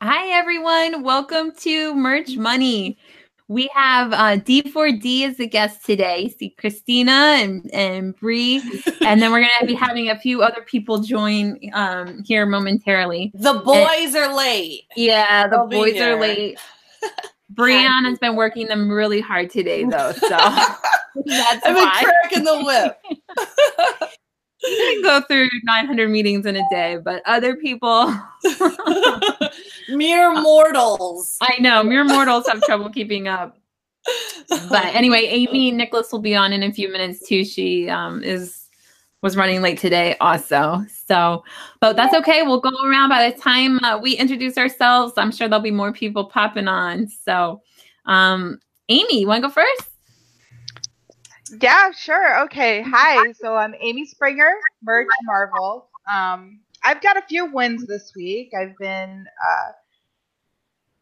Hi, 0.00 0.28
everyone. 0.28 1.02
Welcome 1.02 1.50
to 1.62 1.92
Merch 1.92 2.36
Money. 2.36 2.96
We 3.48 3.68
have 3.74 4.12
uh, 4.12 4.36
D4D 4.36 5.28
as 5.28 5.38
the 5.38 5.48
guest 5.48 5.84
today. 5.84 6.32
See 6.38 6.50
Christina 6.50 7.10
and 7.10 7.68
and 7.74 8.14
Bree, 8.14 8.62
and 9.00 9.20
then 9.20 9.32
we're 9.32 9.40
gonna 9.40 9.66
be 9.66 9.74
having 9.74 10.08
a 10.08 10.16
few 10.16 10.40
other 10.40 10.62
people 10.62 11.02
join 11.02 11.58
um, 11.72 12.22
here 12.24 12.46
momentarily. 12.46 13.32
The 13.34 13.54
boys 13.54 14.14
and, 14.14 14.16
are 14.18 14.36
late. 14.36 14.82
Yeah, 14.94 15.48
the 15.48 15.56
They'll 15.56 15.66
boys 15.66 16.00
are 16.00 16.14
late. 16.14 16.60
Brianna's 17.52 18.20
been 18.20 18.36
working 18.36 18.68
them 18.68 18.88
really 18.88 19.20
hard 19.20 19.50
today, 19.50 19.82
though. 19.82 20.12
So 20.12 20.28
that's 21.26 21.66
I've 21.66 21.74
been 21.74 21.88
cracking 21.88 22.44
the 22.44 22.62
whip. 22.62 23.00
Can 24.76 25.02
go 25.02 25.20
through 25.26 25.48
900 25.64 26.10
meetings 26.10 26.46
in 26.46 26.56
a 26.56 26.62
day, 26.70 26.98
but 27.02 27.22
other 27.26 27.56
people, 27.56 28.14
mere 29.88 30.32
mortals. 30.32 31.36
I 31.40 31.56
know, 31.60 31.82
mere 31.82 32.04
mortals 32.04 32.46
have 32.48 32.62
trouble 32.62 32.90
keeping 32.90 33.28
up. 33.28 33.56
But 34.48 34.84
anyway, 34.94 35.26
Amy 35.26 35.70
Nicholas 35.70 36.12
will 36.12 36.20
be 36.20 36.34
on 36.34 36.52
in 36.52 36.62
a 36.62 36.72
few 36.72 36.90
minutes 36.90 37.26
too. 37.26 37.44
She 37.44 37.88
um, 37.88 38.22
is 38.22 38.68
was 39.22 39.36
running 39.36 39.62
late 39.62 39.78
today 39.78 40.16
also. 40.20 40.84
So, 41.06 41.42
but 41.80 41.96
that's 41.96 42.14
okay. 42.14 42.42
We'll 42.42 42.60
go 42.60 42.70
around 42.86 43.08
by 43.08 43.30
the 43.30 43.36
time 43.36 43.82
uh, 43.84 43.98
we 43.98 44.12
introduce 44.14 44.56
ourselves. 44.56 45.14
I'm 45.16 45.32
sure 45.32 45.48
there'll 45.48 45.62
be 45.62 45.72
more 45.72 45.92
people 45.92 46.26
popping 46.26 46.68
on. 46.68 47.08
So, 47.08 47.60
um, 48.06 48.60
Amy, 48.88 49.20
you 49.20 49.26
want 49.26 49.42
to 49.42 49.48
go 49.48 49.52
first? 49.52 49.90
Yeah, 51.60 51.90
sure. 51.92 52.40
Okay. 52.44 52.82
Hi. 52.82 53.32
So 53.32 53.54
I'm 53.54 53.74
Amy 53.80 54.04
Springer, 54.06 54.52
Merch 54.82 55.08
Marvel. 55.24 55.88
Um, 56.10 56.60
I've 56.84 57.00
got 57.00 57.16
a 57.16 57.22
few 57.22 57.46
wins 57.46 57.86
this 57.86 58.12
week. 58.14 58.52
I've 58.58 58.76
been 58.78 59.24
uh, 59.42 59.72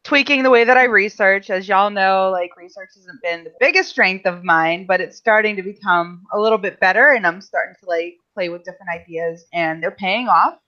tweaking 0.05 0.43
the 0.43 0.51
way 0.51 0.65
that 0.65 0.77
I 0.77 0.85
research. 0.85 1.51
As 1.51 1.69
y'all 1.69 1.91
know, 1.91 2.31
like 2.31 2.57
research 2.57 2.91
hasn't 2.95 3.21
been 3.23 3.45
the 3.45 3.53
biggest 3.61 3.91
strength 3.91 4.27
of 4.27 4.45
mine, 4.45 4.87
but 4.87 5.01
it's 5.01 5.17
starting 5.17 5.57
to 5.57 5.63
become 5.63 6.23
a 6.33 6.39
little 6.39 6.59
bit 6.59 6.81
better, 6.81 7.13
and 7.13 7.27
I'm 7.27 7.41
starting 7.41 7.75
to 7.83 7.89
like 7.89 8.15
play 8.35 8.49
with 8.49 8.65
different 8.65 8.91
ideas, 8.91 9.47
and 9.53 9.83
they're 9.83 9.91
paying 9.91 10.29
off. 10.29 10.59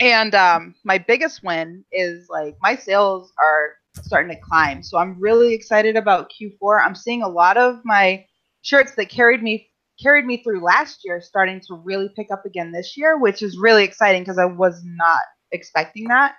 And 0.00 0.34
um, 0.34 0.74
my 0.84 0.98
biggest 0.98 1.42
win 1.42 1.84
is 1.92 2.28
like 2.28 2.56
my 2.60 2.76
sales 2.76 3.32
are 3.42 3.74
starting 4.02 4.34
to 4.34 4.40
climb, 4.40 4.82
so 4.82 4.98
I'm 4.98 5.18
really 5.20 5.52
excited 5.52 5.96
about 5.96 6.30
Q4. 6.30 6.84
I'm 6.84 6.94
seeing 6.94 7.22
a 7.22 7.28
lot 7.28 7.56
of 7.56 7.80
my 7.84 8.24
shirts 8.68 8.92
that 8.96 9.08
carried 9.08 9.42
me 9.42 9.70
carried 10.00 10.26
me 10.26 10.42
through 10.42 10.62
last 10.62 11.00
year 11.04 11.20
starting 11.20 11.60
to 11.60 11.74
really 11.74 12.08
pick 12.14 12.28
up 12.30 12.44
again 12.46 12.70
this 12.70 12.96
year, 12.96 13.18
which 13.18 13.42
is 13.42 13.58
really 13.58 13.82
exciting 13.82 14.22
because 14.22 14.38
I 14.38 14.44
was 14.44 14.80
not 14.84 15.20
expecting 15.50 16.04
that. 16.08 16.34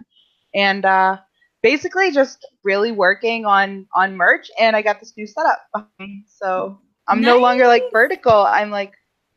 And 0.54 0.86
uh, 0.86 1.18
basically 1.62 2.12
just 2.12 2.48
really 2.64 2.92
working 2.92 3.46
on 3.46 3.86
on 3.94 4.16
merch 4.16 4.50
and 4.60 4.76
I 4.76 4.82
got 4.82 5.00
this 5.00 5.14
new 5.18 5.28
setup. 5.28 5.60
So 6.28 6.80
I'm 7.08 7.22
nice. 7.22 7.28
no 7.28 7.40
longer 7.40 7.68
like 7.68 7.84
vertical. 7.92 8.32
I'm 8.32 8.70
like 8.70 8.94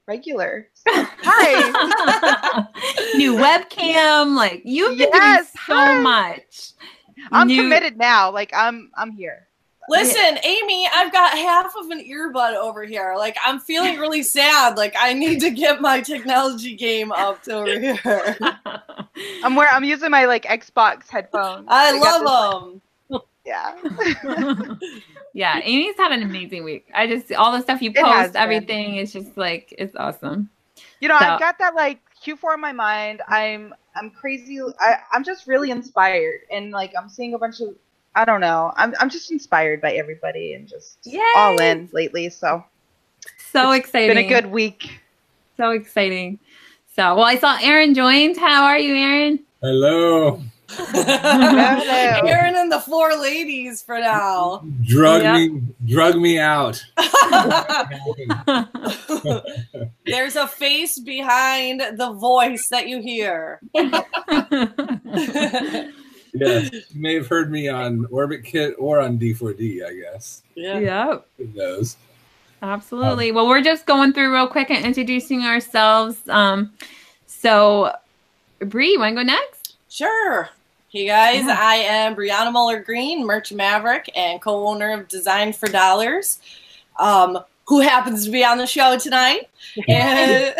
regular. 0.06 0.68
Hi. 0.86 2.64
new 3.16 3.34
webcam. 3.34 4.36
Like 4.36 4.62
you've 4.64 4.98
been 4.98 5.08
yes, 5.12 5.52
doing 5.66 5.66
so 5.66 5.74
hi. 5.74 6.00
much. 6.00 6.72
I'm 7.32 7.48
new- 7.48 7.62
committed 7.62 7.96
now. 7.96 8.30
Like 8.30 8.52
I'm 8.54 8.90
I'm 8.96 9.10
here. 9.10 9.48
Listen, 9.88 10.38
Amy, 10.44 10.88
I've 10.94 11.12
got 11.12 11.36
half 11.36 11.74
of 11.76 11.90
an 11.90 12.04
earbud 12.04 12.54
over 12.54 12.84
here. 12.84 13.14
Like 13.16 13.36
I'm 13.44 13.58
feeling 13.58 13.98
really 13.98 14.22
sad. 14.22 14.76
Like 14.76 14.94
I 14.98 15.12
need 15.12 15.40
to 15.40 15.50
get 15.50 15.80
my 15.80 16.00
technology 16.00 16.76
game 16.76 17.10
up 17.12 17.42
to 17.44 17.54
over 17.54 17.80
here. 17.80 18.00
I'm 19.44 19.56
where 19.56 19.68
I'm 19.68 19.84
using 19.84 20.10
my 20.10 20.26
like 20.26 20.44
Xbox 20.44 21.08
headphones. 21.08 21.66
I, 21.68 21.98
I 21.98 22.20
love 22.20 22.80
them. 23.10 23.20
Yeah. 23.44 23.76
yeah, 25.34 25.60
Amy's 25.64 25.96
had 25.96 26.12
an 26.12 26.22
amazing 26.22 26.62
week. 26.62 26.86
I 26.94 27.06
just 27.06 27.32
all 27.32 27.52
the 27.52 27.60
stuff 27.60 27.82
you 27.82 27.92
post, 27.92 28.36
everything 28.36 28.96
is 28.96 29.12
just 29.12 29.36
like 29.36 29.74
it's 29.78 29.96
awesome. 29.96 30.48
You 31.00 31.08
know, 31.08 31.18
so. 31.18 31.26
I've 31.26 31.40
got 31.40 31.58
that 31.58 31.74
like 31.74 32.00
Q4 32.24 32.54
in 32.54 32.60
my 32.60 32.72
mind. 32.72 33.20
I'm 33.28 33.74
I'm 33.96 34.10
crazy. 34.10 34.60
I, 34.78 34.98
I'm 35.12 35.24
just 35.24 35.48
really 35.48 35.70
inspired, 35.70 36.42
and 36.50 36.70
like 36.70 36.92
I'm 36.96 37.08
seeing 37.08 37.34
a 37.34 37.38
bunch 37.38 37.60
of 37.60 37.74
I 38.14 38.24
don't 38.24 38.40
know. 38.40 38.72
I'm 38.76 38.94
I'm 39.00 39.10
just 39.10 39.30
inspired 39.30 39.80
by 39.80 39.92
everybody 39.92 40.54
and 40.54 40.68
just 40.68 40.98
Yay! 41.04 41.20
all 41.36 41.60
in 41.60 41.88
lately. 41.92 42.30
So 42.30 42.64
so 43.50 43.72
exciting. 43.72 44.16
Been 44.16 44.24
a 44.24 44.28
good 44.28 44.46
week. 44.46 45.00
So 45.56 45.70
exciting. 45.70 46.38
So 46.94 47.14
well, 47.14 47.24
I 47.24 47.36
saw 47.36 47.58
Aaron 47.62 47.94
joined. 47.94 48.36
How 48.36 48.64
are 48.64 48.78
you, 48.78 48.94
Aaron? 48.94 49.40
Hello. 49.62 50.42
Aaron 50.94 52.56
and 52.58 52.72
the 52.72 52.80
four 52.80 53.14
ladies 53.16 53.82
for 53.82 53.98
now. 53.98 54.64
Drug 54.82 55.22
yep. 55.22 55.34
me, 55.34 55.62
drug 55.86 56.16
me 56.16 56.38
out. 56.38 56.84
There's 60.06 60.36
a 60.36 60.46
face 60.46 60.98
behind 60.98 61.98
the 61.98 62.12
voice 62.12 62.68
that 62.68 62.88
you 62.88 63.00
hear 63.00 63.60
yes, 66.32 66.70
you 66.72 67.00
may 67.00 67.14
have 67.14 67.26
heard 67.26 67.50
me 67.50 67.68
on 67.68 68.06
Orbit 68.10 68.44
Kit 68.44 68.74
or 68.78 69.00
on 69.00 69.18
D4D, 69.18 69.84
I 69.84 69.94
guess. 69.94 70.42
Yeah. 70.54 70.78
Yep. 70.78 71.26
Who 71.38 71.48
knows? 71.54 71.96
Absolutely. 72.62 73.30
Um, 73.30 73.36
well, 73.36 73.48
we're 73.48 73.62
just 73.62 73.86
going 73.86 74.12
through 74.12 74.32
real 74.32 74.46
quick 74.46 74.70
and 74.70 74.84
introducing 74.84 75.42
ourselves. 75.42 76.28
Um, 76.28 76.72
so, 77.26 77.94
Bree, 78.60 78.92
you 78.92 79.00
want 79.00 79.16
to 79.16 79.22
go 79.22 79.26
next? 79.26 79.76
Sure. 79.88 80.48
Hey 80.92 81.06
guys, 81.06 81.46
yeah. 81.46 81.56
I 81.58 81.76
am 81.76 82.14
Brianna 82.14 82.52
Muller 82.52 82.82
Green, 82.82 83.26
Merch 83.26 83.50
Maverick, 83.50 84.10
and 84.14 84.42
co-owner 84.42 84.92
of 84.92 85.08
Design 85.08 85.54
for 85.54 85.66
Dollars. 85.66 86.38
Um, 86.98 87.38
who 87.72 87.80
happens 87.80 88.26
to 88.26 88.30
be 88.30 88.44
on 88.44 88.58
the 88.58 88.66
show 88.66 88.98
tonight. 88.98 89.48
And, 89.88 90.54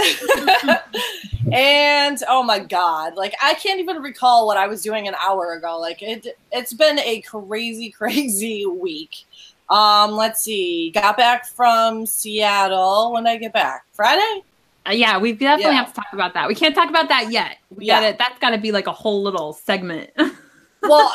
and 1.53 2.19
oh 2.27 2.43
my 2.43 2.59
god, 2.59 3.17
like 3.17 3.35
I 3.43 3.53
can't 3.53 3.81
even 3.81 4.01
recall 4.01 4.47
what 4.47 4.57
I 4.57 4.67
was 4.67 4.81
doing 4.81 5.07
an 5.09 5.15
hour 5.23 5.53
ago. 5.53 5.79
Like 5.79 6.01
it 6.01 6.39
it's 6.51 6.73
been 6.73 6.99
a 7.01 7.21
crazy 7.21 7.91
crazy 7.99 8.65
week. 8.65 9.27
Um 9.69 10.13
let's 10.13 10.41
see. 10.41 10.91
Got 10.91 11.19
back 11.19 11.45
from 11.45 12.07
Seattle 12.07 13.13
when 13.13 13.27
I 13.27 13.37
get 13.37 13.53
back. 13.53 13.85
Friday? 13.93 14.43
Uh, 14.87 14.93
yeah, 14.93 15.19
we 15.19 15.33
definitely 15.33 15.75
yeah. 15.75 15.85
have 15.85 15.89
to 15.89 15.95
talk 15.95 16.15
about 16.15 16.33
that. 16.33 16.49
We 16.49 16.55
can't 16.55 16.75
talk 16.75 16.89
about 16.89 17.11
that 17.11 17.31
yet. 17.31 17.59
We 17.77 17.85
yeah. 17.85 18.13
got 18.13 18.19
That's 18.21 18.39
got 18.39 18.51
to 18.53 18.59
be 18.59 18.73
like 18.73 18.87
a 18.87 18.93
whole 18.93 19.23
little 19.23 19.53
segment. 19.53 20.13
well, 20.83 21.13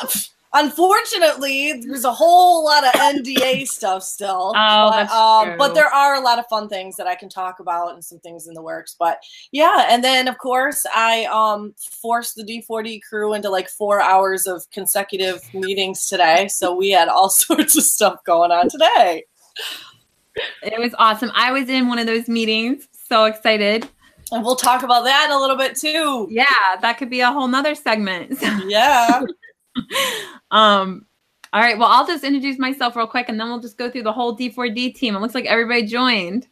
Unfortunately, 0.54 1.74
there's 1.84 2.04
a 2.04 2.12
whole 2.12 2.64
lot 2.64 2.84
of 2.84 2.92
NDA 2.92 3.66
stuff 3.68 4.02
still. 4.02 4.52
Oh, 4.56 4.90
but, 4.90 4.90
that's 4.90 5.12
um, 5.12 5.46
true. 5.46 5.56
but 5.58 5.74
there 5.74 5.88
are 5.88 6.14
a 6.14 6.20
lot 6.20 6.38
of 6.38 6.46
fun 6.46 6.68
things 6.68 6.96
that 6.96 7.06
I 7.06 7.14
can 7.14 7.28
talk 7.28 7.60
about 7.60 7.92
and 7.92 8.04
some 8.04 8.18
things 8.20 8.48
in 8.48 8.54
the 8.54 8.62
works. 8.62 8.96
But 8.98 9.22
yeah, 9.52 9.86
and 9.90 10.02
then 10.02 10.26
of 10.26 10.38
course 10.38 10.86
I 10.94 11.26
um 11.26 11.74
forced 11.78 12.36
the 12.36 12.44
D4D 12.44 13.00
crew 13.08 13.34
into 13.34 13.50
like 13.50 13.68
four 13.68 14.00
hours 14.00 14.46
of 14.46 14.68
consecutive 14.70 15.42
meetings 15.52 16.06
today. 16.06 16.48
So 16.48 16.74
we 16.74 16.90
had 16.90 17.08
all 17.08 17.28
sorts 17.28 17.76
of 17.76 17.82
stuff 17.82 18.24
going 18.24 18.50
on 18.50 18.68
today. 18.70 19.24
It 20.62 20.78
was 20.78 20.94
awesome. 20.98 21.30
I 21.34 21.52
was 21.52 21.68
in 21.68 21.88
one 21.88 21.98
of 21.98 22.06
those 22.06 22.28
meetings. 22.28 22.88
So 23.08 23.24
excited. 23.24 23.88
And 24.30 24.44
we'll 24.44 24.56
talk 24.56 24.82
about 24.82 25.04
that 25.04 25.26
in 25.26 25.32
a 25.32 25.40
little 25.40 25.56
bit 25.56 25.76
too. 25.76 26.28
Yeah, 26.30 26.44
that 26.80 26.98
could 26.98 27.08
be 27.10 27.20
a 27.20 27.32
whole 27.32 27.48
nother 27.48 27.74
segment. 27.74 28.38
Yeah. 28.66 29.22
um, 30.50 31.06
all 31.52 31.60
right. 31.60 31.78
Well, 31.78 31.88
I'll 31.88 32.06
just 32.06 32.24
introduce 32.24 32.58
myself 32.58 32.94
real 32.96 33.06
quick, 33.06 33.28
and 33.28 33.40
then 33.40 33.48
we'll 33.48 33.60
just 33.60 33.78
go 33.78 33.90
through 33.90 34.02
the 34.02 34.12
whole 34.12 34.36
D4D 34.36 34.94
team. 34.94 35.16
It 35.16 35.20
looks 35.20 35.34
like 35.34 35.46
everybody 35.46 35.86
joined. 35.86 36.46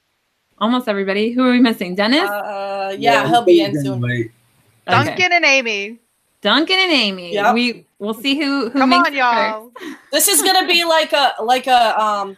Almost 0.59 0.88
everybody. 0.88 1.32
Who 1.32 1.44
are 1.47 1.50
we 1.50 1.60
missing? 1.60 1.94
Dennis? 1.94 2.28
Uh, 2.28 2.97
yeah, 2.98 3.22
yeah 3.22 3.28
he'll 3.28 3.44
be 3.44 3.60
in 3.60 3.78
soon. 3.82 4.03
Okay. 4.03 4.31
Duncan 4.86 5.32
and 5.32 5.44
Amy. 5.44 5.98
Duncan 6.41 6.78
and 6.78 6.92
Amy. 6.92 7.34
Yep. 7.34 7.54
We 7.54 7.84
we'll 7.98 8.15
see 8.15 8.39
who 8.39 8.71
who. 8.71 8.78
Come 8.78 8.92
on, 8.92 9.15
y'all. 9.15 9.72
This 10.12 10.28
is 10.28 10.41
gonna 10.41 10.66
be 10.66 10.84
like 10.84 11.12
a 11.12 11.34
like 11.42 11.66
a 11.66 12.01
um 12.01 12.36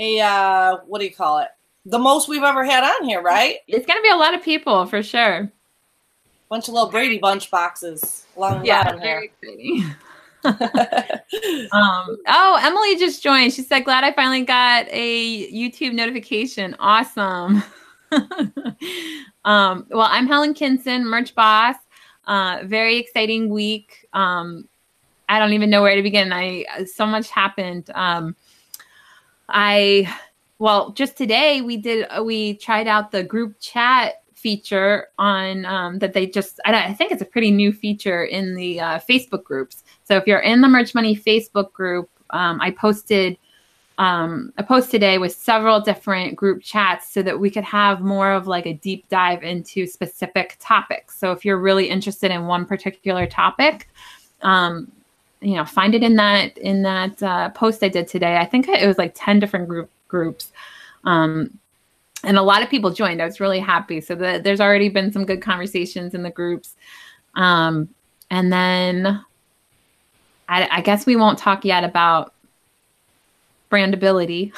a 0.00 0.20
uh 0.20 0.78
what 0.86 0.98
do 0.98 1.04
you 1.04 1.14
call 1.14 1.38
it? 1.38 1.48
The 1.84 1.98
most 1.98 2.28
we've 2.28 2.42
ever 2.42 2.64
had 2.64 2.82
on 2.82 3.04
here, 3.04 3.22
right? 3.22 3.58
It's 3.68 3.86
gonna 3.86 4.02
be 4.02 4.08
a 4.08 4.16
lot 4.16 4.34
of 4.34 4.42
people 4.42 4.86
for 4.86 5.02
sure. 5.02 5.52
Bunch 6.48 6.66
of 6.68 6.74
little 6.74 6.90
Brady 6.90 7.18
Bunch 7.18 7.50
boxes 7.50 8.26
along 8.36 8.60
the 8.60 8.66
yeah, 8.66 8.96
very 8.96 9.26
exciting. 9.26 9.94
um, 11.72 12.16
oh, 12.26 12.58
Emily 12.62 12.96
just 12.96 13.22
joined. 13.22 13.52
She 13.52 13.62
said, 13.62 13.84
"Glad 13.84 14.04
I 14.04 14.12
finally 14.12 14.42
got 14.42 14.86
a 14.90 15.50
YouTube 15.50 15.94
notification. 15.94 16.76
Awesome." 16.78 17.62
um, 19.44 19.86
well, 19.90 20.08
I'm 20.10 20.26
Helen 20.26 20.54
Kinson, 20.54 21.06
merch 21.06 21.34
boss. 21.34 21.76
Uh, 22.26 22.60
very 22.64 22.96
exciting 22.96 23.48
week. 23.48 24.06
Um, 24.12 24.68
I 25.28 25.38
don't 25.38 25.52
even 25.52 25.70
know 25.70 25.82
where 25.82 25.96
to 25.96 26.02
begin. 26.02 26.32
I 26.32 26.64
so 26.84 27.06
much 27.06 27.30
happened. 27.30 27.90
Um, 27.94 28.36
I 29.48 30.14
well, 30.58 30.92
just 30.92 31.16
today 31.16 31.62
we 31.62 31.76
did 31.76 32.06
we 32.22 32.54
tried 32.54 32.86
out 32.86 33.10
the 33.10 33.22
group 33.22 33.58
chat 33.60 34.23
feature 34.44 35.08
on 35.18 35.64
um, 35.64 35.98
that 36.00 36.12
they 36.12 36.26
just 36.26 36.60
I, 36.66 36.90
I 36.90 36.94
think 36.94 37.12
it's 37.12 37.22
a 37.22 37.30
pretty 37.34 37.50
new 37.50 37.72
feature 37.72 38.24
in 38.24 38.54
the 38.54 38.78
uh, 38.78 38.98
Facebook 38.98 39.42
groups. 39.42 39.84
So 40.06 40.16
if 40.18 40.26
you're 40.26 40.44
in 40.52 40.60
the 40.60 40.68
Merch 40.68 40.94
Money 40.94 41.16
Facebook 41.16 41.72
group, 41.72 42.10
um, 42.28 42.60
I 42.60 42.70
posted 42.70 43.38
um, 43.96 44.52
a 44.58 44.62
post 44.62 44.90
today 44.90 45.16
with 45.16 45.32
several 45.32 45.80
different 45.80 46.36
group 46.36 46.62
chats 46.62 47.10
so 47.14 47.22
that 47.22 47.40
we 47.40 47.48
could 47.48 47.64
have 47.64 48.02
more 48.02 48.32
of 48.32 48.46
like 48.46 48.66
a 48.66 48.74
deep 48.74 49.08
dive 49.08 49.42
into 49.42 49.86
specific 49.86 50.56
topics. 50.60 51.16
So 51.16 51.32
if 51.32 51.44
you're 51.44 51.62
really 51.68 51.88
interested 51.88 52.30
in 52.30 52.46
one 52.46 52.66
particular 52.66 53.26
topic, 53.26 53.88
um, 54.42 54.92
you 55.40 55.54
know, 55.54 55.64
find 55.64 55.94
it 55.94 56.02
in 56.02 56.16
that 56.16 56.58
in 56.58 56.82
that 56.82 57.22
uh, 57.22 57.48
post 57.50 57.82
I 57.82 57.88
did 57.88 58.08
today. 58.08 58.36
I 58.36 58.44
think 58.44 58.68
it 58.68 58.86
was 58.86 58.98
like 58.98 59.12
ten 59.14 59.40
different 59.40 59.68
group 59.68 59.88
groups. 60.08 60.52
Um, 61.04 61.58
and 62.26 62.36
a 62.36 62.42
lot 62.42 62.62
of 62.62 62.70
people 62.70 62.90
joined. 62.90 63.20
I 63.22 63.26
was 63.26 63.40
really 63.40 63.60
happy. 63.60 64.00
So 64.00 64.14
the, 64.14 64.40
there's 64.42 64.60
already 64.60 64.88
been 64.88 65.12
some 65.12 65.24
good 65.24 65.42
conversations 65.42 66.14
in 66.14 66.22
the 66.22 66.30
groups. 66.30 66.74
Um, 67.34 67.88
and 68.30 68.52
then 68.52 69.24
I, 70.48 70.68
I 70.70 70.80
guess 70.80 71.06
we 71.06 71.16
won't 71.16 71.38
talk 71.38 71.64
yet 71.64 71.84
about 71.84 72.34
brandability. 73.70 74.52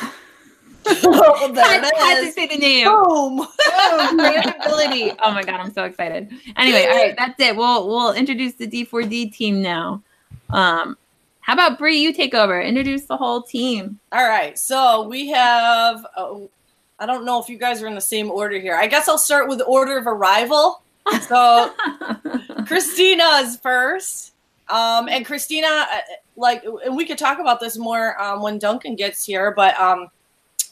Oh, 0.89 1.53
there 1.53 1.65
I 1.65 1.93
had 1.99 2.21
to 2.25 2.33
say 2.33 2.47
the 2.47 2.57
name. 2.57 2.87
Boom. 2.87 3.47
brandability. 4.19 5.17
Oh 5.23 5.33
my 5.33 5.43
god, 5.43 5.61
I'm 5.61 5.73
so 5.73 5.85
excited. 5.85 6.31
Anyway, 6.57 6.87
all 6.87 6.97
right, 6.97 7.15
that's 7.17 7.39
it. 7.41 7.57
We'll 7.57 7.89
we'll 7.89 8.13
introduce 8.13 8.55
the 8.55 8.67
D4D 8.67 9.35
team 9.35 9.63
now. 9.63 10.03
Um, 10.51 10.97
how 11.41 11.55
about 11.55 11.79
Bree? 11.79 11.99
You 11.99 12.13
take 12.13 12.35
over. 12.35 12.61
Introduce 12.61 13.07
the 13.07 13.17
whole 13.17 13.43
team. 13.43 13.99
All 14.13 14.29
right. 14.29 14.59
So 14.59 15.03
we 15.03 15.29
have. 15.29 16.05
Oh, 16.17 16.51
I 16.99 17.07
don't 17.07 17.25
know 17.25 17.41
if 17.41 17.49
you 17.49 17.59
guys 17.59 17.83
are 17.83 17.87
in 17.87 17.95
the 17.95 18.01
same 18.01 18.31
order 18.31 18.59
here. 18.59 18.77
I 18.77 18.87
guess 18.87 19.09
I'll 19.09 19.19
start 19.19 19.49
with 19.49 19.61
order 19.67 19.99
of 19.99 20.07
arrival. 20.07 20.83
So 21.23 21.73
Christina's 22.67 23.59
first. 23.59 24.33
Um, 24.69 25.09
and 25.09 25.25
Christina, 25.25 25.69
uh, 25.69 26.01
like, 26.37 26.65
and 26.85 26.97
we 26.97 27.05
could 27.05 27.19
talk 27.19 27.39
about 27.39 27.61
this 27.61 27.79
more 27.79 28.21
um, 28.21 28.43
when 28.43 28.59
Duncan 28.59 28.97
gets 28.97 29.25
here, 29.25 29.53
but 29.53 29.79
um, 29.79 30.09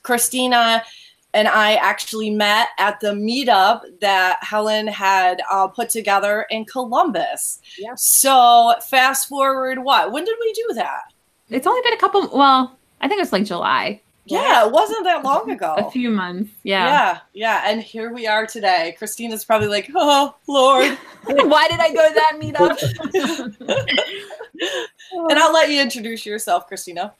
Christina 0.02 0.82
and 1.32 1.48
I 1.48 1.74
actually 1.74 2.30
met 2.30 2.68
at 2.78 3.00
the 3.00 3.08
meetup 3.08 3.82
that 4.00 4.38
Helen 4.40 4.86
had 4.86 5.42
uh, 5.50 5.66
put 5.66 5.90
together 5.90 6.46
in 6.50 6.64
Columbus. 6.64 7.60
Yeah. 7.78 7.94
So 7.96 8.74
fast 8.88 9.28
forward, 9.28 9.80
what? 9.80 10.12
When 10.12 10.24
did 10.24 10.36
we 10.40 10.52
do 10.52 10.74
that? 10.74 11.12
it's 11.50 11.66
only 11.66 11.82
been 11.82 11.92
a 11.92 11.98
couple. 11.98 12.28
Well, 12.32 12.76
I 13.00 13.08
think 13.08 13.20
it's 13.22 13.32
like 13.32 13.44
July, 13.44 14.00
Yeah, 14.26 14.64
it 14.66 14.72
wasn't 14.72 15.04
that 15.04 15.22
long 15.22 15.50
ago. 15.56 15.74
a 15.76 15.90
few 15.90 16.10
months. 16.10 16.50
Yeah. 16.62 16.86
Yeah, 16.86 17.18
yeah, 17.32 17.62
and 17.66 17.82
here 17.82 18.12
we 18.12 18.26
are 18.26 18.46
today. 18.46 18.94
Christina's 18.98 19.44
probably 19.44 19.68
like, 19.68 19.90
"Oh 19.94 20.34
Lord," 20.46 20.96
Why 21.24 21.68
did 21.68 21.80
I 21.80 21.92
go 21.92 22.08
to 22.08 22.14
that 22.14 22.38
meetup? 22.40 22.78
and 25.30 25.38
I'll 25.38 25.52
let 25.52 25.70
you 25.70 25.80
introduce 25.80 26.24
yourself, 26.26 26.66
Christina. 26.66 27.12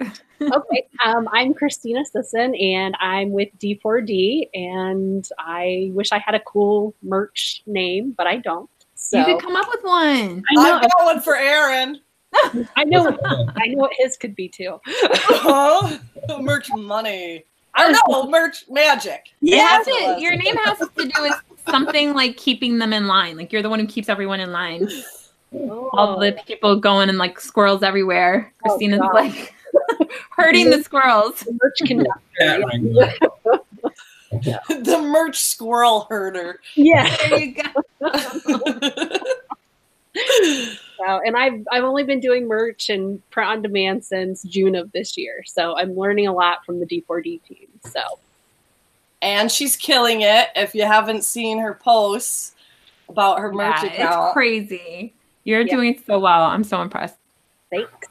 okay, 0.00 0.86
um, 1.04 1.28
I'm 1.32 1.54
Christina 1.54 2.04
Sisson, 2.04 2.54
and 2.56 2.96
I'm 3.00 3.30
with 3.30 3.48
D4D, 3.58 4.48
and 4.54 5.28
I 5.38 5.90
wish 5.94 6.12
I 6.12 6.18
had 6.18 6.34
a 6.34 6.40
cool 6.40 6.94
merch 7.02 7.62
name, 7.66 8.12
but 8.16 8.26
I 8.26 8.36
don't. 8.38 8.68
So 8.94 9.18
You 9.18 9.24
could 9.24 9.42
come 9.42 9.56
up 9.56 9.66
with 9.68 9.82
one. 9.84 10.42
I 10.50 10.54
know, 10.54 10.76
I've 10.76 10.82
got 10.82 11.04
one 11.04 11.20
for 11.20 11.36
Aaron. 11.36 12.00
I 12.76 12.84
know, 12.84 13.16
I 13.56 13.66
know 13.68 13.78
what 13.78 13.92
his 13.98 14.16
could 14.16 14.34
be 14.34 14.48
too. 14.48 14.80
Oh, 14.86 15.98
merch 16.40 16.68
money. 16.74 17.44
I 17.74 17.90
don't 17.90 18.02
oh, 18.08 18.22
know, 18.22 18.30
merch 18.30 18.64
magic. 18.68 19.28
It 19.40 19.58
has 19.58 19.86
That's 19.86 19.88
what 19.88 20.02
it 20.02 20.16
to, 20.16 20.22
your 20.22 20.36
name 20.36 20.56
has 20.56 20.78
to 20.78 20.88
do 20.96 21.22
with 21.22 21.34
something 21.68 22.14
like 22.14 22.36
keeping 22.36 22.78
them 22.78 22.92
in 22.92 23.06
line. 23.06 23.36
Like 23.36 23.52
you're 23.52 23.62
the 23.62 23.70
one 23.70 23.80
who 23.80 23.86
keeps 23.86 24.08
everyone 24.08 24.40
in 24.40 24.52
line. 24.52 24.88
Oh. 25.54 25.90
All 25.92 26.18
the 26.18 26.36
people 26.46 26.76
going 26.76 27.08
and 27.08 27.18
like 27.18 27.40
squirrels 27.40 27.82
everywhere. 27.82 28.52
Oh, 28.64 28.68
Christina's 28.68 29.00
God. 29.00 29.14
like 29.14 29.54
hurting 30.30 30.70
the 30.70 30.82
squirrels. 30.82 31.46
merch 31.62 31.78
conductor. 31.86 32.20
Cat 32.38 32.60
wrangler. 32.64 33.12
the 34.30 35.08
merch 35.10 35.40
squirrel 35.40 36.06
herder. 36.08 36.60
Yeah. 36.74 37.14
There 37.28 37.40
you 37.40 37.54
go. 37.54 37.72
So, 40.14 41.20
and 41.24 41.36
I've 41.36 41.66
I've 41.72 41.84
only 41.84 42.04
been 42.04 42.20
doing 42.20 42.46
merch 42.46 42.90
and 42.90 43.28
print 43.30 43.48
on 43.50 43.62
demand 43.62 44.04
since 44.04 44.42
June 44.44 44.74
of 44.76 44.92
this 44.92 45.16
year. 45.16 45.42
So 45.46 45.76
I'm 45.76 45.96
learning 45.96 46.26
a 46.28 46.32
lot 46.32 46.64
from 46.64 46.80
the 46.80 46.86
D4D 46.86 47.42
team. 47.44 47.66
So 47.90 48.00
and 49.22 49.50
she's 49.50 49.76
killing 49.76 50.20
it. 50.22 50.48
If 50.54 50.74
you 50.74 50.84
haven't 50.84 51.24
seen 51.24 51.58
her 51.58 51.74
posts 51.74 52.54
about 53.08 53.38
her 53.40 53.52
merch 53.52 53.82
Yeah, 53.82 53.88
account, 53.92 54.26
it's 54.26 54.32
crazy. 54.34 55.14
You're 55.44 55.62
Yeah. 55.62 55.74
doing 55.74 56.02
so 56.06 56.18
well. 56.18 56.42
I'm 56.44 56.64
so 56.64 56.82
impressed. 56.82 57.16
thanks. 57.70 58.08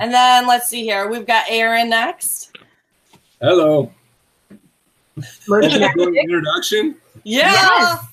and 0.00 0.12
then 0.12 0.46
let's 0.46 0.68
see 0.68 0.82
here. 0.82 1.08
We've 1.08 1.26
got 1.26 1.46
Aaron 1.48 1.88
next. 1.90 2.56
Hello. 3.40 3.90
Merch 5.48 5.64
Doing 5.70 5.74
an 5.74 5.80
magic. 5.80 6.14
introduction. 6.24 6.96
Yeah. 7.24 7.52
Yes. 7.52 8.04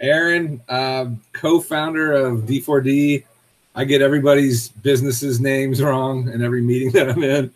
Aaron, 0.00 0.60
um, 0.68 1.20
co-founder 1.32 2.12
of 2.12 2.40
D4D. 2.40 3.24
I 3.74 3.84
get 3.84 4.02
everybody's 4.02 4.68
businesses 4.68 5.40
names 5.40 5.82
wrong 5.82 6.30
in 6.30 6.42
every 6.42 6.62
meeting 6.62 6.90
that 6.92 7.10
I'm 7.10 7.22
in. 7.22 7.52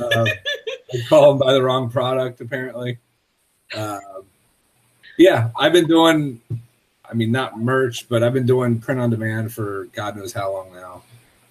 Uh, 0.00 0.24
I 0.24 0.98
call 1.08 1.30
them 1.30 1.38
by 1.38 1.52
the 1.52 1.62
wrong 1.62 1.90
product, 1.90 2.40
apparently. 2.40 2.98
Um 3.74 4.00
yeah, 5.18 5.50
I've 5.56 5.72
been 5.72 5.86
doing, 5.86 6.40
I 7.08 7.14
mean, 7.14 7.30
not 7.30 7.58
merch, 7.58 8.08
but 8.08 8.22
I've 8.22 8.32
been 8.32 8.46
doing 8.46 8.80
print 8.80 9.00
on 9.00 9.10
demand 9.10 9.52
for 9.52 9.84
God 9.92 10.16
knows 10.16 10.32
how 10.32 10.52
long 10.52 10.72
now. 10.74 11.02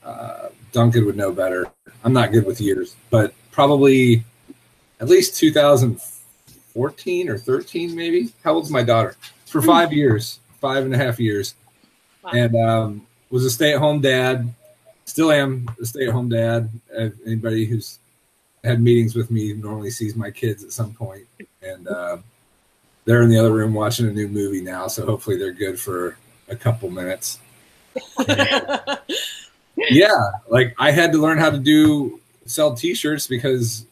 Uh, 0.03 0.49
Duncan 0.71 1.05
would 1.05 1.15
know 1.15 1.31
better. 1.31 1.67
I'm 2.03 2.13
not 2.13 2.31
good 2.31 2.45
with 2.45 2.59
years, 2.59 2.95
but 3.09 3.33
probably 3.51 4.23
at 4.99 5.07
least 5.07 5.37
2014 5.37 7.29
or 7.29 7.37
13, 7.37 7.95
maybe. 7.95 8.33
How 8.43 8.53
old's 8.53 8.71
my 8.71 8.83
daughter? 8.83 9.15
For 9.51 9.61
five 9.61 9.91
years, 9.91 10.39
five 10.61 10.85
and 10.85 10.93
a 10.93 10.97
half 10.97 11.19
years, 11.19 11.55
Wow. 12.23 12.31
and 12.33 12.55
um, 12.55 13.07
was 13.29 13.43
a 13.43 13.49
stay-at-home 13.49 13.99
dad. 13.99 14.53
Still 15.03 15.29
am 15.31 15.67
a 15.81 15.85
stay-at-home 15.85 16.29
dad. 16.29 16.69
Anybody 17.25 17.65
who's 17.65 17.99
had 18.63 18.81
meetings 18.81 19.13
with 19.13 19.29
me 19.29 19.53
normally 19.53 19.89
sees 19.89 20.15
my 20.15 20.31
kids 20.31 20.63
at 20.63 20.71
some 20.71 20.93
point, 20.93 21.25
and 21.61 21.85
uh, 21.87 22.17
they're 23.03 23.23
in 23.23 23.29
the 23.29 23.37
other 23.37 23.51
room 23.51 23.73
watching 23.73 24.07
a 24.07 24.11
new 24.11 24.29
movie 24.29 24.61
now. 24.61 24.87
So 24.87 25.05
hopefully 25.05 25.35
they're 25.37 25.51
good 25.51 25.77
for 25.77 26.15
a 26.47 26.55
couple 26.55 26.89
minutes. 26.89 27.39
yeah, 29.89 30.31
like 30.49 30.73
I 30.79 30.91
had 30.91 31.11
to 31.11 31.17
learn 31.17 31.39
how 31.39 31.49
to 31.49 31.59
do 31.59 32.21
sell 32.45 32.73
T-shirts 32.73 33.27
because 33.27 33.85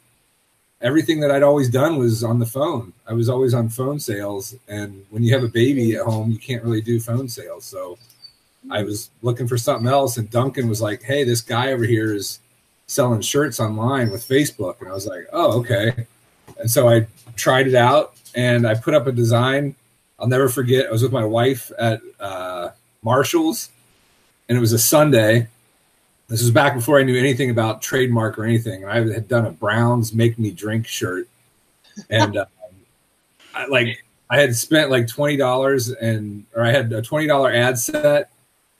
everything 0.81 1.19
that 1.19 1.31
I'd 1.31 1.43
always 1.43 1.69
done 1.69 1.98
was 1.98 2.24
on 2.24 2.39
the 2.39 2.45
phone. 2.45 2.93
I 3.07 3.13
was 3.13 3.29
always 3.29 3.53
on 3.53 3.69
phone 3.69 4.00
sales, 4.00 4.55
and 4.67 5.05
when 5.09 5.24
you 5.24 5.33
have 5.33 5.43
a 5.43 5.50
baby 5.50 5.95
at 5.95 6.05
home, 6.05 6.31
you 6.31 6.39
can't 6.39 6.63
really 6.63 6.81
do 6.81 7.00
phone 7.00 7.27
sales. 7.27 7.65
So 7.65 7.98
I 8.69 8.83
was 8.83 9.09
looking 9.21 9.48
for 9.48 9.57
something 9.57 9.88
else, 9.88 10.17
and 10.17 10.29
Duncan 10.29 10.69
was 10.69 10.81
like, 10.81 11.03
"Hey, 11.03 11.24
this 11.24 11.41
guy 11.41 11.71
over 11.71 11.86
here 11.86 12.13
is 12.13 12.39
selling 12.88 13.21
shirts 13.21 13.59
online 13.59 14.09
with 14.12 14.27
Facebook," 14.27 14.79
and 14.79 14.89
I 14.89 14.93
was 14.93 15.05
like, 15.07 15.27
"Oh, 15.31 15.59
okay." 15.59 16.07
And 16.59 16.69
so 16.69 16.89
I 16.89 17.07
tried 17.36 17.67
it 17.67 17.75
out, 17.75 18.15
and 18.36 18.67
I 18.67 18.75
put 18.75 18.93
up 18.93 19.07
a 19.07 19.12
design. 19.12 19.75
I'll 20.17 20.27
never 20.27 20.50
forget. 20.50 20.88
I 20.88 20.91
was 20.91 21.03
with 21.03 21.13
my 21.13 21.24
wife 21.24 21.71
at 21.79 22.01
uh, 22.19 22.69
Marshalls, 23.01 23.69
and 24.48 24.57
it 24.57 24.62
was 24.62 24.74
a 24.74 24.79
Sunday. 24.79 25.48
This 26.29 26.43
was 26.43 26.51
back 26.51 26.75
before 26.75 27.00
I 27.00 27.03
knew 27.03 27.17
anything 27.17 27.50
about 27.50 27.81
trademark 27.81 28.38
or 28.38 28.45
anything. 28.45 28.83
And 28.83 28.91
I 28.91 28.98
had 29.12 29.27
done 29.27 29.48
a 29.48 29.51
Browns 29.51 30.13
"Make 30.13 30.38
Me 30.38 30.51
Drink" 30.51 30.86
shirt, 30.86 31.27
and 32.09 32.38
um, 32.38 32.45
I, 33.55 33.65
like 33.65 34.05
I 34.29 34.39
had 34.39 34.55
spent 34.55 34.91
like 34.91 35.07
twenty 35.07 35.38
dollars, 35.38 35.89
and 35.89 36.45
or 36.55 36.63
I 36.63 36.71
had 36.71 36.93
a 36.93 37.01
twenty 37.01 37.25
dollar 37.25 37.51
ad 37.51 37.79
set, 37.79 38.29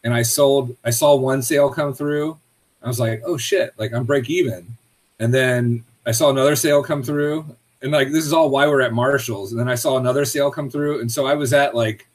and 0.04 0.14
I 0.14 0.22
sold. 0.22 0.78
I 0.86 0.92
saw 0.92 1.16
one 1.16 1.42
sale 1.42 1.70
come 1.72 1.92
through. 1.92 2.38
I 2.84 2.88
was 2.88 3.00
like, 3.00 3.24
"Oh 3.26 3.36
shit!" 3.36 3.74
Like 3.78 3.94
I'm 3.94 4.04
break 4.04 4.30
even, 4.30 4.78
and 5.20 5.34
then 5.34 5.84
I 6.06 6.12
saw 6.12 6.30
another 6.30 6.56
sale 6.56 6.84
come 6.84 7.02
through, 7.02 7.46
and 7.82 7.92
like 7.92 8.12
this 8.12 8.28
is 8.28 8.32
all 8.32 8.52
why 8.52 8.68
we're 8.68 8.82
at 8.82 8.94
Marshalls. 8.94 9.52
And 9.52 9.60
then 9.60 9.68
I 9.68 9.76
saw 9.76 9.98
another 9.98 10.24
sale 10.24 10.52
come 10.52 10.70
through, 10.70 11.02
and 11.02 11.12
so 11.12 11.26
I 11.26 11.34
was 11.34 11.52
at 11.52 11.74
like 11.74 12.08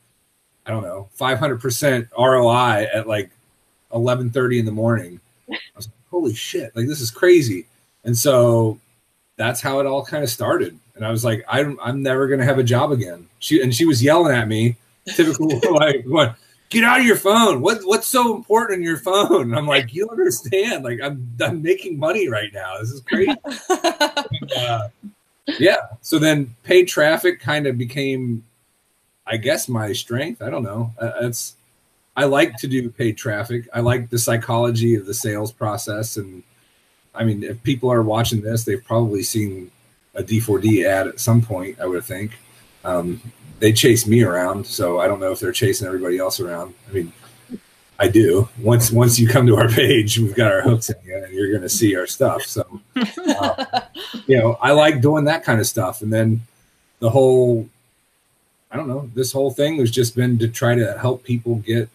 I 0.66 0.70
don't 0.70 0.82
know, 0.82 1.08
500% 1.18 2.08
ROI 2.16 2.86
at 2.92 3.06
like 3.06 3.30
11:30 3.92 4.60
in 4.60 4.64
the 4.64 4.72
morning. 4.72 5.20
I 5.50 5.56
was 5.76 5.86
like, 5.86 5.94
holy 6.10 6.34
shit, 6.34 6.74
like 6.74 6.86
this 6.86 7.00
is 7.00 7.10
crazy. 7.10 7.66
And 8.04 8.16
so 8.16 8.78
that's 9.36 9.60
how 9.60 9.80
it 9.80 9.86
all 9.86 10.04
kind 10.04 10.22
of 10.22 10.30
started. 10.30 10.78
And 10.94 11.04
I 11.04 11.10
was 11.10 11.24
like, 11.24 11.44
I'm, 11.48 11.78
I'm 11.82 12.02
never 12.02 12.28
going 12.28 12.40
to 12.40 12.46
have 12.46 12.58
a 12.58 12.64
job 12.64 12.92
again. 12.92 13.26
She, 13.40 13.60
and 13.60 13.74
she 13.74 13.84
was 13.84 14.02
yelling 14.02 14.34
at 14.34 14.46
me, 14.46 14.76
typical, 15.06 15.48
like, 15.72 16.04
what, 16.04 16.36
get 16.70 16.84
out 16.84 17.00
of 17.00 17.06
your 17.06 17.16
phone. 17.16 17.60
What, 17.60 17.80
what's 17.84 18.06
so 18.06 18.36
important 18.36 18.78
in 18.78 18.84
your 18.84 18.98
phone? 18.98 19.42
And 19.42 19.56
I'm 19.56 19.66
like, 19.66 19.92
you 19.92 20.08
understand. 20.08 20.84
Like 20.84 21.00
I'm, 21.02 21.28
I'm 21.40 21.62
making 21.62 21.98
money 21.98 22.28
right 22.28 22.52
now. 22.52 22.78
This 22.78 22.90
is 22.90 23.00
crazy. 23.00 23.34
uh, 24.56 24.88
yeah. 25.58 25.76
So 26.00 26.18
then 26.18 26.54
paid 26.62 26.86
traffic 26.86 27.40
kind 27.40 27.66
of 27.66 27.76
became, 27.76 28.44
I 29.26 29.36
guess, 29.36 29.68
my 29.68 29.92
strength. 29.92 30.42
I 30.42 30.50
don't 30.50 30.62
know. 30.62 30.92
Uh, 31.00 31.12
It's 31.22 31.56
I 32.16 32.24
like 32.24 32.56
to 32.58 32.68
do 32.68 32.90
paid 32.90 33.16
traffic. 33.16 33.68
I 33.74 33.80
like 33.80 34.10
the 34.10 34.18
psychology 34.18 34.94
of 34.94 35.06
the 35.06 35.14
sales 35.14 35.52
process, 35.52 36.16
and 36.16 36.42
I 37.14 37.24
mean, 37.24 37.42
if 37.42 37.62
people 37.62 37.90
are 37.90 38.02
watching 38.02 38.40
this, 38.40 38.64
they've 38.64 38.84
probably 38.84 39.22
seen 39.22 39.70
a 40.14 40.22
D4D 40.22 40.84
ad 40.84 41.08
at 41.08 41.20
some 41.20 41.42
point. 41.42 41.80
I 41.80 41.86
would 41.86 42.04
think. 42.04 42.32
Um, 42.84 43.20
they 43.60 43.72
chase 43.72 44.06
me 44.06 44.22
around, 44.22 44.66
so 44.66 45.00
I 45.00 45.08
don't 45.08 45.20
know 45.20 45.32
if 45.32 45.40
they're 45.40 45.52
chasing 45.52 45.86
everybody 45.86 46.18
else 46.18 46.38
around. 46.40 46.74
I 46.88 46.92
mean, 46.92 47.12
I 47.98 48.08
do. 48.08 48.48
Once 48.58 48.90
once 48.90 49.18
you 49.18 49.28
come 49.28 49.46
to 49.46 49.56
our 49.56 49.68
page, 49.68 50.18
we've 50.18 50.34
got 50.34 50.52
our 50.52 50.62
hooks 50.62 50.90
in 50.90 50.96
you, 51.04 51.16
and 51.16 51.32
you're 51.32 51.50
going 51.50 51.62
to 51.62 51.68
see 51.68 51.96
our 51.96 52.06
stuff. 52.06 52.42
So, 52.42 52.80
uh, 52.96 53.80
you 54.26 54.38
know, 54.38 54.58
I 54.60 54.72
like 54.72 55.00
doing 55.00 55.24
that 55.24 55.44
kind 55.44 55.60
of 55.60 55.66
stuff. 55.66 56.02
And 56.02 56.12
then 56.12 56.42
the 56.98 57.10
whole, 57.10 57.68
I 58.70 58.76
don't 58.76 58.88
know, 58.88 59.10
this 59.14 59.32
whole 59.32 59.50
thing 59.50 59.76
has 59.76 59.90
just 59.90 60.16
been 60.16 60.38
to 60.38 60.48
try 60.48 60.74
to 60.74 60.98
help 60.98 61.22
people 61.22 61.56
get 61.56 61.88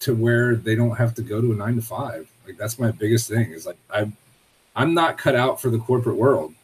to 0.00 0.14
where 0.14 0.56
they 0.56 0.74
don't 0.74 0.96
have 0.96 1.14
to 1.14 1.22
go 1.22 1.40
to 1.40 1.52
a 1.52 1.54
nine 1.54 1.76
to 1.76 1.82
five. 1.82 2.30
Like 2.46 2.56
that's 2.56 2.78
my 2.78 2.90
biggest 2.90 3.28
thing. 3.28 3.52
Is 3.52 3.66
like 3.66 3.76
I, 3.90 4.10
I'm 4.76 4.94
not 4.94 5.18
cut 5.18 5.34
out 5.34 5.60
for 5.60 5.70
the 5.70 5.78
corporate 5.78 6.16
world. 6.16 6.54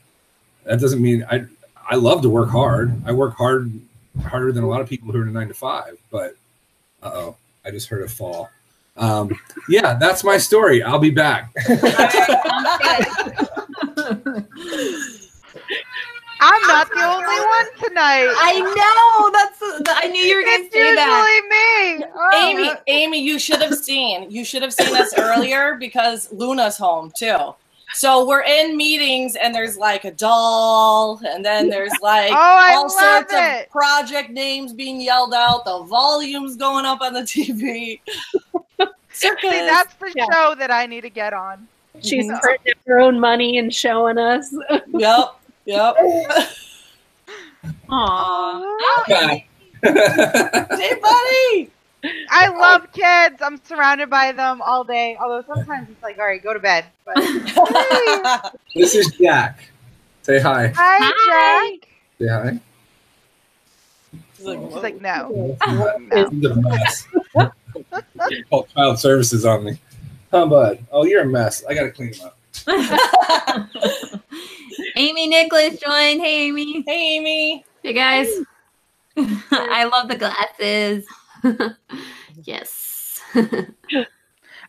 That 0.65 0.81
doesn't 0.81 1.03
mean 1.03 1.25
I. 1.31 1.47
I 1.87 1.97
love 1.97 2.23
to 2.23 2.31
work 2.31 2.49
hard. 2.49 2.95
I 3.05 3.13
work 3.13 3.37
hard 3.37 3.71
harder 4.23 4.53
than 4.53 4.65
a 4.65 4.69
lot 4.69 4.81
of 4.81 4.89
people 4.89 5.13
who 5.13 5.19
are 5.19 5.23
in 5.23 5.29
a 5.29 5.33
nine 5.33 5.49
to 5.49 5.55
five. 5.55 5.99
But 6.11 6.37
uh 7.03 7.11
oh, 7.13 7.37
I 7.65 7.71
just 7.71 7.89
heard 7.89 8.03
a 8.03 8.09
fall. 8.09 8.51
Um, 8.97 9.39
yeah, 9.69 9.95
that's 9.95 10.25
my 10.25 10.39
story. 10.39 10.83
I'll 10.83 10.99
be 10.99 11.11
back. 11.11 11.55
I'm 16.45 16.63
not 16.69 16.89
the 16.91 17.03
only 17.03 17.41
one 17.47 17.89
tonight. 17.89 18.29
I 18.37 18.61
know. 18.61 19.31
That's. 19.33 19.99
I 20.05 20.09
knew 20.09 20.23
you 20.23 20.37
were 20.37 20.43
going 20.43 20.65
to 20.65 20.71
say 20.71 20.95
that. 20.95 21.97
usually 21.99 22.05
me. 22.05 22.13
Oh. 22.15 22.31
Amy, 22.49 22.71
Amy, 22.87 23.23
you 23.23 23.39
should 23.39 23.63
have 23.63 23.75
seen. 23.77 24.31
You 24.31 24.45
should 24.45 24.63
have 24.63 24.73
seen 24.75 24.95
us 24.97 25.13
earlier 25.17 25.77
because 25.77 26.31
Luna's 26.33 26.77
home 26.77 27.13
too. 27.17 27.55
So 27.95 28.27
we're 28.27 28.43
in 28.43 28.77
meetings 28.77 29.37
and 29.37 29.55
there's 29.55 29.77
like 29.77 30.05
a 30.05 30.11
doll, 30.11 31.21
and 31.27 31.45
then 31.45 31.69
there's 31.69 31.93
like 32.03 32.33
Oh, 32.33 32.37
all 32.75 32.89
sorts 32.91 33.33
it. 33.33 33.65
of 33.67 33.71
project 33.71 34.31
names 34.31 34.73
being 34.73 35.01
yelled 35.01 35.33
out. 35.33 35.65
The 35.65 35.85
volume's 35.85 36.57
going 36.57 36.85
up 36.85 37.01
on 37.03 37.13
the 37.13 37.21
TV. 37.23 38.01
See, 39.11 39.31
that's 39.43 39.95
the 39.95 40.13
Yeah. 40.17 40.27
show 40.33 40.55
that 40.57 40.71
I 40.73 40.87
need 40.87 41.03
to 41.03 41.11
get 41.11 41.33
on. 41.33 41.69
She's 42.03 42.27
Mhm. 42.27 42.57
her 42.89 42.99
own 43.01 43.21
money 43.21 43.59
and 43.59 43.73
showing 43.73 44.19
us. 44.19 44.53
yep, 44.93 45.37
yep. 45.65 45.97
Aw. 47.89 49.05
Back. 49.09 49.49
hey, 49.83 50.95
buddy. 51.01 51.71
I 52.31 52.49
love 52.49 52.93
kids. 52.93 53.41
I'm 53.41 53.59
surrounded 53.65 54.11
by 54.11 54.33
them 54.33 54.61
all 54.63 54.85
day. 54.85 55.17
Although 55.21 55.43
sometimes 55.47 55.89
it's 55.91 56.03
like, 56.03 56.19
all 56.19 56.27
right, 56.27 56.43
go 56.43 56.53
to 56.53 56.61
bed. 56.61 56.85
But 57.05 57.17
this 58.75 58.95
is 58.95 59.13
Jack. 59.19 59.71
Say 60.23 60.39
hi. 60.41 60.69
hi, 60.69 60.99
Hi. 61.03 61.79
Jack. 61.79 61.89
Say 62.19 62.29
hi. 62.29 62.61
He's 64.37 64.47
like, 64.47 64.59
She's 64.73 64.83
like, 64.83 65.01
no. 65.01 65.57
Oh, 65.63 65.99
this 66.11 66.33
is 66.33 66.45
a 66.45 66.55
mess. 66.57 67.07
You 68.31 68.45
called 68.51 68.69
child 68.69 68.99
services 68.99 69.45
on 69.45 69.65
me. 69.65 69.79
Huh, 70.31 70.47
bud? 70.47 70.85
Oh, 70.91 71.05
you're 71.05 71.23
a 71.23 71.27
mess. 71.27 71.65
I 71.69 71.75
gotta 71.75 71.91
clean 71.91 72.13
him 72.13 72.27
up. 72.27 72.37
Amy 74.97 75.27
Nicholas 75.29 75.79
joined. 75.79 76.21
Hey, 76.21 76.49
Amy. 76.49 76.83
hey, 76.87 77.17
Amy. 77.17 77.65
Hey, 77.83 77.93
guys. 77.93 78.29
I 79.51 79.85
love 79.85 80.09
the 80.09 80.17
glasses. 80.17 81.07
yes. 82.45 83.21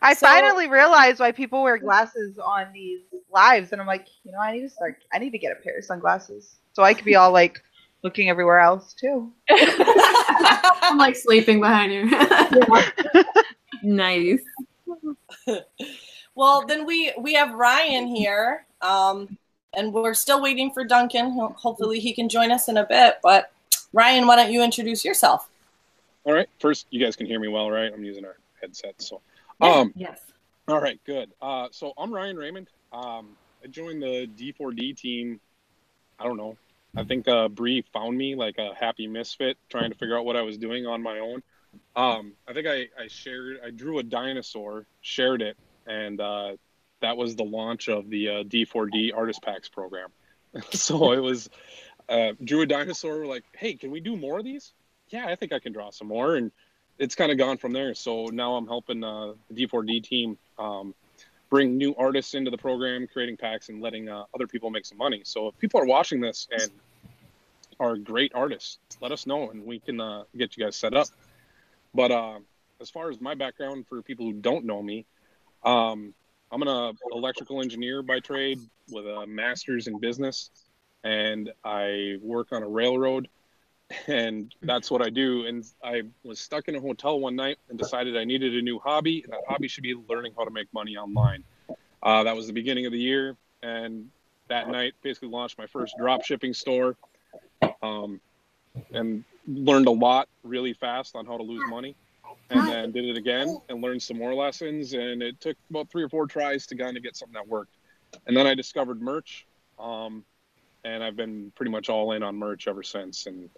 I 0.02 0.12
So- 0.14 0.26
finally 0.26 0.68
realized 0.68 1.20
why 1.20 1.32
people 1.32 1.62
wear 1.62 1.78
glasses 1.78 2.38
on 2.38 2.66
these 2.72 3.00
lives, 3.32 3.72
and 3.72 3.80
I'm 3.80 3.86
like, 3.86 4.06
you 4.24 4.32
know, 4.32 4.38
I 4.38 4.52
need 4.52 4.60
to 4.62 4.68
start. 4.68 5.02
I 5.12 5.18
need 5.18 5.30
to 5.30 5.38
get 5.38 5.52
a 5.52 5.56
pair 5.62 5.78
of 5.78 5.84
sunglasses 5.84 6.56
so 6.74 6.82
I 6.82 6.92
could 6.94 7.04
be 7.06 7.16
all 7.16 7.32
like 7.32 7.62
looking 8.02 8.28
everywhere 8.28 8.58
else 8.60 8.92
too. 8.94 9.32
I'm 9.48 10.98
like 10.98 11.16
sleeping 11.16 11.60
behind 11.60 11.92
you. 11.92 12.10
nice. 13.82 14.40
Well, 16.36 16.66
then 16.66 16.84
we 16.86 17.12
we 17.18 17.32
have 17.32 17.54
Ryan 17.54 18.06
here, 18.06 18.66
um, 18.82 19.36
and 19.74 19.92
we're 19.92 20.14
still 20.14 20.40
waiting 20.40 20.70
for 20.70 20.84
Duncan. 20.84 21.30
Hopefully, 21.56 21.98
he 21.98 22.12
can 22.12 22.28
join 22.28 22.52
us 22.52 22.68
in 22.68 22.76
a 22.76 22.84
bit. 22.84 23.16
But 23.22 23.52
Ryan, 23.92 24.26
why 24.26 24.36
don't 24.36 24.52
you 24.52 24.62
introduce 24.62 25.02
yourself? 25.04 25.48
All 26.24 26.34
right. 26.34 26.48
First, 26.60 26.86
you 26.90 27.02
guys 27.02 27.16
can 27.16 27.26
hear 27.26 27.40
me 27.40 27.48
well, 27.48 27.70
right? 27.70 27.90
I'm 27.92 28.04
using 28.04 28.26
our 28.26 28.36
headset. 28.60 29.00
So, 29.00 29.22
um, 29.62 29.92
Yes. 29.96 30.20
all 30.68 30.80
right, 30.80 31.00
good. 31.06 31.32
Uh, 31.40 31.68
so 31.70 31.94
I'm 31.96 32.12
Ryan 32.12 32.36
Raymond. 32.36 32.68
Um, 32.92 33.36
I 33.64 33.68
joined 33.68 34.02
the 34.02 34.28
D4D 34.36 34.96
team. 34.96 35.40
I 36.18 36.24
don't 36.24 36.36
know. 36.36 36.58
I 36.96 37.04
think 37.04 37.28
uh, 37.28 37.48
Bree 37.48 37.82
found 37.92 38.18
me 38.18 38.34
like 38.34 38.58
a 38.58 38.74
happy 38.74 39.06
misfit, 39.06 39.56
trying 39.70 39.90
to 39.90 39.96
figure 39.96 40.18
out 40.18 40.24
what 40.24 40.36
I 40.36 40.42
was 40.42 40.58
doing 40.58 40.86
on 40.86 41.02
my 41.02 41.18
own. 41.18 41.42
Um, 41.94 42.32
I 42.48 42.52
think 42.52 42.66
I, 42.66 42.88
I 42.98 43.06
shared, 43.08 43.58
I 43.64 43.70
drew 43.70 43.98
a 43.98 44.02
dinosaur, 44.02 44.86
shared 45.02 45.42
it, 45.42 45.56
and 45.86 46.20
uh, 46.20 46.56
that 47.00 47.16
was 47.16 47.36
the 47.36 47.44
launch 47.44 47.88
of 47.88 48.08
the 48.10 48.28
uh, 48.28 48.32
D4D 48.44 49.12
Artist 49.14 49.42
Packs 49.42 49.68
program. 49.68 50.08
so 50.70 51.12
it 51.12 51.20
was 51.20 51.48
uh, 52.08 52.32
drew 52.42 52.62
a 52.62 52.66
dinosaur. 52.66 53.18
We're 53.18 53.26
like, 53.26 53.44
hey, 53.56 53.74
can 53.74 53.90
we 53.90 54.00
do 54.00 54.16
more 54.16 54.38
of 54.38 54.44
these? 54.44 54.72
Yeah, 55.08 55.26
I 55.26 55.36
think 55.36 55.52
I 55.52 55.58
can 55.58 55.72
draw 55.72 55.90
some 55.90 56.08
more, 56.08 56.36
and 56.36 56.50
it's 56.98 57.14
kind 57.14 57.30
of 57.30 57.38
gone 57.38 57.58
from 57.58 57.72
there. 57.72 57.94
So 57.94 58.26
now 58.26 58.54
I'm 58.56 58.66
helping 58.66 59.04
uh, 59.04 59.34
the 59.50 59.66
D4D 59.66 60.02
team 60.02 60.38
um, 60.58 60.94
bring 61.48 61.76
new 61.76 61.94
artists 61.96 62.34
into 62.34 62.50
the 62.50 62.58
program, 62.58 63.06
creating 63.12 63.36
packs, 63.36 63.68
and 63.68 63.80
letting 63.80 64.08
uh, 64.08 64.24
other 64.34 64.46
people 64.46 64.70
make 64.70 64.86
some 64.86 64.98
money. 64.98 65.22
So 65.24 65.48
if 65.48 65.58
people 65.58 65.80
are 65.80 65.86
watching 65.86 66.20
this 66.20 66.48
and 66.50 66.70
are 67.78 67.96
great 67.96 68.32
artists, 68.34 68.78
let 69.00 69.12
us 69.12 69.26
know, 69.26 69.50
and 69.50 69.64
we 69.64 69.78
can 69.78 70.00
uh, 70.00 70.24
get 70.36 70.56
you 70.56 70.64
guys 70.64 70.76
set 70.76 70.94
up. 70.94 71.08
But 71.94 72.10
uh, 72.10 72.38
as 72.80 72.90
far 72.90 73.10
as 73.10 73.20
my 73.20 73.34
background, 73.34 73.86
for 73.86 74.02
people 74.02 74.26
who 74.26 74.32
don't 74.32 74.64
know 74.64 74.82
me, 74.82 75.06
um, 75.66 76.14
I'm 76.50 76.62
an 76.62 76.68
uh, 76.68 76.92
electrical 77.12 77.60
engineer 77.60 78.02
by 78.02 78.20
trade 78.20 78.60
with 78.90 79.04
a 79.04 79.26
master's 79.26 79.88
in 79.88 79.98
business, 79.98 80.50
and 81.02 81.52
I 81.64 82.16
work 82.22 82.52
on 82.52 82.62
a 82.62 82.68
railroad, 82.68 83.28
and 84.06 84.54
that's 84.62 84.90
what 84.90 85.02
I 85.02 85.10
do. 85.10 85.46
And 85.46 85.64
I 85.84 86.02
was 86.22 86.38
stuck 86.38 86.68
in 86.68 86.76
a 86.76 86.80
hotel 86.80 87.18
one 87.18 87.34
night 87.34 87.58
and 87.68 87.76
decided 87.76 88.16
I 88.16 88.24
needed 88.24 88.54
a 88.54 88.62
new 88.62 88.78
hobby, 88.78 89.22
and 89.24 89.32
that 89.32 89.40
hobby 89.48 89.66
should 89.66 89.82
be 89.82 89.94
learning 90.08 90.32
how 90.38 90.44
to 90.44 90.50
make 90.50 90.72
money 90.72 90.96
online. 90.96 91.42
Uh, 92.02 92.22
that 92.22 92.36
was 92.36 92.46
the 92.46 92.52
beginning 92.52 92.86
of 92.86 92.92
the 92.92 93.00
year, 93.00 93.36
and 93.62 94.08
that 94.48 94.68
night 94.68 94.94
basically 95.02 95.28
launched 95.28 95.58
my 95.58 95.66
first 95.66 95.96
drop 95.98 96.24
shipping 96.24 96.54
store, 96.54 96.96
um, 97.82 98.20
and 98.92 99.24
learned 99.48 99.88
a 99.88 99.92
lot 99.92 100.28
really 100.44 100.74
fast 100.74 101.16
on 101.16 101.26
how 101.26 101.36
to 101.36 101.42
lose 101.42 101.62
money 101.68 101.96
and 102.50 102.68
then 102.68 102.92
did 102.92 103.04
it 103.04 103.16
again 103.16 103.58
and 103.68 103.82
learned 103.82 104.02
some 104.02 104.18
more 104.18 104.34
lessons. 104.34 104.92
And 104.92 105.22
it 105.22 105.40
took 105.40 105.56
about 105.70 105.90
three 105.90 106.02
or 106.02 106.08
four 106.08 106.26
tries 106.26 106.66
to 106.68 106.76
kind 106.76 106.96
of 106.96 107.02
get 107.02 107.16
something 107.16 107.34
that 107.34 107.46
worked. 107.46 107.76
And 108.26 108.36
then 108.36 108.46
I 108.46 108.54
discovered 108.54 109.02
merch, 109.02 109.46
um, 109.78 110.24
and 110.84 111.02
I've 111.02 111.16
been 111.16 111.52
pretty 111.56 111.72
much 111.72 111.88
all 111.88 112.12
in 112.12 112.22
on 112.22 112.36
merch 112.36 112.68
ever 112.68 112.82
since. 112.82 113.26
And 113.26 113.50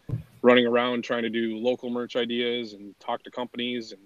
running 0.43 0.67
around 0.67 1.03
trying 1.03 1.23
to 1.23 1.31
do 1.31 1.59
local 1.59 1.91
merch 1.91 2.17
ideas 2.17 2.73
and 2.73 2.99
talk 3.01 3.23
to 3.25 3.31
companies 3.31 3.93
and 3.93 4.01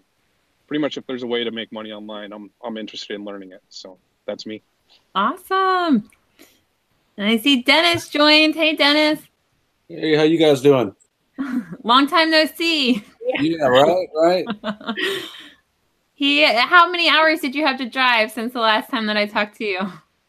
pretty 0.67 0.81
much 0.81 0.97
if 0.97 1.07
there's 1.07 1.23
a 1.23 1.27
way 1.27 1.45
to 1.45 1.51
make 1.51 1.71
money 1.71 1.93
online, 1.93 2.33
I'm 2.33 2.51
I'm 2.65 2.77
interested 2.77 3.15
in 3.15 3.25
learning 3.25 3.53
it. 3.53 3.62
So 3.69 3.99
that's 4.27 4.47
me. 4.47 4.62
Awesome. 5.15 6.11
And 7.17 7.29
I 7.29 7.37
see 7.37 7.62
Dennis 7.62 8.09
joined. 8.09 8.55
Hey, 8.55 8.75
Dennis. 8.75 9.21
Hey, 9.87 10.17
how 10.17 10.23
you 10.23 10.39
guys 10.39 10.62
doing? 10.62 10.95
Long 11.83 12.07
time 12.07 12.31
no 12.31 12.47
see. 12.47 13.05
Yeah, 13.39 13.67
right, 13.67 14.09
right. 14.15 14.47
He. 16.15 16.45
How 16.45 16.89
many 16.91 17.09
hours 17.09 17.41
did 17.41 17.55
you 17.55 17.67
have 17.67 17.79
to 17.79 17.89
drive 17.89 18.31
since 18.31 18.53
the 18.53 18.61
last 18.61 18.91
time 18.91 19.07
that 19.07 19.17
I 19.17 19.27
talked 19.27 19.57
to 19.57 19.65
you? 19.65 19.81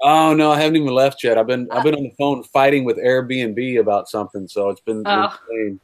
Oh 0.01 0.33
no, 0.33 0.51
I 0.51 0.59
haven't 0.59 0.77
even 0.77 0.87
left 0.93 1.23
yet. 1.23 1.37
I've 1.37 1.45
been 1.45 1.67
I've 1.71 1.83
been 1.83 1.93
on 1.93 2.03
the 2.03 2.13
phone 2.17 2.43
fighting 2.45 2.83
with 2.83 2.97
Airbnb 2.97 3.79
about 3.79 4.09
something, 4.09 4.47
so 4.47 4.69
it's 4.69 4.81
been 4.81 5.03
Oh. 5.05 5.37
insane. 5.51 5.79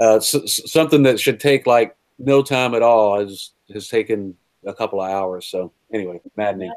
Uh, 0.00 0.18
something 0.20 1.02
that 1.04 1.20
should 1.20 1.38
take 1.38 1.66
like 1.66 1.94
no 2.18 2.42
time 2.42 2.74
at 2.74 2.82
all 2.82 3.20
has 3.20 3.50
has 3.72 3.86
taken 3.88 4.34
a 4.66 4.74
couple 4.74 5.00
of 5.00 5.08
hours. 5.10 5.46
So 5.46 5.72
anyway, 5.92 6.20
maddening. 6.36 6.72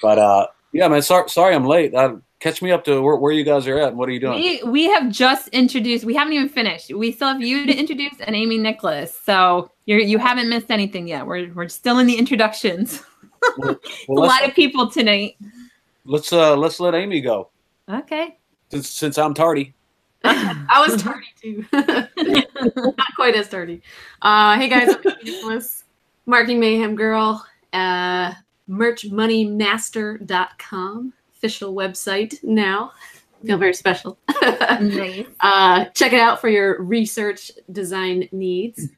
But 0.00 0.18
uh, 0.18 0.46
yeah, 0.72 0.88
man. 0.88 1.02
Sorry, 1.02 1.28
sorry, 1.28 1.54
I'm 1.54 1.66
late. 1.66 1.94
Uh, 1.94 2.16
catch 2.44 2.60
me 2.60 2.70
up 2.70 2.84
to 2.84 3.00
where, 3.00 3.16
where 3.16 3.32
you 3.32 3.42
guys 3.42 3.66
are 3.66 3.78
at. 3.78 3.88
and 3.88 3.96
What 3.96 4.06
are 4.08 4.12
you 4.12 4.20
doing? 4.20 4.38
We 4.38 4.62
we 4.64 4.84
have 4.84 5.10
just 5.10 5.48
introduced. 5.48 6.04
We 6.04 6.14
haven't 6.14 6.34
even 6.34 6.50
finished. 6.50 6.92
We 6.92 7.10
still 7.10 7.28
have 7.28 7.40
you 7.40 7.64
to 7.66 7.74
introduce 7.82 8.12
and 8.20 8.36
Amy 8.36 8.58
Nicholas. 8.58 9.18
So 9.24 9.70
you're 9.86 10.00
you 10.00 10.18
haven't 10.18 10.50
missed 10.50 10.70
anything 10.70 11.08
yet. 11.08 11.26
We're 11.26 11.50
we're 11.54 11.68
still 11.68 11.98
in 11.98 12.06
the 12.06 12.16
introductions. 12.16 13.02
Well, 13.58 13.78
a 14.08 14.12
lot 14.24 14.42
of 14.48 14.54
people 14.54 14.90
tonight. 14.90 15.36
let's 16.06 16.32
uh 16.32 16.56
let's 16.56 16.80
let 16.80 16.94
Amy 16.94 17.20
go. 17.20 17.50
Okay. 17.90 18.38
since, 18.70 18.88
since 18.88 19.18
I'm 19.18 19.34
tardy. 19.34 19.74
I 20.24 20.82
was 20.88 21.02
tardy 21.02 21.26
too. 21.42 21.62
Not 21.70 23.08
quite 23.16 23.36
as 23.36 23.50
tardy. 23.50 23.82
Uh, 24.22 24.56
hey 24.56 24.70
guys, 24.70 24.94
I'm 24.94 25.00
Amy 25.04 25.16
Nicholas, 25.24 25.84
Marketing 26.24 26.58
Mayhem 26.58 26.96
Girl, 26.96 27.44
uh, 27.74 28.32
merchmoneymaster.com, 28.70 31.12
official 31.44 31.74
website 31.74 32.42
now. 32.42 32.90
Feel 33.44 33.58
very 33.58 33.74
special. 33.74 34.18
nice. 34.42 35.26
uh, 35.40 35.84
check 35.92 36.14
it 36.14 36.20
out 36.20 36.40
for 36.40 36.48
your 36.48 36.82
research 36.82 37.52
design 37.70 38.26
needs. 38.32 38.88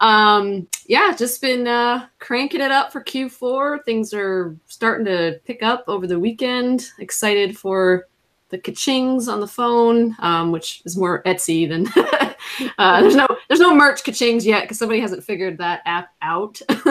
Um, 0.00 0.68
yeah, 0.86 1.14
just 1.16 1.40
been 1.40 1.66
uh, 1.66 2.06
cranking 2.18 2.60
it 2.60 2.70
up 2.70 2.92
for 2.92 3.02
Q4. 3.02 3.82
Things 3.86 4.12
are 4.12 4.54
starting 4.66 5.06
to 5.06 5.40
pick 5.46 5.62
up 5.62 5.84
over 5.88 6.06
the 6.06 6.20
weekend. 6.20 6.90
Excited 6.98 7.56
for 7.56 8.06
the 8.50 8.58
kachings 8.58 9.32
on 9.32 9.40
the 9.40 9.48
phone, 9.48 10.14
um, 10.18 10.52
which 10.52 10.82
is 10.84 10.98
more 10.98 11.22
Etsy 11.22 11.66
than 11.66 11.86
uh, 12.78 13.00
there's 13.00 13.16
no 13.16 13.26
there's 13.48 13.60
no 13.60 13.74
merch 13.74 14.04
kachings 14.04 14.44
yet 14.44 14.64
because 14.64 14.78
somebody 14.78 15.00
hasn't 15.00 15.24
figured 15.24 15.56
that 15.56 15.80
app 15.86 16.10
out. 16.20 16.60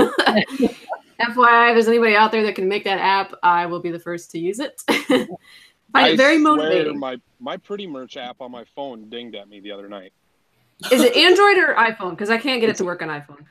FYI, 1.24 1.70
if 1.70 1.76
there's 1.76 1.88
anybody 1.88 2.16
out 2.16 2.32
there 2.32 2.44
that 2.44 2.56
can 2.56 2.68
make 2.68 2.84
that 2.84 3.00
app, 3.00 3.34
I 3.44 3.66
will 3.66 3.80
be 3.80 3.92
the 3.92 4.00
first 4.00 4.32
to 4.32 4.40
use 4.40 4.60
it. 4.60 4.82
Find 5.94 6.14
it 6.14 6.18
very 6.18 6.38
motivating. 6.38 6.98
My 6.98 7.18
my 7.40 7.58
pretty 7.58 7.86
merch 7.86 8.18
app 8.18 8.42
on 8.42 8.52
my 8.52 8.64
phone 8.76 9.10
dinged 9.10 9.36
at 9.36 9.48
me 9.48 9.60
the 9.60 9.72
other 9.72 9.88
night. 9.88 10.12
Is 10.92 11.02
it 11.02 11.16
Android 11.16 11.58
or 11.58 11.76
iPhone? 11.76 12.12
Because 12.12 12.30
I 12.30 12.38
can't 12.38 12.60
get 12.60 12.70
it 12.70 12.78
to 12.78 12.84
work 12.84 13.02
on 13.02 13.10
iPhone. 13.10 13.46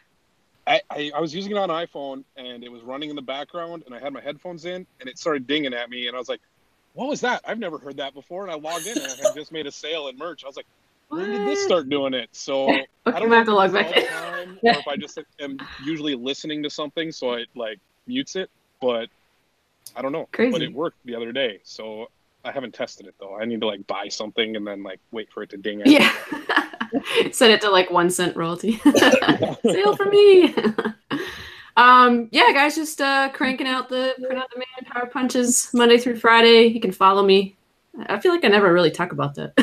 I, 0.66 0.80
I, 0.90 1.12
I 1.16 1.20
was 1.20 1.34
using 1.34 1.52
it 1.52 1.58
on 1.58 1.70
iPhone 1.70 2.24
and 2.36 2.62
it 2.62 2.70
was 2.70 2.82
running 2.82 3.10
in 3.10 3.16
the 3.16 3.22
background 3.22 3.82
and 3.86 3.94
I 3.94 4.00
had 4.00 4.12
my 4.12 4.20
headphones 4.20 4.64
in 4.64 4.86
and 5.00 5.08
it 5.08 5.18
started 5.18 5.46
dinging 5.46 5.74
at 5.74 5.90
me 5.90 6.06
and 6.08 6.16
I 6.16 6.18
was 6.18 6.28
like, 6.28 6.40
"What 6.94 7.08
was 7.08 7.20
that? 7.22 7.42
I've 7.46 7.58
never 7.58 7.78
heard 7.78 7.96
that 7.96 8.14
before." 8.14 8.42
And 8.42 8.52
I 8.52 8.56
logged 8.56 8.86
in 8.86 8.96
and 8.96 9.06
I 9.06 9.16
had 9.28 9.34
just 9.34 9.52
made 9.52 9.66
a 9.66 9.72
sale 9.72 10.08
in 10.08 10.18
merch. 10.18 10.44
I 10.44 10.46
was 10.46 10.56
like, 10.56 10.66
"When 11.12 11.30
did 11.30 11.46
this 11.46 11.62
start 11.64 11.88
doing 11.88 12.14
it?" 12.14 12.28
So 12.32 12.68
Okay, 13.06 13.16
I 13.16 13.18
don't 13.20 13.30
know 13.30 13.36
have 13.36 13.46
to 13.46 13.52
if 13.52 13.56
log 13.56 13.72
back 13.72 13.96
in. 13.96 14.06
time 14.06 14.58
or 14.62 14.70
if 14.72 14.86
I 14.88 14.96
just 14.96 15.18
am 15.40 15.56
usually 15.84 16.14
listening 16.14 16.62
to 16.62 16.70
something 16.70 17.10
so 17.10 17.32
it 17.32 17.48
like 17.56 17.78
mutes 18.06 18.36
it, 18.36 18.50
but 18.80 19.08
I 19.96 20.02
don't 20.02 20.12
know. 20.12 20.28
Crazy. 20.32 20.52
But 20.52 20.62
it 20.62 20.72
worked 20.72 20.98
the 21.04 21.14
other 21.16 21.32
day, 21.32 21.58
so 21.64 22.08
I 22.44 22.52
haven't 22.52 22.72
tested 22.74 23.06
it 23.06 23.14
though. 23.20 23.36
I 23.36 23.44
need 23.44 23.60
to 23.60 23.66
like 23.66 23.86
buy 23.86 24.08
something 24.08 24.56
and 24.56 24.66
then 24.66 24.82
like 24.82 25.00
wait 25.10 25.32
for 25.32 25.42
it 25.42 25.50
to 25.50 25.56
ding. 25.56 25.82
Yeah. 25.84 26.12
Set 27.32 27.50
it 27.50 27.60
to 27.62 27.70
like 27.70 27.90
one 27.90 28.10
cent 28.10 28.36
royalty. 28.36 28.78
Sale 28.78 29.96
for 29.96 30.04
me. 30.06 30.54
um, 31.76 32.28
yeah, 32.32 32.52
guys, 32.52 32.74
just 32.76 33.00
uh, 33.00 33.30
cranking 33.32 33.66
out 33.66 33.88
the 33.88 34.14
print 34.18 34.40
on 34.40 34.46
demand 34.52 34.86
power 34.86 35.06
punches 35.06 35.70
Monday 35.72 35.98
through 35.98 36.16
Friday. 36.16 36.64
You 36.66 36.80
can 36.80 36.92
follow 36.92 37.22
me. 37.24 37.56
I 38.06 38.20
feel 38.20 38.32
like 38.32 38.44
I 38.44 38.48
never 38.48 38.72
really 38.72 38.90
talk 38.90 39.12
about 39.12 39.34
that. 39.36 39.54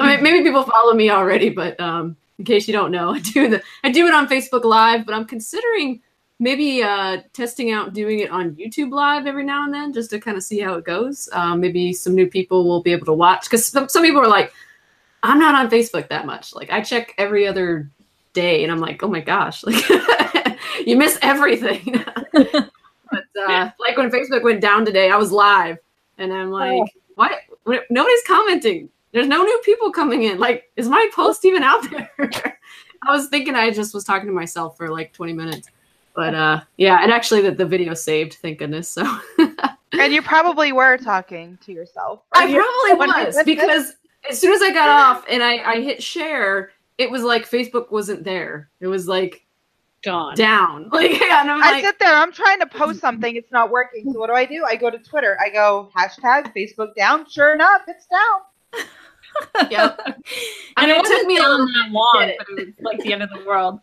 I 0.00 0.14
mean, 0.14 0.22
maybe 0.22 0.42
people 0.42 0.62
follow 0.64 0.94
me 0.94 1.10
already, 1.10 1.50
but 1.50 1.78
um, 1.80 2.16
in 2.38 2.44
case 2.44 2.66
you 2.66 2.72
don't 2.72 2.90
know, 2.90 3.10
I 3.14 3.20
do 3.20 3.48
the 3.48 3.62
I 3.84 3.90
do 3.90 4.06
it 4.06 4.14
on 4.14 4.28
Facebook 4.28 4.64
Live, 4.64 5.06
but 5.06 5.14
I'm 5.14 5.24
considering 5.24 6.00
maybe 6.38 6.82
uh, 6.82 7.18
testing 7.32 7.70
out 7.70 7.94
doing 7.94 8.18
it 8.18 8.30
on 8.30 8.52
YouTube 8.56 8.92
Live 8.92 9.26
every 9.26 9.44
now 9.44 9.64
and 9.64 9.72
then, 9.72 9.92
just 9.92 10.10
to 10.10 10.20
kind 10.20 10.36
of 10.36 10.42
see 10.42 10.58
how 10.58 10.74
it 10.74 10.84
goes. 10.84 11.28
Um, 11.32 11.60
maybe 11.60 11.92
some 11.92 12.14
new 12.14 12.26
people 12.26 12.64
will 12.64 12.82
be 12.82 12.92
able 12.92 13.06
to 13.06 13.12
watch 13.12 13.44
because 13.44 13.64
some, 13.66 13.88
some 13.88 14.02
people 14.02 14.20
are 14.20 14.28
like, 14.28 14.52
I'm 15.22 15.38
not 15.38 15.54
on 15.54 15.70
Facebook 15.70 16.08
that 16.08 16.26
much. 16.26 16.54
Like 16.54 16.70
I 16.70 16.80
check 16.80 17.14
every 17.16 17.46
other 17.46 17.88
day, 18.32 18.64
and 18.64 18.72
I'm 18.72 18.80
like, 18.80 19.02
oh 19.02 19.08
my 19.08 19.20
gosh, 19.20 19.62
like 19.64 19.88
you 20.86 20.96
miss 20.96 21.18
everything. 21.22 22.02
but 22.32 23.24
uh, 23.48 23.70
like 23.78 23.96
when 23.96 24.10
Facebook 24.10 24.42
went 24.42 24.60
down 24.60 24.84
today, 24.84 25.10
I 25.10 25.16
was 25.16 25.30
live, 25.30 25.78
and 26.18 26.32
I'm 26.32 26.50
like, 26.50 26.82
what? 27.14 27.32
Nobody's 27.88 28.22
commenting. 28.26 28.88
There's 29.12 29.26
no 29.28 29.42
new 29.42 29.60
people 29.64 29.92
coming 29.92 30.22
in. 30.24 30.38
Like, 30.38 30.70
is 30.76 30.88
my 30.88 31.08
post 31.14 31.44
even 31.44 31.62
out 31.62 31.88
there? 31.90 32.10
I 33.06 33.10
was 33.14 33.28
thinking 33.28 33.54
I 33.54 33.70
just 33.70 33.92
was 33.94 34.04
talking 34.04 34.26
to 34.28 34.32
myself 34.32 34.76
for 34.76 34.88
like 34.90 35.12
20 35.12 35.32
minutes. 35.32 35.68
But 36.14 36.34
uh, 36.34 36.60
yeah, 36.76 36.98
and 37.02 37.10
actually 37.10 37.40
the, 37.42 37.52
the 37.52 37.64
video 37.66 37.94
saved, 37.94 38.34
thank 38.34 38.58
goodness. 38.58 38.88
So 38.88 39.04
And 39.92 40.12
you 40.12 40.22
probably 40.22 40.72
were 40.72 40.96
talking 40.96 41.58
to 41.64 41.72
yourself. 41.72 42.20
I 42.34 42.46
You- 42.46 42.62
probably 42.90 43.06
was 43.24 43.42
because 43.44 43.94
as 44.28 44.38
soon 44.40 44.52
as 44.54 44.62
I 44.62 44.72
got 44.72 44.88
off 44.88 45.24
and 45.28 45.42
I, 45.42 45.56
I 45.72 45.80
hit 45.80 46.02
share, 46.02 46.70
it 46.98 47.10
was 47.10 47.22
like 47.22 47.48
Facebook 47.48 47.90
wasn't 47.90 48.24
there. 48.24 48.70
It 48.80 48.86
was 48.86 49.08
like 49.08 49.44
Gone. 50.04 50.34
down. 50.34 50.88
Like, 50.92 51.12
and 51.20 51.50
I'm 51.50 51.62
I 51.62 51.72
like, 51.72 51.84
sit 51.84 51.98
there, 51.98 52.14
I'm 52.14 52.32
trying 52.32 52.60
to 52.60 52.66
post 52.66 53.00
something, 53.00 53.36
it's 53.36 53.52
not 53.52 53.70
working. 53.70 54.10
So 54.12 54.18
what 54.18 54.28
do 54.28 54.34
I 54.34 54.44
do? 54.44 54.64
I 54.64 54.76
go 54.76 54.90
to 54.90 54.98
Twitter. 54.98 55.36
I 55.40 55.50
go 55.50 55.90
hashtag 55.96 56.54
Facebook 56.54 56.94
down. 56.94 57.28
Sure 57.28 57.52
enough, 57.54 57.82
it's 57.88 58.06
down. 58.06 58.84
Yep. 59.68 59.98
I 60.76 60.84
And 60.84 60.90
mean, 60.90 61.00
it 61.00 61.04
it 61.04 61.06
took 61.06 61.24
me 61.24 61.38
a 61.38 61.42
down 61.42 61.46
long 61.46 61.72
that 61.72 61.90
get 62.14 62.20
long, 62.20 62.28
it. 62.28 62.36
but 62.38 62.48
it 62.48 62.58
was 62.58 62.74
like 62.82 63.00
the 63.02 63.12
end 63.12 63.22
of 63.22 63.30
the 63.30 63.44
world. 63.46 63.80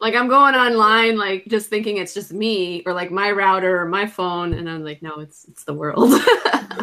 like 0.00 0.14
I'm 0.14 0.28
going 0.28 0.54
online, 0.54 1.16
like 1.16 1.44
just 1.46 1.70
thinking 1.70 1.98
it's 1.98 2.14
just 2.14 2.32
me 2.32 2.82
or 2.86 2.92
like 2.92 3.10
my 3.10 3.30
router 3.30 3.80
or 3.80 3.86
my 3.86 4.06
phone, 4.06 4.52
and 4.54 4.68
I'm 4.68 4.84
like, 4.84 5.02
no, 5.02 5.16
it's 5.20 5.44
it's 5.48 5.64
the 5.64 5.74
world. 5.74 6.12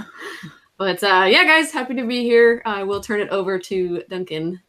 but 0.77 1.03
uh, 1.03 1.25
yeah, 1.29 1.43
guys, 1.45 1.71
happy 1.71 1.95
to 1.95 2.05
be 2.07 2.23
here. 2.23 2.61
I 2.65 2.83
will 2.83 3.01
turn 3.01 3.19
it 3.19 3.29
over 3.29 3.59
to 3.59 4.03
Duncan. 4.09 4.61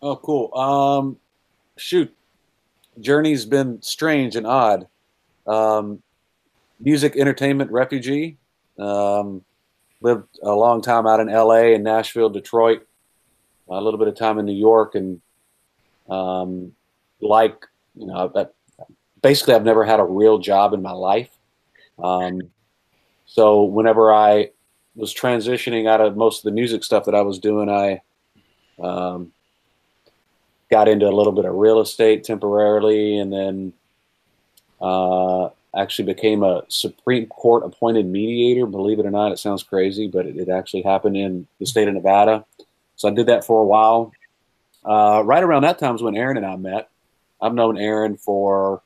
Oh, 0.00 0.16
cool. 0.16 0.54
Um, 0.56 1.18
shoot, 1.76 2.14
journey's 3.00 3.46
been 3.46 3.80
strange 3.82 4.36
and 4.36 4.46
odd. 4.46 4.88
Um, 5.46 6.02
music 6.80 7.16
entertainment 7.16 7.70
refugee. 7.70 8.38
Um, 8.78 9.44
lived 10.02 10.38
a 10.42 10.52
long 10.52 10.82
time 10.82 11.06
out 11.06 11.20
in 11.20 11.28
L.A. 11.28 11.74
and 11.74 11.84
Nashville, 11.84 12.30
Detroit. 12.30 12.86
A 13.70 13.80
little 13.80 13.98
bit 13.98 14.08
of 14.08 14.16
time 14.16 14.38
in 14.38 14.44
New 14.44 14.52
York, 14.52 14.94
and 14.94 15.22
um, 16.10 16.72
like 17.20 17.64
you 17.94 18.06
know, 18.06 18.30
basically 19.22 19.54
I've 19.54 19.64
never 19.64 19.84
had 19.84 20.00
a 20.00 20.04
real 20.04 20.38
job 20.38 20.74
in 20.74 20.82
my 20.82 20.92
life. 20.92 21.30
Um, 22.02 22.42
so 23.24 23.62
whenever 23.62 24.12
I 24.12 24.50
was 24.94 25.14
transitioning 25.14 25.88
out 25.88 26.00
of 26.00 26.16
most 26.16 26.40
of 26.40 26.44
the 26.44 26.50
music 26.50 26.84
stuff 26.84 27.06
that 27.06 27.14
I 27.14 27.22
was 27.22 27.38
doing, 27.38 27.70
I 27.70 28.02
um, 28.82 29.32
got 30.70 30.88
into 30.88 31.08
a 31.08 31.12
little 31.12 31.32
bit 31.32 31.44
of 31.44 31.54
real 31.54 31.80
estate 31.80 32.24
temporarily, 32.24 33.18
and 33.18 33.32
then 33.32 33.72
uh, 34.80 35.48
actually 35.76 36.04
became 36.04 36.42
a 36.42 36.62
Supreme 36.68 37.26
Court 37.26 37.64
appointed 37.64 38.06
mediator. 38.06 38.66
Believe 38.66 38.98
it 38.98 39.06
or 39.06 39.10
not, 39.10 39.32
it 39.32 39.38
sounds 39.38 39.62
crazy, 39.62 40.06
but 40.06 40.26
it, 40.26 40.36
it 40.36 40.48
actually 40.48 40.82
happened 40.82 41.16
in 41.16 41.46
the 41.58 41.66
state 41.66 41.88
of 41.88 41.94
Nevada. 41.94 42.44
So 42.96 43.08
I 43.08 43.12
did 43.12 43.26
that 43.26 43.44
for 43.44 43.60
a 43.60 43.64
while. 43.64 44.12
Uh, 44.84 45.22
right 45.24 45.42
around 45.42 45.62
that 45.62 45.78
time 45.78 45.94
is 45.94 46.02
when 46.02 46.16
Aaron 46.16 46.36
and 46.36 46.46
I 46.46 46.56
met. 46.56 46.88
I've 47.40 47.54
known 47.54 47.78
Aaron 47.78 48.16
for 48.16 48.82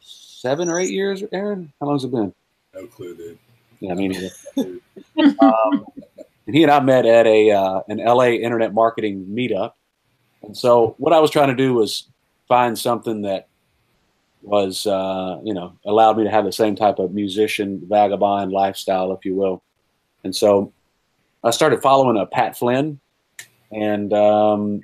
seven 0.00 0.68
or 0.68 0.78
eight 0.78 0.90
years. 0.90 1.22
Aaron, 1.32 1.72
how 1.80 1.86
long's 1.86 2.04
it 2.04 2.10
been? 2.10 2.34
No 2.74 2.86
clue, 2.86 3.16
dude. 3.16 3.38
Yeah, 3.80 3.92
I 3.92 3.94
mean, 3.94 4.30
um, 5.40 5.86
and 6.46 6.54
he 6.54 6.62
and 6.62 6.70
I 6.70 6.80
met 6.80 7.06
at 7.06 7.26
a 7.26 7.50
uh, 7.50 7.80
an 7.88 7.98
LA 7.98 8.28
internet 8.28 8.72
marketing 8.72 9.26
meetup. 9.26 9.72
And 10.42 10.56
so, 10.56 10.94
what 10.98 11.12
I 11.12 11.20
was 11.20 11.30
trying 11.30 11.48
to 11.48 11.56
do 11.56 11.74
was 11.74 12.08
find 12.46 12.78
something 12.78 13.22
that 13.22 13.48
was, 14.44 14.86
uh, 14.86 15.40
you 15.42 15.54
know, 15.54 15.76
allowed 15.84 16.18
me 16.18 16.24
to 16.24 16.30
have 16.30 16.44
the 16.44 16.52
same 16.52 16.76
type 16.76 16.98
of 16.98 17.12
musician 17.12 17.82
vagabond 17.88 18.52
lifestyle, 18.52 19.12
if 19.12 19.24
you 19.24 19.34
will. 19.34 19.62
And 20.22 20.34
so, 20.34 20.72
I 21.42 21.50
started 21.50 21.82
following 21.82 22.16
a 22.16 22.26
Pat 22.26 22.56
Flynn, 22.56 23.00
and 23.70 24.12
um, 24.12 24.80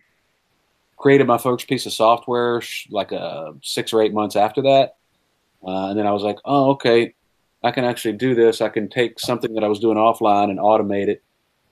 created 0.96 1.26
my 1.26 1.38
first 1.38 1.68
piece 1.68 1.86
of 1.86 1.92
software 1.92 2.60
like 2.90 3.12
uh, 3.12 3.52
six 3.62 3.92
or 3.92 4.02
eight 4.02 4.12
months 4.12 4.36
after 4.36 4.62
that. 4.62 4.96
Uh, 5.66 5.88
and 5.88 5.98
then 5.98 6.06
I 6.06 6.12
was 6.12 6.22
like, 6.22 6.36
oh, 6.44 6.72
okay, 6.72 7.14
I 7.62 7.70
can 7.70 7.84
actually 7.84 8.14
do 8.14 8.34
this. 8.34 8.60
I 8.60 8.68
can 8.68 8.88
take 8.88 9.20
something 9.20 9.54
that 9.54 9.64
I 9.64 9.68
was 9.68 9.78
doing 9.78 9.96
offline 9.96 10.50
and 10.50 10.58
automate 10.58 11.08
it, 11.08 11.22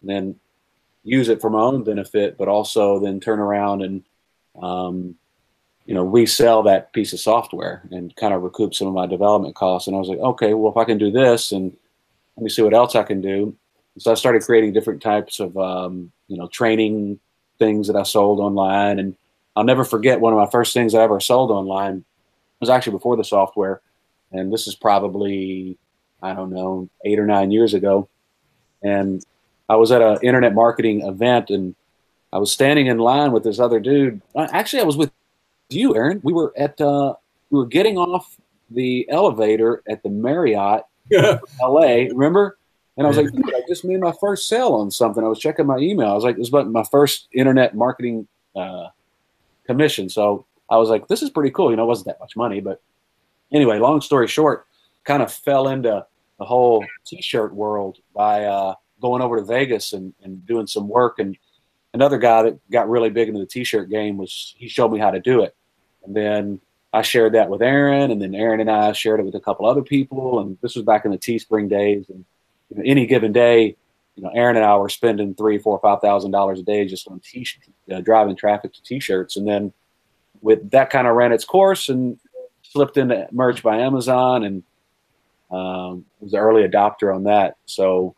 and 0.00 0.10
then 0.10 0.36
use 1.04 1.28
it 1.28 1.40
for 1.40 1.50
my 1.50 1.60
own 1.60 1.84
benefit, 1.84 2.36
but 2.38 2.48
also 2.48 3.00
then 3.00 3.20
turn 3.20 3.38
around 3.38 3.82
and 3.82 4.04
um, 4.60 5.14
you 5.88 5.94
know 5.94 6.04
resell 6.04 6.62
that 6.62 6.92
piece 6.92 7.12
of 7.12 7.18
software 7.18 7.82
and 7.90 8.14
kind 8.16 8.34
of 8.34 8.42
recoup 8.42 8.74
some 8.74 8.86
of 8.86 8.94
my 8.94 9.06
development 9.06 9.56
costs. 9.56 9.88
And 9.88 9.96
I 9.96 9.98
was 9.98 10.08
like, 10.08 10.18
okay, 10.18 10.54
well 10.54 10.70
if 10.70 10.76
I 10.76 10.84
can 10.84 10.98
do 10.98 11.10
this, 11.10 11.50
and 11.50 11.76
let 12.36 12.44
me 12.44 12.50
see 12.50 12.62
what 12.62 12.74
else 12.74 12.94
I 12.94 13.02
can 13.02 13.20
do. 13.20 13.56
So 13.98 14.12
I 14.12 14.14
started 14.14 14.42
creating 14.42 14.72
different 14.74 15.02
types 15.02 15.40
of 15.40 15.56
um, 15.56 16.12
you 16.28 16.36
know 16.36 16.46
training 16.48 17.18
things 17.58 17.88
that 17.88 17.96
I 17.96 18.04
sold 18.04 18.38
online, 18.38 19.00
and 19.00 19.16
I'll 19.56 19.64
never 19.64 19.84
forget 19.84 20.20
one 20.20 20.32
of 20.32 20.38
my 20.38 20.50
first 20.50 20.72
things 20.72 20.94
I 20.94 21.02
ever 21.02 21.18
sold 21.18 21.50
online 21.50 22.04
was 22.60 22.70
actually 22.70 22.92
before 22.92 23.16
the 23.16 23.24
software 23.24 23.80
and 24.32 24.52
this 24.52 24.66
is 24.66 24.74
probably 24.74 25.78
I 26.22 26.34
don't 26.34 26.50
know 26.50 26.88
eight 27.04 27.18
or 27.18 27.26
nine 27.26 27.50
years 27.50 27.74
ago, 27.74 28.08
and 28.82 29.24
I 29.68 29.76
was 29.76 29.92
at 29.92 30.02
an 30.02 30.18
internet 30.22 30.54
marketing 30.54 31.06
event, 31.06 31.50
and 31.50 31.74
I 32.32 32.38
was 32.38 32.50
standing 32.50 32.86
in 32.86 32.98
line 32.98 33.32
with 33.32 33.44
this 33.44 33.60
other 33.60 33.80
dude. 33.80 34.20
Uh, 34.34 34.48
Actually, 34.52 34.82
I 34.82 34.84
was 34.84 34.96
with 34.96 35.12
you, 35.70 35.96
Aaron. 35.96 36.20
We 36.22 36.32
were 36.32 36.52
at 36.56 36.80
uh, 36.80 37.14
we 37.50 37.58
were 37.58 37.66
getting 37.66 37.98
off 37.98 38.36
the 38.70 39.08
elevator 39.08 39.82
at 39.88 40.02
the 40.02 40.10
Marriott. 40.10 40.82
L.A. 41.62 42.08
Remember? 42.08 42.58
And 42.98 43.06
I 43.06 43.08
was 43.08 43.16
like, 43.16 43.28
I 43.32 43.62
just 43.68 43.84
made 43.84 44.00
my 44.00 44.12
first 44.20 44.48
sale 44.48 44.72
on 44.74 44.90
something. 44.90 45.22
I 45.22 45.28
was 45.28 45.38
checking 45.38 45.66
my 45.66 45.78
email. 45.78 46.08
I 46.08 46.14
was 46.14 46.24
like, 46.24 46.36
this 46.36 46.48
is 46.48 46.52
my 46.52 46.82
first 46.90 47.28
internet 47.32 47.76
marketing 47.76 48.26
uh, 48.56 48.88
commission. 49.64 50.08
So 50.08 50.46
I 50.68 50.76
was 50.78 50.88
like, 50.88 51.06
this 51.06 51.22
is 51.22 51.30
pretty 51.30 51.52
cool. 51.52 51.70
You 51.70 51.76
know, 51.76 51.84
it 51.84 51.86
wasn't 51.86 52.08
that 52.08 52.20
much 52.20 52.36
money, 52.36 52.60
but 52.60 52.82
anyway, 53.52 53.78
long 53.78 54.00
story 54.00 54.26
short, 54.26 54.66
kind 55.04 55.22
of 55.22 55.32
fell 55.32 55.68
into 55.68 56.04
the 56.38 56.44
whole 56.44 56.84
t-shirt 57.06 57.54
world 57.54 57.98
by 58.14 58.44
uh, 58.44 58.74
going 59.00 59.22
over 59.22 59.36
to 59.36 59.44
Vegas 59.44 59.92
and, 59.92 60.12
and 60.24 60.44
doing 60.44 60.66
some 60.66 60.88
work. 60.88 61.20
And 61.20 61.38
another 61.94 62.18
guy 62.18 62.42
that 62.42 62.70
got 62.70 62.88
really 62.88 63.10
big 63.10 63.28
into 63.28 63.40
the 63.40 63.46
t-shirt 63.46 63.90
game 63.90 64.16
was 64.16 64.54
he 64.58 64.68
showed 64.68 64.90
me 64.90 64.98
how 64.98 65.12
to 65.12 65.20
do 65.20 65.42
it. 65.42 65.54
And 66.08 66.16
then 66.16 66.60
I 66.94 67.02
shared 67.02 67.34
that 67.34 67.50
with 67.50 67.60
Aaron, 67.60 68.10
and 68.10 68.20
then 68.20 68.34
Aaron 68.34 68.60
and 68.60 68.70
I 68.70 68.92
shared 68.92 69.20
it 69.20 69.26
with 69.26 69.34
a 69.34 69.40
couple 69.40 69.66
other 69.66 69.82
people. 69.82 70.40
And 70.40 70.56
this 70.62 70.74
was 70.74 70.84
back 70.84 71.04
in 71.04 71.10
the 71.10 71.18
Teespring 71.18 71.68
days. 71.68 72.06
And 72.08 72.24
you 72.70 72.78
know, 72.78 72.82
any 72.84 73.06
given 73.06 73.30
day, 73.32 73.76
you 74.16 74.22
know, 74.22 74.30
Aaron 74.34 74.56
and 74.56 74.64
I 74.64 74.74
were 74.76 74.88
spending 74.88 75.34
three, 75.34 75.58
four, 75.58 75.78
five 75.80 76.00
thousand 76.00 76.30
dollars 76.30 76.60
a 76.60 76.62
day 76.62 76.86
just 76.86 77.06
on 77.08 77.20
t 77.20 77.46
uh, 77.92 78.00
driving 78.00 78.36
traffic 78.36 78.72
to 78.72 78.82
t-shirts. 78.82 79.36
And 79.36 79.46
then 79.46 79.72
with 80.40 80.70
that 80.70 80.90
kind 80.90 81.06
of 81.06 81.14
ran 81.14 81.32
its 81.32 81.44
course 81.44 81.90
and 81.90 82.18
slipped 82.62 82.96
into 82.96 83.28
merch 83.32 83.62
by 83.62 83.78
Amazon 83.78 84.44
and 84.44 84.62
um, 85.50 86.04
was 86.20 86.32
an 86.32 86.38
early 86.38 86.66
adopter 86.66 87.14
on 87.14 87.24
that. 87.24 87.56
So 87.66 88.14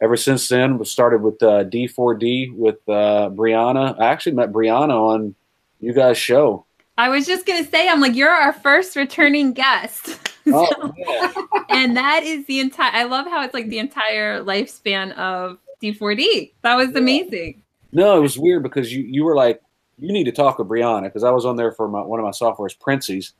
ever 0.00 0.16
since 0.16 0.48
then, 0.48 0.78
we 0.78 0.84
started 0.84 1.22
with 1.22 1.42
uh, 1.42 1.64
D4D 1.64 2.54
with 2.54 2.76
uh, 2.88 3.30
Brianna. 3.32 3.98
I 4.00 4.06
actually 4.06 4.32
met 4.32 4.52
Brianna 4.52 4.94
on 4.94 5.34
you 5.80 5.92
guys' 5.92 6.18
show. 6.18 6.64
I 7.02 7.08
was 7.08 7.26
just 7.26 7.46
gonna 7.46 7.64
say, 7.64 7.88
I'm 7.88 8.00
like, 8.00 8.14
you're 8.14 8.30
our 8.30 8.52
first 8.52 8.94
returning 8.96 9.52
guest. 9.52 10.18
Oh, 10.44 10.92
yeah. 10.96 11.32
and 11.68 11.96
that 11.96 12.24
is 12.24 12.44
the 12.46 12.58
entire 12.58 12.90
I 12.92 13.04
love 13.04 13.26
how 13.26 13.44
it's 13.44 13.54
like 13.54 13.68
the 13.68 13.78
entire 13.78 14.42
lifespan 14.42 15.12
of 15.16 15.58
D4D. 15.80 16.50
That 16.62 16.74
was 16.74 16.96
amazing. 16.96 17.62
No, 17.92 18.16
it 18.16 18.20
was 18.20 18.36
weird 18.36 18.64
because 18.64 18.92
you 18.92 19.04
you 19.04 19.22
were 19.22 19.36
like, 19.36 19.62
you 19.98 20.12
need 20.12 20.24
to 20.24 20.32
talk 20.32 20.58
with 20.58 20.66
Brianna 20.66 21.04
because 21.04 21.22
I 21.22 21.30
was 21.30 21.44
on 21.44 21.54
there 21.54 21.70
for 21.70 21.86
my, 21.86 22.02
one 22.02 22.18
of 22.18 22.24
my 22.24 22.32
softwares, 22.32 22.76
Princey's, 22.76 23.34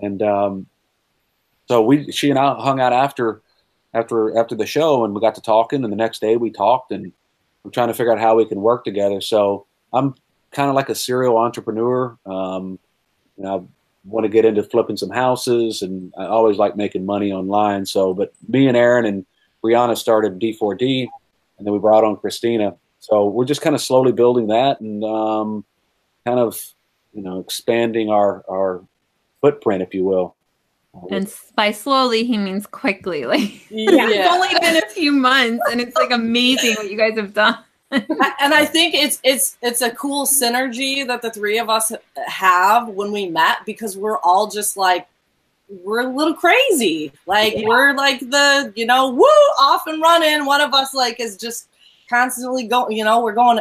and 0.00 0.22
um, 0.22 0.66
so 1.68 1.82
we 1.82 2.10
she 2.10 2.30
and 2.30 2.38
I 2.38 2.54
hung 2.54 2.80
out 2.80 2.94
after 2.94 3.42
after 3.92 4.38
after 4.38 4.54
the 4.54 4.64
show 4.64 5.04
and 5.04 5.14
we 5.14 5.20
got 5.20 5.34
to 5.34 5.42
talking 5.42 5.84
and 5.84 5.92
the 5.92 5.96
next 5.96 6.22
day 6.22 6.38
we 6.38 6.50
talked 6.50 6.90
and 6.90 7.12
we're 7.64 7.70
trying 7.70 7.88
to 7.88 7.94
figure 7.94 8.12
out 8.12 8.18
how 8.18 8.36
we 8.36 8.46
can 8.46 8.62
work 8.62 8.82
together. 8.82 9.20
So 9.20 9.66
I'm 9.92 10.14
kind 10.52 10.70
of 10.70 10.74
like 10.74 10.88
a 10.88 10.94
serial 10.94 11.36
entrepreneur. 11.36 12.16
Um, 12.24 12.78
you 13.36 13.44
know, 13.44 13.68
want 14.04 14.24
to 14.24 14.28
get 14.28 14.44
into 14.44 14.62
flipping 14.62 14.96
some 14.96 15.10
houses, 15.10 15.82
and 15.82 16.12
I 16.16 16.26
always 16.26 16.58
like 16.58 16.76
making 16.76 17.04
money 17.04 17.32
online. 17.32 17.86
So, 17.86 18.14
but 18.14 18.32
me 18.48 18.68
and 18.68 18.76
Aaron 18.76 19.04
and 19.04 19.26
Brianna 19.64 19.96
started 19.96 20.38
D4D, 20.38 21.06
and 21.58 21.66
then 21.66 21.72
we 21.72 21.78
brought 21.78 22.04
on 22.04 22.16
Christina. 22.16 22.76
So 23.00 23.26
we're 23.26 23.44
just 23.44 23.62
kind 23.62 23.74
of 23.74 23.80
slowly 23.82 24.12
building 24.12 24.48
that 24.48 24.80
and 24.80 25.04
um, 25.04 25.64
kind 26.24 26.38
of, 26.38 26.60
you 27.12 27.22
know, 27.22 27.40
expanding 27.40 28.10
our 28.10 28.44
our 28.48 28.82
footprint, 29.40 29.82
if 29.82 29.94
you 29.94 30.04
will. 30.04 30.34
And 31.10 31.32
by 31.54 31.72
slowly, 31.72 32.24
he 32.24 32.38
means 32.38 32.66
quickly. 32.66 33.24
Like 33.26 33.70
Yeah. 33.70 34.08
it's 34.08 34.32
only 34.32 34.48
been 34.60 34.82
a 34.82 34.88
few 34.88 35.12
months, 35.12 35.62
and 35.70 35.80
it's 35.80 35.96
like 35.96 36.10
amazing 36.10 36.74
what 36.74 36.90
you 36.90 36.96
guys 36.96 37.16
have 37.16 37.34
done. 37.34 37.58
I- 37.92 38.32
and 38.40 38.52
I 38.54 38.64
think 38.64 38.94
it's 38.94 39.20
it's 39.22 39.56
it's 39.62 39.80
a 39.80 39.90
cool 39.90 40.26
synergy 40.26 41.06
that 41.06 41.22
the 41.22 41.30
three 41.30 41.58
of 41.58 41.70
us 41.70 41.92
have 42.26 42.88
when 42.88 43.12
we 43.12 43.28
met 43.28 43.58
because 43.64 43.96
we're 43.96 44.18
all 44.18 44.48
just 44.48 44.76
like 44.76 45.06
we're 45.84 46.00
a 46.00 46.06
little 46.06 46.34
crazy. 46.34 47.12
Like 47.26 47.54
Yeah. 47.56 47.66
we're 47.68 47.94
like 47.94 48.20
the 48.20 48.72
you 48.76 48.86
know 48.86 49.10
woo 49.10 49.24
off 49.60 49.86
and 49.86 50.00
running. 50.02 50.44
One 50.46 50.60
of 50.60 50.74
us 50.74 50.94
like 50.94 51.20
is 51.20 51.36
just 51.36 51.68
constantly 52.10 52.66
going. 52.66 52.96
You 52.96 53.04
know 53.04 53.20
we're 53.22 53.34
going 53.34 53.60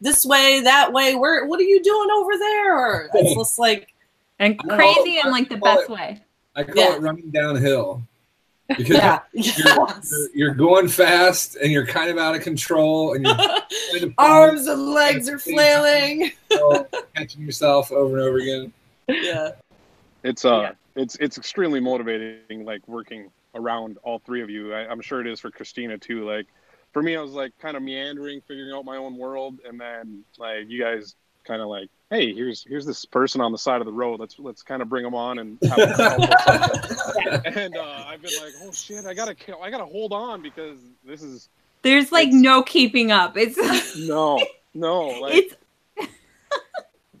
this 0.00 0.24
way 0.24 0.60
that 0.62 0.92
way. 0.92 1.14
Where 1.14 1.44
what 1.46 1.60
are 1.60 1.64
you 1.64 1.82
doing 1.82 2.08
over 2.16 2.38
there? 2.38 2.74
Or 2.78 3.10
it's 3.14 3.34
just 3.38 3.58
like 3.58 3.88
And 4.38 4.58
crazy 4.58 5.16
know. 5.16 5.22
in 5.26 5.30
like 5.30 5.48
the 5.50 5.56
best 5.58 5.82
it- 5.82 5.90
way. 5.90 6.22
I 6.56 6.64
call 6.64 6.74
Yeah. 6.74 6.94
it 6.96 7.02
running 7.02 7.30
downhill 7.30 8.02
because 8.68 8.88
yeah. 8.90 9.20
you're, 9.32 9.54
Yes. 9.66 10.10
you're, 10.12 10.28
you're 10.34 10.54
going 10.54 10.88
fast 10.88 11.56
and 11.56 11.72
you're 11.72 11.86
kind 11.86 12.10
of 12.10 12.18
out 12.18 12.34
of 12.34 12.42
control 12.42 13.14
and 13.14 13.24
you're 13.24 13.34
kind 13.92 14.04
of 14.04 14.14
Arms 14.18 14.66
and 14.66 14.90
legs 14.90 15.28
are 15.28 15.38
flailing. 15.38 16.32
catching 17.14 17.42
yourself 17.42 17.90
over 17.92 18.18
and 18.18 18.26
over 18.28 18.38
again. 18.38 18.72
Yeah. 19.08 19.50
It's 20.24 20.44
uh, 20.44 20.72
it's 20.96 21.16
it's 21.16 21.38
extremely 21.38 21.80
motivating, 21.80 22.64
like 22.64 22.86
working 22.88 23.30
around 23.54 23.98
all 24.02 24.18
three 24.18 24.42
of 24.42 24.50
you. 24.50 24.74
I, 24.74 24.86
I'm 24.88 25.00
sure 25.00 25.20
it 25.20 25.26
is 25.26 25.40
for 25.40 25.50
Christina 25.50 25.96
too. 25.96 26.24
Like 26.28 26.46
for 26.92 27.02
me, 27.02 27.16
I 27.16 27.20
was 27.22 27.32
like 27.32 27.52
kind 27.58 27.76
of 27.76 27.82
meandering, 27.82 28.40
figuring 28.42 28.72
out 28.74 28.84
my 28.84 28.96
own 28.96 29.16
world, 29.16 29.60
and 29.66 29.80
then 29.80 30.24
like 30.38 30.68
you 30.68 30.82
guys 30.82 31.14
kind 31.48 31.60
of 31.62 31.68
like, 31.68 31.88
hey, 32.10 32.32
here's 32.32 32.62
here's 32.68 32.86
this 32.86 33.04
person 33.04 33.40
on 33.40 33.50
the 33.50 33.58
side 33.58 33.80
of 33.80 33.86
the 33.86 33.92
road. 33.92 34.20
Let's 34.20 34.38
let's 34.38 34.62
kind 34.62 34.82
of 34.82 34.88
bring 34.88 35.02
them 35.02 35.14
on 35.14 35.38
and 35.40 35.58
have 35.64 35.78
a 35.78 37.42
and 37.58 37.76
uh, 37.76 38.04
I've 38.06 38.22
been 38.22 38.30
like, 38.40 38.52
oh 38.62 38.70
shit, 38.70 39.04
I 39.06 39.14
gotta 39.14 39.34
kill, 39.34 39.60
I 39.62 39.70
gotta 39.70 39.86
hold 39.86 40.12
on 40.12 40.42
because 40.42 40.78
this 41.04 41.22
is 41.22 41.48
There's 41.82 42.12
like 42.12 42.28
no 42.30 42.62
keeping 42.62 43.10
up. 43.10 43.36
It's 43.36 43.56
no, 43.98 44.40
no. 44.74 45.06
Like, 45.20 45.34
it's. 45.34 45.54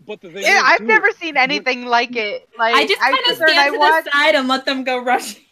but 0.06 0.20
the 0.20 0.30
thing 0.30 0.42
Yeah, 0.42 0.58
is, 0.58 0.62
I've 0.66 0.78
too, 0.78 0.84
never 0.84 1.10
seen 1.12 1.36
anything 1.36 1.86
like 1.86 2.14
it. 2.14 2.48
Like 2.58 2.74
I 2.76 2.86
just 2.86 3.00
kind 3.00 3.16
sit 3.24 3.32
of 3.32 3.38
there 3.38 3.48
and 3.48 3.54
stand 3.56 3.74
to 3.74 3.76
I 3.76 3.90
watch- 3.90 4.04
the 4.04 4.10
side 4.12 4.34
and 4.36 4.46
let 4.48 4.64
them 4.66 4.84
go 4.84 5.02
rushing. 5.02 5.42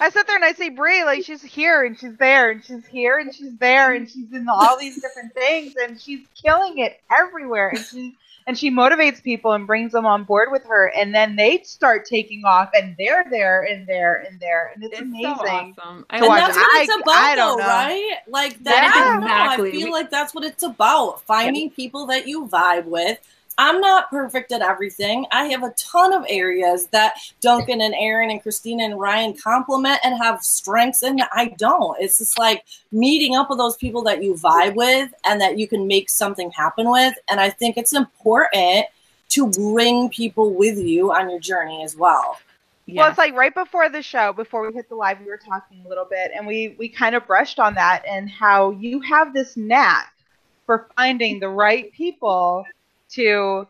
I 0.00 0.10
sit 0.10 0.26
there 0.26 0.36
and 0.36 0.44
I 0.44 0.52
say, 0.52 0.68
Bree, 0.70 1.04
like 1.04 1.24
she's 1.24 1.42
here 1.42 1.84
and 1.84 1.98
she's 1.98 2.16
there 2.16 2.50
and 2.50 2.64
she's 2.64 2.84
here 2.86 3.18
and 3.18 3.34
she's 3.34 3.56
there 3.58 3.92
and 3.94 4.08
she's 4.10 4.32
in 4.32 4.48
all 4.48 4.78
these 4.78 5.00
different 5.00 5.32
things 5.34 5.74
and 5.82 6.00
she's 6.00 6.26
killing 6.40 6.78
it 6.78 7.00
everywhere 7.16 7.68
and 7.70 7.78
she 7.84 8.14
and 8.46 8.58
she 8.58 8.70
motivates 8.70 9.22
people 9.22 9.52
and 9.52 9.66
brings 9.66 9.92
them 9.92 10.04
on 10.04 10.22
board 10.24 10.50
with 10.52 10.62
her 10.64 10.88
and 10.94 11.14
then 11.14 11.34
they 11.34 11.62
start 11.62 12.04
taking 12.04 12.44
off 12.44 12.68
and 12.74 12.94
they're 12.98 13.24
there 13.30 13.62
and 13.62 13.86
there 13.86 14.16
and 14.28 14.38
there 14.38 14.70
and 14.74 14.84
it's, 14.84 14.92
It's 14.92 15.00
amazing. 15.00 15.34
so 15.36 15.42
awesome. 15.82 16.04
I 16.10 16.18
to 16.18 16.24
And 16.24 16.28
watch. 16.28 16.40
that's 16.40 16.56
what 16.58 16.82
it's 16.82 16.94
about, 16.94 17.14
I 17.14 17.34
don't 17.36 17.56
though, 17.58 17.62
know. 17.64 17.68
right? 17.70 18.16
Like 18.28 18.52
That 18.64 18.64
that. 18.64 18.84
is 18.84 18.92
I 19.00 19.04
don't 19.04 19.20
know. 19.20 19.26
exactly- 19.26 19.68
I 19.70 19.72
feel 19.72 19.92
like 19.92 20.10
that's 20.10 20.34
what 20.34 20.44
it's 20.44 20.62
about. 20.62 21.22
Finding 21.22 21.70
people 21.70 22.04
that 22.08 22.28
you 22.28 22.46
vibe 22.46 22.84
with. 22.84 23.18
I'm 23.58 23.80
not 23.80 24.10
perfect 24.10 24.52
at 24.52 24.62
everything. 24.62 25.26
I 25.30 25.46
have 25.46 25.62
a 25.62 25.70
ton 25.76 26.12
of 26.12 26.24
areas 26.28 26.86
that 26.88 27.14
Duncan 27.40 27.80
and 27.80 27.94
Aaron 27.96 28.30
and 28.30 28.42
Christina 28.42 28.84
and 28.84 28.98
Ryan 28.98 29.34
complement 29.36 30.00
and 30.04 30.16
have 30.22 30.42
strengths 30.42 31.02
in 31.02 31.16
that 31.16 31.30
I 31.32 31.54
don't. 31.58 31.96
It's 32.00 32.18
just 32.18 32.38
like 32.38 32.64
meeting 32.90 33.36
up 33.36 33.50
with 33.50 33.58
those 33.58 33.76
people 33.76 34.02
that 34.04 34.22
you 34.22 34.34
vibe 34.34 34.74
with 34.74 35.12
and 35.24 35.40
that 35.40 35.58
you 35.58 35.68
can 35.68 35.86
make 35.86 36.10
something 36.10 36.50
happen 36.50 36.90
with. 36.90 37.14
And 37.30 37.40
I 37.40 37.50
think 37.50 37.76
it's 37.76 37.92
important 37.92 38.86
to 39.30 39.50
bring 39.50 40.08
people 40.08 40.52
with 40.52 40.78
you 40.78 41.12
on 41.12 41.30
your 41.30 41.40
journey 41.40 41.82
as 41.84 41.96
well. 41.96 42.38
Well, 42.86 43.08
it's 43.08 43.18
like 43.18 43.34
right 43.34 43.54
before 43.54 43.88
the 43.88 44.02
show, 44.02 44.32
before 44.32 44.66
we 44.66 44.72
hit 44.74 44.90
the 44.90 44.94
live, 44.94 45.18
we 45.18 45.26
were 45.26 45.38
talking 45.38 45.82
a 45.86 45.88
little 45.88 46.04
bit, 46.04 46.32
and 46.36 46.46
we 46.46 46.76
we 46.78 46.86
kind 46.86 47.14
of 47.14 47.26
brushed 47.26 47.58
on 47.58 47.74
that 47.74 48.04
and 48.06 48.28
how 48.28 48.72
you 48.72 49.00
have 49.00 49.32
this 49.32 49.56
knack 49.56 50.12
for 50.66 50.88
finding 50.94 51.40
the 51.40 51.48
right 51.48 51.90
people 51.92 52.66
to 53.14 53.66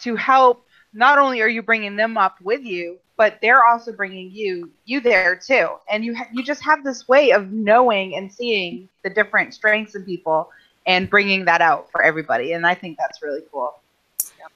to 0.00 0.16
help. 0.16 0.66
Not 0.92 1.18
only 1.18 1.40
are 1.40 1.48
you 1.48 1.62
bringing 1.62 1.94
them 1.96 2.16
up 2.18 2.40
with 2.40 2.62
you, 2.64 2.98
but 3.16 3.38
they're 3.42 3.64
also 3.64 3.92
bringing 3.92 4.30
you 4.30 4.70
you 4.86 5.00
there 5.00 5.36
too, 5.36 5.68
and 5.90 6.04
you 6.04 6.14
ha- 6.16 6.28
you 6.32 6.42
just 6.42 6.64
have 6.64 6.82
this 6.84 7.06
way 7.08 7.32
of 7.32 7.52
knowing 7.52 8.16
and 8.16 8.32
seeing 8.32 8.88
the 9.02 9.10
different 9.10 9.54
strengths 9.54 9.94
in 9.94 10.04
people 10.04 10.50
and 10.86 11.10
bringing 11.10 11.44
that 11.44 11.60
out 11.60 11.90
for 11.90 12.02
everybody, 12.02 12.52
and 12.52 12.66
I 12.66 12.74
think 12.74 12.98
that's 12.98 13.22
really 13.22 13.42
cool. 13.52 13.79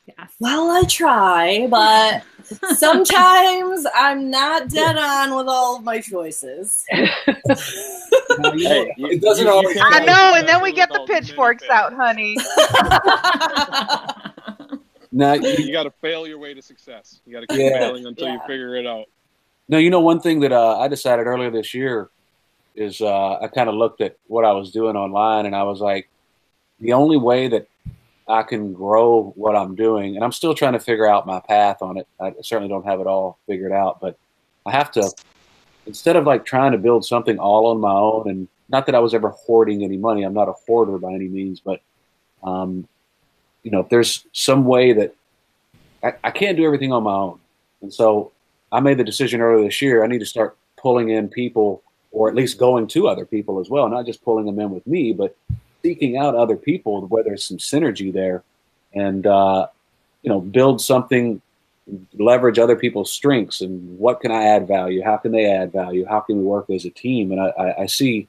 Yes. 0.06 0.32
Well, 0.40 0.70
I 0.70 0.82
try, 0.84 1.66
but 1.70 2.22
sometimes 2.76 3.86
I'm 3.94 4.30
not 4.30 4.68
dead 4.68 4.96
on 4.96 5.36
with 5.36 5.46
all 5.48 5.76
of 5.76 5.84
my 5.84 6.00
choices. 6.00 6.84
Now, 8.38 8.52
you 8.52 8.64
know, 8.64 8.70
Hey, 8.70 8.94
it 8.98 9.22
doesn't 9.22 9.46
you- 9.46 9.50
you 9.52 9.56
always. 9.56 9.78
I 9.80 10.04
know, 10.04 10.32
and 10.34 10.48
then 10.48 10.60
we 10.60 10.72
get 10.72 10.88
the 10.92 11.04
pitchforks 11.06 11.62
out, 11.70 11.92
honey. 11.92 12.36
Now, 15.16 15.34
you, 15.34 15.48
you, 15.66 15.72
got 15.72 15.84
to 15.84 15.92
fail 15.92 16.26
your 16.26 16.38
way 16.38 16.54
to 16.54 16.60
success. 16.60 17.20
You 17.24 17.34
got 17.34 17.40
to 17.42 17.46
keep 17.46 17.60
Yeah. 17.60 17.78
failing 17.78 18.04
until 18.04 18.32
you 18.32 18.40
figure 18.48 18.74
it 18.74 18.84
out. 18.84 19.04
now, 19.68 19.78
you 19.78 19.88
know, 19.88 20.00
one 20.00 20.18
thing 20.18 20.40
that 20.40 20.50
uh, 20.50 20.80
I 20.80 20.88
decided 20.88 21.28
earlier 21.28 21.52
this 21.52 21.72
year 21.72 22.08
is 22.74 23.00
uh, 23.00 23.38
I 23.40 23.46
kind 23.46 23.68
of 23.68 23.76
looked 23.76 24.00
at 24.00 24.16
what 24.26 24.44
I 24.44 24.50
was 24.50 24.72
doing 24.72 24.96
online, 24.96 25.46
and 25.46 25.54
I 25.54 25.62
was 25.62 25.80
like, 25.80 26.08
the 26.80 26.94
only 26.94 27.16
way 27.16 27.46
that 27.46 27.68
I 28.26 28.42
can 28.42 28.72
grow 28.72 29.32
what 29.36 29.54
I'm 29.54 29.74
doing, 29.74 30.16
and 30.16 30.24
I'm 30.24 30.32
still 30.32 30.54
trying 30.54 30.72
to 30.72 30.80
figure 30.80 31.06
out 31.06 31.26
my 31.26 31.40
path 31.40 31.82
on 31.82 31.98
it. 31.98 32.08
I 32.20 32.32
certainly 32.42 32.68
don't 32.68 32.86
have 32.86 33.00
it 33.00 33.06
all 33.06 33.38
figured 33.46 33.72
out, 33.72 34.00
but 34.00 34.18
I 34.64 34.72
have 34.72 34.90
to 34.92 35.10
instead 35.86 36.16
of 36.16 36.24
like 36.24 36.46
trying 36.46 36.72
to 36.72 36.78
build 36.78 37.04
something 37.04 37.38
all 37.38 37.66
on 37.66 37.78
my 37.80 37.92
own. 37.92 38.28
And 38.28 38.48
not 38.70 38.86
that 38.86 38.94
I 38.94 39.00
was 39.00 39.12
ever 39.12 39.28
hoarding 39.28 39.84
any 39.84 39.98
money. 39.98 40.22
I'm 40.22 40.32
not 40.32 40.48
a 40.48 40.52
hoarder 40.52 40.96
by 40.96 41.12
any 41.12 41.28
means, 41.28 41.60
but 41.60 41.82
um, 42.42 42.88
you 43.62 43.70
know, 43.70 43.80
if 43.80 43.88
there's 43.90 44.24
some 44.32 44.64
way 44.64 44.92
that 44.94 45.14
I, 46.02 46.14
I 46.24 46.30
can't 46.30 46.56
do 46.56 46.64
everything 46.64 46.92
on 46.92 47.02
my 47.02 47.14
own, 47.14 47.38
and 47.82 47.92
so 47.92 48.32
I 48.72 48.80
made 48.80 48.98
the 48.98 49.04
decision 49.04 49.40
earlier 49.40 49.66
this 49.66 49.82
year. 49.82 50.02
I 50.02 50.06
need 50.06 50.20
to 50.20 50.26
start 50.26 50.56
pulling 50.76 51.10
in 51.10 51.28
people 51.28 51.82
or 52.10 52.28
at 52.28 52.34
least 52.34 52.58
going 52.58 52.86
to 52.86 53.08
other 53.08 53.26
people 53.26 53.58
as 53.58 53.68
well, 53.68 53.88
not 53.88 54.06
just 54.06 54.24
pulling 54.24 54.46
them 54.46 54.60
in 54.60 54.70
with 54.70 54.86
me, 54.86 55.12
but 55.12 55.36
seeking 55.84 56.16
out 56.16 56.34
other 56.34 56.56
people 56.56 57.02
where 57.08 57.22
there's 57.22 57.44
some 57.44 57.58
synergy 57.58 58.12
there, 58.12 58.42
and 58.94 59.26
uh, 59.26 59.66
you 60.22 60.30
know, 60.30 60.40
build 60.40 60.80
something, 60.80 61.40
leverage 62.18 62.58
other 62.58 62.74
people's 62.74 63.12
strengths, 63.12 63.60
and 63.60 63.98
what 63.98 64.20
can 64.20 64.32
I 64.32 64.44
add 64.44 64.66
value? 64.66 65.02
How 65.02 65.18
can 65.18 65.30
they 65.32 65.44
add 65.44 65.72
value? 65.72 66.06
How 66.06 66.20
can 66.20 66.38
we 66.38 66.44
work 66.44 66.70
as 66.70 66.86
a 66.86 66.90
team? 66.90 67.32
And 67.32 67.40
I, 67.40 67.48
I, 67.48 67.82
I 67.82 67.86
see, 67.86 68.26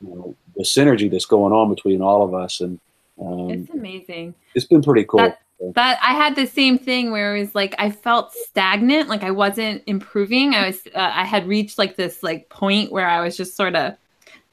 you 0.00 0.08
know, 0.08 0.34
the 0.56 0.64
synergy 0.64 1.10
that's 1.10 1.26
going 1.26 1.52
on 1.52 1.68
between 1.74 2.00
all 2.00 2.22
of 2.22 2.32
us, 2.34 2.60
and 2.62 2.80
um, 3.20 3.50
It's 3.50 3.70
amazing. 3.70 4.34
it's 4.54 4.64
been 4.64 4.82
pretty 4.82 5.04
cool. 5.04 5.20
That- 5.20 5.40
That 5.74 5.98
I 6.02 6.14
had 6.14 6.34
the 6.36 6.46
same 6.46 6.78
thing 6.78 7.10
where 7.12 7.36
it 7.36 7.40
was 7.40 7.54
like 7.54 7.74
I 7.78 7.90
felt 7.90 8.32
stagnant, 8.32 9.08
like 9.08 9.22
I 9.22 9.30
wasn't 9.30 9.82
improving. 9.86 10.52
I 10.54 10.66
was, 10.66 10.80
uh, 10.94 11.10
I 11.22 11.24
had 11.24 11.46
reached 11.46 11.78
like 11.78 11.96
this 11.96 12.22
like 12.22 12.48
point 12.48 12.90
where 12.90 13.06
I 13.08 13.20
was 13.20 13.36
just 13.36 13.56
sort 13.56 13.76
of 13.76 13.94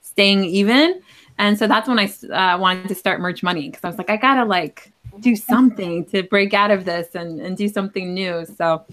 staying 0.02 0.44
even, 0.46 1.02
and 1.42 1.58
so 1.60 1.68
that's 1.68 1.88
when 1.90 2.00
I 2.00 2.06
uh, 2.06 2.58
wanted 2.58 2.88
to 2.88 2.96
start 2.96 3.20
merch 3.20 3.42
money 3.44 3.68
because 3.70 3.84
I 3.84 3.88
was 3.88 3.98
like, 3.98 4.10
I 4.10 4.18
gotta 4.18 4.46
like 4.46 4.92
do 5.20 5.36
something 5.36 6.06
to 6.12 6.24
break 6.24 6.54
out 6.54 6.72
of 6.72 6.86
this 6.86 7.08
and 7.16 7.40
and 7.42 7.58
do 7.58 7.68
something 7.68 8.14
new. 8.14 8.46
So, 8.58 8.86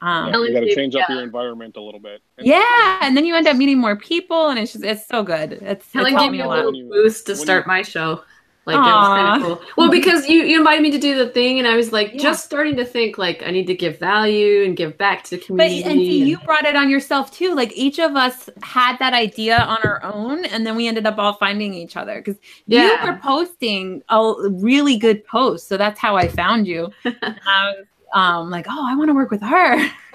um, 0.00 0.28
Yeah, 0.28 0.38
you 0.38 0.52
got 0.52 0.60
to 0.60 0.74
change 0.74 0.96
up 0.96 1.08
your 1.08 1.22
environment 1.22 1.76
a 1.76 1.80
little 1.80 2.00
bit. 2.00 2.20
And 2.38 2.46
yeah, 2.46 2.98
and 3.02 3.16
then 3.16 3.24
you 3.24 3.34
end 3.36 3.46
up 3.46 3.56
meeting 3.56 3.78
more 3.78 3.96
people, 3.96 4.48
and 4.48 4.58
it's 4.58 4.72
just 4.72 4.84
it's 4.84 5.06
so 5.06 5.22
good. 5.22 5.52
It's, 5.52 5.62
it's 5.84 5.92
Helen 5.92 6.12
helped 6.12 6.24
gave 6.24 6.32
me 6.32 6.38
me 6.38 6.44
a 6.44 6.48
a 6.48 6.50
little 6.50 6.72
boost 6.90 7.26
to 7.26 7.36
start 7.36 7.64
you- 7.64 7.68
my 7.68 7.82
show. 7.82 8.22
Like 8.66 8.76
it 8.76 8.80
was 8.80 9.08
kind 9.08 9.42
of 9.42 9.46
cool. 9.46 9.66
Well, 9.76 9.90
because 9.90 10.26
you, 10.26 10.42
you 10.42 10.56
invited 10.56 10.82
me 10.82 10.90
to 10.90 10.98
do 10.98 11.18
the 11.18 11.28
thing, 11.28 11.58
and 11.58 11.68
I 11.68 11.76
was 11.76 11.92
like 11.92 12.14
Yeah. 12.14 12.22
just 12.22 12.46
starting 12.46 12.76
to 12.76 12.84
think 12.84 13.18
like 13.18 13.42
I 13.42 13.50
need 13.50 13.66
to 13.66 13.74
give 13.74 13.98
value 13.98 14.64
and 14.64 14.74
give 14.74 14.96
back 14.96 15.22
to 15.24 15.30
the 15.32 15.36
But 15.36 15.46
community. 15.46 15.82
and 15.84 15.92
see, 15.92 16.20
and- 16.20 16.28
you 16.30 16.38
brought 16.38 16.64
it 16.64 16.74
on 16.74 16.88
yourself 16.88 17.30
too. 17.30 17.54
Like 17.54 17.72
each 17.76 17.98
of 17.98 18.16
us 18.16 18.48
had 18.62 18.98
that 19.00 19.12
idea 19.12 19.58
on 19.58 19.78
our 19.84 20.02
own, 20.02 20.46
and 20.46 20.66
then 20.66 20.76
we 20.76 20.88
ended 20.88 21.06
up 21.06 21.18
all 21.18 21.34
finding 21.34 21.74
each 21.74 21.94
other 21.96 22.16
because 22.22 22.40
you 22.66 22.96
were 23.04 23.18
posting 23.22 24.02
a 24.08 24.34
really 24.50 24.96
good 24.96 25.24
post. 25.26 25.68
So 25.68 25.76
that's 25.76 26.00
how 26.00 26.16
I 26.16 26.28
found 26.28 26.66
you. 26.66 26.90
I 27.04 27.74
was 27.76 27.86
um, 28.14 28.48
like, 28.50 28.64
oh, 28.68 28.86
I 28.88 28.94
want 28.96 29.08
to 29.10 29.14
work 29.14 29.30
with 29.30 29.42
her. 29.42 29.90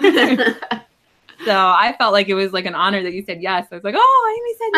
so 1.44 1.56
I 1.56 1.94
felt 1.98 2.12
like 2.12 2.28
it 2.28 2.34
was 2.34 2.52
like 2.52 2.66
an 2.66 2.74
honor 2.74 3.02
that 3.02 3.12
you 3.12 3.24
said 3.24 3.40
yes. 3.42 3.68
I 3.70 3.76
was 3.76 3.84
like, 3.84 3.94
oh, 3.96 4.36
Amy 4.36 4.54
said 4.58 4.70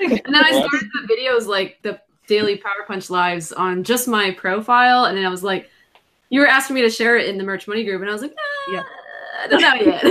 yes. 0.00 0.22
And 0.26 0.34
then 0.34 0.44
I 0.44 0.50
started 0.50 0.90
the 0.92 1.14
videos 1.14 1.46
like 1.46 1.78
the 1.82 2.00
daily 2.26 2.56
Power 2.64 2.84
Punch 2.86 3.10
lives 3.10 3.52
on 3.52 3.84
just 3.84 4.08
my 4.08 4.30
profile, 4.32 5.04
and 5.06 5.16
then 5.16 5.24
I 5.24 5.28
was 5.28 5.42
like, 5.42 5.70
you 6.30 6.40
were 6.40 6.46
asking 6.46 6.74
me 6.74 6.82
to 6.82 6.90
share 6.90 7.16
it 7.16 7.28
in 7.28 7.36
the 7.38 7.44
merch 7.44 7.68
money 7.68 7.84
group, 7.84 8.00
and 8.00 8.08
I 8.10 8.12
was 8.12 8.22
like, 8.22 8.34
nah, 8.68 8.74
Yeah. 8.74 8.84
I 9.42 9.46
don't 9.48 9.60
know 9.60 9.74
yet. 9.74 10.04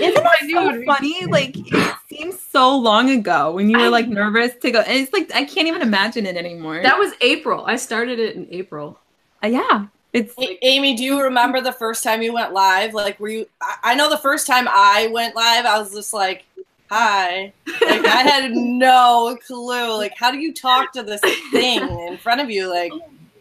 Isn't 0.00 0.18
I 0.18 0.22
that 0.40 0.42
knew 0.42 0.58
it 0.68 0.72
so 0.72 0.80
be- 0.80 0.86
funny? 0.86 1.26
Like 1.26 1.52
it 1.56 1.96
seems 2.08 2.38
so 2.40 2.76
long 2.76 3.08
ago 3.08 3.52
when 3.52 3.70
you 3.70 3.78
were 3.78 3.88
like 3.88 4.08
nervous 4.08 4.52
to 4.60 4.70
go. 4.72 4.80
And 4.80 4.98
it's 4.98 5.12
like 5.12 5.30
I 5.34 5.44
can't 5.44 5.68
even 5.68 5.80
imagine 5.80 6.26
it 6.26 6.36
anymore. 6.36 6.82
That 6.82 6.98
was 6.98 7.12
April. 7.22 7.64
I 7.64 7.76
started 7.76 8.18
it 8.18 8.34
in 8.36 8.46
April. 8.50 8.98
Uh, 9.42 9.46
yeah, 9.46 9.86
it's 10.12 10.34
A- 10.38 10.66
Amy, 10.66 10.96
do 10.96 11.04
you 11.04 11.22
remember 11.22 11.60
the 11.62 11.72
first 11.72 12.02
time 12.02 12.20
you 12.20 12.34
went 12.34 12.52
live? 12.52 12.92
Like, 12.94 13.18
were 13.20 13.28
you? 13.28 13.46
I, 13.62 13.76
I 13.84 13.94
know 13.94 14.10
the 14.10 14.18
first 14.18 14.46
time 14.46 14.66
I 14.68 15.08
went 15.12 15.34
live, 15.36 15.64
I 15.64 15.78
was 15.78 15.94
just 15.94 16.12
like, 16.12 16.44
"Hi," 16.90 17.52
like 17.82 18.06
I 18.06 18.22
had 18.22 18.52
no 18.52 19.36
clue. 19.46 19.96
Like, 19.96 20.14
how 20.16 20.30
do 20.30 20.38
you 20.38 20.52
talk 20.52 20.92
to 20.92 21.02
this 21.02 21.20
thing 21.50 21.82
in 22.08 22.16
front 22.18 22.40
of 22.40 22.50
you? 22.50 22.68
Like, 22.70 22.92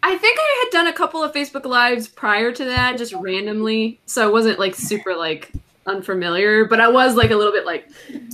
I 0.04 0.18
think 0.18 0.38
I 0.40 0.64
had 0.64 0.78
done 0.78 0.88
a 0.88 0.94
couple 0.94 1.24
of 1.24 1.34
Facebook 1.34 1.66
lives 1.66 2.08
prior 2.08 2.52
to 2.52 2.66
that, 2.66 2.98
just 2.98 3.14
randomly. 3.14 4.00
So 4.06 4.28
I 4.28 4.32
wasn't 4.32 4.60
like 4.60 4.76
super 4.76 5.16
like 5.16 5.52
unfamiliar, 5.88 6.66
but 6.66 6.80
I 6.80 6.88
was 6.88 7.16
like 7.16 7.32
a 7.32 7.36
little 7.36 7.54
bit 7.54 7.66
like 7.66 7.90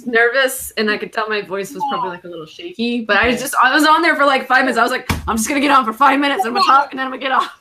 nervous, 0.06 0.72
and 0.72 0.90
I 0.90 0.98
could 0.98 1.14
tell 1.14 1.30
my 1.30 1.42
voice 1.42 1.74
was 1.74 1.84
probably 1.90 2.10
like 2.12 2.24
a 2.24 2.28
little 2.28 2.46
shaky. 2.46 3.06
But 3.06 3.18
I 3.18 3.28
was 3.28 3.40
just 3.40 3.56
I 3.62 3.74
was 3.74 3.86
on 3.86 4.02
there 4.02 4.16
for 4.16 4.26
like 4.26 4.48
five 4.48 4.62
minutes. 4.62 4.78
I 4.78 4.84
was 4.84 4.92
like, 4.92 5.08
I'm 5.28 5.38
just 5.38 5.48
gonna 5.48 5.62
get 5.62 5.72
on 5.72 5.86
for 5.86 5.94
five 5.94 6.20
minutes. 6.20 6.46
I'm 6.46 6.54
gonna 6.54 6.66
talk, 6.66 6.92
and 6.92 7.00
then 7.00 7.08
I'm 7.08 7.12
gonna 7.12 7.22
get 7.22 7.32
off. 7.32 7.61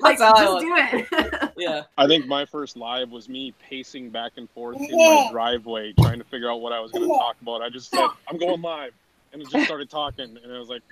Like, 0.00 0.18
that's 0.18 0.22
how 0.22 0.34
I 0.34 0.44
just 0.44 0.54
was. 0.54 0.62
do 0.62 0.74
it. 1.16 1.50
Yeah. 1.56 1.82
I 1.98 2.06
think 2.06 2.26
my 2.26 2.46
first 2.46 2.76
live 2.76 3.10
was 3.10 3.28
me 3.28 3.52
pacing 3.60 4.08
back 4.10 4.32
and 4.36 4.48
forth 4.50 4.80
in 4.80 4.96
my 4.96 5.28
driveway 5.30 5.92
trying 6.00 6.18
to 6.18 6.24
figure 6.24 6.50
out 6.50 6.62
what 6.62 6.72
I 6.72 6.80
was 6.80 6.90
going 6.90 7.06
to 7.06 7.14
talk 7.14 7.36
about. 7.42 7.60
I 7.60 7.68
just 7.68 7.90
said, 7.90 8.06
I'm 8.28 8.38
going 8.38 8.62
live. 8.62 8.92
And 9.32 9.42
it 9.42 9.50
just 9.50 9.66
started 9.66 9.90
talking. 9.90 10.38
And 10.42 10.52
I 10.54 10.58
was 10.58 10.68
like, 10.70 10.82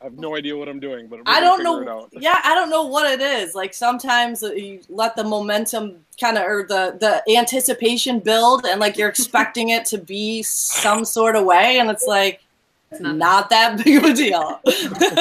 I 0.00 0.04
have 0.04 0.18
no 0.18 0.36
idea 0.36 0.56
what 0.56 0.68
I'm 0.68 0.80
doing, 0.80 1.06
but 1.06 1.20
I 1.26 1.40
don't 1.40 1.62
know. 1.62 2.08
Yeah, 2.12 2.40
I 2.44 2.54
don't 2.54 2.68
know 2.68 2.84
what 2.84 3.10
it 3.10 3.20
is. 3.20 3.54
Like 3.54 3.72
sometimes 3.72 4.42
you 4.42 4.80
let 4.90 5.16
the 5.16 5.24
momentum 5.24 6.04
kind 6.20 6.36
of 6.36 6.44
or 6.44 6.66
the 6.68 7.22
the 7.26 7.36
anticipation 7.36 8.18
build, 8.20 8.66
and 8.66 8.78
like 8.78 8.98
you're 8.98 9.08
expecting 9.08 9.70
it 9.70 9.86
to 9.86 9.98
be 9.98 10.42
some 10.42 11.04
sort 11.04 11.34
of 11.34 11.44
way, 11.44 11.78
and 11.78 11.90
it's 11.90 12.06
like 12.06 12.42
It's 12.96 13.02
not, 13.02 13.16
not- 13.16 13.50
that 13.50 13.82
big 13.84 13.98
of 13.98 14.04
a 14.04 14.14
deal. 14.14 14.60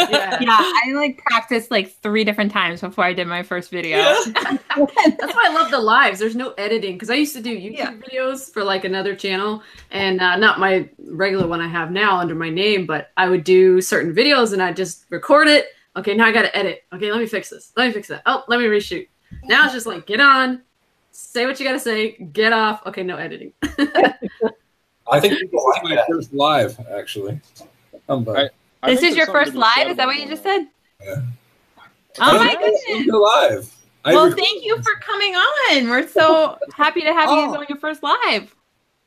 Yeah. 0.09 0.38
yeah. 0.41 0.57
I 0.59 0.91
like 0.93 1.17
practiced 1.25 1.71
like 1.71 1.91
three 2.01 2.23
different 2.23 2.51
times 2.51 2.81
before 2.81 3.03
I 3.03 3.13
did 3.13 3.27
my 3.27 3.43
first 3.43 3.69
video. 3.71 3.97
That's 4.25 4.65
why 4.75 5.43
I 5.45 5.51
love 5.53 5.71
the 5.71 5.79
lives. 5.79 6.19
There's 6.19 6.35
no 6.35 6.51
editing 6.57 6.93
because 6.95 7.09
I 7.09 7.15
used 7.15 7.35
to 7.35 7.41
do 7.41 7.55
YouTube 7.55 7.77
Yeah. 7.77 7.93
videos 7.93 8.51
for 8.51 8.63
like 8.63 8.85
another 8.85 9.15
channel, 9.15 9.61
and 9.91 10.21
uh, 10.21 10.35
not 10.38 10.59
my 10.59 10.89
regular 11.07 11.47
one 11.47 11.61
I 11.61 11.67
have 11.67 11.91
now 11.91 12.17
under 12.17 12.35
my 12.35 12.49
name, 12.49 12.85
but 12.85 13.11
I 13.17 13.29
would 13.29 13.43
do 13.43 13.81
certain 13.81 14.13
videos 14.13 14.53
and 14.53 14.61
I 14.61 14.73
just 14.73 15.05
record 15.09 15.47
it. 15.47 15.67
Okay, 15.97 16.13
now 16.13 16.25
I 16.25 16.31
got 16.31 16.41
to 16.43 16.55
edit. 16.55 16.83
Okay, 16.93 17.11
let 17.11 17.19
me 17.19 17.25
fix 17.27 17.49
this. 17.49 17.71
Let 17.77 17.88
me 17.88 17.93
fix 17.93 18.07
that. 18.09 18.21
Oh, 18.25 18.43
let 18.47 18.59
me 18.59 18.65
reshoot. 18.65 19.07
Now 19.43 19.65
it's 19.65 19.73
just 19.73 19.85
like 19.85 20.05
get 20.05 20.19
on, 20.19 20.61
say 21.11 21.45
what 21.45 21.59
you 21.59 21.65
got 21.65 21.73
to 21.73 21.79
say, 21.79 22.11
get 22.11 22.53
off. 22.53 22.85
Okay, 22.85 23.03
no 23.03 23.15
editing. 23.17 23.53
I 25.11 25.19
think 25.19 25.39
people 25.39 25.63
like 25.69 25.83
my 25.83 26.03
first 26.09 26.33
live, 26.33 26.79
actually. 26.91 27.39
Um, 28.09 28.23
but 28.23 28.51
I 28.83 28.89
this 28.93 29.03
is 29.03 29.15
your 29.15 29.27
first 29.27 29.53
live? 29.53 29.87
Is 29.89 29.97
that 29.97 30.07
what 30.07 30.17
you 30.17 30.27
just 30.27 30.43
said? 30.43 30.67
Yeah. 31.03 31.21
Oh 32.19 32.37
my 32.37 32.45
Yeah, 32.51 32.55
goodness. 32.59 33.05
You're 33.05 33.19
live. 33.21 33.71
Well, 34.05 34.27
rec- 34.29 34.37
thank 34.37 34.63
you 34.63 34.77
for 34.83 34.93
coming 35.01 35.35
on. 35.35 35.89
We're 35.89 36.07
so 36.07 36.57
happy 36.73 37.01
to 37.01 37.11
have 37.13 37.29
you 37.29 37.35
Oh. 37.37 37.55
on 37.57 37.65
your 37.67 37.77
first 37.79 38.03
live. 38.03 38.55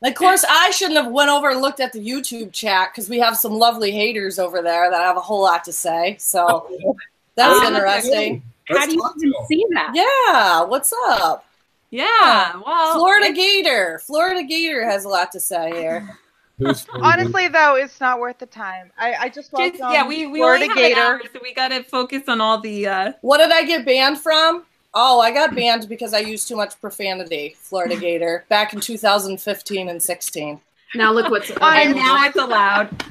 of 0.03 0.15
course, 0.15 0.45
I 0.47 0.71
shouldn't 0.71 0.97
have 1.01 1.11
went 1.11 1.29
over 1.29 1.49
and 1.49 1.61
looked 1.61 1.79
at 1.79 1.91
the 1.93 1.99
YouTube 2.05 2.51
chat 2.53 2.91
because 2.91 3.09
we 3.09 3.19
have 3.19 3.35
some 3.37 3.53
lovely 3.53 3.91
haters 3.91 4.39
over 4.39 4.61
there 4.61 4.89
that 4.91 5.01
have 5.01 5.17
a 5.17 5.21
whole 5.21 5.41
lot 5.41 5.63
to 5.65 5.73
say. 5.73 6.17
So 6.19 6.69
that's 7.35 7.59
Oh, 7.63 7.67
interesting. 7.67 8.43
How 8.69 8.85
do 8.85 8.93
you 8.93 9.11
even 9.23 9.33
see 9.47 9.65
that? 9.71 9.91
Yeah, 9.95 10.63
what's 10.63 10.93
up? 11.07 11.45
Yeah. 11.91 12.61
Well, 12.65 12.95
Florida 12.95 13.33
Gator. 13.33 13.99
Florida 14.05 14.43
Gator 14.43 14.83
has 14.83 15.05
a 15.05 15.09
lot 15.09 15.31
to 15.31 15.39
say 15.39 15.71
here. 15.71 16.17
Honestly, 16.93 17.47
though, 17.47 17.75
it's 17.75 18.01
not 18.01 18.19
worth 18.19 18.37
the 18.39 18.45
time. 18.45 18.91
I, 18.97 19.13
I 19.13 19.25
just 19.27 19.49
just, 19.49 19.53
welcome 19.53 19.79
yeah, 19.79 20.05
we, 20.05 20.27
we 20.27 20.39
Florida 20.39 20.65
only 20.65 20.67
have 20.67 20.77
Gator. 20.77 20.99
an 20.99 21.05
hour, 21.05 21.21
so 21.31 21.39
we 21.41 21.53
got 21.53 21.69
to 21.69 21.83
focus 21.83 22.23
on 22.27 22.41
all 22.41 22.59
the. 22.59 22.85
uh 22.85 23.13
What 23.21 23.37
did 23.37 23.51
I 23.51 23.63
get 23.63 23.85
banned 23.85 24.19
from? 24.19 24.65
Oh, 24.93 25.21
I 25.21 25.31
got 25.31 25.55
banned 25.55 25.87
because 25.87 26.13
I 26.13 26.19
used 26.19 26.47
too 26.49 26.57
much 26.57 26.79
profanity. 26.81 27.55
Florida 27.59 27.95
Gator 27.95 28.43
back 28.49 28.73
in 28.73 28.81
2015 28.81 29.87
and 29.87 30.03
16. 30.03 30.59
Now 30.95 31.13
look 31.13 31.29
what's 31.29 31.49
And 31.61 31.95
now 31.95 32.25
it's 32.25 32.35
allowed. 32.35 33.05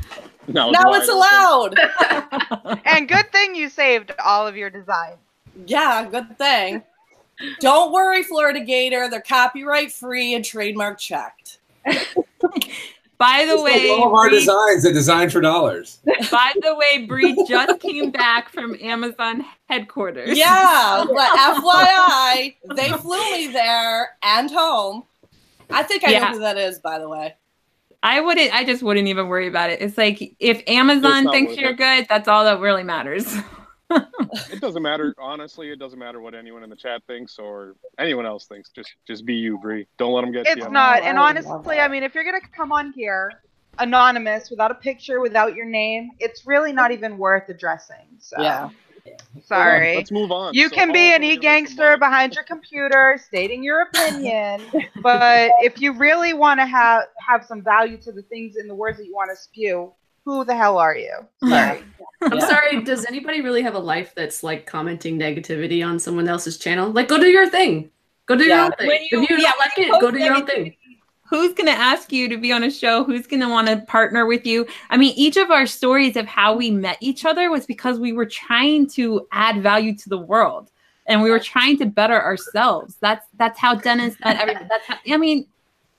Now, 0.48 0.70
now 0.70 0.92
it's 0.92 1.08
allowed. 1.08 1.78
And 2.84 3.08
good 3.08 3.30
thing 3.32 3.54
you 3.54 3.68
saved 3.68 4.12
all 4.22 4.46
of 4.46 4.56
your 4.56 4.70
designs. 4.70 5.18
Yeah, 5.66 6.06
good 6.10 6.36
thing. 6.36 6.82
Don't 7.60 7.92
worry, 7.92 8.22
Florida 8.22 8.60
Gator. 8.60 9.08
They're 9.08 9.20
copyright 9.20 9.92
free 9.92 10.34
and 10.34 10.44
trademark 10.44 10.98
checked. 10.98 11.58
By 13.18 13.44
the 13.46 13.54
Just 13.54 13.64
like 13.64 13.74
way, 13.74 13.90
all 13.90 14.06
of 14.08 14.14
our 14.14 14.28
Bree, 14.28 14.38
designs 14.38 14.86
are 14.86 14.92
designed 14.92 15.32
for 15.32 15.40
dollars. 15.40 15.98
by 16.30 16.52
the 16.62 16.76
way, 16.76 17.04
Bree 17.04 17.36
just 17.48 17.80
came 17.80 18.12
back 18.12 18.48
from 18.48 18.76
Amazon 18.80 19.44
headquarters. 19.68 20.38
Yeah, 20.38 21.04
but 21.04 21.28
FYI, 21.36 22.54
they 22.76 22.90
flew 22.92 23.18
me 23.32 23.48
there 23.48 24.10
and 24.22 24.48
home. 24.48 25.02
I 25.68 25.82
think 25.82 26.04
I 26.04 26.12
Yeah. 26.12 26.20
know 26.20 26.26
who 26.34 26.38
that 26.38 26.58
is, 26.58 26.78
by 26.78 27.00
the 27.00 27.08
way. 27.08 27.34
I 28.04 28.20
wouldn't. 28.20 28.54
I 28.54 28.62
just 28.62 28.84
wouldn't 28.84 29.08
even 29.08 29.26
worry 29.26 29.48
about 29.48 29.70
it. 29.70 29.82
It's 29.82 29.98
like 29.98 30.36
if 30.38 30.62
Amazon 30.68 31.24
not 31.24 31.32
thinks 31.34 31.56
you're 31.56 31.70
it. 31.72 31.76
good, 31.76 32.06
that's 32.08 32.28
all 32.28 32.44
that 32.44 32.60
really 32.60 32.84
matters. 32.84 33.34
It 34.50 34.60
doesn't 34.60 34.82
matter. 34.82 35.14
Honestly, 35.18 35.70
it 35.70 35.78
doesn't 35.78 35.98
matter 35.98 36.20
what 36.20 36.34
anyone 36.34 36.62
in 36.62 36.70
the 36.70 36.76
chat 36.76 37.02
thinks 37.06 37.38
or 37.38 37.76
anyone 37.98 38.26
else 38.26 38.46
thinks. 38.46 38.70
Just 38.70 38.90
just 39.06 39.24
be 39.24 39.34
you, 39.34 39.58
Bree. 39.58 39.86
Don't 39.98 40.12
let 40.12 40.22
them 40.22 40.32
get 40.32 40.46
It's 40.46 40.56
you. 40.56 40.62
It's 40.64 40.72
not. 40.72 41.00
Oh, 41.02 41.06
And 41.06 41.18
honestly. 41.18 41.78
I 41.78 41.88
mean, 41.88 42.02
if 42.02 42.14
you're 42.14 42.24
going 42.24 42.40
to 42.40 42.46
come 42.48 42.72
on 42.72 42.92
here 42.92 43.30
anonymous, 43.78 44.50
without 44.50 44.70
a 44.70 44.74
picture, 44.74 45.20
without 45.20 45.54
your 45.54 45.66
name, 45.66 46.10
it's 46.18 46.46
really 46.46 46.72
not 46.72 46.90
even 46.90 47.16
worth 47.18 47.48
addressing. 47.48 48.06
So, 48.18 48.36
Yeah. 48.40 48.68
sorry. 49.44 49.94
Let's 49.96 50.10
move 50.10 50.32
on. 50.32 50.54
You 50.54 50.68
So 50.68 50.74
can 50.74 50.92
be 50.92 51.12
an 51.14 51.22
e 51.22 51.28
gonna 51.28 51.28
make 51.28 51.34
some 51.34 51.40
gangster 51.42 51.96
behind 51.96 52.34
your 52.34 52.44
computer 52.44 53.18
stating 53.24 53.62
your 53.62 53.82
opinion, 53.82 54.70
but 55.02 55.52
if 55.62 55.80
you 55.80 55.92
really 55.92 56.32
want 56.32 56.60
to 56.60 56.66
have 56.66 57.04
have 57.26 57.44
some 57.44 57.62
value 57.62 57.96
to 57.98 58.12
the 58.12 58.22
things 58.22 58.56
and 58.56 58.68
the 58.68 58.74
words 58.74 58.98
that 58.98 59.06
you 59.06 59.14
want 59.14 59.30
to 59.30 59.36
spew, 59.36 59.92
who 60.28 60.44
the 60.44 60.54
hell 60.54 60.76
are 60.76 60.94
you? 60.94 61.14
Sorry. 61.48 61.82
I'm 62.20 62.40
sorry. 62.40 62.82
Does 62.82 63.06
anybody 63.06 63.40
really 63.40 63.62
have 63.62 63.74
a 63.74 63.78
life 63.78 64.12
that's 64.14 64.42
like 64.42 64.66
commenting 64.66 65.18
negativity 65.18 65.86
on 65.86 65.98
someone 65.98 66.28
else's 66.28 66.58
channel? 66.58 66.90
Like, 66.90 67.08
go 67.08 67.18
do 67.18 67.28
your 67.28 67.48
thing. 67.48 67.90
Go 68.26 68.36
do 68.36 68.44
your 68.44 68.56
Yeah. 68.56 68.64
own 68.66 68.72
thing. 68.72 68.88
When 68.88 69.00
you- 69.10 69.22
if 69.22 69.30
you 69.30 69.36
yeah, 69.38 69.52
don't 69.52 69.58
like 69.58 69.78
it, 69.78 70.00
go 70.02 70.10
do 70.10 70.18
your 70.18 70.34
own 70.34 70.44
thing. 70.46 70.76
who's 71.30 71.54
going 71.54 71.66
to 71.66 71.72
ask 71.78 72.12
you 72.12 72.28
to 72.28 72.36
be 72.36 72.52
on 72.52 72.62
a 72.64 72.70
show? 72.70 73.04
Who's 73.04 73.26
going 73.26 73.40
to 73.40 73.48
want 73.48 73.68
to 73.68 73.78
partner 73.86 74.26
with 74.26 74.44
you? 74.46 74.66
I 74.90 74.98
mean, 74.98 75.14
each 75.16 75.38
of 75.38 75.50
our 75.50 75.66
stories 75.66 76.16
of 76.16 76.26
how 76.26 76.54
we 76.56 76.70
met 76.70 76.98
each 77.00 77.24
other 77.24 77.50
was 77.50 77.64
because 77.64 77.98
we 77.98 78.12
were 78.12 78.26
trying 78.26 78.86
to 78.90 79.26
add 79.32 79.62
value 79.62 79.94
to 79.96 80.08
the 80.10 80.18
world 80.18 80.70
and 81.06 81.22
we 81.22 81.30
were 81.30 81.38
trying 81.40 81.78
to 81.78 81.86
better 81.86 82.20
ourselves. 82.22 82.96
That's 83.00 83.24
that's 83.38 83.58
how 83.58 83.74
Dennis 83.76 84.14
met 84.22 84.38
everything. 84.38 84.68
That's 84.70 84.86
how, 84.86 84.96
I 85.10 85.16
mean, 85.16 85.46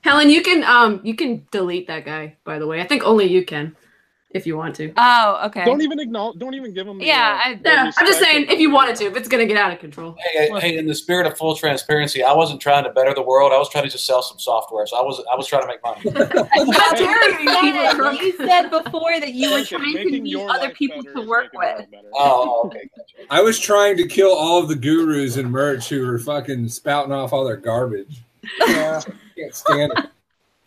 Helen, 0.02 0.30
you 0.30 0.42
can 0.42 0.62
um 0.64 1.00
you 1.04 1.14
can 1.14 1.46
delete 1.50 1.86
that 1.88 2.04
guy. 2.04 2.36
By 2.44 2.58
the 2.60 2.66
way, 2.66 2.80
I 2.80 2.86
think 2.86 3.02
only 3.04 3.26
you 3.26 3.44
can, 3.44 3.76
if 4.32 4.46
you 4.46 4.56
want 4.56 4.76
to. 4.76 4.92
oh, 4.96 5.46
okay. 5.46 5.64
Don't 5.64 5.82
even 5.82 5.98
acknowledge. 5.98 6.38
Don't 6.38 6.54
even 6.54 6.72
give 6.72 6.86
them. 6.86 6.98
The, 6.98 7.04
Yeah, 7.04 7.40
uh, 7.44 7.48
I, 7.48 7.60
yeah 7.64 7.90
I'm 7.96 8.06
just 8.06 8.20
saying 8.20 8.46
if 8.48 8.60
you 8.60 8.70
wanted 8.70 8.96
to, 8.96 9.06
if 9.06 9.16
it's 9.16 9.28
gonna 9.28 9.46
get 9.46 9.56
out 9.56 9.72
of 9.72 9.80
control. 9.80 10.16
Hey, 10.32 10.48
hey, 10.60 10.78
in 10.78 10.86
the 10.86 10.94
spirit 10.94 11.26
of 11.26 11.36
full 11.36 11.56
transparency, 11.56 12.22
I 12.22 12.32
wasn't 12.32 12.60
trying 12.60 12.84
to 12.84 12.90
better 12.90 13.12
the 13.14 13.22
world. 13.22 13.52
I 13.52 13.58
was 13.58 13.68
trying 13.68 13.84
to 13.84 13.90
just 13.90 14.06
sell 14.06 14.22
some 14.22 14.38
software. 14.38 14.86
So 14.86 14.96
I 14.96 15.02
was 15.02 15.22
I 15.30 15.34
was 15.36 15.46
trying 15.46 15.62
to 15.62 15.68
make 15.68 15.82
money. 15.82 16.00
How 16.72 16.92
dare 16.94 17.40
you, 17.40 17.48
said, 17.48 18.20
you 18.20 18.36
said 18.36 18.68
before 18.70 19.18
that 19.18 19.34
you 19.34 19.50
were 19.50 19.64
trying 19.64 19.96
to 19.96 20.20
meet 20.20 20.36
other 20.36 20.70
people 20.70 21.02
to 21.02 21.26
work 21.26 21.50
with. 21.52 21.86
oh, 22.14 22.66
okay. 22.66 22.88
Gotcha. 22.96 23.26
I 23.30 23.40
was 23.40 23.58
trying 23.58 23.96
to 23.96 24.06
kill 24.06 24.32
all 24.32 24.62
of 24.62 24.68
the 24.68 24.76
gurus 24.76 25.36
and 25.36 25.50
merch 25.50 25.88
who 25.88 26.06
were 26.06 26.18
fucking 26.18 26.68
spouting 26.68 27.12
off 27.12 27.32
all 27.32 27.44
their 27.44 27.56
garbage. 27.56 28.22
Yeah, 28.60 29.02
I 29.06 29.12
can't 29.36 29.54
stand 29.54 29.92
it. 29.96 30.06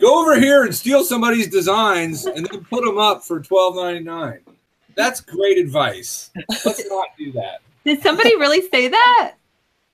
Go 0.04 0.22
over 0.22 0.38
here 0.38 0.66
and 0.66 0.76
steal 0.76 1.06
somebody's 1.06 1.48
designs 1.48 2.26
and 2.26 2.46
then 2.46 2.66
put 2.66 2.84
them 2.84 2.98
up 2.98 3.24
for 3.24 3.40
twelve 3.40 3.78
ninety 3.78 4.04
nine. 4.04 4.42
That's 4.96 5.22
great 5.22 5.58
advice. 5.58 6.30
Let's 6.66 6.86
not 6.90 7.08
do 7.18 7.32
that. 7.32 7.62
Did 7.86 8.04
somebody 8.04 8.36
really 8.36 8.68
say 8.68 8.90
that? 8.90 9.36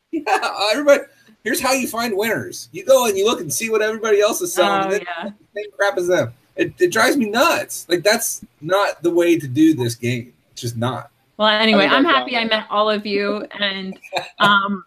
Yeah, 0.09 0.23
everybody. 0.71 1.03
Here's 1.43 1.61
how 1.61 1.73
you 1.73 1.87
find 1.87 2.17
winners. 2.17 2.69
You 2.71 2.83
go 2.85 3.05
and 3.05 3.15
you 3.15 3.23
look 3.23 3.39
and 3.39 3.53
see 3.53 3.69
what 3.69 3.83
everybody 3.83 4.19
else 4.19 4.41
is 4.41 4.51
selling. 4.51 4.79
Oh 4.79 4.83
and 4.85 4.91
then 4.93 5.01
yeah. 5.01 5.31
same 5.55 5.71
crap 5.77 5.95
as 5.99 6.07
them. 6.07 6.33
It, 6.55 6.73
it 6.79 6.91
drives 6.91 7.15
me 7.15 7.29
nuts. 7.29 7.85
Like 7.87 8.01
that's 8.01 8.43
not 8.61 9.03
the 9.03 9.11
way 9.11 9.37
to 9.37 9.47
do 9.47 9.75
this 9.75 9.93
game. 9.93 10.33
It's 10.53 10.61
just 10.63 10.75
not. 10.75 11.11
Well, 11.37 11.49
anyway, 11.49 11.85
I'm 11.85 12.03
happy 12.03 12.35
I 12.35 12.45
met 12.45 12.65
all 12.71 12.89
of 12.89 13.05
you, 13.05 13.45
and 13.59 13.97
um, 14.39 14.83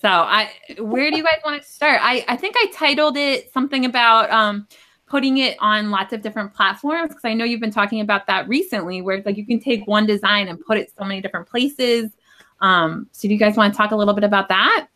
so 0.00 0.08
I. 0.08 0.50
Where 0.78 1.10
do 1.10 1.16
you 1.16 1.24
guys 1.24 1.40
want 1.44 1.62
to 1.62 1.68
start? 1.68 2.00
I 2.02 2.24
I 2.28 2.36
think 2.36 2.54
I 2.58 2.66
titled 2.72 3.16
it 3.16 3.52
something 3.52 3.84
about 3.84 4.30
um 4.30 4.66
putting 5.06 5.38
it 5.38 5.56
on 5.60 5.90
lots 5.90 6.12
of 6.12 6.22
different 6.22 6.54
platforms 6.54 7.08
because 7.08 7.24
I 7.24 7.34
know 7.34 7.44
you've 7.44 7.60
been 7.60 7.72
talking 7.72 8.00
about 8.00 8.26
that 8.28 8.48
recently, 8.48 9.02
where 9.02 9.22
like 9.26 9.36
you 9.36 9.44
can 9.44 9.60
take 9.60 9.86
one 9.86 10.06
design 10.06 10.48
and 10.48 10.60
put 10.60 10.78
it 10.78 10.92
so 10.96 11.04
many 11.04 11.20
different 11.20 11.48
places. 11.48 12.12
Um, 12.60 13.08
so 13.12 13.26
do 13.26 13.34
you 13.34 13.38
guys 13.38 13.56
want 13.56 13.72
to 13.72 13.76
talk 13.76 13.90
a 13.90 13.96
little 13.96 14.14
bit 14.14 14.24
about 14.24 14.48
that? 14.48 14.86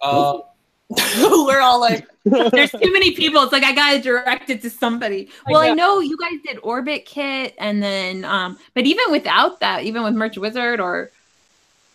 Uh, 0.00 0.38
We're 0.88 1.60
all 1.60 1.80
like, 1.80 2.06
There's 2.24 2.70
too 2.70 2.92
many 2.92 3.12
people. 3.12 3.42
It's 3.42 3.52
like 3.52 3.64
I 3.64 3.72
gotta 3.72 4.00
direct 4.00 4.50
it 4.50 4.62
to 4.62 4.70
somebody. 4.70 5.28
Well, 5.48 5.60
I 5.60 5.74
know 5.74 6.00
you 6.00 6.16
guys 6.16 6.40
did 6.44 6.58
Orbit 6.62 7.04
Kit, 7.06 7.54
and 7.58 7.82
then, 7.82 8.24
um, 8.24 8.58
but 8.74 8.84
even 8.84 9.04
without 9.10 9.60
that, 9.60 9.84
even 9.84 10.02
with 10.02 10.14
Merch 10.14 10.36
Wizard, 10.36 10.80
or 10.80 11.10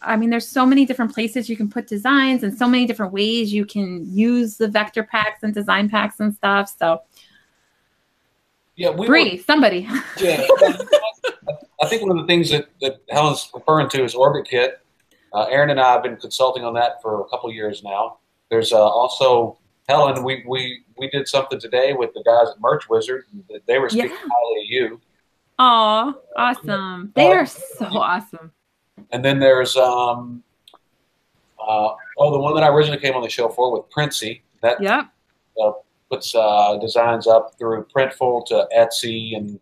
I 0.02 0.18
mean, 0.18 0.30
there's 0.30 0.48
so 0.48 0.66
many 0.66 0.86
different 0.86 1.14
places 1.14 1.50
you 1.50 1.56
can 1.56 1.70
put 1.70 1.88
designs, 1.88 2.44
and 2.44 2.58
so 2.58 2.68
many 2.68 2.86
different 2.86 3.14
ways 3.14 3.54
you 3.54 3.66
can 3.66 4.06
use 4.12 4.58
the 4.58 4.68
vector 4.68 5.04
packs 5.04 5.44
and 5.44 5.54
design 5.54 5.90
packs 5.90 6.20
and 6.20 6.34
stuff. 6.34 6.74
So, 6.78 7.02
yeah, 8.76 8.90
we 8.90 9.02
were, 9.02 9.08
Bree, 9.08 9.38
somebody. 9.38 9.88
Yeah, 10.18 10.46
I 11.82 11.88
think 11.88 12.02
one 12.02 12.18
of 12.18 12.18
the 12.18 12.28
things 12.28 12.50
that, 12.52 12.68
that 12.82 13.02
Helen's 13.10 13.50
referring 13.54 13.90
to 13.90 14.04
is 14.04 14.16
Orbit 14.16 14.48
Kit. 14.48 14.80
Uh, 15.34 15.46
Aaron 15.50 15.70
and 15.70 15.80
I 15.80 15.94
have 15.94 16.04
been 16.04 16.18
consulting 16.18 16.64
on 16.64 16.74
that 16.74 17.02
for 17.02 17.22
a 17.22 17.26
couple 17.30 17.50
of 17.50 17.56
years 17.56 17.84
now. 17.84 18.18
There's 18.50 18.74
uh, 18.74 18.78
also 18.78 19.58
Helen. 19.88 20.24
We, 20.24 20.44
we 20.48 20.84
we 20.98 21.10
did 21.10 21.28
something 21.28 21.60
today 21.60 21.94
with 21.94 22.14
the 22.14 22.24
guys 22.24 22.54
at 22.54 22.60
Merch 22.60 22.90
Wizard. 22.90 23.26
They 23.66 23.80
were 23.80 23.90
speaking 23.90 24.10
Yeah. 24.12 24.18
highly 24.18 24.62
of 24.64 24.70
you. 24.70 25.02
Aw, 25.60 26.14
awesome. 26.38 27.12
They 27.16 27.32
are 27.32 27.46
so 27.46 27.86
awesome. 27.86 28.52
And 29.12 29.24
then 29.24 29.40
there's 29.40 29.76
um, 29.76 30.44
uh, 31.60 31.90
oh 32.18 32.32
the 32.32 32.40
one 32.40 32.54
that 32.56 32.64
I 32.64 32.70
originally 32.70 33.00
came 33.00 33.16
on 33.16 33.22
the 33.22 33.30
show 33.30 33.50
for 33.50 33.72
with 33.72 33.90
Princey. 33.90 34.44
That 34.62 34.82
Yep. 35.58 35.86
puts 36.10 36.36
uh, 36.36 36.78
designs 36.78 37.28
up 37.28 37.58
through 37.58 37.86
Printful 37.96 38.46
to 38.48 38.68
Etsy 38.76 39.36
and 39.36 39.60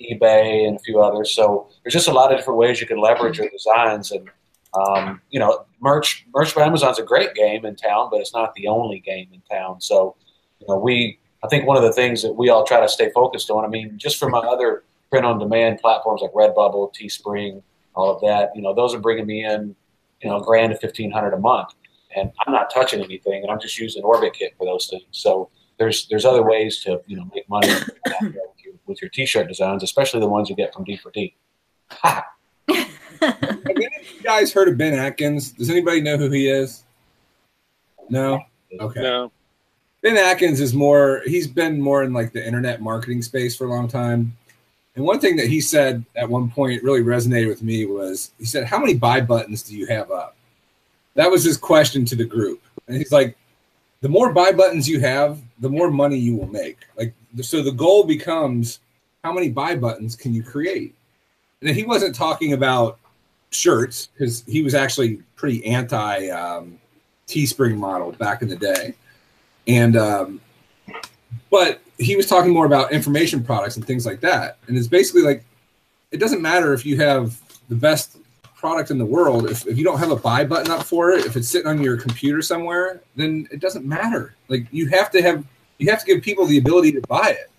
eBay 0.00 0.66
and 0.66 0.76
a 0.76 0.80
few 0.80 1.00
others. 1.00 1.34
So 1.34 1.68
there's 1.82 1.94
just 1.94 2.08
a 2.08 2.12
lot 2.12 2.32
of 2.32 2.38
different 2.38 2.58
ways 2.58 2.80
you 2.80 2.86
can 2.86 2.98
leverage 3.00 3.38
your 3.38 3.48
designs. 3.48 4.12
And 4.12 4.28
um, 4.74 5.20
you 5.30 5.40
know, 5.40 5.64
merch 5.80 6.26
merch 6.34 6.54
by 6.54 6.62
Amazon's 6.62 6.98
a 6.98 7.02
great 7.02 7.34
game 7.34 7.64
in 7.64 7.76
town, 7.76 8.08
but 8.10 8.20
it's 8.20 8.34
not 8.34 8.54
the 8.54 8.68
only 8.68 9.00
game 9.00 9.28
in 9.32 9.40
town. 9.50 9.80
So 9.80 10.16
you 10.60 10.66
know, 10.68 10.78
we 10.78 11.18
I 11.44 11.48
think 11.48 11.66
one 11.66 11.76
of 11.76 11.82
the 11.82 11.92
things 11.92 12.22
that 12.22 12.32
we 12.32 12.48
all 12.50 12.64
try 12.64 12.80
to 12.80 12.88
stay 12.88 13.10
focused 13.10 13.50
on. 13.50 13.64
I 13.64 13.68
mean, 13.68 13.98
just 13.98 14.18
from 14.18 14.32
my 14.32 14.38
other 14.38 14.84
print 15.10 15.24
on 15.24 15.38
demand 15.38 15.78
platforms 15.80 16.20
like 16.22 16.32
Redbubble, 16.32 16.92
Teespring, 16.94 17.62
all 17.96 18.14
of 18.14 18.20
that. 18.20 18.54
You 18.54 18.62
know, 18.62 18.74
those 18.74 18.94
are 18.94 19.00
bringing 19.00 19.26
me 19.26 19.44
in, 19.44 19.74
you 20.22 20.30
know, 20.30 20.40
grand 20.40 20.72
to 20.72 20.78
fifteen 20.78 21.10
hundred 21.10 21.32
a 21.34 21.38
month. 21.38 21.70
And 22.14 22.30
I'm 22.46 22.52
not 22.52 22.70
touching 22.72 23.02
anything, 23.02 23.42
and 23.42 23.50
I'm 23.50 23.60
just 23.60 23.78
using 23.78 24.02
Orbit 24.02 24.32
Kit 24.32 24.54
for 24.56 24.64
those 24.64 24.86
things. 24.86 25.04
So 25.10 25.50
there's 25.78 26.06
there's 26.08 26.24
other 26.24 26.42
ways 26.42 26.82
to 26.84 27.00
you 27.06 27.16
know 27.16 27.28
make 27.34 27.48
money 27.48 27.68
with 27.68 28.32
your, 28.64 28.74
with 28.86 29.02
your 29.02 29.10
t-shirt 29.10 29.48
designs, 29.48 29.82
especially 29.82 30.20
the 30.20 30.28
ones 30.28 30.48
you 30.48 30.56
get 30.56 30.72
from 30.72 30.84
D4D. 30.84 31.34
Ha! 31.90 32.26
Have 33.20 33.76
any 33.76 33.86
of 33.86 34.12
you 34.14 34.22
guys 34.22 34.52
heard 34.52 34.68
of 34.68 34.78
Ben 34.78 34.94
Adkins? 34.94 35.52
Does 35.52 35.70
anybody 35.70 36.00
know 36.00 36.16
who 36.16 36.30
he 36.30 36.48
is? 36.48 36.84
No. 38.08 38.40
Okay. 38.80 39.00
No. 39.00 39.32
Ben 40.02 40.16
Adkins 40.16 40.60
is 40.60 40.74
more, 40.74 41.22
he's 41.24 41.46
been 41.46 41.80
more 41.80 42.04
in 42.04 42.12
like 42.12 42.32
the 42.32 42.44
internet 42.44 42.80
marketing 42.80 43.22
space 43.22 43.56
for 43.56 43.64
a 43.64 43.70
long 43.70 43.88
time. 43.88 44.36
And 44.96 45.04
one 45.04 45.20
thing 45.20 45.36
that 45.36 45.46
he 45.46 45.60
said 45.60 46.04
at 46.16 46.28
one 46.28 46.50
point 46.50 46.82
really 46.82 47.02
resonated 47.02 47.48
with 47.48 47.62
me 47.62 47.84
was 47.86 48.32
he 48.38 48.44
said, 48.44 48.64
How 48.66 48.78
many 48.78 48.94
buy 48.94 49.20
buttons 49.20 49.62
do 49.62 49.76
you 49.76 49.86
have 49.86 50.10
up? 50.10 50.36
That 51.14 51.30
was 51.30 51.44
his 51.44 51.56
question 51.56 52.04
to 52.06 52.16
the 52.16 52.24
group. 52.24 52.62
And 52.88 52.96
he's 52.96 53.12
like, 53.12 53.36
The 54.00 54.08
more 54.08 54.32
buy 54.32 54.52
buttons 54.52 54.88
you 54.88 55.00
have, 55.00 55.38
the 55.60 55.68
more 55.68 55.90
money 55.90 56.16
you 56.16 56.36
will 56.36 56.48
make. 56.48 56.78
Like, 56.96 57.14
so 57.42 57.62
the 57.62 57.72
goal 57.72 58.04
becomes 58.04 58.80
how 59.22 59.32
many 59.32 59.50
buy 59.50 59.76
buttons 59.76 60.16
can 60.16 60.32
you 60.32 60.42
create? 60.42 60.94
And 61.60 61.70
he 61.70 61.84
wasn't 61.84 62.14
talking 62.14 62.52
about 62.52 62.98
shirts 63.50 64.08
because 64.08 64.44
he 64.46 64.62
was 64.62 64.74
actually 64.74 65.22
pretty 65.36 65.64
anti 65.66 66.28
um, 66.28 66.78
Teespring 67.26 67.76
model 67.76 68.12
back 68.12 68.42
in 68.42 68.48
the 68.48 68.56
day 68.56 68.94
and 69.66 69.96
um, 69.96 70.40
but 71.50 71.80
he 71.98 72.16
was 72.16 72.26
talking 72.26 72.52
more 72.52 72.66
about 72.66 72.92
information 72.92 73.42
products 73.42 73.76
and 73.76 73.86
things 73.86 74.06
like 74.06 74.20
that 74.20 74.58
and 74.68 74.76
it's 74.76 74.88
basically 74.88 75.22
like 75.22 75.44
it 76.10 76.18
doesn't 76.18 76.42
matter 76.42 76.72
if 76.72 76.86
you 76.86 76.96
have 76.96 77.40
the 77.68 77.74
best 77.74 78.18
product 78.54 78.90
in 78.90 78.98
the 78.98 79.04
world 79.04 79.50
if, 79.50 79.66
if 79.66 79.76
you 79.76 79.84
don't 79.84 79.98
have 79.98 80.10
a 80.10 80.16
buy 80.16 80.44
button 80.44 80.70
up 80.70 80.82
for 80.82 81.10
it 81.10 81.24
if 81.26 81.36
it's 81.36 81.48
sitting 81.48 81.68
on 81.68 81.82
your 81.82 81.96
computer 81.96 82.40
somewhere 82.42 83.02
then 83.14 83.46
it 83.50 83.60
doesn't 83.60 83.84
matter 83.84 84.34
like 84.48 84.66
you 84.70 84.88
have 84.88 85.10
to 85.10 85.20
have 85.20 85.44
you 85.78 85.90
have 85.90 86.00
to 86.00 86.06
give 86.06 86.22
people 86.22 86.46
the 86.46 86.58
ability 86.58 86.90
to 86.92 87.00
buy 87.02 87.30
it 87.30 87.50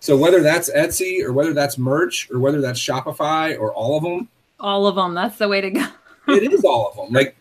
so 0.00 0.16
whether 0.16 0.42
that's 0.42 0.70
etsy 0.72 1.22
or 1.22 1.32
whether 1.32 1.52
that's 1.52 1.78
merch 1.78 2.30
or 2.30 2.38
whether 2.38 2.60
that's 2.60 2.80
shopify 2.80 3.58
or 3.58 3.72
all 3.72 3.96
of 3.96 4.02
them 4.02 4.28
All 4.58 4.86
of 4.86 4.94
them. 4.94 5.14
That's 5.14 5.38
the 5.38 5.48
way 5.48 5.60
to 5.60 5.70
go. 5.70 5.86
it 6.28 6.52
is 6.52 6.64
all 6.64 6.90
of 6.90 6.96
them. 6.96 7.12
Like, 7.12 7.36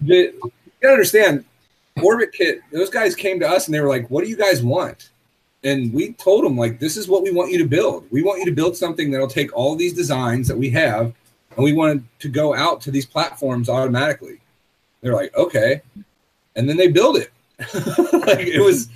the, 0.00 0.32
you 0.34 0.52
gotta 0.82 0.94
understand, 0.94 1.44
Orbit 2.02 2.32
Kit. 2.32 2.62
Those 2.72 2.90
guys 2.90 3.14
came 3.14 3.38
to 3.40 3.48
us 3.48 3.66
and 3.66 3.74
they 3.74 3.80
were 3.80 3.88
like, 3.88 4.10
"What 4.10 4.24
do 4.24 4.30
you 4.30 4.36
guys 4.36 4.62
want?" 4.62 5.10
And 5.62 5.92
we 5.92 6.12
told 6.14 6.44
them 6.44 6.56
like, 6.56 6.78
"This 6.78 6.96
is 6.96 7.08
what 7.08 7.22
we 7.22 7.30
want 7.30 7.50
you 7.50 7.58
to 7.58 7.66
build. 7.66 8.06
We 8.10 8.22
want 8.22 8.38
you 8.38 8.46
to 8.46 8.52
build 8.52 8.76
something 8.76 9.10
that'll 9.10 9.28
take 9.28 9.54
all 9.54 9.76
these 9.76 9.92
designs 9.92 10.48
that 10.48 10.56
we 10.56 10.70
have, 10.70 11.12
and 11.56 11.64
we 11.64 11.72
want 11.72 12.04
to 12.20 12.28
go 12.28 12.54
out 12.54 12.80
to 12.82 12.90
these 12.90 13.06
platforms 13.06 13.68
automatically." 13.68 14.40
They're 15.00 15.14
like, 15.14 15.34
"Okay," 15.36 15.82
and 16.56 16.68
then 16.68 16.76
they 16.76 16.88
build 16.88 17.16
it. 17.16 17.30
like 18.26 18.46
it 18.46 18.62
was, 18.62 18.88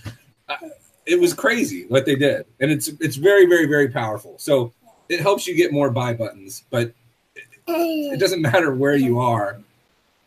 it 1.05 1.21
was 1.21 1.35
crazy 1.35 1.85
what 1.89 2.07
they 2.07 2.17
did, 2.17 2.47
and 2.61 2.71
it's 2.71 2.89
it's 3.01 3.17
very 3.17 3.47
very 3.47 3.67
very 3.67 3.89
powerful. 3.89 4.35
So 4.39 4.73
it 5.09 5.21
helps 5.21 5.47
you 5.47 5.55
get 5.55 5.73
more 5.73 5.91
buy 5.91 6.15
buttons, 6.15 6.65
but 6.71 6.93
it 7.67 8.21
doesn't 8.21 8.43
matter 8.43 8.75
where 8.75 8.97
you 8.97 9.19
are 9.19 9.61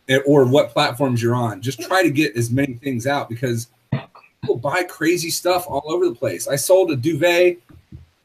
eh, 0.09 0.19
or 0.25 0.45
what 0.45 0.71
platforms 0.71 1.21
you're 1.21 1.35
on. 1.35 1.61
Just 1.61 1.81
try 1.81 2.03
to 2.03 2.11
get 2.11 2.35
as 2.35 2.51
many 2.51 2.73
things 2.73 3.07
out 3.07 3.29
because 3.29 3.67
people 4.41 4.57
buy 4.57 4.83
crazy 4.83 5.29
stuff 5.29 5.65
all 5.67 5.83
over 5.87 6.07
the 6.07 6.15
place. 6.15 6.47
I 6.47 6.55
sold 6.55 6.91
a 6.91 6.95
duvet 6.95 7.57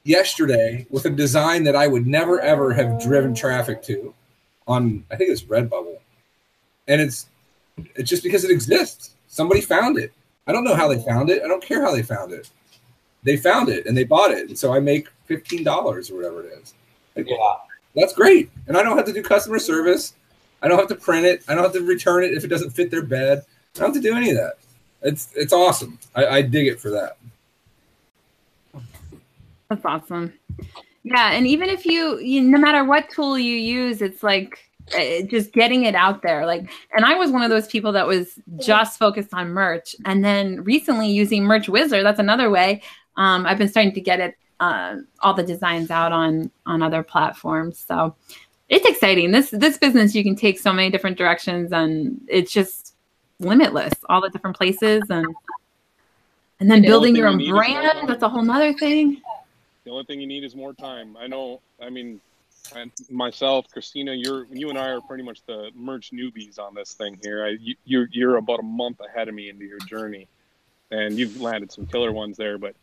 yesterday 0.04 0.86
with 0.90 1.06
a 1.06 1.10
design 1.10 1.64
that 1.64 1.76
I 1.76 1.86
would 1.86 2.06
never 2.06 2.40
ever 2.40 2.72
have 2.72 3.02
driven 3.02 3.34
traffic 3.34 3.82
to 3.84 4.14
on 4.66 5.04
I 5.10 5.16
think 5.16 5.30
it's 5.30 5.42
Redbubble. 5.42 5.98
And 6.88 7.00
it's 7.00 7.28
it's 7.96 8.10
just 8.10 8.22
because 8.22 8.44
it 8.44 8.50
exists. 8.50 9.14
Somebody 9.28 9.60
found 9.60 9.98
it. 9.98 10.12
I 10.46 10.52
don't 10.52 10.64
know 10.64 10.74
how 10.74 10.88
they 10.88 11.02
found 11.02 11.30
it. 11.30 11.42
I 11.42 11.48
don't 11.48 11.62
care 11.62 11.82
how 11.82 11.92
they 11.92 12.02
found 12.02 12.32
it. 12.32 12.50
They 13.22 13.36
found 13.36 13.68
it 13.68 13.86
and 13.86 13.96
they 13.96 14.04
bought 14.04 14.32
it. 14.32 14.48
And 14.48 14.58
so 14.58 14.74
I 14.74 14.80
make 14.80 15.08
$15 15.28 15.66
or 16.10 16.16
whatever 16.16 16.42
it 16.42 16.52
is. 16.60 16.74
Like, 17.16 17.28
Yeah, 17.28 17.54
that's 17.94 18.12
great. 18.12 18.50
And 18.66 18.76
I 18.76 18.82
don't 18.82 18.96
have 18.96 19.06
to 19.06 19.12
do 19.12 19.22
customer 19.22 19.58
service. 19.58 20.14
I 20.60 20.68
don't 20.68 20.78
have 20.78 20.88
to 20.88 20.94
print 20.94 21.26
it. 21.26 21.44
I 21.48 21.54
don't 21.54 21.64
have 21.64 21.72
to 21.72 21.82
return 21.82 22.24
it 22.24 22.34
if 22.34 22.44
it 22.44 22.48
doesn't 22.48 22.70
fit 22.70 22.90
their 22.90 23.02
bed. 23.02 23.44
I 23.76 23.78
don't 23.78 23.94
have 23.94 24.02
to 24.02 24.08
do 24.08 24.16
any 24.16 24.30
of 24.30 24.36
that. 24.36 24.54
It's 25.03 25.30
it's 25.34 25.53
awesome. 25.53 25.98
I, 26.14 26.26
I 26.26 26.42
dig 26.42 26.66
it 26.66 26.80
for 26.80 26.90
that. 26.90 27.16
That's 29.68 29.84
awesome. 29.84 30.32
Yeah, 31.05 31.32
and 31.32 31.46
even 31.46 31.68
if 31.68 31.84
you, 31.84 32.18
you 32.20 32.42
no 32.42 32.59
matter 32.59 32.84
what 32.84 33.11
tool 33.11 33.38
you 33.38 33.57
use, 33.57 34.03
it's 34.03 34.22
like 34.22 34.59
uh, 34.96 35.22
just 35.26 35.53
getting 35.53 35.84
it 35.84 35.94
out 35.94 36.22
there. 36.22 36.46
Like, 36.46 36.70
and 36.94 37.05
I 37.05 37.14
was 37.14 37.30
one 37.30 37.42
of 37.42 37.50
those 37.50 37.66
people 37.66 37.92
that 37.92 38.07
was 38.07 38.38
just 38.59 38.98
focused 38.98 39.32
on 39.32 39.48
merch, 39.48 39.96
and 40.05 40.24
then 40.24 40.62
recently 40.62 41.09
using 41.11 41.44
Merch 41.44 41.68
Wizard. 41.68 42.05
That's 42.05 42.20
another 42.20 42.50
way. 42.50 42.82
Um, 43.16 43.46
I've 43.46 43.59
been 43.59 43.68
starting 43.68 43.92
to 43.94 44.00
get 44.00 44.20
it 44.20 44.36
uh, 44.61 44.96
all 45.20 45.34
the 45.34 45.42
designs 45.42 45.90
out 45.90 46.12
on 46.12 46.50
on 46.66 46.82
other 46.82 47.03
platforms. 47.03 47.78
So 47.78 48.14
it's 48.68 48.86
exciting. 48.86 49.32
This 49.32 49.50
this 49.50 49.78
business 49.78 50.14
you 50.14 50.22
can 50.22 50.36
take 50.36 50.59
so 50.59 50.72
many 50.72 50.90
different 50.90 51.18
directions, 51.18 51.72
and 51.72 52.20
it's 52.28 52.53
just 52.53 52.82
limitless. 53.41 53.95
All 54.09 54.20
the 54.20 54.30
different 54.30 54.57
places, 54.57 55.03
and 55.11 55.26
and 56.61 56.70
then 56.70 56.83
The 56.83 56.89
building 56.89 57.16
your 57.16 57.28
own 57.28 57.41
you 57.41 57.47
need 57.47 57.49
is 57.49 57.53
more 57.53 57.64
brand. 57.64 58.09
That's 58.09 58.22
a 58.22 58.28
whole 58.28 58.43
nother 58.43 58.72
thing. 58.72 59.20
The 59.85 59.91
only 59.91 60.05
thing 60.05 60.20
you 60.20 60.26
need 60.26 60.45
is 60.45 60.55
more 60.55 60.72
time. 60.72 61.16
I 61.16 61.26
know. 61.26 61.61
I 61.80 61.91
mean, 61.91 62.20
and 62.76 62.93
myself, 63.11 63.66
Christina, 63.72 64.12
you're 64.14 64.47
you 64.47 64.70
and 64.70 64.78
I 64.78 64.91
are 64.91 65.01
pretty 65.01 65.24
much 65.24 65.45
the 65.47 65.70
merch 65.74 66.12
newbies 66.12 66.59
on 66.59 66.74
this 66.74 66.95
thing 66.95 67.18
here. 67.22 67.45
I, 67.45 67.49
you, 67.61 67.74
you're 67.85 68.09
you're 68.12 68.37
about 68.37 68.61
a 68.61 68.64
month 68.64 69.01
ahead 69.01 69.28
of 69.28 69.35
me 69.35 69.49
into 69.49 69.64
your 69.64 69.80
journey, 69.80 70.28
and 70.91 71.18
you've 71.18 71.41
landed 71.41 71.72
some 71.72 71.87
killer 71.87 72.12
ones 72.12 72.37
there. 72.37 72.59
But 72.59 72.74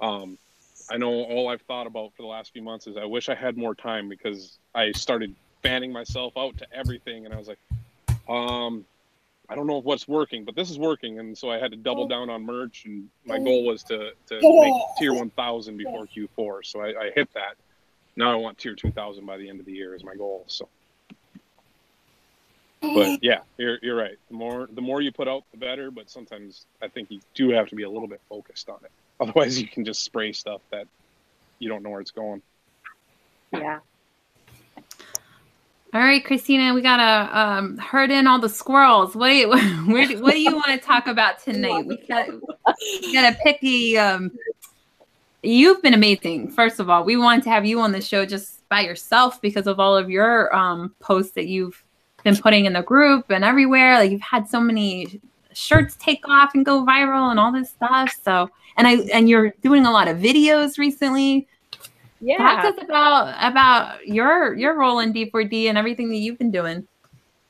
um, 0.00 0.38
I 0.90 0.96
know 0.96 1.12
all 1.24 1.48
I've 1.48 1.62
thought 1.62 1.86
about 1.86 2.14
for 2.16 2.22
the 2.22 2.28
last 2.28 2.52
few 2.52 2.62
months 2.62 2.86
is 2.86 2.96
I 2.96 3.04
wish 3.04 3.28
I 3.28 3.34
had 3.34 3.56
more 3.56 3.74
time 3.74 4.08
because 4.08 4.58
I 4.74 4.92
started 4.92 5.34
fanning 5.62 5.92
myself 5.92 6.32
out 6.36 6.56
to 6.58 6.66
everything, 6.72 7.26
and 7.26 7.34
I 7.34 7.38
was 7.38 7.48
like, 7.48 7.58
um, 8.28 8.84
I 9.50 9.56
don't 9.56 9.66
know 9.66 9.78
if 9.78 9.84
what's 9.84 10.06
working, 10.06 10.44
but 10.44 10.54
this 10.54 10.70
is 10.70 10.78
working, 10.78 11.18
and 11.18 11.36
so 11.36 11.50
I 11.50 11.58
had 11.58 11.72
to 11.72 11.76
double 11.76 12.04
oh. 12.04 12.08
down 12.08 12.30
on 12.30 12.46
merch. 12.46 12.84
And 12.84 13.08
my 13.26 13.36
oh. 13.36 13.44
goal 13.44 13.64
was 13.66 13.82
to 13.84 14.12
to 14.28 14.40
oh. 14.42 14.62
make 14.62 14.72
tier 14.98 15.12
one 15.12 15.30
thousand 15.30 15.76
before 15.76 16.06
Q4, 16.06 16.64
so 16.64 16.80
I, 16.80 16.88
I 16.88 17.10
hit 17.14 17.28
that. 17.34 17.56
Now 18.14 18.30
I 18.30 18.36
want 18.36 18.58
tier 18.58 18.76
two 18.76 18.92
thousand 18.92 19.26
by 19.26 19.36
the 19.38 19.48
end 19.48 19.58
of 19.58 19.66
the 19.66 19.72
year 19.72 19.96
is 19.96 20.04
my 20.04 20.14
goal. 20.14 20.44
So, 20.46 20.68
but 22.80 23.22
yeah, 23.22 23.40
you're 23.58 23.78
you're 23.82 23.96
right. 23.96 24.16
The 24.28 24.36
more 24.36 24.68
the 24.72 24.80
more 24.80 25.00
you 25.00 25.10
put 25.10 25.26
out, 25.26 25.42
the 25.50 25.58
better. 25.58 25.90
But 25.90 26.08
sometimes 26.08 26.66
I 26.80 26.86
think 26.86 27.10
you 27.10 27.20
do 27.34 27.50
have 27.50 27.68
to 27.70 27.74
be 27.74 27.82
a 27.82 27.90
little 27.90 28.08
bit 28.08 28.20
focused 28.28 28.68
on 28.68 28.78
it. 28.84 28.92
Otherwise, 29.20 29.60
you 29.60 29.66
can 29.66 29.84
just 29.84 30.04
spray 30.04 30.32
stuff 30.32 30.60
that 30.70 30.86
you 31.58 31.68
don't 31.68 31.82
know 31.82 31.90
where 31.90 32.00
it's 32.00 32.12
going. 32.12 32.40
Yeah. 33.52 33.80
All 35.92 36.00
right, 36.00 36.24
Christina, 36.24 36.72
we 36.72 36.82
gotta 36.82 37.36
um, 37.36 37.76
herd 37.78 38.12
in 38.12 38.28
all 38.28 38.38
the 38.38 38.48
squirrels. 38.48 39.16
What 39.16 39.28
do 39.28 39.34
you, 39.34 39.50
where 39.86 40.08
what 40.18 40.32
do 40.32 40.40
you 40.40 40.54
want 40.54 40.68
to 40.68 40.78
talk 40.78 41.08
about 41.08 41.42
tonight? 41.42 41.84
We 41.84 41.96
got 42.06 42.28
we 43.02 43.12
gotta 43.12 43.36
pick 43.42 43.58
a. 43.64 43.96
Um, 43.96 44.30
you've 45.42 45.82
been 45.82 45.94
amazing. 45.94 46.50
First 46.52 46.78
of 46.78 46.88
all, 46.88 47.02
we 47.02 47.16
wanted 47.16 47.42
to 47.44 47.50
have 47.50 47.66
you 47.66 47.80
on 47.80 47.90
the 47.90 48.00
show 48.00 48.24
just 48.24 48.68
by 48.68 48.82
yourself 48.82 49.40
because 49.42 49.66
of 49.66 49.80
all 49.80 49.96
of 49.96 50.08
your 50.08 50.54
um, 50.54 50.94
posts 51.00 51.32
that 51.32 51.48
you've 51.48 51.82
been 52.22 52.36
putting 52.36 52.66
in 52.66 52.74
the 52.74 52.82
group 52.82 53.28
and 53.28 53.44
everywhere. 53.44 53.94
Like 53.94 54.12
you've 54.12 54.20
had 54.20 54.48
so 54.48 54.60
many 54.60 55.20
shirts 55.52 55.96
take 55.96 56.28
off 56.28 56.54
and 56.54 56.64
go 56.64 56.84
viral 56.84 57.32
and 57.32 57.40
all 57.40 57.50
this 57.50 57.70
stuff. 57.70 58.16
So, 58.22 58.48
and 58.76 58.86
I 58.86 58.98
and 59.12 59.28
you're 59.28 59.50
doing 59.62 59.86
a 59.86 59.90
lot 59.90 60.06
of 60.06 60.18
videos 60.18 60.78
recently. 60.78 61.48
Yeah. 62.20 62.38
Talk 62.38 62.62
to 62.62 62.68
us 62.68 62.84
about 62.84 63.34
about 63.40 64.06
your 64.06 64.54
your 64.54 64.78
role 64.78 64.98
in 64.98 65.12
D4D 65.12 65.64
and 65.64 65.78
everything 65.78 66.10
that 66.10 66.16
you've 66.16 66.38
been 66.38 66.50
doing. 66.50 66.86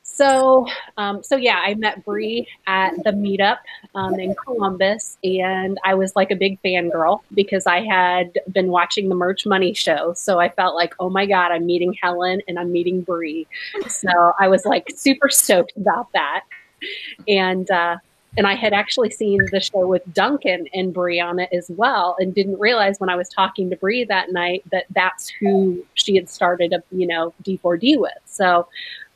So, 0.03 0.67
um, 0.97 1.23
so 1.23 1.35
yeah, 1.35 1.57
I 1.57 1.73
met 1.75 2.03
Bree 2.03 2.47
at 2.67 2.91
the 3.03 3.11
meetup 3.11 3.57
um, 3.95 4.19
in 4.19 4.35
Columbus, 4.45 5.17
and 5.23 5.79
I 5.85 5.95
was 5.95 6.15
like 6.15 6.31
a 6.31 6.35
big 6.35 6.61
fangirl 6.61 7.21
because 7.33 7.65
I 7.65 7.81
had 7.85 8.37
been 8.51 8.67
watching 8.67 9.09
the 9.09 9.15
Merch 9.15 9.45
Money 9.45 9.73
show. 9.73 10.13
So 10.13 10.39
I 10.39 10.49
felt 10.49 10.75
like, 10.75 10.93
oh 10.99 11.09
my 11.09 11.25
god, 11.25 11.51
I'm 11.51 11.65
meeting 11.65 11.95
Helen 12.01 12.41
and 12.47 12.59
I'm 12.59 12.71
meeting 12.71 13.01
Bree. 13.01 13.47
So 13.87 14.33
I 14.39 14.47
was 14.47 14.65
like 14.65 14.89
super 14.95 15.29
stoked 15.29 15.73
about 15.77 16.11
that, 16.13 16.43
and 17.27 17.69
uh, 17.71 17.97
and 18.37 18.47
I 18.47 18.55
had 18.55 18.73
actually 18.73 19.09
seen 19.09 19.39
the 19.51 19.59
show 19.59 19.85
with 19.87 20.01
Duncan 20.13 20.67
and 20.73 20.93
Brianna 20.93 21.47
as 21.51 21.69
well, 21.69 22.15
and 22.19 22.33
didn't 22.33 22.59
realize 22.59 22.99
when 22.99 23.09
I 23.09 23.15
was 23.15 23.29
talking 23.29 23.69
to 23.69 23.75
Bree 23.75 24.03
that 24.05 24.31
night 24.31 24.63
that 24.71 24.85
that's 24.91 25.29
who 25.29 25.85
she 25.95 26.15
had 26.15 26.29
started 26.29 26.73
a 26.73 26.83
you 26.91 27.07
know 27.07 27.33
D4D 27.43 27.99
with. 27.99 28.13
So. 28.25 28.67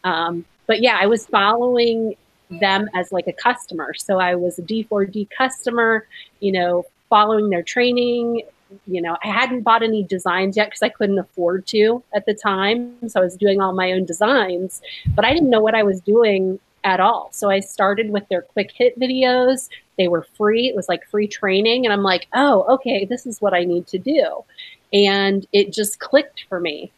Um, 0.04 0.46
but 0.68 0.82
yeah, 0.82 0.98
I 1.00 1.08
was 1.08 1.26
following 1.28 2.16
them 2.50 2.90
as 2.94 3.12
like 3.12 3.28
a 3.28 3.34
customer. 3.34 3.94
So 3.94 4.20
I 4.20 4.36
was 4.36 4.60
a 4.60 4.62
D4D 4.62 5.30
customer, 5.36 6.08
you 6.40 6.52
know, 6.52 6.86
following 7.10 7.50
their 7.50 7.64
training. 7.64 8.44
You 8.88 9.02
know, 9.02 9.18
I 9.24 9.28
hadn't 9.28 9.62
bought 9.62 9.84
any 9.84 10.04
designs 10.04 10.58
yet 10.58 10.68
because 10.68 10.82
I 10.82 10.90
couldn't 10.90 11.20
afford 11.20 11.66
to 11.68 12.04
at 12.14 12.26
the 12.26 12.34
time. 12.34 12.96
So 13.08 13.20
I 13.20 13.24
was 13.24 13.36
doing 13.36 13.62
all 13.62 13.74
my 13.74 13.92
own 13.92 14.06
designs, 14.06 14.82
but 15.16 15.24
I 15.24 15.34
didn't 15.34 15.50
know 15.50 15.62
what 15.62 15.76
I 15.76 15.84
was 15.84 16.02
doing 16.02 16.60
at 16.86 17.02
all. 17.02 17.30
So 17.34 17.50
I 17.50 17.60
started 17.60 18.12
with 18.12 18.26
their 18.30 18.44
quick 18.44 18.72
hit 18.72 18.98
videos. 18.98 19.68
They 19.98 20.08
were 20.08 20.26
free. 20.38 20.68
It 20.68 20.76
was 20.76 20.88
like 20.88 21.06
free 21.08 21.28
training. 21.28 21.86
And 21.86 21.92
I'm 21.92 22.04
like, 22.04 22.28
oh, 22.34 22.64
okay, 22.76 23.04
this 23.04 23.26
is 23.26 23.42
what 23.42 23.54
I 23.54 23.64
need 23.66 23.88
to 23.88 23.98
do. 23.98 24.46
And 24.94 25.46
it 25.52 25.74
just 25.74 26.00
clicked 26.00 26.46
for 26.48 26.60
me. 26.60 26.92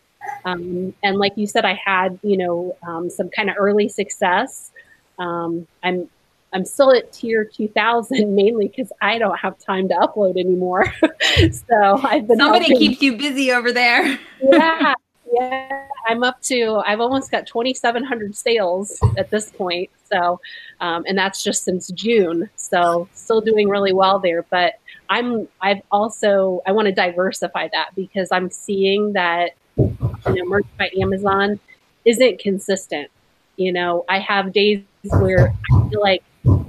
Um, 0.45 0.93
and 1.03 1.17
like 1.17 1.33
you 1.37 1.47
said, 1.47 1.65
I 1.65 1.73
had 1.73 2.19
you 2.21 2.37
know 2.37 2.75
um, 2.85 3.09
some 3.09 3.29
kind 3.29 3.49
of 3.49 3.55
early 3.57 3.87
success. 3.87 4.71
Um, 5.19 5.67
I'm 5.83 6.09
I'm 6.53 6.65
still 6.65 6.93
at 6.93 7.11
tier 7.11 7.45
2000 7.45 8.35
mainly 8.35 8.67
because 8.67 8.91
I 9.01 9.17
don't 9.17 9.37
have 9.37 9.57
time 9.59 9.87
to 9.89 9.95
upload 9.95 10.37
anymore. 10.37 10.93
so 11.01 11.99
I've 12.03 12.27
been 12.27 12.37
Somebody 12.37 12.65
helping- 12.65 12.77
keeps 12.77 13.01
you 13.01 13.17
busy 13.17 13.51
over 13.51 13.71
there. 13.71 14.19
yeah, 14.43 14.93
yeah. 15.31 15.87
I'm 16.07 16.23
up 16.23 16.41
to. 16.43 16.81
I've 16.85 17.01
almost 17.01 17.31
got 17.31 17.47
2,700 17.47 18.35
sales 18.35 18.99
at 19.17 19.29
this 19.29 19.51
point. 19.51 19.89
So, 20.11 20.39
um, 20.79 21.03
and 21.07 21.17
that's 21.17 21.43
just 21.43 21.63
since 21.63 21.89
June. 21.89 22.49
So, 22.55 23.09
still 23.13 23.41
doing 23.41 23.67
really 23.67 23.93
well 23.93 24.19
there. 24.19 24.43
But 24.43 24.75
I'm. 25.09 25.47
I've 25.61 25.81
also. 25.91 26.61
I 26.65 26.71
want 26.71 26.87
to 26.87 26.93
diversify 26.93 27.69
that 27.73 27.89
because 27.95 28.29
I'm 28.31 28.49
seeing 28.49 29.13
that 29.13 29.51
you 29.77 29.95
know, 30.27 30.45
merch 30.45 30.65
by 30.77 30.89
Amazon 31.01 31.59
isn't 32.05 32.39
consistent. 32.39 33.09
You 33.57 33.73
know, 33.73 34.05
I 34.07 34.19
have 34.19 34.53
days 34.53 34.83
where 35.03 35.53
I 35.71 35.89
feel 35.89 36.01
like 36.01 36.23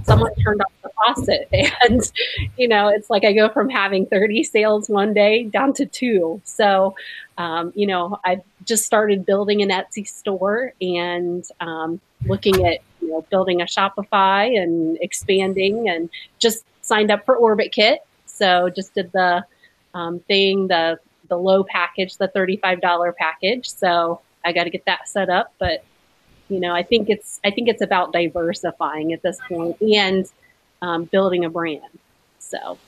someone 0.09 0.35
turned 0.37 0.61
off 0.61 0.73
the 0.83 0.91
faucet. 0.97 1.49
And 1.89 2.01
you 2.57 2.67
know 2.67 2.89
it's 2.89 3.11
like 3.11 3.25
i 3.25 3.33
go 3.33 3.49
from 3.49 3.69
having 3.69 4.07
30 4.07 4.45
sales 4.45 4.89
one 4.89 5.15
day 5.15 5.45
down 5.45 5.73
to 5.75 5.87
two. 5.87 6.41
So 6.45 6.95
um, 7.37 7.73
you 7.75 7.87
know 7.87 8.19
i've 8.25 8.43
just 8.65 8.85
started 8.85 9.25
building 9.25 9.63
an 9.63 9.71
etsy 9.71 10.07
store 10.07 10.73
and 10.81 11.45
um, 11.61 12.01
looking 12.27 12.67
at 12.67 12.81
you 13.01 13.09
know 13.09 13.25
building 13.31 13.61
a 13.63 13.65
shopify 13.65 14.61
and 14.61 14.99
expanding 15.01 15.89
and 15.89 16.11
just 16.39 16.65
signed 16.83 17.11
up 17.11 17.25
for 17.25 17.37
orbit 17.37 17.73
kit. 17.73 18.01
So 18.27 18.71
just 18.71 18.95
did 18.95 19.13
the 19.13 19.45
um, 19.95 20.21
thing 20.21 20.69
the 20.69 20.99
the 21.29 21.37
low 21.37 21.63
package 21.63 22.17
the 22.17 22.29
$35 22.29 23.15
package. 23.17 23.69
So 23.71 24.21
i 24.45 24.53
got 24.53 24.65
to 24.65 24.71
get 24.71 24.85
that 24.87 25.09
set 25.09 25.29
up 25.29 25.53
but 25.59 25.85
you 26.49 26.61
know 26.61 26.75
i 26.75 26.83
think 26.83 27.09
it's 27.11 27.41
i 27.45 27.51
think 27.51 27.69
it's 27.69 27.83
about 27.83 28.13
diversifying 28.13 29.13
at 29.13 29.23
this 29.23 29.39
point 29.49 29.77
and 29.83 30.27
um, 30.83 31.05
building 31.05 31.45
a 31.45 31.51
brand 31.51 31.83
so 32.39 32.79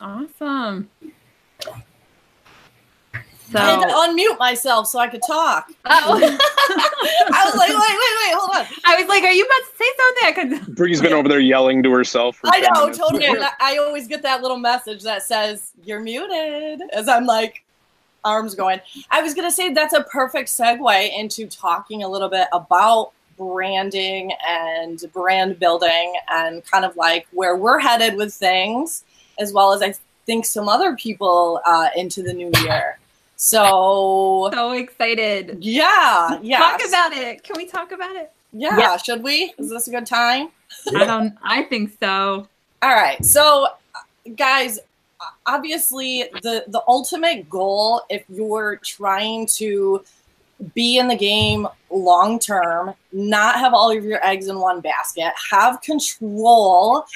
Awesome. 0.00 0.88
I 3.54 3.60
had 3.60 3.80
to 3.80 3.90
So, 3.90 4.06
unmute 4.08 4.38
myself 4.38 4.86
so 4.86 4.98
I 4.98 5.08
could 5.08 5.22
talk. 5.26 5.70
oh, 5.86 6.14
I 7.32 7.44
was 7.46 7.54
like, 7.56 7.68
wait, 7.70 7.78
wait, 7.78 7.78
wait, 7.80 8.34
hold 8.34 8.50
on. 8.56 8.66
I 8.84 8.96
was 9.00 9.08
like, 9.08 9.22
"Are 9.24 9.32
you 9.32 9.44
about 9.44 9.56
to 9.56 9.76
say 9.76 9.90
something?" 9.96 10.24
I 10.26 10.64
could. 10.66 10.74
Bree's 10.76 11.00
been 11.00 11.14
over 11.14 11.28
there 11.28 11.40
yelling 11.40 11.82
to 11.82 11.90
herself. 11.90 12.38
I 12.44 12.60
know, 12.60 12.80
minutes. 12.82 12.98
totally. 12.98 13.26
I, 13.26 13.50
I 13.60 13.76
always 13.78 14.06
get 14.06 14.22
that 14.22 14.42
little 14.42 14.58
message 14.58 15.02
that 15.02 15.22
says, 15.22 15.72
you're 15.82 15.98
muted, 16.00 16.82
as 16.92 17.08
I'm 17.08 17.24
like, 17.24 17.64
arms 18.24 18.54
going. 18.54 18.80
I 19.10 19.22
was 19.22 19.34
going 19.34 19.46
to 19.48 19.52
say 19.52 19.72
that's 19.72 19.94
a 19.94 20.02
perfect 20.04 20.48
segue 20.48 21.18
into 21.18 21.46
talking 21.46 22.02
a 22.02 22.08
little 22.08 22.28
bit 22.28 22.48
about 22.52 23.12
branding 23.36 24.32
and 24.48 25.02
brand 25.12 25.58
building 25.58 26.14
and 26.28 26.64
kind 26.66 26.84
of 26.84 26.96
like 26.96 27.26
where 27.32 27.56
we're 27.56 27.78
headed 27.78 28.16
with 28.16 28.34
things, 28.34 29.04
as 29.38 29.52
well 29.52 29.72
as 29.72 29.80
I 29.82 29.94
think 30.26 30.44
some 30.44 30.68
other 30.68 30.96
people 30.96 31.60
uh, 31.64 31.88
into 31.96 32.22
the 32.22 32.32
new 32.32 32.50
year. 32.64 32.98
So, 33.36 34.50
So 34.52 34.72
excited. 34.72 35.58
yeah, 35.60 36.38
yeah. 36.42 36.58
Talk 36.58 36.80
about 36.88 37.12
it. 37.12 37.44
Can 37.44 37.56
we 37.56 37.66
talk 37.66 37.92
about 37.92 38.16
it? 38.16 38.32
yeah, 38.52 38.76
Yeah. 38.76 38.96
should 38.96 39.22
we? 39.22 39.54
Is 39.58 39.70
this 39.70 39.86
a 39.86 39.90
good 39.90 40.06
time? 40.06 40.48
I 40.94 41.04
don't. 41.04 41.34
I 41.42 41.62
think 41.62 41.92
so. 42.00 42.48
All 42.82 42.94
right. 42.94 43.24
So, 43.24 43.68
guys, 44.36 44.78
obviously, 45.46 46.24
the 46.42 46.64
the 46.68 46.82
ultimate 46.86 47.48
goal, 47.48 48.02
if 48.08 48.24
you're 48.28 48.76
trying 48.76 49.46
to 49.46 50.04
be 50.74 50.98
in 50.98 51.08
the 51.08 51.16
game 51.16 51.68
long 51.90 52.38
term, 52.38 52.94
not 53.12 53.56
have 53.56 53.74
all 53.74 53.96
of 53.96 54.04
your 54.04 54.24
eggs 54.26 54.48
in 54.48 54.58
one 54.58 54.80
basket, 54.80 55.32
have 55.50 55.80
control 55.80 57.06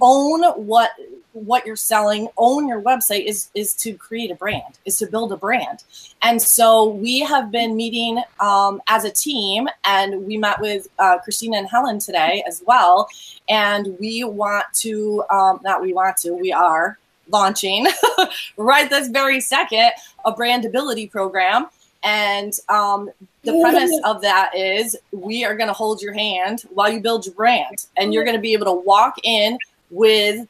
own 0.00 0.42
what 0.66 0.90
what 1.32 1.64
you're 1.66 1.76
selling 1.76 2.28
own 2.36 2.66
your 2.68 2.82
website 2.82 3.24
is 3.24 3.50
is 3.54 3.74
to 3.74 3.92
create 3.94 4.30
a 4.30 4.34
brand 4.34 4.78
is 4.84 4.98
to 4.98 5.06
build 5.06 5.32
a 5.32 5.36
brand. 5.36 5.84
And 6.22 6.40
so 6.40 6.88
we 6.88 7.20
have 7.20 7.50
been 7.50 7.76
meeting 7.76 8.22
um, 8.40 8.80
as 8.88 9.04
a 9.04 9.10
team 9.10 9.68
and 9.84 10.26
we 10.26 10.36
met 10.36 10.60
with 10.60 10.88
uh, 10.98 11.18
christina 11.18 11.58
and 11.58 11.68
helen 11.68 11.98
today 11.98 12.44
as 12.46 12.62
well. 12.66 13.08
And 13.48 13.96
we 13.98 14.24
want 14.24 14.66
to 14.74 15.24
um, 15.30 15.60
not 15.62 15.82
we 15.82 15.92
want 15.92 16.16
to 16.18 16.34
we 16.34 16.52
are 16.52 16.98
launching 17.30 17.86
right 18.56 18.90
this 18.90 19.08
very 19.08 19.40
second 19.40 19.90
a 20.24 20.32
brandability 20.32 21.10
program. 21.10 21.66
And 22.02 22.52
um, 22.68 23.10
the 23.42 23.60
premise 23.60 23.98
of 24.04 24.22
that 24.22 24.52
is 24.56 24.96
we 25.12 25.44
are 25.44 25.54
going 25.54 25.68
to 25.68 25.74
hold 25.74 26.00
your 26.00 26.14
hand 26.14 26.62
while 26.70 26.90
you 26.90 27.00
build 27.00 27.26
your 27.26 27.34
brand. 27.34 27.86
And 27.96 28.14
you're 28.14 28.24
going 28.24 28.36
to 28.36 28.40
be 28.40 28.54
able 28.54 28.66
to 28.66 28.72
walk 28.72 29.16
in 29.22 29.58
with 29.90 30.46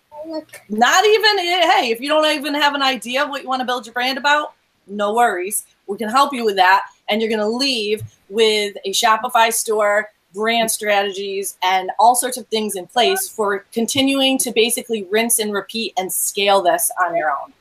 not 0.69 1.05
even 1.07 1.39
hey 1.39 1.89
if 1.91 1.99
you 1.99 2.07
don't 2.07 2.27
even 2.27 2.55
have 2.55 2.75
an 2.75 2.83
idea 2.83 3.23
of 3.23 3.31
what 3.31 3.43
you 3.43 3.49
want 3.49 3.61
to 3.61 3.65
build 3.65 3.87
your 3.87 3.95
brand 3.95 4.19
about 4.19 4.53
no 4.87 5.15
worries. 5.15 5.65
We 5.87 5.97
can 5.97 6.09
help 6.09 6.33
you 6.33 6.45
with 6.45 6.57
that. 6.57 6.83
And 7.09 7.21
you're 7.21 7.31
going 7.31 7.41
to 7.41 7.47
leave 7.47 8.03
with 8.29 8.77
a 8.85 8.91
shopify 8.91 9.53
store 9.53 10.09
brand 10.35 10.71
strategies 10.71 11.57
and 11.63 11.91
all 11.99 12.15
sorts 12.15 12.37
of 12.37 12.47
things 12.49 12.77
in 12.77 12.87
place 12.87 13.29
for 13.29 13.65
continuing 13.73 14.39
to 14.39 14.53
basically 14.53 15.05
rinse 15.11 15.39
and 15.39 15.53
repeat 15.53 15.93
and 15.97 16.13
scale 16.13 16.63
this 16.63 16.91
on 17.05 17.17
your 17.17 17.31
own 17.31 17.53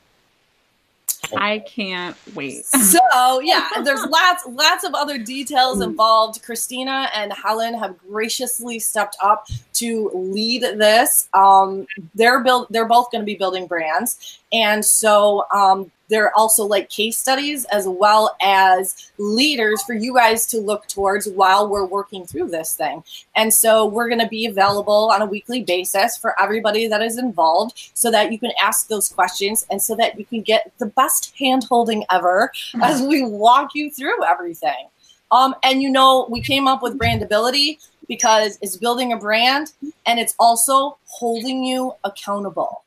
I 1.36 1.60
can't 1.60 2.16
wait. 2.34 2.64
so 2.66 3.40
yeah, 3.42 3.68
there's 3.84 4.04
lots 4.06 4.46
lots 4.46 4.84
of 4.84 4.94
other 4.94 5.18
details 5.18 5.80
involved. 5.80 6.42
Christina 6.42 7.08
and 7.14 7.32
Helen 7.32 7.74
have 7.74 7.96
graciously 7.98 8.78
stepped 8.78 9.16
up 9.22 9.46
to 9.74 10.10
lead 10.14 10.62
this. 10.62 11.28
Um, 11.34 11.86
they're 12.14 12.40
build 12.40 12.66
they're 12.70 12.88
both 12.88 13.10
going 13.10 13.22
to 13.22 13.26
be 13.26 13.36
building 13.36 13.66
brands, 13.66 14.40
and 14.52 14.84
so 14.84 15.46
um, 15.54 15.90
they're 16.10 16.36
also 16.36 16.66
like 16.66 16.90
case 16.90 17.16
studies 17.16 17.64
as 17.66 17.88
well 17.88 18.36
as 18.42 19.10
leaders 19.16 19.82
for 19.84 19.94
you 19.94 20.14
guys 20.14 20.44
to 20.48 20.58
look 20.58 20.86
towards 20.88 21.28
while 21.28 21.68
we're 21.68 21.86
working 21.86 22.26
through 22.26 22.48
this 22.48 22.76
thing. 22.76 23.02
And 23.36 23.54
so 23.54 23.86
we're 23.86 24.08
going 24.08 24.20
to 24.20 24.28
be 24.28 24.46
available 24.46 25.10
on 25.12 25.22
a 25.22 25.26
weekly 25.26 25.62
basis 25.62 26.16
for 26.16 26.38
everybody 26.40 26.88
that 26.88 27.00
is 27.00 27.16
involved 27.16 27.90
so 27.94 28.10
that 28.10 28.32
you 28.32 28.38
can 28.38 28.50
ask 28.62 28.88
those 28.88 29.08
questions 29.08 29.66
and 29.70 29.80
so 29.80 29.94
that 29.96 30.18
you 30.18 30.24
can 30.24 30.42
get 30.42 30.72
the 30.78 30.86
best 30.86 31.32
hand 31.38 31.64
holding 31.64 32.04
ever 32.10 32.52
as 32.82 33.00
we 33.00 33.24
walk 33.24 33.70
you 33.74 33.90
through 33.90 34.22
everything. 34.24 34.88
Um, 35.30 35.54
and 35.62 35.80
you 35.80 35.90
know, 35.90 36.26
we 36.28 36.40
came 36.40 36.66
up 36.66 36.82
with 36.82 36.98
brandability 36.98 37.78
because 38.08 38.58
it's 38.60 38.76
building 38.76 39.12
a 39.12 39.16
brand 39.16 39.72
and 40.06 40.18
it's 40.18 40.34
also 40.40 40.98
holding 41.04 41.62
you 41.62 41.94
accountable 42.02 42.82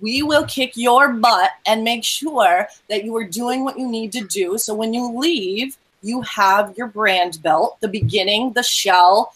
we 0.00 0.22
will 0.22 0.44
kick 0.46 0.76
your 0.76 1.12
butt 1.12 1.52
and 1.66 1.84
make 1.84 2.04
sure 2.04 2.68
that 2.88 3.04
you 3.04 3.16
are 3.16 3.24
doing 3.24 3.64
what 3.64 3.78
you 3.78 3.88
need 3.88 4.12
to 4.12 4.24
do. 4.24 4.58
So 4.58 4.74
when 4.74 4.92
you 4.92 5.18
leave, 5.18 5.76
you 6.02 6.22
have 6.22 6.74
your 6.76 6.86
brand 6.86 7.42
built, 7.42 7.80
the 7.80 7.88
beginning, 7.88 8.52
the 8.52 8.62
shell, 8.62 9.34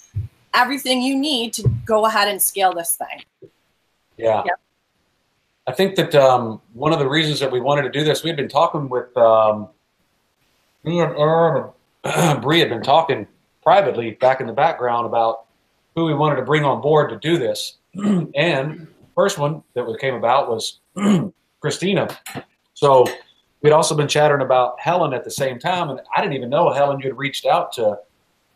everything 0.54 1.02
you 1.02 1.18
need 1.18 1.52
to 1.54 1.68
go 1.84 2.06
ahead 2.06 2.28
and 2.28 2.40
scale 2.40 2.74
this 2.74 2.96
thing. 2.96 3.50
Yeah. 4.16 4.42
I 5.66 5.72
think 5.72 5.96
that 5.96 6.14
um, 6.14 6.60
one 6.74 6.92
of 6.92 6.98
the 6.98 7.08
reasons 7.08 7.40
that 7.40 7.50
we 7.50 7.60
wanted 7.60 7.82
to 7.82 7.90
do 7.90 8.04
this, 8.04 8.22
we 8.22 8.28
had 8.28 8.36
been 8.36 8.48
talking 8.48 8.88
with 8.88 9.16
um, 9.16 9.68
me 10.84 11.00
and 11.00 11.14
Aaron 11.16 11.70
and 12.04 12.40
Bree 12.42 12.60
had 12.60 12.68
been 12.68 12.82
talking 12.82 13.26
privately 13.62 14.12
back 14.12 14.40
in 14.40 14.46
the 14.46 14.52
background 14.52 15.06
about 15.06 15.44
who 15.94 16.06
we 16.06 16.14
wanted 16.14 16.36
to 16.36 16.42
bring 16.42 16.64
on 16.64 16.80
board 16.80 17.10
to 17.10 17.18
do 17.18 17.38
this. 17.38 17.76
and 18.34 18.86
first 19.20 19.36
one 19.36 19.62
that 19.74 19.84
came 20.00 20.14
about 20.14 20.48
was 20.48 20.80
Christina. 21.60 22.08
So 22.72 23.04
we'd 23.60 23.72
also 23.72 23.94
been 23.94 24.08
chattering 24.08 24.40
about 24.40 24.80
Helen 24.80 25.12
at 25.12 25.24
the 25.24 25.30
same 25.30 25.58
time, 25.58 25.90
and 25.90 26.00
I 26.16 26.22
didn't 26.22 26.36
even 26.36 26.48
know 26.48 26.72
Helen. 26.72 27.00
You 27.00 27.10
had 27.10 27.18
reached 27.18 27.44
out 27.44 27.70
to 27.74 27.98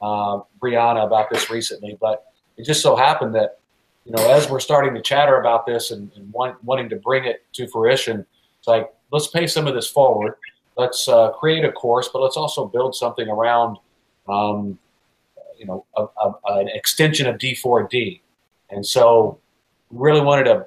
uh, 0.00 0.40
Brianna 0.62 1.04
about 1.04 1.28
this 1.28 1.50
recently, 1.50 1.98
but 2.00 2.32
it 2.56 2.64
just 2.64 2.80
so 2.80 2.96
happened 2.96 3.34
that 3.34 3.58
you 4.06 4.12
know 4.12 4.30
as 4.30 4.48
we're 4.48 4.58
starting 4.58 4.94
to 4.94 5.02
chatter 5.02 5.38
about 5.38 5.66
this 5.66 5.90
and, 5.90 6.10
and 6.16 6.32
want, 6.32 6.64
wanting 6.64 6.88
to 6.88 6.96
bring 6.96 7.26
it 7.26 7.44
to 7.56 7.68
fruition, 7.68 8.24
it's 8.58 8.66
like 8.66 8.90
let's 9.10 9.26
pay 9.26 9.46
some 9.46 9.66
of 9.66 9.74
this 9.74 9.90
forward. 9.90 10.36
Let's 10.78 11.06
uh, 11.06 11.32
create 11.32 11.66
a 11.66 11.72
course, 11.72 12.08
but 12.10 12.22
let's 12.22 12.38
also 12.38 12.64
build 12.66 12.94
something 12.94 13.28
around, 13.28 13.76
um, 14.30 14.78
you 15.58 15.66
know, 15.66 15.84
a, 15.94 16.06
a, 16.24 16.34
an 16.58 16.68
extension 16.68 17.26
of 17.26 17.36
D4D. 17.36 18.22
And 18.70 18.84
so 18.84 19.38
really 19.91 20.20
wanted 20.20 20.45
to 20.45 20.66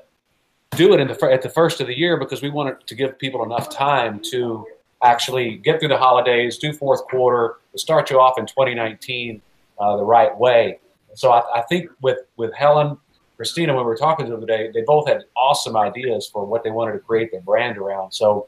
do 0.76 0.94
it 0.94 1.06
the 1.08 1.26
at 1.32 1.42
the 1.42 1.50
first 1.50 1.82
of 1.82 1.88
the 1.88 1.98
year 1.98 2.18
because 2.18 2.42
we 2.42 2.50
wanted 2.50 2.86
to 2.86 2.96
give 2.96 3.18
people 3.18 3.44
enough 3.44 3.70
time 3.70 4.20
to 4.32 4.66
actually 5.04 5.58
get 5.58 5.80
through 5.80 5.90
the 5.90 5.98
holidays, 5.98 6.58
do 6.58 6.74
fourth 6.74 7.06
quarter, 7.08 7.58
to 7.72 7.80
start 7.80 8.10
you 8.10 8.20
off 8.20 8.38
in 8.38 8.46
2019 8.46 9.42
uh, 9.80 9.98
the 9.98 10.04
right 10.04 10.36
way. 10.38 10.80
So 11.14 11.32
I, 11.32 11.60
I, 11.60 11.62
think 11.64 11.90
with 12.02 12.20
with 12.36 12.54
Helen, 12.54 12.98
Christina, 13.38 13.74
when 13.74 13.84
we 13.84 13.88
were 13.88 13.98
talking 13.98 14.26
to 14.26 14.32
them 14.32 14.42
today, 14.42 14.72
they 14.74 14.82
both 14.82 15.08
had 15.08 15.24
awesome 15.36 15.78
ideas 15.78 16.28
for 16.28 16.46
what 16.46 16.64
they 16.64 16.72
wanted 16.72 16.94
to 16.94 17.00
create 17.00 17.32
their 17.32 17.42
brand 17.42 17.78
around. 17.78 18.12
So 18.12 18.48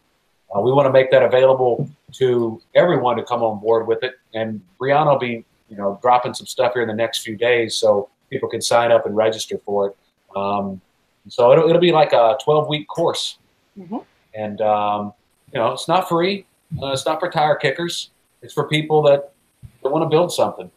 uh, 0.55 0.61
we 0.61 0.71
want 0.71 0.87
to 0.87 0.91
make 0.91 1.11
that 1.11 1.23
available 1.23 1.89
to 2.13 2.61
everyone 2.75 3.17
to 3.17 3.23
come 3.23 3.43
on 3.43 3.59
board 3.59 3.87
with 3.87 4.03
it. 4.03 4.15
And 4.33 4.61
Brianna 4.79 5.11
will 5.11 5.19
be, 5.19 5.45
you 5.69 5.77
know, 5.77 5.99
dropping 6.01 6.33
some 6.33 6.47
stuff 6.47 6.73
here 6.73 6.81
in 6.81 6.87
the 6.87 6.95
next 6.95 7.19
few 7.19 7.35
days 7.35 7.75
so 7.75 8.09
people 8.29 8.49
can 8.49 8.61
sign 8.61 8.91
up 8.91 9.05
and 9.05 9.15
register 9.15 9.59
for 9.59 9.89
it. 9.89 9.97
Um, 10.35 10.81
so 11.27 11.51
it'll, 11.51 11.69
it'll 11.69 11.81
be 11.81 11.91
like 11.91 12.13
a 12.13 12.37
12 12.43 12.67
week 12.67 12.87
course. 12.87 13.37
Mm-hmm. 13.77 13.97
And, 14.33 14.61
um, 14.61 15.13
you 15.53 15.59
know, 15.59 15.71
it's 15.71 15.87
not 15.87 16.07
free. 16.07 16.45
Uh, 16.81 16.91
it's 16.91 17.05
not 17.05 17.19
for 17.19 17.29
tire 17.29 17.55
kickers. 17.55 18.09
It's 18.41 18.53
for 18.53 18.67
people 18.67 19.01
that, 19.03 19.33
that 19.83 19.89
want 19.89 20.03
to 20.03 20.09
build 20.09 20.31
something. 20.31 20.69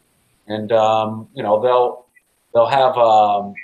And, 0.48 0.72
um, 0.72 1.28
you 1.34 1.42
know, 1.42 1.60
they'll, 1.60 2.06
they'll 2.54 2.66
have, 2.66 2.96
um, 2.96 3.54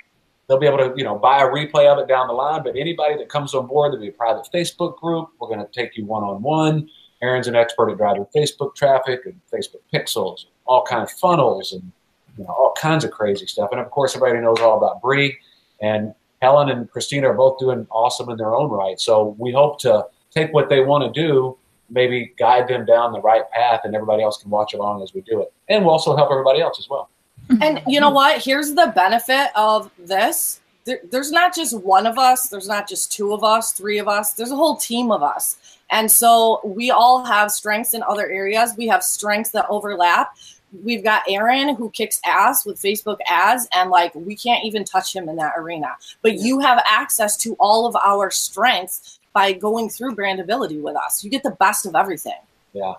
they'll 0.47 0.59
be 0.59 0.67
able 0.67 0.77
to, 0.77 0.93
you 0.95 1.03
know, 1.03 1.17
buy 1.17 1.41
a 1.41 1.47
replay 1.47 1.87
of 1.87 1.99
it 1.99 2.07
down 2.07 2.27
the 2.27 2.33
line. 2.33 2.63
But 2.63 2.75
anybody 2.75 3.17
that 3.17 3.29
comes 3.29 3.53
on 3.53 3.67
board, 3.67 3.91
there'll 3.91 4.03
be 4.03 4.09
a 4.09 4.13
private 4.13 4.47
Facebook 4.53 4.97
group. 4.97 5.29
We're 5.39 5.47
going 5.47 5.59
to 5.59 5.71
take 5.71 5.97
you 5.97 6.05
one 6.05 6.23
on 6.23 6.41
one. 6.41 6.89
Aaron's 7.21 7.47
an 7.47 7.55
expert 7.55 7.91
at 7.91 7.97
driving 7.97 8.25
Facebook 8.35 8.75
traffic 8.75 9.21
and 9.25 9.39
Facebook 9.51 9.81
pixels, 9.93 10.45
all 10.65 10.83
kind 10.83 11.03
of 11.03 11.11
funnels 11.11 11.73
and 11.73 11.91
you 12.37 12.45
know 12.45 12.51
all 12.51 12.73
kinds 12.79 13.03
of 13.03 13.11
crazy 13.11 13.45
stuff. 13.45 13.69
And 13.71 13.81
of 13.81 13.91
course, 13.91 14.15
everybody 14.15 14.41
knows 14.41 14.59
all 14.61 14.77
about 14.77 15.01
Bree. 15.01 15.37
And 15.81 16.13
Helen 16.41 16.69
and 16.69 16.89
Christina 16.89 17.29
are 17.29 17.33
both 17.33 17.59
doing 17.59 17.85
awesome 17.91 18.29
in 18.29 18.37
their 18.37 18.55
own 18.55 18.69
right. 18.69 18.99
So 18.99 19.35
we 19.37 19.51
hope 19.51 19.79
to 19.81 20.05
take 20.31 20.53
what 20.53 20.69
they 20.69 20.81
want 20.81 21.13
to 21.13 21.21
do, 21.21 21.57
maybe 21.89 22.33
guide 22.37 22.67
them 22.67 22.85
down 22.85 23.11
the 23.11 23.21
right 23.21 23.49
path, 23.51 23.81
and 23.83 23.93
everybody 23.95 24.23
else 24.23 24.41
can 24.41 24.49
watch 24.49 24.73
along 24.73 25.03
as 25.03 25.13
we 25.13 25.21
do 25.21 25.41
it. 25.41 25.51
And 25.67 25.83
we'll 25.83 25.93
also 25.93 26.15
help 26.15 26.31
everybody 26.31 26.61
else 26.61 26.79
as 26.79 26.89
well. 26.89 27.09
And 27.61 27.81
you 27.87 27.99
know 27.99 28.11
what? 28.11 28.43
Here's 28.43 28.75
the 28.75 28.91
benefit 28.95 29.49
of 29.55 29.89
this. 29.97 30.59
There, 30.85 30.99
there's 31.09 31.31
not 31.31 31.55
just 31.55 31.77
one 31.79 32.05
of 32.05 32.19
us, 32.19 32.47
there's 32.47 32.67
not 32.67 32.87
just 32.87 33.11
two 33.11 33.33
of 33.33 33.43
us, 33.43 33.71
three 33.71 33.97
of 33.97 34.07
us, 34.07 34.33
there's 34.33 34.51
a 34.51 34.55
whole 34.55 34.77
team 34.77 35.11
of 35.11 35.23
us. 35.23 35.57
And 35.91 36.11
so 36.11 36.61
we 36.63 36.91
all 36.91 37.25
have 37.25 37.51
strengths 37.51 37.95
in 37.95 38.03
other 38.03 38.29
areas. 38.29 38.73
We 38.77 38.87
have 38.87 39.03
strengths 39.03 39.49
that 39.51 39.65
overlap 39.69 40.35
we've 40.83 41.03
got 41.03 41.23
Aaron 41.27 41.75
who 41.75 41.89
kicks 41.89 42.19
ass 42.25 42.65
with 42.65 42.81
Facebook 42.81 43.17
ads, 43.27 43.67
and 43.73 43.89
like 43.89 44.13
we 44.15 44.35
can't 44.35 44.65
even 44.65 44.83
touch 44.83 45.15
him 45.15 45.29
in 45.29 45.35
that 45.37 45.53
arena. 45.57 45.95
But 46.21 46.35
you 46.35 46.59
have 46.59 46.81
access 46.85 47.37
to 47.37 47.55
all 47.59 47.85
of 47.85 47.95
our 47.95 48.31
strengths 48.31 49.19
by 49.33 49.53
going 49.53 49.89
through 49.89 50.15
brandability 50.15 50.81
with 50.81 50.95
us. 50.95 51.23
You 51.23 51.29
get 51.29 51.43
the 51.43 51.51
best 51.51 51.85
of 51.85 51.95
everything. 51.95 52.33
Yeah. 52.73 52.95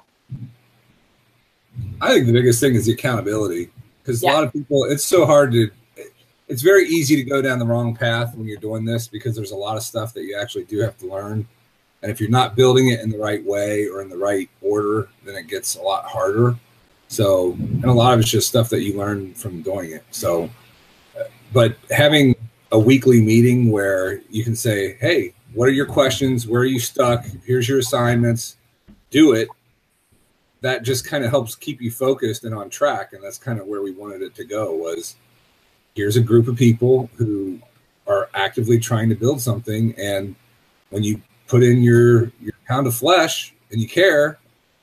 I 2.00 2.08
think 2.08 2.26
the 2.26 2.32
biggest 2.32 2.60
thing 2.60 2.74
is 2.74 2.86
the 2.86 2.92
accountability 2.92 3.70
because 4.02 4.22
yeah. 4.22 4.32
a 4.32 4.34
lot 4.34 4.44
of 4.44 4.52
people, 4.52 4.84
it's 4.84 5.04
so 5.04 5.26
hard 5.26 5.52
to, 5.52 5.70
it's 6.48 6.62
very 6.62 6.86
easy 6.88 7.16
to 7.16 7.22
go 7.22 7.42
down 7.42 7.58
the 7.58 7.66
wrong 7.66 7.94
path 7.94 8.34
when 8.34 8.46
you're 8.46 8.58
doing 8.58 8.84
this 8.84 9.06
because 9.06 9.36
there's 9.36 9.52
a 9.52 9.56
lot 9.56 9.76
of 9.76 9.82
stuff 9.82 10.14
that 10.14 10.24
you 10.24 10.36
actually 10.36 10.64
do 10.64 10.78
have 10.80 10.96
to 10.98 11.06
learn. 11.06 11.46
And 12.02 12.10
if 12.10 12.20
you're 12.20 12.30
not 12.30 12.56
building 12.56 12.88
it 12.88 13.00
in 13.00 13.10
the 13.10 13.18
right 13.18 13.44
way 13.44 13.86
or 13.86 14.00
in 14.00 14.08
the 14.08 14.16
right 14.16 14.48
order, 14.62 15.08
then 15.24 15.36
it 15.36 15.46
gets 15.48 15.76
a 15.76 15.82
lot 15.82 16.06
harder. 16.06 16.56
So, 17.10 17.54
and 17.58 17.86
a 17.86 17.92
lot 17.92 18.14
of 18.14 18.20
it's 18.20 18.30
just 18.30 18.46
stuff 18.46 18.68
that 18.68 18.82
you 18.82 18.96
learn 18.96 19.34
from 19.34 19.62
doing 19.62 19.90
it. 19.90 20.04
So, 20.12 20.48
but 21.52 21.76
having 21.90 22.36
a 22.70 22.78
weekly 22.78 23.20
meeting 23.20 23.72
where 23.72 24.20
you 24.30 24.44
can 24.44 24.54
say, 24.54 24.96
hey, 25.00 25.34
what 25.52 25.68
are 25.68 25.72
your 25.72 25.86
questions? 25.86 26.46
Where 26.46 26.60
are 26.60 26.66
you 26.66 26.78
stuck? 26.78 27.24
Here's 27.44 27.68
your 27.68 27.80
assignments. 27.80 28.56
Do 29.10 29.32
it. 29.32 29.48
That 30.60 30.84
just 30.84 31.04
kind 31.04 31.24
of 31.24 31.30
helps 31.30 31.56
keep 31.56 31.80
you 31.80 31.90
focused 31.90 32.44
and 32.44 32.54
on 32.54 32.70
track. 32.70 33.12
And 33.12 33.24
that's 33.24 33.38
kind 33.38 33.58
of 33.58 33.66
where 33.66 33.82
we 33.82 33.90
wanted 33.90 34.22
it 34.22 34.36
to 34.36 34.44
go 34.44 34.72
was 34.72 35.16
here's 35.96 36.16
a 36.16 36.22
group 36.22 36.46
of 36.46 36.54
people 36.54 37.10
who 37.16 37.58
are 38.06 38.30
actively 38.34 38.78
trying 38.78 39.08
to 39.08 39.16
build 39.16 39.40
something. 39.40 39.96
And 39.98 40.36
when 40.90 41.02
you 41.02 41.20
put 41.48 41.64
in 41.64 41.82
your, 41.82 42.30
your 42.40 42.54
pound 42.68 42.86
of 42.86 42.94
flesh 42.94 43.52
and 43.72 43.80
you 43.80 43.88
care, 43.88 44.38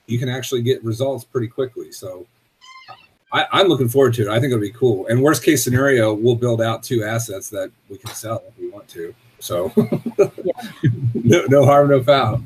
you 0.07 0.17
can 0.17 0.29
actually 0.29 0.61
get 0.61 0.83
results 0.83 1.23
pretty 1.23 1.47
quickly. 1.47 1.91
So 1.91 2.25
I, 3.31 3.61
am 3.61 3.67
looking 3.67 3.89
forward 3.89 4.13
to 4.15 4.23
it. 4.23 4.27
I 4.29 4.39
think 4.39 4.51
it'll 4.51 4.59
be 4.59 4.71
cool. 4.71 5.05
And 5.07 5.21
worst 5.21 5.43
case 5.43 5.63
scenario, 5.63 6.13
we'll 6.13 6.35
build 6.35 6.61
out 6.61 6.81
two 6.81 7.03
assets 7.03 7.49
that 7.49 7.69
we 7.89 7.97
can 7.97 8.11
sell 8.15 8.41
if 8.47 8.57
we 8.57 8.69
want 8.69 8.77
want 8.77 8.87
to. 8.89 9.13
So 9.39 9.71
no, 11.13 11.45
no 11.47 11.65
harm, 11.65 11.89
no 11.89 12.03
foul. 12.03 12.41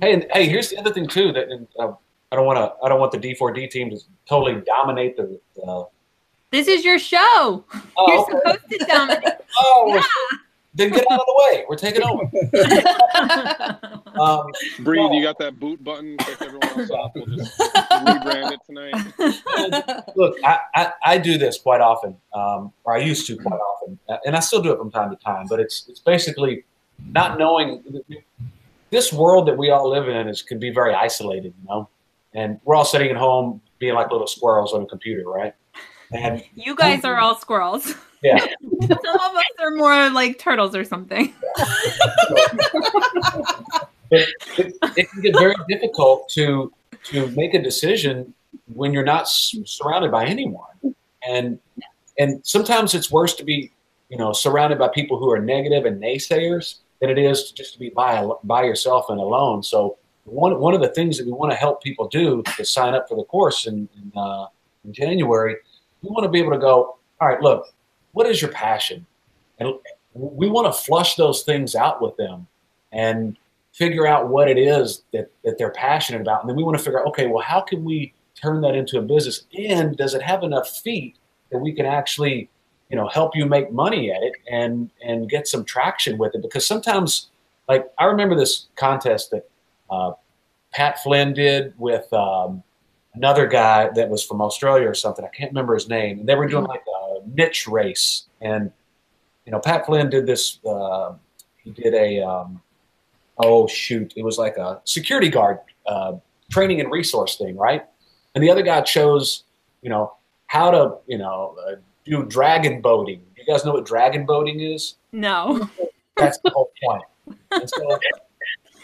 Hey, 0.00 0.14
and 0.14 0.26
hey, 0.32 0.46
here's 0.46 0.70
the 0.70 0.78
other 0.78 0.92
thing 0.92 1.06
too 1.06 1.32
that 1.32 1.48
and, 1.50 1.66
uh, 1.78 1.92
I 2.30 2.36
don't 2.36 2.44
want 2.44 2.58
to. 2.58 2.84
I 2.84 2.88
don't 2.88 3.00
want 3.00 3.12
the 3.12 3.18
D4D 3.18 3.70
team 3.70 3.90
to 3.90 3.98
totally 4.28 4.62
dominate 4.66 5.16
the. 5.16 5.40
Uh, 5.66 5.84
This 6.50 6.68
is 6.68 6.84
your 6.84 6.98
show. 6.98 7.64
You're 7.72 7.82
oh, 7.96 8.22
okay. 8.22 8.38
supposed 8.38 8.68
to 8.70 8.86
dominate. 8.86 9.24
oh 9.58 9.84
we're- 9.86 10.38
then 10.78 10.90
get 10.90 11.04
out 11.10 11.20
of 11.20 11.26
the 11.26 11.42
way. 11.52 11.64
We're 11.68 11.76
taking 11.76 12.02
over. 12.02 12.24
Um, 14.18 14.46
Bree, 14.80 14.98
No. 15.00 15.10
do 15.10 15.14
you 15.16 15.22
got 15.22 15.38
that 15.38 15.60
boot 15.60 15.82
button? 15.84 16.16
Kick 16.16 16.42
everyone 16.42 16.68
else 16.70 16.90
off. 16.90 17.12
We'll 17.14 17.26
just 17.26 17.56
rebrand 17.60 18.50
it 18.52 18.58
tonight. 18.66 20.12
look, 20.16 20.34
I, 20.44 20.58
I, 20.74 20.92
I 21.04 21.18
do 21.18 21.38
this 21.38 21.56
quite 21.58 21.80
often, 21.80 22.16
um, 22.34 22.72
or 22.82 22.94
I 22.94 22.98
used 22.98 23.28
to 23.28 23.36
quite 23.36 23.60
often, 23.60 23.96
uh, 24.08 24.16
and 24.26 24.34
I 24.34 24.40
still 24.40 24.60
do 24.60 24.72
it 24.72 24.78
from 24.78 24.90
time 24.90 25.10
to 25.10 25.16
time. 25.16 25.46
But 25.48 25.60
it's 25.60 25.86
it's 25.88 26.00
basically 26.00 26.64
not 27.12 27.38
knowing 27.38 28.02
this 28.90 29.12
world 29.12 29.46
that 29.46 29.56
we 29.56 29.70
all 29.70 29.88
live 29.88 30.08
in 30.08 30.28
is 30.28 30.42
can 30.42 30.58
be 30.58 30.70
very 30.70 30.94
isolated, 30.94 31.54
you 31.62 31.68
know. 31.68 31.88
And 32.34 32.60
we're 32.64 32.74
all 32.74 32.84
sitting 32.84 33.10
at 33.10 33.16
home 33.16 33.60
being 33.78 33.94
like 33.94 34.10
little 34.10 34.26
squirrels 34.26 34.72
on 34.72 34.82
a 34.82 34.86
computer, 34.86 35.28
right? 35.28 35.54
And 36.12 36.42
you 36.54 36.74
guys 36.74 37.04
are 37.04 37.18
all 37.18 37.36
squirrels. 37.36 37.94
yeah, 38.22 38.38
Some 38.80 38.90
of 38.90 39.36
us 39.36 39.44
are 39.58 39.72
more 39.72 40.10
like 40.10 40.38
turtles 40.38 40.74
or 40.74 40.84
something. 40.84 41.34
it, 44.10 44.28
it, 44.56 44.74
it 44.96 45.10
can 45.10 45.20
get 45.22 45.34
very 45.38 45.54
difficult 45.68 46.28
to 46.30 46.72
to 47.04 47.28
make 47.28 47.54
a 47.54 47.62
decision 47.62 48.34
when 48.66 48.92
you're 48.92 49.04
not 49.04 49.22
s- 49.22 49.54
surrounded 49.64 50.10
by 50.10 50.24
anyone 50.26 50.94
and 51.26 51.58
and 52.18 52.44
sometimes 52.44 52.94
it's 52.94 53.10
worse 53.10 53.34
to 53.34 53.44
be 53.44 53.70
you 54.08 54.16
know 54.16 54.32
surrounded 54.32 54.78
by 54.78 54.88
people 54.88 55.18
who 55.18 55.30
are 55.30 55.38
negative 55.38 55.84
and 55.84 56.02
naysayers 56.02 56.76
than 57.00 57.10
it 57.10 57.18
is 57.18 57.52
just 57.52 57.74
to 57.74 57.78
be 57.78 57.90
by 57.90 58.26
by 58.44 58.62
yourself 58.62 59.06
and 59.10 59.20
alone 59.20 59.62
so 59.62 59.96
one 60.24 60.58
one 60.58 60.74
of 60.74 60.80
the 60.80 60.88
things 60.88 61.18
that 61.18 61.26
we 61.26 61.32
want 61.32 61.50
to 61.50 61.56
help 61.56 61.82
people 61.82 62.08
do 62.08 62.42
to 62.56 62.64
sign 62.64 62.94
up 62.94 63.08
for 63.08 63.16
the 63.16 63.24
course 63.24 63.66
in 63.66 63.88
in, 63.96 64.12
uh, 64.16 64.46
in 64.84 64.92
January 64.92 65.56
we 66.02 66.10
want 66.10 66.24
to 66.24 66.28
be 66.28 66.38
able 66.38 66.52
to 66.52 66.58
go 66.58 66.96
all 67.20 67.28
right 67.28 67.40
look 67.40 67.66
what 68.12 68.26
is 68.26 68.40
your 68.40 68.50
passion 68.50 69.04
and 69.58 69.72
we 70.14 70.48
want 70.48 70.66
to 70.66 70.72
flush 70.72 71.14
those 71.14 71.42
things 71.42 71.74
out 71.74 72.02
with 72.02 72.16
them 72.16 72.46
and 72.92 73.36
figure 73.72 74.06
out 74.06 74.28
what 74.28 74.48
it 74.48 74.58
is 74.58 75.04
that, 75.12 75.30
that 75.44 75.58
they're 75.58 75.70
passionate 75.70 76.20
about. 76.20 76.40
And 76.40 76.48
then 76.48 76.56
we 76.56 76.64
want 76.64 76.76
to 76.76 76.82
figure 76.82 77.00
out, 77.00 77.06
okay, 77.08 77.26
well, 77.26 77.42
how 77.42 77.60
can 77.60 77.84
we 77.84 78.12
turn 78.34 78.60
that 78.62 78.74
into 78.74 78.98
a 78.98 79.02
business? 79.02 79.44
And 79.56 79.96
does 79.96 80.14
it 80.14 80.22
have 80.22 80.42
enough 80.42 80.68
feet 80.68 81.16
that 81.50 81.58
we 81.58 81.72
can 81.72 81.86
actually, 81.86 82.50
you 82.90 82.96
know, 82.96 83.08
help 83.08 83.36
you 83.36 83.46
make 83.46 83.72
money 83.72 84.10
at 84.10 84.22
it 84.22 84.32
and 84.50 84.90
and 85.04 85.28
get 85.28 85.46
some 85.46 85.64
traction 85.64 86.18
with 86.18 86.34
it? 86.34 86.42
Because 86.42 86.66
sometimes, 86.66 87.28
like 87.68 87.90
I 87.98 88.04
remember 88.04 88.34
this 88.34 88.66
contest 88.76 89.30
that 89.30 89.48
uh, 89.90 90.12
Pat 90.72 91.02
Flynn 91.02 91.32
did 91.32 91.72
with 91.78 92.12
um, 92.12 92.62
another 93.18 93.46
guy 93.48 93.90
that 93.94 94.08
was 94.08 94.24
from 94.24 94.40
Australia 94.40 94.88
or 94.88 94.94
something. 94.94 95.24
I 95.24 95.28
can't 95.28 95.50
remember 95.50 95.74
his 95.74 95.88
name. 95.88 96.20
And 96.20 96.28
they 96.28 96.36
were 96.36 96.46
doing 96.46 96.64
like 96.64 96.84
a 96.86 97.18
niche 97.26 97.66
race. 97.66 98.24
And 98.40 98.70
you 99.44 99.52
know, 99.52 99.58
Pat 99.58 99.86
Flynn 99.86 100.08
did 100.08 100.26
this. 100.26 100.60
Uh, 100.64 101.14
he 101.64 101.70
did 101.72 101.94
a 101.94 102.22
um, 102.22 102.60
oh 103.38 103.66
shoot, 103.66 104.12
it 104.16 104.22
was 104.22 104.38
like 104.38 104.56
a 104.56 104.80
security 104.84 105.28
guard 105.28 105.58
uh, 105.86 106.14
training 106.50 106.80
and 106.80 106.90
resource 106.92 107.36
thing, 107.36 107.56
right? 107.56 107.84
And 108.34 108.44
the 108.44 108.50
other 108.50 108.62
guy 108.62 108.80
chose, 108.82 109.44
you 109.82 109.90
know, 109.90 110.14
how 110.46 110.70
to, 110.70 110.98
you 111.06 111.18
know, 111.18 111.56
uh, 111.66 111.76
do 112.04 112.24
dragon 112.24 112.80
boating. 112.80 113.22
You 113.36 113.44
guys 113.52 113.64
know 113.64 113.72
what 113.72 113.84
dragon 113.84 114.26
boating 114.26 114.60
is? 114.60 114.94
No. 115.12 115.68
That's 116.16 116.38
the 116.44 116.50
whole 116.50 116.70
point. 116.82 117.02
So, 117.66 117.98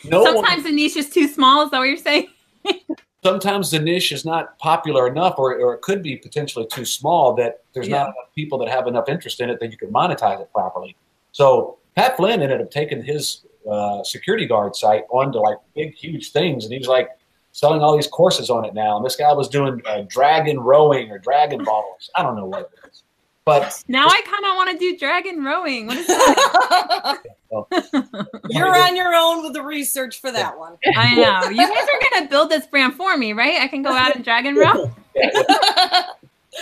no 0.04 0.22
one- 0.22 0.34
Sometimes 0.34 0.64
the 0.64 0.72
niche 0.72 0.96
is 0.96 1.10
too 1.10 1.28
small. 1.28 1.64
Is 1.64 1.70
that 1.70 1.78
what 1.78 1.84
you're 1.84 1.96
saying? 1.96 2.28
sometimes 3.24 3.70
the 3.70 3.78
niche 3.78 4.12
is 4.12 4.24
not 4.24 4.58
popular 4.58 5.06
enough, 5.06 5.36
or, 5.38 5.58
or 5.58 5.74
it 5.74 5.80
could 5.80 6.02
be 6.02 6.16
potentially 6.16 6.66
too 6.66 6.84
small 6.84 7.34
that 7.34 7.62
there's 7.72 7.88
Yeah. 7.88 7.98
not 7.98 8.06
enough 8.08 8.34
people 8.34 8.58
that 8.58 8.68
have 8.68 8.86
enough 8.86 9.08
interest 9.08 9.40
in 9.40 9.48
it 9.48 9.58
that 9.60 9.70
you 9.70 9.78
can 9.78 9.90
monetize 9.90 10.40
it 10.40 10.52
properly. 10.52 10.94
So 11.32 11.78
Pat 11.96 12.16
Flynn 12.16 12.42
ended 12.42 12.60
up 12.60 12.70
taking 12.70 13.02
his 13.02 13.44
uh, 13.70 14.02
security 14.04 14.46
guard 14.46 14.76
site 14.76 15.04
onto 15.10 15.38
like 15.38 15.56
big, 15.74 15.94
huge 15.94 16.32
things, 16.32 16.64
and 16.64 16.72
he 16.72 16.78
was 16.78 16.88
like 16.88 17.08
selling 17.52 17.80
all 17.82 17.94
these 17.96 18.08
courses 18.08 18.50
on 18.50 18.64
it 18.64 18.74
now. 18.74 18.96
And 18.96 19.06
this 19.06 19.16
guy 19.16 19.32
was 19.32 19.48
doing 19.48 19.80
uh, 19.86 20.02
dragon 20.08 20.60
rowing 20.60 21.10
or 21.10 21.18
dragon 21.18 21.64
balls. 21.64 22.10
I 22.14 22.22
don't 22.22 22.36
know 22.36 22.46
what 22.46 22.70
it 22.74 22.88
is, 22.90 23.04
but 23.44 23.84
Now 23.88 24.06
I 24.06 24.20
kind 24.22 24.44
of 24.44 24.56
want 24.56 24.70
to 24.70 24.78
do 24.78 24.96
dragon 24.96 25.44
rowing. 25.44 25.86
What 25.86 25.98
is 25.98 26.06
that? 26.06 27.22
You're 28.50 28.76
on 28.76 28.96
your 28.96 29.14
own 29.14 29.42
with 29.44 29.52
the 29.52 29.62
research 29.62 30.20
for 30.20 30.32
that 30.32 30.58
one. 30.58 30.76
I 30.96 31.14
know. 31.14 31.48
You 31.50 31.56
guys 31.56 31.86
are 31.88 32.10
gonna 32.10 32.28
build 32.28 32.50
this 32.50 32.66
brand 32.66 32.94
for 32.94 33.16
me, 33.16 33.32
right? 33.32 33.60
I 33.60 33.68
can 33.68 33.82
go 33.82 33.92
out 33.92 34.14
and 34.14 34.24
dragon 34.24 34.54
row. 34.56 34.90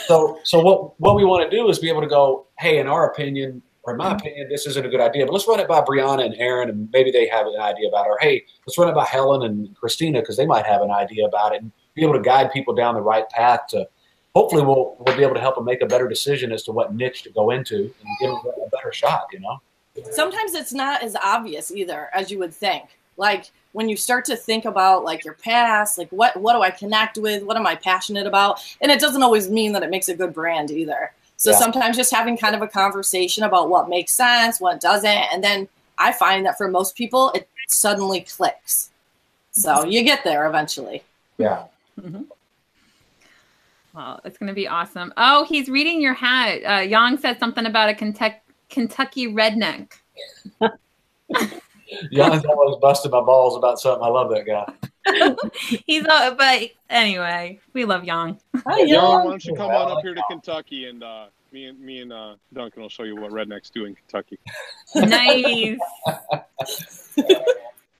So, 0.06 0.38
so 0.44 0.60
what 0.60 0.98
what 1.00 1.16
we 1.16 1.24
want 1.24 1.48
to 1.48 1.54
do 1.54 1.68
is 1.68 1.78
be 1.78 1.88
able 1.88 2.00
to 2.00 2.06
go, 2.06 2.46
hey, 2.58 2.78
in 2.78 2.88
our 2.88 3.10
opinion, 3.10 3.62
or 3.82 3.92
in 3.92 3.98
my 3.98 4.06
mm-hmm. 4.06 4.16
opinion, 4.16 4.48
this 4.48 4.66
isn't 4.66 4.84
a 4.84 4.88
good 4.88 5.00
idea, 5.00 5.26
but 5.26 5.32
let's 5.32 5.46
run 5.46 5.60
it 5.60 5.68
by 5.68 5.80
Brianna 5.80 6.24
and 6.24 6.34
Aaron, 6.38 6.70
and 6.70 6.88
maybe 6.92 7.10
they 7.10 7.28
have 7.28 7.46
an 7.46 7.60
idea 7.60 7.88
about 7.88 8.06
it. 8.06 8.10
Or 8.10 8.18
hey, 8.20 8.44
let's 8.66 8.78
run 8.78 8.88
it 8.88 8.94
by 8.94 9.04
Helen 9.04 9.42
and 9.42 9.74
Christina 9.76 10.20
because 10.20 10.36
they 10.36 10.46
might 10.46 10.64
have 10.66 10.82
an 10.82 10.90
idea 10.90 11.26
about 11.26 11.54
it, 11.54 11.62
and 11.62 11.70
be 11.94 12.02
able 12.02 12.14
to 12.14 12.20
guide 12.20 12.52
people 12.52 12.74
down 12.74 12.94
the 12.94 13.02
right 13.02 13.28
path 13.30 13.66
to. 13.68 13.86
Hopefully, 14.34 14.62
we'll 14.62 14.96
we'll 14.98 15.16
be 15.16 15.22
able 15.22 15.34
to 15.34 15.40
help 15.40 15.56
them 15.56 15.64
make 15.64 15.82
a 15.82 15.86
better 15.86 16.08
decision 16.08 16.52
as 16.52 16.62
to 16.64 16.72
what 16.72 16.94
niche 16.94 17.22
to 17.22 17.30
go 17.30 17.50
into 17.50 17.76
and 17.76 18.18
give 18.20 18.30
them 18.30 18.52
a 18.64 18.68
better 18.70 18.92
shot. 18.92 19.26
You 19.32 19.40
know. 19.40 19.60
Sometimes 20.10 20.54
it's 20.54 20.72
not 20.72 21.02
as 21.02 21.16
obvious 21.22 21.70
either 21.70 22.08
as 22.14 22.30
you 22.30 22.38
would 22.38 22.54
think. 22.54 22.84
Like 23.18 23.50
when 23.72 23.88
you 23.88 23.96
start 23.96 24.24
to 24.26 24.36
think 24.36 24.64
about 24.64 25.04
like 25.04 25.24
your 25.24 25.34
past, 25.34 25.98
like 25.98 26.08
what 26.10 26.34
what 26.38 26.54
do 26.54 26.62
I 26.62 26.70
connect 26.70 27.18
with? 27.18 27.42
What 27.42 27.56
am 27.56 27.66
I 27.66 27.74
passionate 27.76 28.26
about? 28.26 28.60
And 28.80 28.90
it 28.90 29.00
doesn't 29.00 29.22
always 29.22 29.50
mean 29.50 29.72
that 29.72 29.82
it 29.82 29.90
makes 29.90 30.08
a 30.08 30.16
good 30.16 30.32
brand 30.32 30.70
either. 30.70 31.12
So 31.36 31.50
Yeah. 31.50 31.58
sometimes 31.58 31.96
just 31.96 32.12
having 32.12 32.38
kind 32.38 32.54
of 32.54 32.62
a 32.62 32.68
conversation 32.68 33.44
about 33.44 33.68
what 33.68 33.88
makes 33.88 34.12
sense, 34.12 34.60
what 34.60 34.80
doesn't, 34.80 35.06
and 35.06 35.44
then 35.44 35.68
I 35.98 36.12
find 36.12 36.46
that 36.46 36.56
for 36.56 36.68
most 36.68 36.96
people 36.96 37.30
it 37.32 37.48
suddenly 37.68 38.22
clicks. 38.22 38.90
So 39.50 39.84
you 39.84 40.02
get 40.02 40.24
there 40.24 40.46
eventually. 40.46 41.02
Yeah. 41.36 41.64
Mm-hmm. 42.00 42.22
Well, 43.95 44.20
it's 44.24 44.38
gonna 44.38 44.55
be 44.55 44.66
awesome. 44.68 45.12
Oh, 45.16 45.45
he's 45.45 45.68
reading 45.68 46.01
your 46.01 46.14
hat. 46.14 46.62
Uh, 46.64 46.80
Yang 46.80 47.18
said 47.18 47.38
something 47.38 47.66
about 47.66 47.90
a 47.90 47.95
Kentucky 47.95 48.36
Kentucky 48.70 49.28
redneck. 49.28 49.93
Jan's 52.12 52.45
always 52.47 52.76
busting 52.80 53.11
my 53.11 53.20
balls 53.20 53.57
about 53.57 53.78
something. 53.78 54.03
I 54.03 54.09
love 54.09 54.30
that 54.30 54.47
guy. 54.47 54.72
He's 55.86 56.07
uh, 56.07 56.34
but 56.34 56.70
anyway, 56.88 57.61
we 57.74 57.84
love 57.84 58.05
Yang. 58.05 58.40
Hi, 58.66 58.78
Young, 58.78 58.88
Young. 58.88 59.24
why 59.24 59.30
don't 59.30 59.45
you 59.45 59.55
come 59.55 59.70
on 59.70 59.90
up 59.93 59.99
here 60.03 60.14
to 60.14 60.22
Kentucky 60.30 60.86
and 60.86 61.03
uh, 61.03 61.26
me 61.53 61.66
and 61.66 61.78
me 61.80 62.01
and 62.01 62.12
uh, 62.12 62.36
Duncan 62.55 62.82
will 62.82 62.88
show 62.88 63.03
you 63.03 63.16
what 63.16 63.30
rednecks 63.30 63.70
do 63.70 63.84
in 63.84 63.95
Kentucky. 63.95 64.38
Nice. 64.95 65.78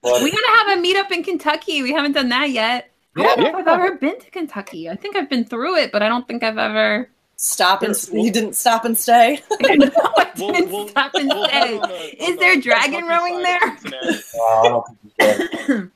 But, 0.03 0.21
We 0.21 0.31
gotta 0.31 0.51
have 0.67 0.77
a 0.77 0.81
meetup 0.81 1.11
in 1.13 1.23
Kentucky. 1.23 1.81
We 1.81 1.93
haven't 1.93 2.11
done 2.11 2.27
that 2.27 2.49
yet. 2.49 2.91
I 3.15 3.21
don't 3.23 3.39
know 3.39 3.47
if 3.49 3.55
I've 3.55 3.67
ever 3.67 3.95
been 3.97 4.19
to 4.19 4.31
Kentucky. 4.31 4.89
I 4.89 4.95
think 4.95 5.15
I've 5.15 5.29
been 5.29 5.45
through 5.45 5.77
it, 5.77 5.91
but 5.91 6.01
I 6.01 6.09
don't 6.09 6.27
think 6.27 6.43
I've 6.43 6.57
ever. 6.57 7.09
Stop 7.35 7.81
and 7.83 7.95
you 8.13 8.31
didn't 8.31 8.53
stop 8.53 8.85
and 8.85 8.97
stay. 8.97 9.41
no, 9.61 9.89
I 10.17 10.31
didn't 10.35 10.71
we'll- 10.71 10.87
stop 10.89 11.13
and 11.15 11.27
we'll 11.29 11.45
stay. 11.45 11.51
head 11.57 11.73
on 11.81 11.89
the- 11.89 12.23
Is 12.23 12.29
on 12.29 12.35
there 12.37 12.55
the 12.55 12.61
dragon 12.61 13.05
rowing 13.05 13.41
there? 13.43 13.59
of 13.73 13.79
Cincinnati. 13.79 14.23
I 14.39 14.63
don't 14.69 14.85
think 14.87 14.97
he's 15.01 15.67
good. 15.67 15.91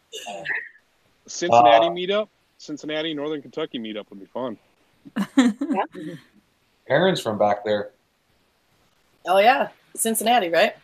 Cincinnati 1.27 1.85
Uh, 1.87 1.89
meetup, 1.91 2.27
Cincinnati 2.57 3.13
Northern 3.13 3.41
Kentucky 3.41 3.79
meetup 3.79 4.09
would 4.09 4.19
be 4.19 4.25
fun. 4.25 4.57
Aaron's 6.89 7.21
from 7.21 7.37
back 7.37 7.63
there. 7.65 7.89
Oh 9.25 9.37
yeah, 9.39 9.69
Cincinnati, 9.95 10.49
right? 10.49 10.75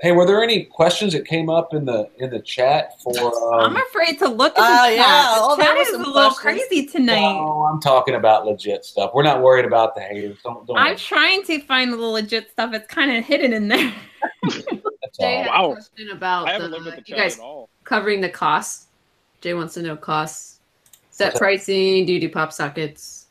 Hey, 0.00 0.12
were 0.12 0.26
there 0.26 0.42
any 0.42 0.64
questions 0.64 1.12
that 1.12 1.26
came 1.26 1.48
up 1.48 1.74
in 1.74 1.84
the 1.84 2.10
in 2.18 2.30
the 2.30 2.40
chat 2.40 3.00
for? 3.02 3.14
I'm 3.60 3.76
Um, 3.76 3.76
afraid 3.88 4.18
to 4.18 4.28
look 4.28 4.52
at 4.52 4.56
the 4.56 4.62
Oh, 4.62 4.84
chat. 4.84 4.96
yeah. 4.96 5.26
The 5.34 5.40
Oh, 5.40 5.56
there 5.56 5.66
chat 5.68 5.78
was 5.78 5.88
is 5.88 5.94
a 5.94 6.02
some 6.02 6.12
little 6.12 6.30
crazy 6.32 6.86
tonight. 6.86 7.22
no, 7.22 7.68
I'm 7.72 7.80
talking 7.80 8.16
about 8.16 8.44
legit 8.46 8.84
stuff. 8.84 9.12
We're 9.14 9.22
not 9.22 9.42
worried 9.42 9.64
about 9.64 9.94
the 9.94 10.00
haters. 10.00 10.38
Don't, 10.42 10.66
don't 10.66 10.76
I'm 10.76 10.86
worry. 10.88 10.96
trying 10.96 11.44
to 11.44 11.60
find 11.60 11.92
the 11.92 11.96
legit 11.96 12.50
stuff. 12.50 12.74
It's 12.74 12.86
kind 12.88 13.16
of 13.16 13.24
hidden 13.24 13.52
in 13.52 13.68
there. 13.68 13.92
Jay 15.20 15.36
all. 15.36 15.42
had 15.44 15.46
Wow. 15.46 15.70
a 15.70 15.74
question 15.74 16.10
about 16.10 16.46
the, 16.58 16.68
the 16.68 17.02
you 17.06 17.14
guys 17.14 17.40
covering 17.84 18.20
the 18.20 18.28
costs. 18.28 18.86
Jay 19.40 19.54
wants 19.54 19.74
to 19.74 19.82
know 19.82 19.96
costs. 19.96 20.58
Set 21.10 21.26
What's 21.26 21.34
that? 21.34 21.38
pricing, 21.40 22.06
do 22.06 22.12
you 22.12 22.20
do 22.20 22.28
pop 22.28 22.52
sockets? 22.52 23.26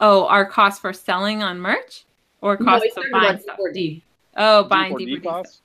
Oh, 0.00 0.26
our 0.26 0.44
cost 0.44 0.80
for 0.80 0.92
selling 0.92 1.42
on 1.42 1.58
merch 1.58 2.04
or 2.40 2.56
No, 2.58 2.64
cost 2.64 2.84
he's 2.84 2.94
of 2.94 2.96
talking 2.96 3.12
buying 3.12 3.38
stuff? 3.38 3.58
D4D. 3.58 4.02
Oh, 4.40 4.64
buying 4.64 4.94
D4D 4.94 5.06
DVD. 5.06 5.20
stuff. 5.20 5.32
costs. 5.32 5.62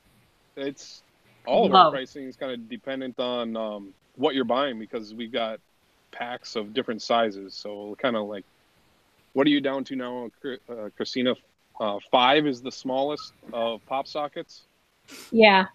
It's 0.56 1.02
all 1.46 1.66
of 1.66 1.72
Low. 1.72 1.78
our 1.80 1.90
pricing 1.90 2.24
is 2.24 2.36
kind 2.36 2.52
of 2.52 2.68
dependent 2.68 3.18
on 3.18 3.56
um, 3.56 3.94
what 4.16 4.34
you're 4.34 4.44
buying 4.44 4.78
because 4.78 5.14
we've 5.14 5.32
got 5.32 5.60
packs 6.12 6.56
of 6.56 6.74
different 6.74 7.02
sizes. 7.02 7.54
So 7.54 7.96
kind 8.00 8.16
of 8.16 8.26
like, 8.26 8.44
what 9.32 9.46
are 9.46 9.50
you 9.50 9.60
down 9.60 9.84
to 9.84 9.96
now, 9.96 10.30
uh, 10.68 10.88
Christina? 10.96 11.34
uh, 11.80 11.98
five 12.10 12.46
is 12.46 12.62
the 12.62 12.72
smallest 12.72 13.32
of 13.52 13.84
pop 13.86 14.06
sockets. 14.06 14.62
Yeah. 15.30 15.66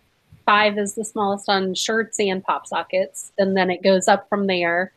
Five 0.45 0.77
is 0.77 0.95
the 0.95 1.05
smallest 1.05 1.47
on 1.47 1.73
shirts 1.75 2.19
and 2.19 2.43
pop 2.43 2.65
sockets. 2.67 3.31
And 3.37 3.55
then 3.55 3.69
it 3.69 3.83
goes 3.83 4.07
up 4.07 4.27
from 4.29 4.47
there. 4.47 4.91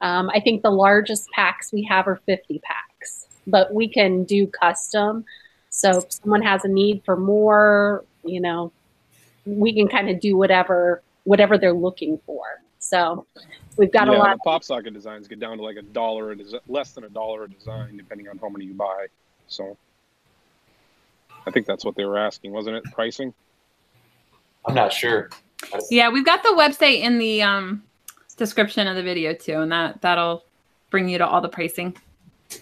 Um, 0.00 0.30
I 0.30 0.40
think 0.40 0.62
the 0.62 0.70
largest 0.70 1.28
packs 1.30 1.72
we 1.72 1.82
have 1.84 2.06
are 2.06 2.20
50 2.26 2.60
packs, 2.60 3.26
but 3.46 3.72
we 3.72 3.88
can 3.88 4.24
do 4.24 4.46
custom. 4.46 5.24
So 5.70 5.98
if 5.98 6.12
someone 6.12 6.42
has 6.42 6.64
a 6.64 6.68
need 6.68 7.02
for 7.04 7.16
more, 7.16 8.04
you 8.24 8.40
know, 8.40 8.72
we 9.44 9.74
can 9.74 9.88
kind 9.88 10.10
of 10.10 10.20
do 10.20 10.36
whatever 10.36 11.02
whatever 11.24 11.58
they're 11.58 11.72
looking 11.74 12.18
for. 12.24 12.42
So 12.78 13.26
we've 13.76 13.92
got 13.92 14.08
yeah, 14.08 14.14
a 14.14 14.18
lot. 14.18 14.36
The 14.36 14.38
pop 14.38 14.64
socket 14.64 14.94
designs 14.94 15.28
get 15.28 15.40
down 15.40 15.58
to 15.58 15.62
like 15.62 15.76
a 15.76 15.82
dollar 15.82 16.32
a 16.32 16.36
desi- 16.36 16.60
less 16.68 16.92
than 16.92 17.04
a 17.04 17.08
dollar 17.08 17.44
a 17.44 17.48
design, 17.50 17.96
depending 17.96 18.28
on 18.28 18.38
how 18.38 18.48
many 18.48 18.66
you 18.66 18.74
buy. 18.74 19.06
So 19.46 19.76
I 21.46 21.50
think 21.50 21.66
that's 21.66 21.84
what 21.84 21.96
they 21.96 22.04
were 22.04 22.18
asking, 22.18 22.52
wasn't 22.52 22.76
it? 22.76 22.84
Pricing. 22.92 23.34
I'm 24.66 24.74
not 24.74 24.92
sure. 24.92 25.30
Yeah, 25.90 26.10
we've 26.10 26.24
got 26.24 26.42
the 26.42 26.50
website 26.50 27.00
in 27.00 27.18
the 27.18 27.42
um, 27.42 27.82
description 28.36 28.86
of 28.86 28.96
the 28.96 29.02
video 29.02 29.34
too, 29.34 29.60
and 29.60 29.72
that 29.72 30.00
that'll 30.00 30.44
bring 30.90 31.08
you 31.08 31.18
to 31.18 31.26
all 31.26 31.40
the 31.40 31.48
pricing. 31.48 31.96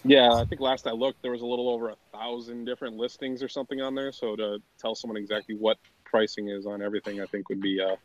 Yeah, 0.03 0.33
I 0.33 0.45
think 0.45 0.61
last 0.61 0.87
I 0.87 0.91
looked, 0.91 1.21
there 1.21 1.31
was 1.31 1.41
a 1.41 1.45
little 1.45 1.69
over 1.69 1.89
a 1.89 1.95
thousand 2.11 2.65
different 2.65 2.97
listings 2.97 3.41
or 3.41 3.47
something 3.47 3.81
on 3.81 3.95
there. 3.95 4.11
So 4.11 4.35
to 4.35 4.59
tell 4.79 4.95
someone 4.95 5.17
exactly 5.17 5.55
what 5.55 5.77
pricing 6.03 6.49
is 6.49 6.65
on 6.65 6.81
everything, 6.81 7.21
I 7.21 7.25
think 7.25 7.49
would 7.49 7.61
be. 7.61 7.81
Uh, 7.81 7.95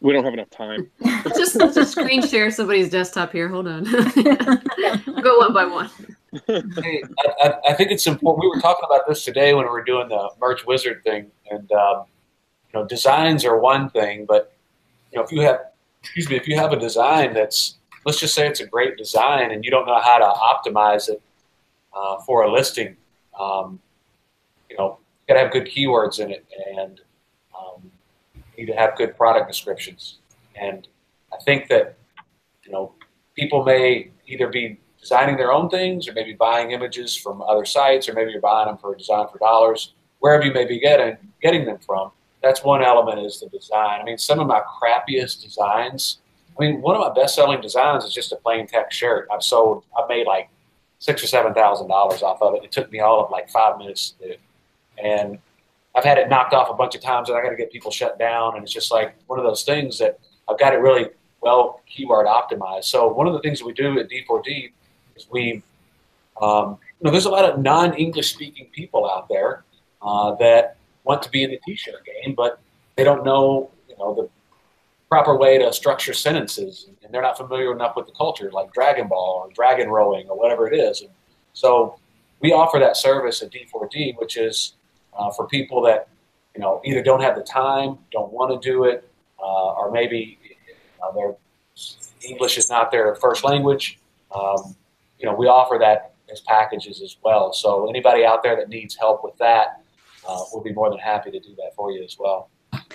we 0.00 0.12
don't 0.12 0.24
have 0.24 0.34
enough 0.34 0.50
time. 0.50 0.90
Let's 1.00 1.38
just 1.38 1.56
let's 1.56 1.74
just 1.74 1.92
screen 1.92 2.26
share 2.26 2.50
somebody's 2.50 2.90
desktop 2.90 3.32
here. 3.32 3.48
Hold 3.48 3.66
on. 3.66 3.84
we'll 3.84 5.22
go 5.22 5.38
one 5.38 5.54
by 5.54 5.64
one. 5.64 5.90
Hey, 6.46 7.02
I, 7.18 7.48
I, 7.48 7.54
I 7.70 7.72
think 7.72 7.90
it's 7.90 8.06
important. 8.06 8.42
We 8.42 8.48
were 8.48 8.60
talking 8.60 8.84
about 8.84 9.08
this 9.08 9.24
today 9.24 9.54
when 9.54 9.64
we 9.64 9.70
were 9.70 9.82
doing 9.82 10.08
the 10.08 10.30
merch 10.38 10.66
wizard 10.66 11.02
thing, 11.02 11.30
and 11.50 11.72
um, 11.72 12.04
you 12.72 12.80
know, 12.80 12.86
designs 12.86 13.44
are 13.44 13.58
one 13.58 13.88
thing, 13.88 14.26
but 14.26 14.52
you 15.12 15.18
know, 15.18 15.24
if 15.24 15.32
you 15.32 15.40
have, 15.40 15.60
excuse 16.02 16.28
me, 16.28 16.36
if 16.36 16.46
you 16.46 16.56
have 16.56 16.72
a 16.72 16.78
design 16.78 17.32
that's, 17.32 17.76
let's 18.06 18.18
just 18.18 18.34
say 18.34 18.46
it's 18.46 18.60
a 18.60 18.66
great 18.66 18.96
design, 18.96 19.50
and 19.50 19.64
you 19.64 19.70
don't 19.70 19.86
know 19.86 20.00
how 20.00 20.16
to 20.16 20.70
optimize 20.70 21.10
it 21.10 21.20
uh, 21.94 22.18
for 22.20 22.44
a 22.44 22.52
listing, 22.52 22.96
um, 23.38 23.80
you 24.70 24.76
know, 24.78 24.98
you 25.28 25.34
got 25.34 25.34
to 25.34 25.40
have 25.40 25.52
good 25.52 25.66
keywords 25.66 26.20
in 26.20 26.30
it, 26.30 26.46
and 26.78 27.00
um, 27.58 27.90
you 28.56 28.64
need 28.64 28.72
to 28.72 28.78
have 28.78 28.96
good 28.96 29.16
product 29.16 29.48
descriptions. 29.48 30.18
And 30.54 30.88
I 31.32 31.36
think 31.44 31.68
that 31.68 31.96
you 32.66 32.72
know, 32.72 32.92
people 33.36 33.64
may 33.64 34.10
either 34.26 34.48
be 34.48 34.78
designing 35.00 35.36
their 35.36 35.52
own 35.52 35.68
things 35.68 36.08
or 36.08 36.12
maybe 36.12 36.32
buying 36.32 36.72
images 36.72 37.14
from 37.14 37.40
other 37.42 37.64
sites 37.64 38.08
or 38.08 38.14
maybe 38.14 38.32
you're 38.32 38.40
buying 38.40 38.66
them 38.66 38.76
for 38.76 38.94
a 38.94 38.98
design 38.98 39.26
for 39.30 39.38
dollars 39.38 39.94
wherever 40.18 40.44
you 40.44 40.52
may 40.52 40.64
be 40.64 40.80
getting 40.80 41.16
getting 41.40 41.64
them 41.64 41.78
from 41.78 42.10
that's 42.42 42.64
one 42.64 42.82
element 42.82 43.20
is 43.24 43.38
the 43.38 43.48
design 43.50 44.00
i 44.00 44.04
mean 44.04 44.18
some 44.18 44.40
of 44.40 44.46
my 44.46 44.60
crappiest 44.60 45.42
designs 45.42 46.18
i 46.58 46.62
mean 46.62 46.80
one 46.80 46.96
of 46.96 47.00
my 47.00 47.12
best 47.12 47.34
selling 47.34 47.60
designs 47.60 48.04
is 48.04 48.12
just 48.12 48.32
a 48.32 48.36
plain 48.36 48.66
text 48.66 48.98
shirt. 48.98 49.28
I've 49.32 49.42
sold 49.42 49.84
i've 49.98 50.08
made 50.08 50.26
like 50.26 50.48
six 50.98 51.22
or 51.22 51.26
seven 51.26 51.54
thousand 51.54 51.88
dollars 51.88 52.22
off 52.22 52.40
of 52.40 52.54
it. 52.54 52.64
It 52.64 52.72
took 52.72 52.90
me 52.90 53.00
all 53.00 53.24
of 53.24 53.30
like 53.30 53.48
five 53.50 53.78
minutes 53.78 54.10
to 54.10 54.24
do 54.24 54.30
it. 54.32 54.40
And 55.02 55.38
i've 55.94 56.04
had 56.04 56.18
it 56.18 56.28
knocked 56.28 56.54
off 56.54 56.68
a 56.70 56.74
bunch 56.74 56.94
of 56.94 57.00
times 57.00 57.28
and 57.28 57.38
i 57.38 57.42
got 57.42 57.50
to 57.50 57.56
get 57.56 57.70
people 57.72 57.90
shut 57.90 58.18
down 58.18 58.54
and 58.54 58.62
it's 58.62 58.72
just 58.72 58.90
like 58.90 59.14
one 59.26 59.38
of 59.38 59.44
those 59.44 59.62
things 59.62 59.98
that 59.98 60.18
i've 60.48 60.58
got 60.58 60.72
it 60.72 60.78
really 60.78 61.06
well 61.46 61.80
keyword 61.86 62.26
optimized. 62.26 62.84
So 62.84 63.06
one 63.06 63.26
of 63.26 63.32
the 63.32 63.40
things 63.40 63.60
that 63.60 63.66
we 63.66 63.72
do 63.72 63.98
at 64.00 64.08
d4d 64.08 64.72
is 65.14 65.26
we, 65.30 65.62
um, 66.40 66.78
you 66.98 67.04
know, 67.04 67.10
there's 67.10 67.26
a 67.26 67.30
lot 67.30 67.44
of 67.44 67.60
non-English 67.60 68.32
speaking 68.34 68.68
people 68.72 69.08
out 69.08 69.28
there 69.28 69.64
uh, 70.02 70.34
that 70.36 70.76
want 71.04 71.22
to 71.22 71.30
be 71.30 71.44
in 71.44 71.50
the 71.50 71.60
t-shirt 71.64 72.04
game, 72.04 72.34
but 72.34 72.60
they 72.96 73.04
don't 73.04 73.24
know, 73.24 73.70
you 73.88 73.96
know, 73.96 74.14
the 74.14 74.28
proper 75.08 75.36
way 75.36 75.58
to 75.58 75.72
structure 75.72 76.12
sentences, 76.12 76.88
and 77.02 77.12
they're 77.12 77.22
not 77.22 77.36
familiar 77.36 77.72
enough 77.72 77.94
with 77.96 78.06
the 78.06 78.12
culture, 78.12 78.50
like 78.50 78.72
Dragon 78.72 79.08
Ball 79.08 79.42
or 79.44 79.52
Dragon 79.52 79.88
Rowing 79.88 80.28
or 80.28 80.36
whatever 80.36 80.66
it 80.66 80.76
is. 80.76 81.02
And 81.02 81.10
so 81.52 81.98
we 82.40 82.52
offer 82.52 82.78
that 82.78 82.96
service 82.96 83.42
at 83.42 83.52
D4D, 83.52 84.18
which 84.18 84.36
is 84.36 84.74
uh, 85.16 85.30
for 85.30 85.46
people 85.46 85.80
that, 85.82 86.08
you 86.54 86.60
know, 86.60 86.80
either 86.84 87.02
don't 87.02 87.20
have 87.22 87.36
the 87.36 87.42
time, 87.42 87.98
don't 88.10 88.32
want 88.32 88.60
to 88.60 88.68
do 88.68 88.84
it, 88.84 89.08
uh, 89.38 89.72
or 89.72 89.90
maybe 89.92 90.38
know, 91.00 91.12
their 91.14 91.36
English 92.28 92.58
is 92.58 92.68
not 92.68 92.90
their 92.90 93.14
first 93.16 93.44
language. 93.44 93.98
Um, 94.34 94.76
you 95.18 95.26
know, 95.26 95.34
we 95.34 95.46
offer 95.46 95.78
that 95.78 96.12
as 96.30 96.40
packages 96.40 97.00
as 97.02 97.16
well. 97.22 97.52
So 97.52 97.88
anybody 97.88 98.24
out 98.24 98.42
there 98.42 98.56
that 98.56 98.68
needs 98.68 98.96
help 98.96 99.22
with 99.22 99.36
that, 99.38 99.82
uh, 100.28 100.40
we'll 100.52 100.62
be 100.62 100.72
more 100.72 100.90
than 100.90 100.98
happy 100.98 101.30
to 101.30 101.38
do 101.38 101.54
that 101.56 101.74
for 101.76 101.92
you 101.92 102.02
as 102.02 102.16
well. 102.18 102.48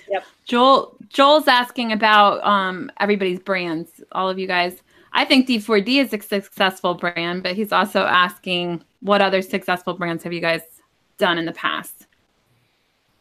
Yep. 0.10 0.24
Joel 0.46 0.98
Joel's 1.10 1.48
asking 1.48 1.92
about 1.92 2.44
um, 2.46 2.92
everybody's 3.00 3.39
brands, 3.39 4.02
all 4.12 4.30
of 4.30 4.39
you 4.39 4.48
guys. 4.48 4.82
I 5.14 5.26
think 5.26 5.48
D4D 5.48 6.02
is 6.02 6.14
a 6.14 6.22
successful 6.22 6.94
brand, 6.94 7.44
but 7.44 7.56
he's 7.56 7.72
also 7.72 8.02
asking 8.02 8.84
what 9.02 9.22
other 9.22 9.42
successful 9.42 9.94
brands 9.94 10.24
have 10.24 10.32
you 10.34 10.39
guys 10.39 10.62
done 11.18 11.38
in 11.38 11.46
the 11.46 11.52
past? 11.52 12.08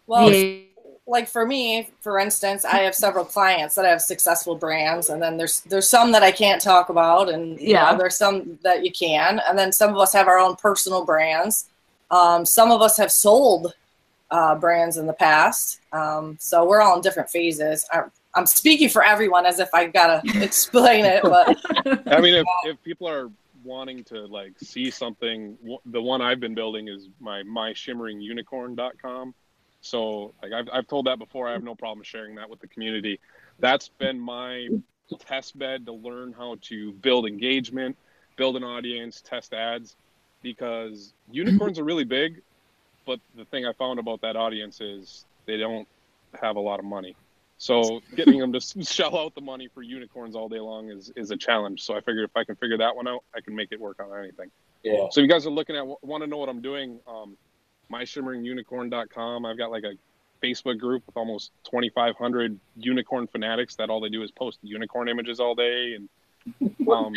Well, 0.07 0.33
Yeah. 0.33 0.59
like 1.07 1.29
for 1.29 1.45
me, 1.45 1.91
for 2.01 2.18
instance, 2.18 2.64
I 2.64 2.79
have 2.79 2.95
several 2.95 3.25
clients 3.25 3.75
that 3.75 3.85
have 3.85 4.01
successful 4.01 4.55
brands, 4.55 5.11
and 5.11 5.21
then 5.21 5.37
there's 5.37 5.61
there's 5.62 5.89
some 5.89 6.12
that 6.12 6.23
I 6.23 6.31
can't 6.31 6.62
talk 6.62 6.89
about, 6.89 7.29
and 7.29 7.61
you 7.61 7.71
Yeah. 7.71 7.91
know, 7.93 7.99
there's 7.99 8.16
some 8.16 8.59
that 8.62 8.85
you 8.85 8.93
can, 8.93 9.41
and 9.49 9.59
then 9.59 9.73
some 9.73 9.91
of 9.91 9.97
us 9.99 10.12
have 10.12 10.29
our 10.29 10.39
own 10.39 10.57
personal 10.57 11.05
brands. 11.05 11.68
Um, 12.11 12.45
some 12.45 12.71
of 12.71 12.81
us 12.81 12.97
have 12.97 13.11
sold 13.11 13.75
uh, 14.31 14.55
brands 14.55 14.97
in 14.97 15.07
the 15.07 15.12
past, 15.12 15.81
um, 15.93 16.37
so 16.41 16.64
we're 16.66 16.81
all 16.81 16.97
in 16.97 17.03
different 17.03 17.28
phases. 17.28 17.87
I'm, 17.93 18.11
I'm 18.35 18.47
speaking 18.47 18.89
for 18.89 19.05
everyone 19.05 19.47
as 19.47 19.59
if 19.59 19.68
I've 19.74 19.93
gotta 19.93 20.22
explain 20.43 21.05
it, 21.05 21.22
but 21.22 21.59
I 22.07 22.20
mean, 22.20 22.35
if, 22.35 22.47
if 22.64 22.83
people 22.83 23.09
are 23.09 23.31
wanting 23.64 24.05
to 24.05 24.26
like 24.26 24.53
see 24.59 24.91
something, 24.91 25.57
w- 25.62 25.81
the 25.87 26.01
one 26.01 26.20
I've 26.20 26.41
been 26.41 26.55
building 26.55 26.89
is 26.89 27.09
my 27.20 27.43
myshimmeringunicorn.com. 27.43 29.35
So 29.83 30.35
like 30.43 30.53
I've, 30.53 30.68
I've 30.72 30.87
told 30.87 31.07
that 31.07 31.18
before, 31.18 31.49
I 31.49 31.53
have 31.53 31.64
no 31.64 31.74
problem 31.74 32.05
sharing 32.05 32.35
that 32.37 32.49
with 32.49 32.61
the 32.61 32.66
community. 32.66 33.20
That's 33.59 33.89
been 33.89 34.18
my 34.18 34.68
test 35.18 35.59
bed 35.59 35.87
to 35.87 35.93
learn 35.93 36.33
how 36.33 36.57
to 36.62 36.93
build 36.93 37.26
engagement, 37.26 37.97
build 38.37 38.57
an 38.57 38.64
audience, 38.64 39.20
test 39.20 39.53
ads, 39.53 39.97
because 40.43 41.12
unicorns 41.31 41.78
are 41.78 41.85
really 41.85 42.05
big. 42.05 42.43
But 43.11 43.19
the 43.37 43.45
thing 43.45 43.67
I 43.67 43.73
found 43.73 43.99
about 43.99 44.21
that 44.21 44.37
audience 44.37 44.81
is 44.81 45.25
they 45.45 45.57
don't 45.57 45.89
have 46.41 46.55
a 46.55 46.61
lot 46.61 46.79
of 46.79 46.85
money. 46.85 47.17
So 47.59 48.01
getting 48.15 48.39
them 48.39 48.53
to 48.53 48.61
shell 48.85 49.19
out 49.19 49.35
the 49.35 49.41
money 49.41 49.69
for 49.75 49.83
unicorns 49.83 50.37
all 50.37 50.49
day 50.49 50.61
long 50.61 50.93
is, 50.93 51.11
is 51.17 51.33
a 51.33 51.37
challenge. 51.37 51.83
So 51.83 51.97
I 51.97 52.03
figured 52.03 52.31
if 52.31 52.37
I 52.37 52.45
can 52.45 52.55
figure 52.55 52.79
that 52.79 52.95
one 52.95 53.09
out, 53.09 53.25
I 53.35 53.41
can 53.41 53.57
make 53.57 53.73
it 53.73 53.81
work 53.81 54.01
on 54.01 54.17
anything. 54.17 54.49
Yeah. 54.85 55.09
So 55.11 55.21
if 55.21 55.25
you 55.25 55.27
guys 55.27 55.45
are 55.45 55.51
looking 55.51 55.75
at 55.75 55.85
want 56.05 56.23
to 56.23 56.29
know 56.29 56.37
what 56.37 56.49
I'm 56.49 56.63
doing, 56.63 57.01
um, 57.09 57.37
myshimmeringunicorn.com. 57.91 59.45
I've 59.45 59.59
got 59.59 59.73
like 59.73 59.83
a 59.83 59.95
Facebook 60.41 60.79
group 60.79 61.03
with 61.07 61.17
almost 61.17 61.51
2,500 61.65 62.61
unicorn 62.77 63.27
fanatics 63.27 63.75
that 63.75 63.91
all 63.91 64.01
they 64.01 64.09
do 64.09 64.23
is 64.23 64.31
post 64.31 64.61
unicorn 64.63 65.09
images 65.09 65.41
all 65.41 65.57
day. 65.57 65.97
And 65.97 66.09
um, 66.89 67.13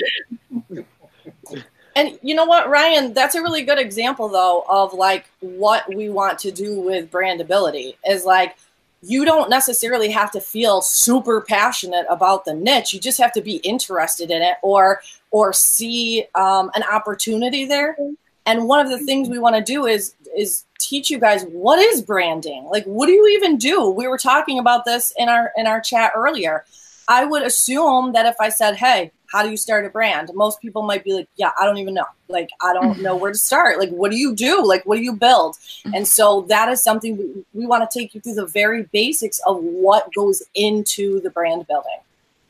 And 1.95 2.17
you 2.21 2.33
know 2.33 2.45
what, 2.45 2.69
Ryan? 2.69 3.13
That's 3.13 3.35
a 3.35 3.41
really 3.41 3.63
good 3.63 3.77
example, 3.77 4.27
though, 4.27 4.65
of 4.67 4.93
like 4.93 5.25
what 5.41 5.87
we 5.93 6.09
want 6.09 6.39
to 6.39 6.51
do 6.51 6.79
with 6.81 7.11
brandability 7.11 7.95
is 8.07 8.25
like 8.25 8.55
you 9.03 9.25
don't 9.25 9.49
necessarily 9.49 10.09
have 10.09 10.31
to 10.31 10.39
feel 10.39 10.81
super 10.81 11.41
passionate 11.41 12.05
about 12.09 12.45
the 12.45 12.53
niche. 12.53 12.93
You 12.93 12.99
just 12.99 13.19
have 13.19 13.33
to 13.33 13.41
be 13.41 13.57
interested 13.57 14.31
in 14.31 14.41
it 14.41 14.55
or 14.61 15.01
or 15.31 15.51
see 15.53 16.25
um, 16.35 16.71
an 16.75 16.83
opportunity 16.83 17.65
there. 17.65 17.97
And 18.45 18.67
one 18.67 18.79
of 18.79 18.89
the 18.89 19.05
things 19.05 19.29
we 19.29 19.39
want 19.39 19.55
to 19.55 19.61
do 19.61 19.85
is 19.85 20.15
is 20.35 20.65
teach 20.79 21.09
you 21.09 21.19
guys 21.19 21.45
what 21.51 21.79
is 21.79 22.01
branding. 22.01 22.65
Like, 22.65 22.85
what 22.85 23.07
do 23.07 23.11
you 23.11 23.27
even 23.37 23.57
do? 23.57 23.89
We 23.89 24.07
were 24.07 24.17
talking 24.17 24.57
about 24.57 24.85
this 24.85 25.13
in 25.17 25.29
our 25.29 25.51
in 25.57 25.67
our 25.67 25.81
chat 25.81 26.13
earlier. 26.15 26.65
I 27.07 27.25
would 27.25 27.43
assume 27.43 28.13
that 28.13 28.25
if 28.25 28.35
I 28.39 28.49
said, 28.49 28.75
"Hey, 28.75 29.11
how 29.33 29.43
do 29.43 29.49
you 29.49 29.57
start 29.57 29.85
a 29.85 29.89
brand?" 29.89 30.31
Most 30.33 30.61
people 30.61 30.83
might 30.83 31.03
be 31.03 31.13
like, 31.13 31.27
"Yeah, 31.35 31.51
I 31.59 31.65
don't 31.65 31.79
even 31.79 31.95
know. 31.95 32.05
Like, 32.29 32.49
I 32.61 32.73
don't 32.73 32.93
mm-hmm. 32.93 33.01
know 33.01 33.15
where 33.17 33.31
to 33.31 33.37
start. 33.37 33.79
Like, 33.79 33.89
what 33.89 34.11
do 34.11 34.17
you 34.17 34.33
do? 34.33 34.65
Like, 34.65 34.85
what 34.85 34.95
do 34.95 35.03
you 35.03 35.13
build?" 35.13 35.55
Mm-hmm. 35.55 35.95
And 35.95 36.07
so 36.07 36.45
that 36.53 36.69
is 36.69 36.81
something 36.81 37.17
we, 37.17 37.45
we 37.53 37.65
want 37.65 37.89
to 37.89 37.99
take 37.99 38.15
you 38.15 38.21
through 38.21 38.35
the 38.35 38.45
very 38.45 38.83
basics 38.93 39.39
of 39.45 39.57
what 39.57 40.13
goes 40.13 40.43
into 40.55 41.19
the 41.19 41.29
brand 41.29 41.67
building. 41.67 41.99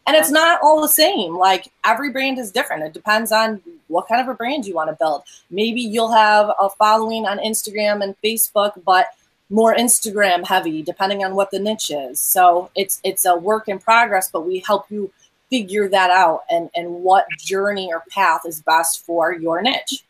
And 0.05 0.17
it's 0.17 0.31
not 0.31 0.59
all 0.61 0.81
the 0.81 0.89
same. 0.89 1.37
Like 1.37 1.71
every 1.85 2.11
brand 2.11 2.37
is 2.37 2.51
different. 2.51 2.83
It 2.83 2.93
depends 2.93 3.31
on 3.31 3.61
what 3.87 4.07
kind 4.07 4.21
of 4.21 4.27
a 4.27 4.33
brand 4.33 4.65
you 4.65 4.75
want 4.75 4.89
to 4.89 4.97
build. 4.99 5.23
Maybe 5.49 5.81
you'll 5.81 6.11
have 6.11 6.51
a 6.59 6.69
following 6.69 7.25
on 7.25 7.37
Instagram 7.37 8.03
and 8.03 8.15
Facebook, 8.21 8.73
but 8.85 9.07
more 9.49 9.75
Instagram 9.75 10.45
heavy, 10.45 10.81
depending 10.81 11.23
on 11.23 11.35
what 11.35 11.51
the 11.51 11.59
niche 11.59 11.91
is. 11.91 12.19
So 12.19 12.69
it's 12.75 12.99
it's 13.03 13.25
a 13.25 13.35
work 13.35 13.67
in 13.67 13.79
progress, 13.79 14.29
but 14.29 14.45
we 14.45 14.59
help 14.59 14.89
you 14.89 15.11
figure 15.53 15.87
that 15.87 16.09
out 16.09 16.41
and 16.49 16.71
and 16.75 16.89
what 16.89 17.25
journey 17.37 17.93
or 17.93 18.03
path 18.09 18.41
is 18.47 18.63
best 18.63 19.05
for 19.05 19.33
your 19.33 19.61
niche. 19.61 20.03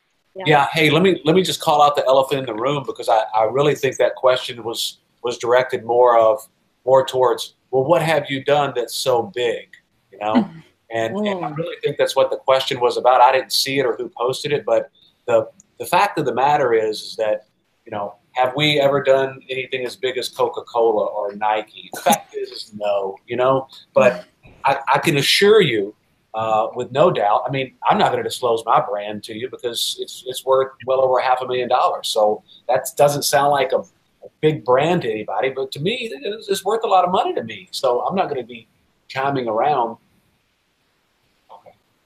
Yeah. 0.45 0.67
Hey, 0.71 0.89
let 0.89 1.03
me 1.03 1.21
let 1.25 1.35
me 1.35 1.43
just 1.43 1.59
call 1.59 1.81
out 1.81 1.97
the 1.97 2.05
elephant 2.05 2.39
in 2.39 2.45
the 2.45 2.55
room 2.55 2.83
because 2.85 3.09
I, 3.09 3.23
I 3.35 3.43
really 3.43 3.75
think 3.75 3.97
that 3.97 4.15
question 4.15 4.63
was 4.63 4.99
was 5.21 5.37
directed 5.37 5.83
more 5.83 6.17
of 6.17 6.47
more 6.85 7.05
towards 7.05 7.55
well, 7.71 7.83
what 7.83 8.01
have 8.01 8.29
you 8.29 8.41
done 8.43 8.71
that's 8.75 8.95
so 8.95 9.23
big, 9.35 9.67
you 10.11 10.19
know? 10.19 10.35
Mm-hmm. 10.35 10.59
And, 10.91 11.17
and 11.17 11.43
I 11.43 11.49
mm. 11.49 11.57
really 11.57 11.75
think 11.83 11.97
that's 11.97 12.15
what 12.15 12.29
the 12.29 12.37
question 12.37 12.79
was 12.79 12.97
about. 12.97 13.19
I 13.19 13.31
didn't 13.31 13.51
see 13.51 13.79
it 13.79 13.85
or 13.85 13.95
who 13.95 14.11
posted 14.15 14.53
it, 14.53 14.63
but 14.63 14.91
the 15.25 15.49
the 15.77 15.85
fact 15.85 16.17
of 16.19 16.25
the 16.25 16.33
matter 16.33 16.73
is, 16.73 17.01
is 17.01 17.15
that 17.17 17.47
you 17.85 17.91
know 17.91 18.15
have 18.33 18.55
we 18.55 18.79
ever 18.79 19.03
done 19.03 19.41
anything 19.49 19.85
as 19.85 19.95
big 19.95 20.17
as 20.17 20.29
Coca 20.29 20.61
Cola 20.61 21.05
or 21.05 21.35
Nike? 21.35 21.89
The 21.93 22.01
fact 22.01 22.35
is, 22.35 22.49
is 22.49 22.71
no, 22.75 23.17
you 23.27 23.35
know. 23.35 23.67
But 23.93 24.25
I, 24.65 24.79
I 24.95 24.99
can 24.99 25.17
assure 25.17 25.61
you, 25.61 25.95
uh, 26.33 26.67
with 26.75 26.91
no 26.91 27.11
doubt. 27.11 27.43
I 27.47 27.51
mean, 27.51 27.75
I'm 27.87 27.97
not 27.97 28.11
going 28.11 28.23
to 28.23 28.27
disclose 28.27 28.63
my 28.65 28.81
brand 28.81 29.23
to 29.25 29.33
you 29.33 29.49
because 29.49 29.97
it's 29.99 30.23
it's 30.25 30.45
worth 30.45 30.71
well 30.85 31.01
over 31.01 31.19
half 31.19 31.41
a 31.41 31.47
million 31.47 31.69
dollars. 31.69 32.07
So 32.07 32.43
that 32.67 32.87
doesn't 32.97 33.23
sound 33.23 33.51
like 33.51 33.71
a, 33.71 33.79
a 33.79 34.29
big 34.41 34.65
brand 34.65 35.03
to 35.03 35.11
anybody, 35.11 35.49
but 35.49 35.71
to 35.73 35.79
me, 35.79 36.09
it's, 36.11 36.49
it's 36.49 36.65
worth 36.65 36.83
a 36.83 36.87
lot 36.87 37.05
of 37.05 37.11
money 37.11 37.33
to 37.33 37.43
me. 37.43 37.67
So 37.71 38.01
I'm 38.01 38.15
not 38.15 38.29
going 38.29 38.41
to 38.41 38.47
be 38.47 38.67
chiming 39.07 39.47
around. 39.47 39.97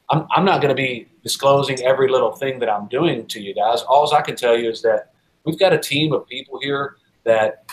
I'm, 0.10 0.26
I'm 0.32 0.46
not 0.46 0.62
going 0.62 0.70
to 0.70 0.82
be 0.82 1.08
disclosing 1.22 1.82
every 1.84 2.10
little 2.10 2.32
thing 2.32 2.60
that 2.60 2.70
I'm 2.70 2.88
doing 2.88 3.28
to 3.28 3.42
you 3.42 3.54
guys. 3.54 3.82
All 3.82 4.14
I 4.14 4.22
can 4.22 4.36
tell 4.36 4.58
you 4.58 4.70
is 4.70 4.82
that 4.82 5.12
we've 5.44 5.60
got 5.60 5.74
a 5.74 5.78
team 5.78 6.14
of 6.14 6.26
people 6.28 6.60
here 6.62 6.96
that 7.26 7.66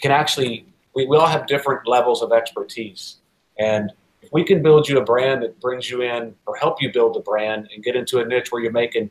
can 0.00 0.10
actually, 0.10 0.66
we, 0.94 1.06
we 1.06 1.16
all 1.16 1.26
have 1.26 1.46
different 1.46 1.86
levels 1.88 2.22
of 2.22 2.32
expertise. 2.32 3.16
And 3.60 3.92
if 4.22 4.30
we 4.32 4.44
can 4.44 4.62
build 4.62 4.88
you 4.88 4.98
a 4.98 5.04
brand 5.04 5.42
that 5.42 5.60
brings 5.60 5.90
you 5.90 6.02
in 6.02 6.34
or 6.46 6.56
help 6.56 6.80
you 6.82 6.92
build 6.92 7.16
a 7.16 7.20
brand 7.20 7.68
and 7.74 7.84
get 7.84 7.94
into 7.94 8.20
a 8.20 8.24
niche 8.24 8.50
where 8.50 8.62
you're 8.62 8.72
making, 8.72 9.10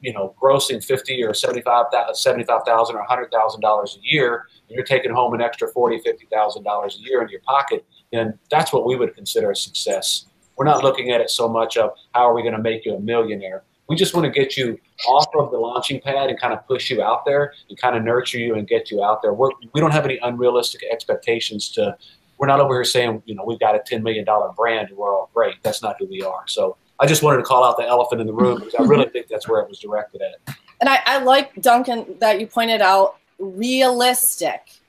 you 0.00 0.12
know, 0.12 0.34
grossing 0.40 0.82
50 0.82 1.22
or 1.22 1.34
75,000 1.34 2.14
75, 2.14 2.60
or 2.66 3.06
$100,000 3.08 3.96
a 3.96 3.98
year, 4.02 4.46
and 4.68 4.76
you're 4.76 4.84
taking 4.84 5.12
home 5.12 5.34
an 5.34 5.40
extra 5.40 5.68
40, 5.68 6.00
$50,000 6.00 6.96
a 6.96 6.98
year 7.00 7.22
in 7.22 7.28
your 7.28 7.40
pocket, 7.40 7.84
then 8.12 8.38
that's 8.50 8.72
what 8.72 8.86
we 8.86 8.96
would 8.96 9.14
consider 9.14 9.50
a 9.50 9.56
success. 9.56 10.26
We're 10.56 10.66
not 10.66 10.82
looking 10.82 11.10
at 11.10 11.20
it 11.20 11.30
so 11.30 11.48
much 11.48 11.76
of 11.76 11.90
how 12.14 12.28
are 12.28 12.34
we 12.34 12.42
going 12.42 12.54
to 12.54 12.62
make 12.62 12.84
you 12.84 12.94
a 12.94 13.00
millionaire. 13.00 13.64
We 13.88 13.96
just 13.96 14.14
want 14.14 14.24
to 14.24 14.30
get 14.30 14.56
you 14.56 14.78
off 15.06 15.26
of 15.36 15.50
the 15.50 15.58
launching 15.58 16.00
pad 16.00 16.30
and 16.30 16.38
kind 16.40 16.54
of 16.54 16.66
push 16.66 16.88
you 16.90 17.02
out 17.02 17.24
there 17.24 17.52
and 17.68 17.76
kind 17.76 17.96
of 17.96 18.04
nurture 18.04 18.38
you 18.38 18.54
and 18.54 18.66
get 18.66 18.90
you 18.90 19.02
out 19.02 19.22
there. 19.22 19.34
We're, 19.34 19.50
we 19.74 19.80
don't 19.80 19.90
have 19.90 20.04
any 20.04 20.18
unrealistic 20.22 20.82
expectations 20.90 21.70
to. 21.72 21.96
We're 22.42 22.48
not 22.48 22.58
over 22.58 22.74
here 22.74 22.82
saying 22.82 23.22
you 23.24 23.36
know 23.36 23.44
we've 23.44 23.60
got 23.60 23.76
a 23.76 23.78
ten 23.86 24.02
million 24.02 24.24
dollar 24.24 24.50
brand 24.52 24.88
and 24.88 24.98
we're 24.98 25.16
all 25.16 25.30
great. 25.32 25.62
That's 25.62 25.80
not 25.80 25.94
who 26.00 26.06
we 26.06 26.22
are. 26.22 26.42
So 26.48 26.76
I 26.98 27.06
just 27.06 27.22
wanted 27.22 27.36
to 27.36 27.44
call 27.44 27.62
out 27.62 27.76
the 27.76 27.86
elephant 27.86 28.20
in 28.20 28.26
the 28.26 28.32
room 28.32 28.58
because 28.58 28.74
I 28.74 28.82
really 28.82 29.08
think 29.10 29.28
that's 29.28 29.48
where 29.48 29.60
it 29.60 29.68
was 29.68 29.78
directed 29.78 30.22
at. 30.22 30.56
And 30.80 30.88
I, 30.88 30.98
I 31.06 31.22
like 31.22 31.54
Duncan 31.62 32.16
that 32.18 32.40
you 32.40 32.48
pointed 32.48 32.80
out 32.80 33.14
realistic. 33.38 34.80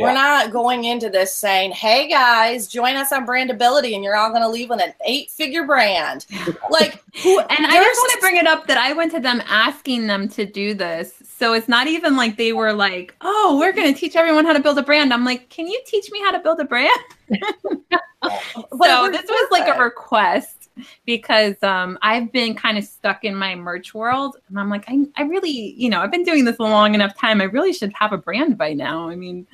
Yeah. 0.00 0.06
We're 0.06 0.14
not 0.14 0.50
going 0.50 0.84
into 0.84 1.10
this 1.10 1.34
saying, 1.34 1.72
"Hey 1.72 2.08
guys, 2.08 2.66
join 2.66 2.96
us 2.96 3.12
on 3.12 3.26
Brandability, 3.26 3.94
and 3.94 4.02
you're 4.02 4.16
all 4.16 4.30
going 4.30 4.42
to 4.42 4.48
leave 4.48 4.70
with 4.70 4.80
an 4.80 4.94
eight-figure 5.06 5.64
brand." 5.64 6.26
Like, 6.70 7.02
who? 7.22 7.40
And 7.40 7.66
I 7.66 7.82
just 7.82 8.00
want 8.00 8.12
to 8.12 8.18
bring 8.20 8.36
it 8.36 8.46
up 8.46 8.68
that 8.68 8.78
I 8.78 8.92
went 8.92 9.10
to 9.12 9.20
them 9.20 9.42
asking 9.48 10.06
them 10.06 10.28
to 10.30 10.46
do 10.46 10.72
this. 10.72 11.20
So 11.36 11.52
it's 11.52 11.68
not 11.68 11.88
even 11.88 12.16
like 12.16 12.36
they 12.36 12.52
were 12.52 12.72
like, 12.72 13.14
oh, 13.22 13.56
we're 13.58 13.72
going 13.72 13.92
to 13.92 13.98
teach 13.98 14.14
everyone 14.14 14.44
how 14.44 14.52
to 14.52 14.60
build 14.60 14.78
a 14.78 14.82
brand. 14.82 15.12
I'm 15.12 15.24
like, 15.24 15.48
can 15.48 15.66
you 15.66 15.80
teach 15.84 16.10
me 16.12 16.20
how 16.20 16.30
to 16.30 16.38
build 16.38 16.60
a 16.60 16.64
brand? 16.64 16.90
so 17.30 19.10
this 19.10 19.24
was 19.28 19.48
like 19.50 19.74
a 19.74 19.82
request 19.82 20.68
because 21.06 21.54
um, 21.62 21.98
I've 22.02 22.30
been 22.30 22.54
kind 22.54 22.78
of 22.78 22.84
stuck 22.84 23.24
in 23.24 23.34
my 23.34 23.54
merch 23.54 23.94
world. 23.94 24.36
And 24.48 24.58
I'm 24.58 24.68
like, 24.68 24.84
I, 24.88 25.06
I 25.16 25.22
really, 25.22 25.74
you 25.76 25.88
know, 25.88 26.00
I've 26.00 26.10
been 26.12 26.24
doing 26.24 26.44
this 26.44 26.58
a 26.58 26.62
long 26.62 26.94
enough 26.94 27.16
time. 27.18 27.40
I 27.40 27.44
really 27.44 27.72
should 27.72 27.92
have 27.94 28.12
a 28.12 28.18
brand 28.18 28.58
by 28.58 28.74
now. 28.74 29.08
I 29.08 29.16
mean, 29.16 29.46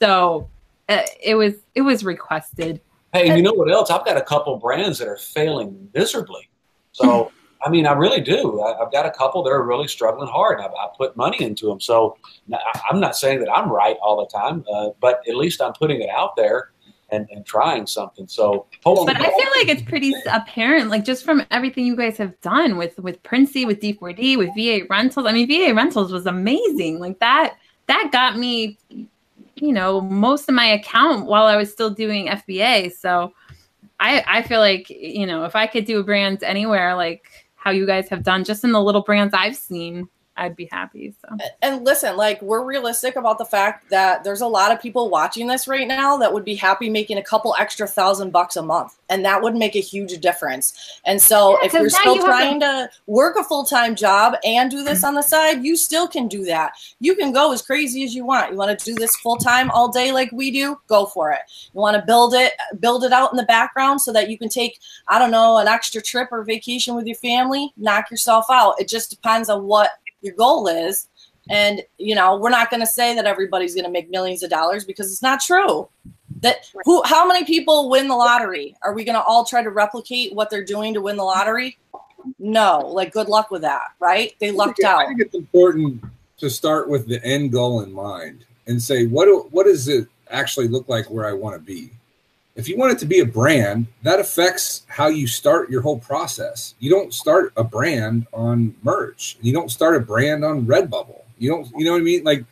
so 0.00 0.48
uh, 0.88 1.02
it 1.22 1.34
was, 1.34 1.54
it 1.74 1.82
was 1.82 2.04
requested. 2.04 2.80
Hey, 3.12 3.28
and 3.28 3.36
you 3.36 3.42
know 3.42 3.52
what 3.52 3.70
else? 3.70 3.90
I've 3.90 4.04
got 4.04 4.16
a 4.16 4.22
couple 4.22 4.56
brands 4.56 4.98
that 4.98 5.08
are 5.08 5.16
failing 5.16 5.88
miserably. 5.94 6.48
So, 6.92 7.32
I 7.64 7.70
mean, 7.70 7.86
I 7.86 7.92
really 7.92 8.20
do. 8.20 8.60
I, 8.60 8.84
I've 8.84 8.92
got 8.92 9.06
a 9.06 9.10
couple 9.10 9.42
that 9.44 9.50
are 9.50 9.62
really 9.62 9.88
struggling 9.88 10.28
hard. 10.28 10.60
and 10.60 10.68
I, 10.68 10.70
I 10.70 10.88
put 10.96 11.16
money 11.16 11.42
into 11.42 11.66
them. 11.66 11.80
So, 11.80 12.16
I, 12.52 12.80
am 12.90 13.00
not 13.00 13.16
saying 13.16 13.40
that 13.40 13.50
I'm 13.50 13.70
right 13.70 13.96
all 14.02 14.18
the 14.18 14.38
time, 14.38 14.64
uh, 14.72 14.90
but 15.00 15.22
at 15.28 15.36
least 15.36 15.62
I'm 15.62 15.72
putting 15.72 16.02
it 16.02 16.10
out 16.10 16.36
there 16.36 16.70
and, 17.10 17.26
and 17.30 17.46
trying 17.46 17.86
something. 17.86 18.26
So, 18.28 18.66
hold 18.84 18.98
on. 18.98 19.06
But 19.06 19.16
I 19.16 19.30
feel 19.30 19.50
like 19.56 19.68
it's 19.68 19.82
pretty 19.82 20.14
apparent, 20.30 20.90
like 20.90 21.04
just 21.04 21.24
from 21.24 21.44
everything 21.50 21.86
you 21.86 21.96
guys 21.96 22.16
have 22.18 22.38
done 22.40 22.76
with 22.76 22.98
with 22.98 23.22
Princey, 23.22 23.64
with 23.64 23.80
D4D, 23.80 24.36
with 24.36 24.50
VA 24.56 24.86
Rentals. 24.90 25.26
I 25.26 25.32
mean, 25.32 25.48
VA 25.48 25.74
Rentals 25.74 26.12
was 26.12 26.26
amazing. 26.26 26.98
Like 26.98 27.18
that 27.20 27.56
that 27.86 28.10
got 28.12 28.36
me, 28.36 28.78
you 29.56 29.72
know, 29.72 30.00
most 30.00 30.48
of 30.48 30.54
my 30.54 30.66
account 30.66 31.26
while 31.26 31.46
I 31.46 31.56
was 31.56 31.72
still 31.72 31.90
doing 31.90 32.28
FBA. 32.28 32.92
So 32.92 33.32
I 34.00 34.22
I 34.26 34.42
feel 34.42 34.60
like 34.60 34.88
you 34.90 35.26
know 35.26 35.44
if 35.44 35.56
I 35.56 35.66
could 35.66 35.84
do 35.84 36.02
brands 36.04 36.42
anywhere, 36.42 36.94
like 36.94 37.26
how 37.56 37.70
you 37.70 37.86
guys 37.86 38.08
have 38.08 38.22
done, 38.22 38.44
just 38.44 38.64
in 38.64 38.72
the 38.72 38.82
little 38.82 39.02
brands 39.02 39.34
I've 39.34 39.56
seen, 39.56 40.08
I'd 40.36 40.56
be 40.56 40.68
happy. 40.70 41.14
So 41.22 41.36
and 41.62 41.84
listen, 41.84 42.16
like 42.16 42.40
we're 42.42 42.64
realistic 42.64 43.16
about 43.16 43.38
the 43.38 43.44
fact 43.44 43.88
that 43.90 44.22
there's 44.22 44.42
a 44.42 44.46
lot 44.46 44.70
of 44.70 44.80
people 44.80 45.08
watching 45.08 45.46
this 45.46 45.66
right 45.66 45.88
now 45.88 46.16
that 46.18 46.32
would 46.32 46.44
be 46.44 46.54
happy 46.54 46.90
making 46.90 47.16
a 47.18 47.22
couple 47.22 47.54
extra 47.58 47.86
thousand 47.86 48.30
bucks 48.30 48.56
a 48.56 48.62
month, 48.62 48.98
and 49.08 49.24
that 49.24 49.42
would 49.42 49.54
make 49.54 49.74
a 49.76 49.80
huge 49.80 50.18
difference. 50.20 51.00
And 51.04 51.20
so, 51.20 51.52
Yeah, 51.52 51.66
if 51.66 51.72
you're 51.72 51.88
still 51.88 52.16
you 52.16 52.24
trying 52.24 52.60
to 52.60 52.90
work 53.06 53.36
a 53.36 53.44
full 53.44 53.64
time 53.64 53.94
job 53.94 54.34
and 54.44 54.70
do 54.70 54.84
this 54.84 55.04
on 55.04 55.14
the 55.14 55.22
side, 55.22 55.64
you 55.64 55.76
still 55.76 56.06
can 56.06 56.28
do 56.28 56.44
that. 56.44 56.72
You 57.00 57.14
can 57.14 57.32
go 57.32 57.52
as 57.52 57.62
crazy 57.62 58.04
as 58.04 58.14
you 58.14 58.24
want. 58.24 58.50
You 58.50 58.58
want 58.58 58.78
to 58.78 58.84
do 58.84 58.94
this 58.94 59.16
full 59.16 59.36
time 59.36 59.70
all 59.70 59.90
day 59.90 60.12
like 60.12 60.30
we 60.32 60.50
do, 60.50 60.78
go 60.86 61.06
for 61.06 61.32
it. 61.32 61.40
You 61.74 61.80
want 61.80 61.96
to 61.96 62.02
build 62.04 62.34
it, 62.34 62.52
build 62.78 63.04
it 63.04 63.12
out 63.12 63.32
in 63.32 63.36
the 63.36 63.44
background 63.44 64.00
so 64.00 64.12
that 64.12 64.28
you 64.28 64.36
can 64.36 64.48
take, 64.48 64.78
I 65.08 65.18
don't 65.18 65.30
know, 65.30 65.58
an 65.58 65.68
extra 65.68 66.02
trip 66.02 66.28
or 66.30 66.42
vacation 66.44 66.94
with 66.94 67.06
your 67.06 67.16
family. 67.16 67.72
Knock 67.76 68.10
yourself 68.10 68.46
out. 68.50 68.80
It 68.80 68.88
just 68.88 69.10
depends 69.10 69.48
on 69.48 69.64
what 69.64 69.90
your 70.22 70.34
goal 70.34 70.66
is. 70.68 71.08
And 71.48 71.82
you 71.98 72.14
know, 72.14 72.36
we're 72.36 72.50
not 72.50 72.70
going 72.70 72.80
to 72.80 72.86
say 72.86 73.14
that 73.14 73.24
everybody's 73.24 73.74
going 73.74 73.84
to 73.84 73.90
make 73.90 74.10
millions 74.10 74.42
of 74.42 74.50
dollars 74.50 74.84
because 74.84 75.12
it's 75.12 75.22
not 75.22 75.40
true. 75.40 75.88
That 76.40 76.70
who 76.84 77.02
how 77.04 77.26
many 77.26 77.44
people 77.44 77.88
win 77.88 78.08
the 78.08 78.16
lottery? 78.16 78.76
Are 78.82 78.92
we 78.92 79.04
going 79.04 79.14
to 79.14 79.22
all 79.22 79.44
try 79.44 79.62
to 79.62 79.70
replicate 79.70 80.34
what 80.34 80.50
they're 80.50 80.64
doing 80.64 80.92
to 80.94 81.00
win 81.00 81.16
the 81.16 81.22
lottery? 81.22 81.78
No. 82.38 82.80
Like 82.80 83.12
good 83.12 83.28
luck 83.28 83.50
with 83.50 83.62
that, 83.62 83.92
right? 84.00 84.34
They 84.40 84.50
lucked 84.50 84.82
out. 84.82 85.02
I 85.02 85.06
think 85.06 85.20
it's 85.20 85.34
important 85.34 86.04
to 86.38 86.50
start 86.50 86.88
with 86.88 87.06
the 87.06 87.24
end 87.24 87.52
goal 87.52 87.82
in 87.82 87.92
mind 87.92 88.44
and 88.66 88.82
say 88.82 89.06
what 89.06 89.26
do, 89.26 89.46
what 89.50 89.64
does 89.64 89.88
it 89.88 90.08
actually 90.30 90.68
look 90.68 90.88
like 90.88 91.10
where 91.10 91.26
I 91.26 91.32
want 91.32 91.56
to 91.56 91.62
be. 91.62 91.90
If 92.56 92.68
you 92.68 92.78
want 92.78 92.92
it 92.92 92.98
to 93.00 93.06
be 93.06 93.20
a 93.20 93.26
brand, 93.26 93.86
that 94.02 94.18
affects 94.18 94.82
how 94.88 95.08
you 95.08 95.26
start 95.26 95.70
your 95.70 95.82
whole 95.82 95.98
process. 95.98 96.74
You 96.78 96.90
don't 96.90 97.12
start 97.12 97.52
a 97.56 97.62
brand 97.62 98.26
on 98.32 98.74
merch. 98.82 99.36
You 99.42 99.52
don't 99.52 99.70
start 99.70 99.94
a 99.94 100.00
brand 100.00 100.42
on 100.42 100.64
Redbubble. 100.66 101.20
You 101.38 101.50
don't, 101.50 101.70
you 101.76 101.84
know 101.84 101.92
what 101.92 102.00
I 102.00 102.04
mean? 102.04 102.24
Like, 102.24 102.44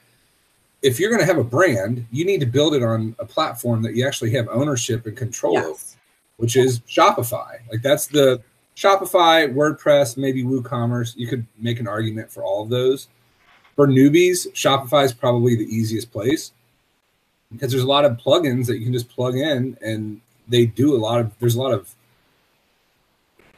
if 0.82 1.00
you're 1.00 1.08
going 1.08 1.20
to 1.20 1.26
have 1.26 1.38
a 1.38 1.44
brand, 1.44 2.04
you 2.12 2.26
need 2.26 2.40
to 2.40 2.46
build 2.46 2.74
it 2.74 2.82
on 2.82 3.16
a 3.18 3.24
platform 3.24 3.80
that 3.82 3.94
you 3.94 4.06
actually 4.06 4.30
have 4.32 4.46
ownership 4.48 5.06
and 5.06 5.16
control 5.16 5.56
over 5.56 5.68
Yes. 5.68 5.96
which 6.36 6.56
is 6.56 6.80
Shopify. 6.80 7.56
Like 7.72 7.80
that's 7.82 8.06
the 8.06 8.42
Shopify, 8.76 9.50
WordPress, 9.54 10.18
maybe 10.18 10.44
WooCommerce. 10.44 11.16
You 11.16 11.26
could 11.28 11.46
make 11.58 11.80
an 11.80 11.88
argument 11.88 12.30
for 12.30 12.42
all 12.42 12.62
of 12.62 12.68
those. 12.68 13.08
For 13.76 13.86
newbies, 13.88 14.46
Shopify 14.52 15.04
is 15.04 15.14
probably 15.14 15.56
the 15.56 15.64
easiest 15.64 16.12
place 16.12 16.52
because 17.54 17.70
there's 17.70 17.82
a 17.84 17.88
lot 17.88 18.04
of 18.04 18.16
plugins 18.18 18.66
that 18.66 18.78
you 18.78 18.84
can 18.84 18.92
just 18.92 19.08
plug 19.08 19.36
in 19.36 19.76
and 19.80 20.20
they 20.48 20.66
do 20.66 20.94
a 20.94 20.98
lot 20.98 21.20
of 21.20 21.32
there's 21.38 21.54
a 21.54 21.60
lot 21.60 21.72
of 21.72 21.94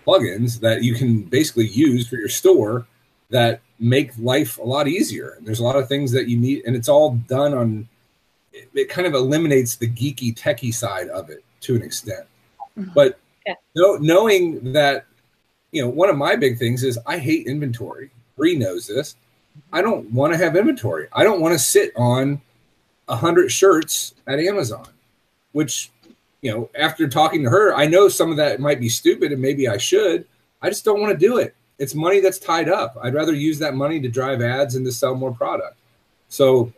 plugins 0.07 0.61
that 0.61 0.85
you 0.85 0.95
can 0.95 1.23
basically 1.23 1.67
use 1.67 2.09
for 2.09 2.17
your 2.17 2.29
store 2.29 2.87
that 3.31 3.61
make 3.81 4.13
life 4.19 4.59
a 4.59 4.63
lot 4.63 4.87
easier. 4.89 5.35
And 5.37 5.47
there's 5.47 5.59
a 5.59 5.65
lot 5.65 5.77
of 5.77 5.89
things 5.89 6.13
that 6.13 6.29
you 6.29 6.37
need 6.39 6.65
and 6.65 6.77
it's 6.77 6.89
all 6.89 7.17
done 7.29 7.53
on 7.55 7.89
it, 8.53 8.69
it 8.75 8.89
kind 8.89 9.07
of 9.07 9.15
eliminates 9.15 9.77
the 9.77 9.89
geeky 9.89 10.35
techie 10.35 10.73
side 10.73 11.09
of 11.09 11.29
it 11.29 11.45
to 11.63 11.75
an 11.75 11.83
extent. 11.83 12.27
Mm-hmm. 12.79 12.93
But 12.95 13.19
Yeah. 13.47 13.55
know, 13.75 13.97
knowing 13.97 14.73
that, 14.73 15.07
you 15.73 15.83
know, 15.83 15.89
one 15.89 16.09
of 16.09 16.17
my 16.17 16.37
big 16.37 16.59
things 16.59 16.85
is 16.85 16.99
I 17.07 17.19
hate 17.19 17.47
inventory. 17.47 18.11
Bree 18.37 18.57
knows 18.57 18.87
this. 18.87 19.17
I 19.73 19.83
don't 19.83 20.11
want 20.13 20.33
to 20.33 20.39
have 20.39 20.57
inventory. 20.57 21.09
I 21.13 21.25
don't 21.25 21.41
want 21.41 21.53
to 21.55 21.59
sit 21.59 21.93
on 21.97 22.41
a 23.09 23.17
hundred 23.17 23.51
shirts 23.51 24.15
at 24.27 24.39
Amazon, 24.39 24.89
which, 25.53 25.91
you 26.43 26.51
know, 26.51 26.71
after 26.79 27.09
talking 27.09 27.43
to 27.45 27.51
her, 27.51 27.75
I 27.75 27.87
know 27.87 28.09
some 28.09 28.31
of 28.31 28.37
that 28.37 28.61
might 28.61 28.81
be 28.81 28.89
stupid 28.89 29.33
and 29.33 29.41
maybe 29.41 29.69
I 29.69 29.77
should. 29.77 30.27
I 30.63 30.69
just 30.69 30.85
don't 30.85 31.01
want 31.01 31.13
to 31.13 31.27
do 31.27 31.39
it. 31.39 31.55
It's 31.79 31.95
money 31.95 32.21
that's 32.21 32.39
tied 32.39 32.69
up. 32.69 32.97
I'd 33.03 33.15
rather 33.15 33.35
use 33.35 33.59
that 33.59 33.75
money 33.75 34.01
to 34.01 34.09
drive 34.09 34.41
ads 34.41 34.75
and 34.75 34.85
to 34.87 34.93
sell 34.93 35.15
more 35.15 35.33
product. 35.33 35.77
So 36.29 36.73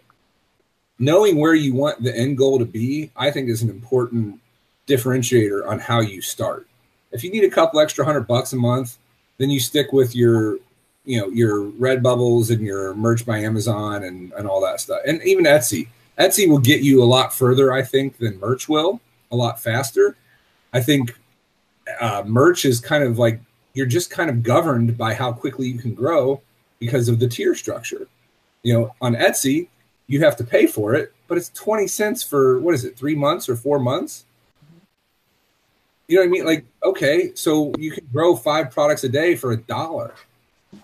knowing 0.98 1.38
where 1.38 1.54
you 1.54 1.74
want 1.74 2.02
the 2.02 2.16
end 2.16 2.36
goal 2.36 2.58
to 2.58 2.64
be, 2.64 3.10
I 3.16 3.30
think 3.30 3.48
is 3.48 3.62
an 3.62 3.70
important 3.70 4.40
differentiator 4.86 5.66
on 5.66 5.78
how 5.78 6.00
you 6.00 6.20
start. 6.20 6.66
If 7.12 7.22
you 7.22 7.30
need 7.30 7.44
a 7.44 7.50
couple 7.50 7.80
extra 7.80 8.04
hundred 8.04 8.26
bucks 8.26 8.52
a 8.52 8.56
month, 8.56 8.98
then 9.38 9.50
you 9.50 9.60
stick 9.60 9.92
with 9.92 10.14
your 10.14 10.58
you 11.04 11.18
know 11.18 11.28
your 11.28 11.62
red 11.62 12.02
bubbles 12.02 12.50
and 12.50 12.60
your 12.60 12.94
merch 12.94 13.24
by 13.24 13.38
amazon 13.38 14.04
and 14.04 14.30
and 14.32 14.46
all 14.46 14.60
that 14.60 14.78
stuff 14.78 15.00
and 15.06 15.22
even 15.22 15.44
etsy 15.44 15.88
etsy 16.18 16.48
will 16.48 16.58
get 16.58 16.82
you 16.82 17.02
a 17.02 17.04
lot 17.04 17.34
further 17.34 17.72
i 17.72 17.82
think 17.82 18.18
than 18.18 18.38
merch 18.40 18.68
will 18.68 19.00
a 19.30 19.36
lot 19.36 19.60
faster. 19.60 20.16
I 20.72 20.80
think 20.80 21.16
uh, 22.00 22.22
merch 22.26 22.64
is 22.64 22.80
kind 22.80 23.04
of 23.04 23.18
like 23.18 23.40
you're 23.74 23.86
just 23.86 24.10
kind 24.10 24.30
of 24.30 24.42
governed 24.42 24.96
by 24.96 25.14
how 25.14 25.32
quickly 25.32 25.68
you 25.68 25.78
can 25.78 25.94
grow 25.94 26.40
because 26.78 27.08
of 27.08 27.18
the 27.18 27.28
tier 27.28 27.54
structure. 27.54 28.06
You 28.62 28.74
know 28.74 28.94
on 29.00 29.14
etsy 29.14 29.68
you 30.08 30.20
have 30.24 30.36
to 30.36 30.44
pay 30.44 30.66
for 30.66 30.94
it 30.94 31.12
but 31.28 31.38
it's 31.38 31.50
20 31.50 31.86
cents 31.86 32.22
for 32.22 32.60
what 32.60 32.74
is 32.74 32.84
it 32.84 32.96
three 32.96 33.14
months 33.14 33.48
or 33.48 33.56
four 33.56 33.78
months? 33.78 34.24
You 36.08 36.16
know 36.16 36.22
what 36.22 36.26
i 36.26 36.30
mean? 36.30 36.44
Like 36.44 36.66
okay 36.82 37.32
so 37.34 37.72
you 37.78 37.92
can 37.92 38.06
grow 38.12 38.34
five 38.34 38.70
products 38.70 39.04
a 39.04 39.08
day 39.08 39.36
for 39.36 39.52
a 39.52 39.56
dollar. 39.56 40.14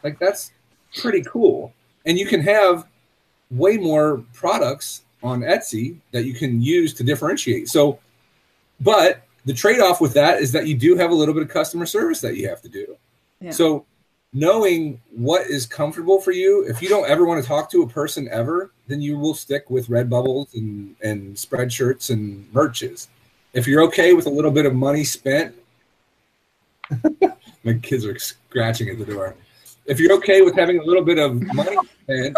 Like 0.02 0.18
that's 0.18 0.52
pretty 0.96 1.22
cool. 1.22 1.74
And 2.06 2.18
you 2.18 2.26
can 2.26 2.40
have 2.40 2.86
way 3.50 3.76
more 3.76 4.24
products 4.32 5.02
on 5.24 5.40
Etsy 5.40 5.96
that 6.12 6.24
you 6.24 6.34
can 6.34 6.62
use 6.62 6.94
to 6.94 7.02
differentiate. 7.02 7.68
So, 7.68 7.98
but 8.80 9.22
the 9.44 9.52
trade 9.52 9.80
off 9.80 10.00
with 10.00 10.14
that 10.14 10.40
is 10.40 10.52
that 10.52 10.66
you 10.68 10.76
do 10.76 10.96
have 10.96 11.10
a 11.10 11.14
little 11.14 11.34
bit 11.34 11.42
of 11.42 11.48
customer 11.48 11.86
service 11.86 12.20
that 12.20 12.36
you 12.36 12.48
have 12.48 12.62
to 12.62 12.68
do. 12.68 12.96
Yeah. 13.40 13.50
So, 13.50 13.86
knowing 14.32 15.00
what 15.10 15.46
is 15.46 15.66
comfortable 15.66 16.20
for 16.20 16.32
you, 16.32 16.64
if 16.68 16.80
you 16.80 16.88
don't 16.88 17.08
ever 17.08 17.24
want 17.24 17.42
to 17.42 17.48
talk 17.48 17.70
to 17.70 17.82
a 17.82 17.88
person 17.88 18.28
ever, 18.30 18.70
then 18.86 19.00
you 19.00 19.18
will 19.18 19.34
stick 19.34 19.70
with 19.70 19.88
Redbubbles 19.88 20.54
and, 20.54 20.94
and 21.02 21.34
Spreadshirts 21.34 22.10
and 22.10 22.52
merches. 22.52 23.08
If 23.52 23.66
you're 23.66 23.82
okay 23.84 24.12
with 24.12 24.26
a 24.26 24.30
little 24.30 24.50
bit 24.50 24.66
of 24.66 24.74
money 24.74 25.04
spent, 25.04 25.54
my 27.64 27.74
kids 27.82 28.04
are 28.04 28.18
scratching 28.18 28.88
at 28.88 28.98
the 28.98 29.04
door 29.04 29.36
if 29.86 30.00
you're 30.00 30.12
okay 30.14 30.42
with 30.42 30.54
having 30.54 30.78
a 30.78 30.82
little 30.82 31.04
bit 31.04 31.18
of 31.18 31.40
money 31.54 31.76
spent, 32.02 32.36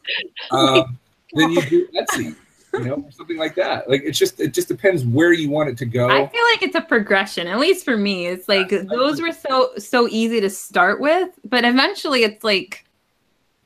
um, 0.50 0.98
then 1.34 1.50
you 1.50 1.62
do 1.62 1.88
Etsy, 1.94 2.34
you 2.74 2.84
know, 2.84 2.94
or 2.94 3.10
something 3.10 3.36
like 3.36 3.54
that. 3.56 3.88
Like 3.88 4.02
it's 4.04 4.18
just 4.18 4.40
it 4.40 4.52
just 4.52 4.68
depends 4.68 5.04
where 5.04 5.32
you 5.32 5.50
want 5.50 5.68
it 5.68 5.78
to 5.78 5.86
go. 5.86 6.08
I 6.08 6.26
feel 6.26 6.42
like 6.52 6.62
it's 6.62 6.76
a 6.76 6.80
progression, 6.80 7.46
at 7.46 7.58
least 7.58 7.84
for 7.84 7.96
me. 7.96 8.26
It's 8.26 8.48
like 8.48 8.70
Yeah. 8.70 8.82
those 8.82 9.20
were 9.20 9.32
so 9.32 9.70
so 9.78 10.08
easy 10.08 10.40
to 10.40 10.50
start 10.50 11.00
with, 11.00 11.30
but 11.44 11.64
eventually 11.64 12.24
it's 12.24 12.44
like 12.44 12.84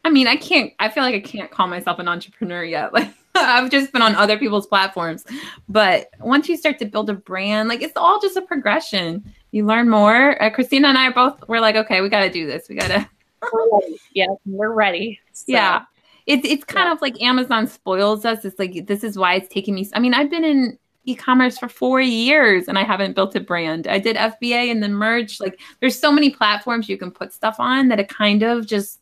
I 0.04 0.10
mean, 0.10 0.26
I 0.26 0.36
can't 0.36 0.72
I 0.78 0.88
feel 0.88 1.04
like 1.04 1.14
I 1.14 1.20
can't 1.20 1.50
call 1.50 1.68
myself 1.68 1.98
an 1.98 2.08
entrepreneur 2.08 2.64
yet. 2.64 2.92
Like 2.92 3.12
I've 3.34 3.70
just 3.70 3.92
been 3.92 4.02
on 4.02 4.14
other 4.14 4.38
people's 4.38 4.66
platforms. 4.66 5.24
But 5.68 6.10
once 6.20 6.48
you 6.48 6.56
start 6.56 6.78
to 6.80 6.84
build 6.86 7.08
a 7.10 7.14
brand, 7.14 7.68
like 7.68 7.82
it's 7.82 7.96
all 7.96 8.20
just 8.20 8.36
a 8.36 8.42
progression. 8.42 9.32
You 9.52 9.66
learn 9.66 9.88
more. 9.88 10.42
Uh, 10.42 10.50
Christina 10.50 10.88
and 10.88 10.98
I 10.98 11.08
are 11.08 11.12
both 11.12 11.48
we're 11.48 11.60
like, 11.60 11.76
okay, 11.76 12.00
we 12.00 12.08
got 12.08 12.20
to 12.20 12.30
do 12.30 12.46
this. 12.46 12.68
We 12.68 12.74
got 12.74 12.88
to 12.88 13.08
Yeah, 14.12 14.26
we're 14.46 14.72
ready. 14.72 15.20
So, 15.32 15.44
yeah 15.48 15.84
it's 16.26 16.46
it's 16.46 16.64
kind 16.64 16.90
of 16.90 17.00
like 17.02 17.20
amazon 17.22 17.66
spoils 17.66 18.24
us. 18.24 18.44
It's 18.44 18.58
like 18.58 18.86
this 18.86 19.04
is 19.04 19.18
why 19.18 19.34
it's 19.34 19.48
taking 19.48 19.74
me 19.74 19.88
i 19.94 20.00
mean 20.00 20.14
i've 20.14 20.30
been 20.30 20.44
in 20.44 20.78
e-commerce 21.04 21.58
for 21.58 21.68
four 21.68 22.00
years 22.00 22.68
and 22.68 22.78
i 22.78 22.84
haven't 22.84 23.14
built 23.14 23.34
a 23.34 23.40
brand. 23.40 23.86
I 23.86 23.98
did 23.98 24.16
fba 24.16 24.70
and 24.70 24.82
then 24.82 24.94
merch 24.94 25.40
like 25.40 25.60
there's 25.80 25.98
so 25.98 26.12
many 26.12 26.30
platforms 26.30 26.88
you 26.88 26.96
can 26.96 27.10
put 27.10 27.32
stuff 27.32 27.56
on 27.58 27.88
that 27.88 28.00
it 28.00 28.08
kind 28.08 28.42
of 28.42 28.66
just 28.66 29.00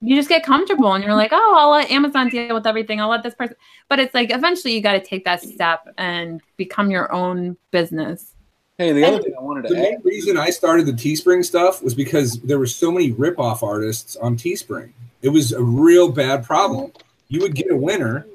you 0.00 0.14
just 0.14 0.28
get 0.28 0.44
comfortable 0.44 0.92
and 0.94 1.04
you're 1.04 1.14
like 1.14 1.32
oh 1.32 1.54
i'll 1.58 1.70
let 1.70 1.90
amazon 1.90 2.28
deal 2.28 2.54
with 2.54 2.66
everything. 2.66 3.00
I'll 3.00 3.10
let 3.10 3.22
this 3.22 3.34
person 3.34 3.56
but 3.88 3.98
it's 3.98 4.14
like 4.14 4.32
eventually 4.32 4.74
you 4.74 4.80
got 4.80 4.92
to 4.92 5.00
take 5.00 5.24
that 5.24 5.42
step 5.42 5.86
and 5.98 6.40
become 6.56 6.90
your 6.90 7.12
own 7.12 7.56
business. 7.70 8.34
Hey, 8.78 8.92
the 8.92 9.04
other 9.04 9.20
thing 9.20 9.34
I 9.36 9.42
wanted 9.42 9.64
the 9.64 9.74
to 9.74 9.92
add, 9.92 10.04
reason 10.04 10.38
I 10.38 10.50
started 10.50 10.86
the 10.86 10.92
Teespring 10.92 11.44
stuff 11.44 11.82
was 11.82 11.96
because 11.96 12.38
there 12.42 12.60
were 12.60 12.66
so 12.66 12.92
many 12.92 13.10
rip-off 13.10 13.64
artists 13.64 14.14
on 14.14 14.36
Teespring. 14.36 14.92
It 15.22 15.30
was 15.30 15.52
a 15.52 15.62
real 15.62 16.10
bad 16.10 16.44
problem. 16.44 16.86
Mm-hmm. 16.86 17.02
You 17.28 17.40
would 17.40 17.54
get 17.54 17.70
a 17.70 17.76
winner, 17.76 18.26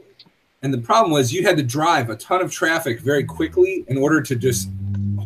and 0.62 0.74
the 0.74 0.78
problem 0.78 1.12
was 1.12 1.34
you 1.34 1.44
had 1.44 1.58
to 1.58 1.64
drive 1.64 2.10
a 2.10 2.16
ton 2.16 2.42
of 2.42 2.52
traffic 2.52 3.00
very 3.00 3.24
quickly 3.24 3.86
in 3.88 3.98
order 3.98 4.22
to 4.22 4.36
just 4.36 4.70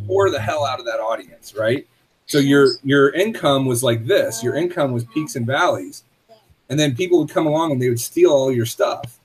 whore 0.08 0.32
the 0.32 0.40
hell 0.40 0.66
out 0.66 0.80
of 0.80 0.86
that 0.86 1.00
audience, 1.00 1.54
right? 1.56 1.86
So 2.26 2.40
your 2.40 2.70
your 2.84 3.12
income 3.12 3.66
was 3.66 3.84
like 3.84 4.06
this. 4.06 4.44
Your 4.44 4.56
income 4.56 4.92
was 4.92 5.06
peaks 5.06 5.36
and 5.36 5.46
valleys, 5.46 6.04
and 6.70 6.80
then 6.80 6.96
people 6.96 7.20
would 7.20 7.30
come 7.30 7.48
along 7.48 7.72
and 7.72 7.82
they 7.82 7.90
would 7.90 8.00
steal 8.00 8.32
all 8.32 8.52
your 8.52 8.66
stuff. 8.66 9.20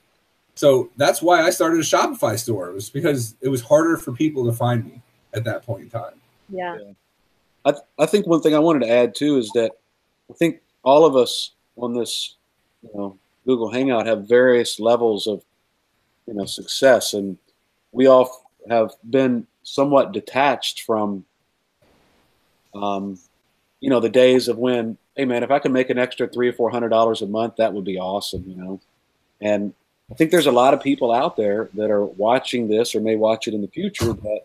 So 0.55 0.89
that's 0.97 1.21
why 1.21 1.41
I 1.41 1.49
started 1.49 1.79
a 1.79 1.83
Shopify 1.83 2.37
store. 2.37 2.69
It 2.69 2.73
was 2.73 2.89
because 2.89 3.35
it 3.41 3.49
was 3.49 3.61
harder 3.61 3.97
for 3.97 4.11
people 4.11 4.45
to 4.45 4.53
find 4.53 4.85
me 4.85 5.01
at 5.33 5.43
that 5.45 5.65
point 5.65 5.83
in 5.83 5.89
time. 5.89 6.13
Yeah. 6.49 6.77
I, 7.65 7.71
th- 7.71 7.83
I 7.97 8.05
think 8.05 8.27
one 8.27 8.41
thing 8.41 8.55
I 8.55 8.59
wanted 8.59 8.85
to 8.85 8.91
add 8.91 9.15
too 9.15 9.37
is 9.37 9.49
that 9.55 9.71
I 10.29 10.33
think 10.33 10.61
all 10.83 11.05
of 11.05 11.15
us 11.15 11.51
on 11.77 11.93
this, 11.93 12.35
you 12.81 12.89
know, 12.93 13.17
Google 13.45 13.71
Hangout 13.71 14.05
have 14.05 14.27
various 14.27 14.79
levels 14.79 15.27
of, 15.27 15.43
you 16.27 16.33
know, 16.33 16.45
success, 16.45 17.13
and 17.13 17.37
we 17.91 18.07
all 18.07 18.47
have 18.69 18.91
been 19.09 19.47
somewhat 19.63 20.11
detached 20.11 20.83
from, 20.83 21.25
um, 22.73 23.19
you 23.79 23.89
know, 23.89 23.99
the 23.99 24.09
days 24.09 24.47
of 24.47 24.57
when, 24.57 24.97
hey 25.15 25.25
man, 25.25 25.43
if 25.43 25.51
I 25.51 25.59
can 25.59 25.73
make 25.73 25.89
an 25.89 25.99
extra 25.99 26.27
three 26.27 26.47
or 26.47 26.53
four 26.53 26.69
hundred 26.69 26.89
dollars 26.89 27.21
a 27.21 27.27
month, 27.27 27.57
that 27.57 27.73
would 27.73 27.83
be 27.83 27.99
awesome, 27.99 28.43
you 28.47 28.55
know, 28.55 28.79
and 29.41 29.73
I 30.11 30.15
think 30.15 30.31
there's 30.31 30.47
a 30.47 30.51
lot 30.51 30.73
of 30.73 30.81
people 30.81 31.11
out 31.11 31.35
there 31.37 31.69
that 31.73 31.89
are 31.89 32.05
watching 32.05 32.67
this 32.67 32.93
or 32.93 33.01
may 33.01 33.15
watch 33.15 33.47
it 33.47 33.53
in 33.53 33.61
the 33.61 33.67
future 33.67 34.13
that 34.13 34.41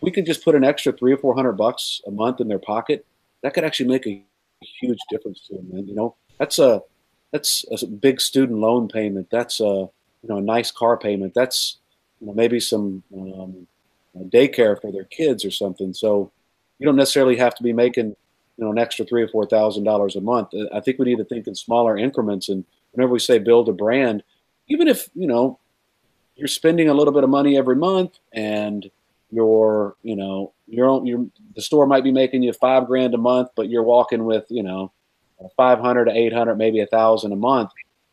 we 0.00 0.10
could 0.10 0.26
just 0.26 0.44
put 0.44 0.54
an 0.54 0.64
extra 0.64 0.92
three 0.92 1.12
or 1.12 1.16
four 1.16 1.34
hundred 1.34 1.52
bucks 1.52 2.00
a 2.06 2.10
month 2.10 2.40
in 2.40 2.48
their 2.48 2.58
pocket, 2.58 3.06
that 3.42 3.54
could 3.54 3.64
actually 3.64 3.88
make 3.88 4.06
a 4.06 4.22
huge 4.80 4.98
difference 5.10 5.40
to 5.46 5.54
them. 5.54 5.68
Man, 5.72 5.88
you 5.88 5.94
know, 5.94 6.14
that's 6.42 6.58
a 6.58 6.82
that's 7.30 7.64
a 7.82 7.86
big 7.86 8.20
student 8.20 8.58
loan 8.58 8.88
payment. 8.88 9.28
That's 9.30 9.60
a 9.60 9.88
you 10.22 10.28
know 10.28 10.38
a 10.38 10.42
nice 10.42 10.72
car 10.72 10.96
payment. 10.96 11.34
That's 11.34 11.78
you 12.20 12.26
know 12.26 12.34
maybe 12.34 12.58
some 12.58 13.04
um, 13.16 13.68
daycare 14.28 14.80
for 14.80 14.90
their 14.90 15.04
kids 15.04 15.44
or 15.44 15.52
something. 15.52 15.94
So 15.94 16.32
you 16.80 16.84
don't 16.84 16.96
necessarily 16.96 17.36
have 17.36 17.54
to 17.54 17.62
be 17.62 17.72
making 17.72 18.16
you 18.56 18.64
know 18.64 18.72
an 18.72 18.78
extra 18.78 19.04
three 19.04 19.22
or 19.22 19.28
four 19.28 19.46
thousand 19.46 19.84
dollars 19.84 20.16
a 20.16 20.20
month. 20.20 20.48
I 20.74 20.80
think 20.80 20.98
we 20.98 21.04
need 21.04 21.18
to 21.18 21.24
think 21.24 21.46
in 21.46 21.54
smaller 21.54 21.96
increments. 21.96 22.48
And 22.48 22.64
whenever 22.90 23.12
we 23.12 23.20
say 23.20 23.38
build 23.38 23.68
a 23.68 23.72
brand, 23.72 24.24
even 24.66 24.88
if 24.88 25.08
you 25.14 25.28
know 25.28 25.60
you're 26.34 26.48
spending 26.48 26.88
a 26.88 26.94
little 26.94 27.14
bit 27.14 27.22
of 27.22 27.30
money 27.30 27.56
every 27.56 27.76
month 27.76 28.18
and 28.32 28.90
your 29.30 29.94
you 30.02 30.16
know 30.16 30.52
your 30.66 30.88
own 30.88 31.06
your 31.06 31.24
the 31.54 31.62
store 31.62 31.86
might 31.86 32.02
be 32.02 32.10
making 32.10 32.42
you 32.42 32.52
five 32.52 32.88
grand 32.88 33.14
a 33.14 33.18
month 33.18 33.48
but 33.54 33.70
you're 33.70 33.84
walking 33.84 34.24
with 34.24 34.44
you 34.48 34.64
know 34.64 34.90
500 35.56 36.06
to 36.06 36.12
800 36.12 36.56
maybe 36.56 36.80
a 36.80 36.86
thousand 36.86 37.32
a 37.32 37.36
month 37.36 37.70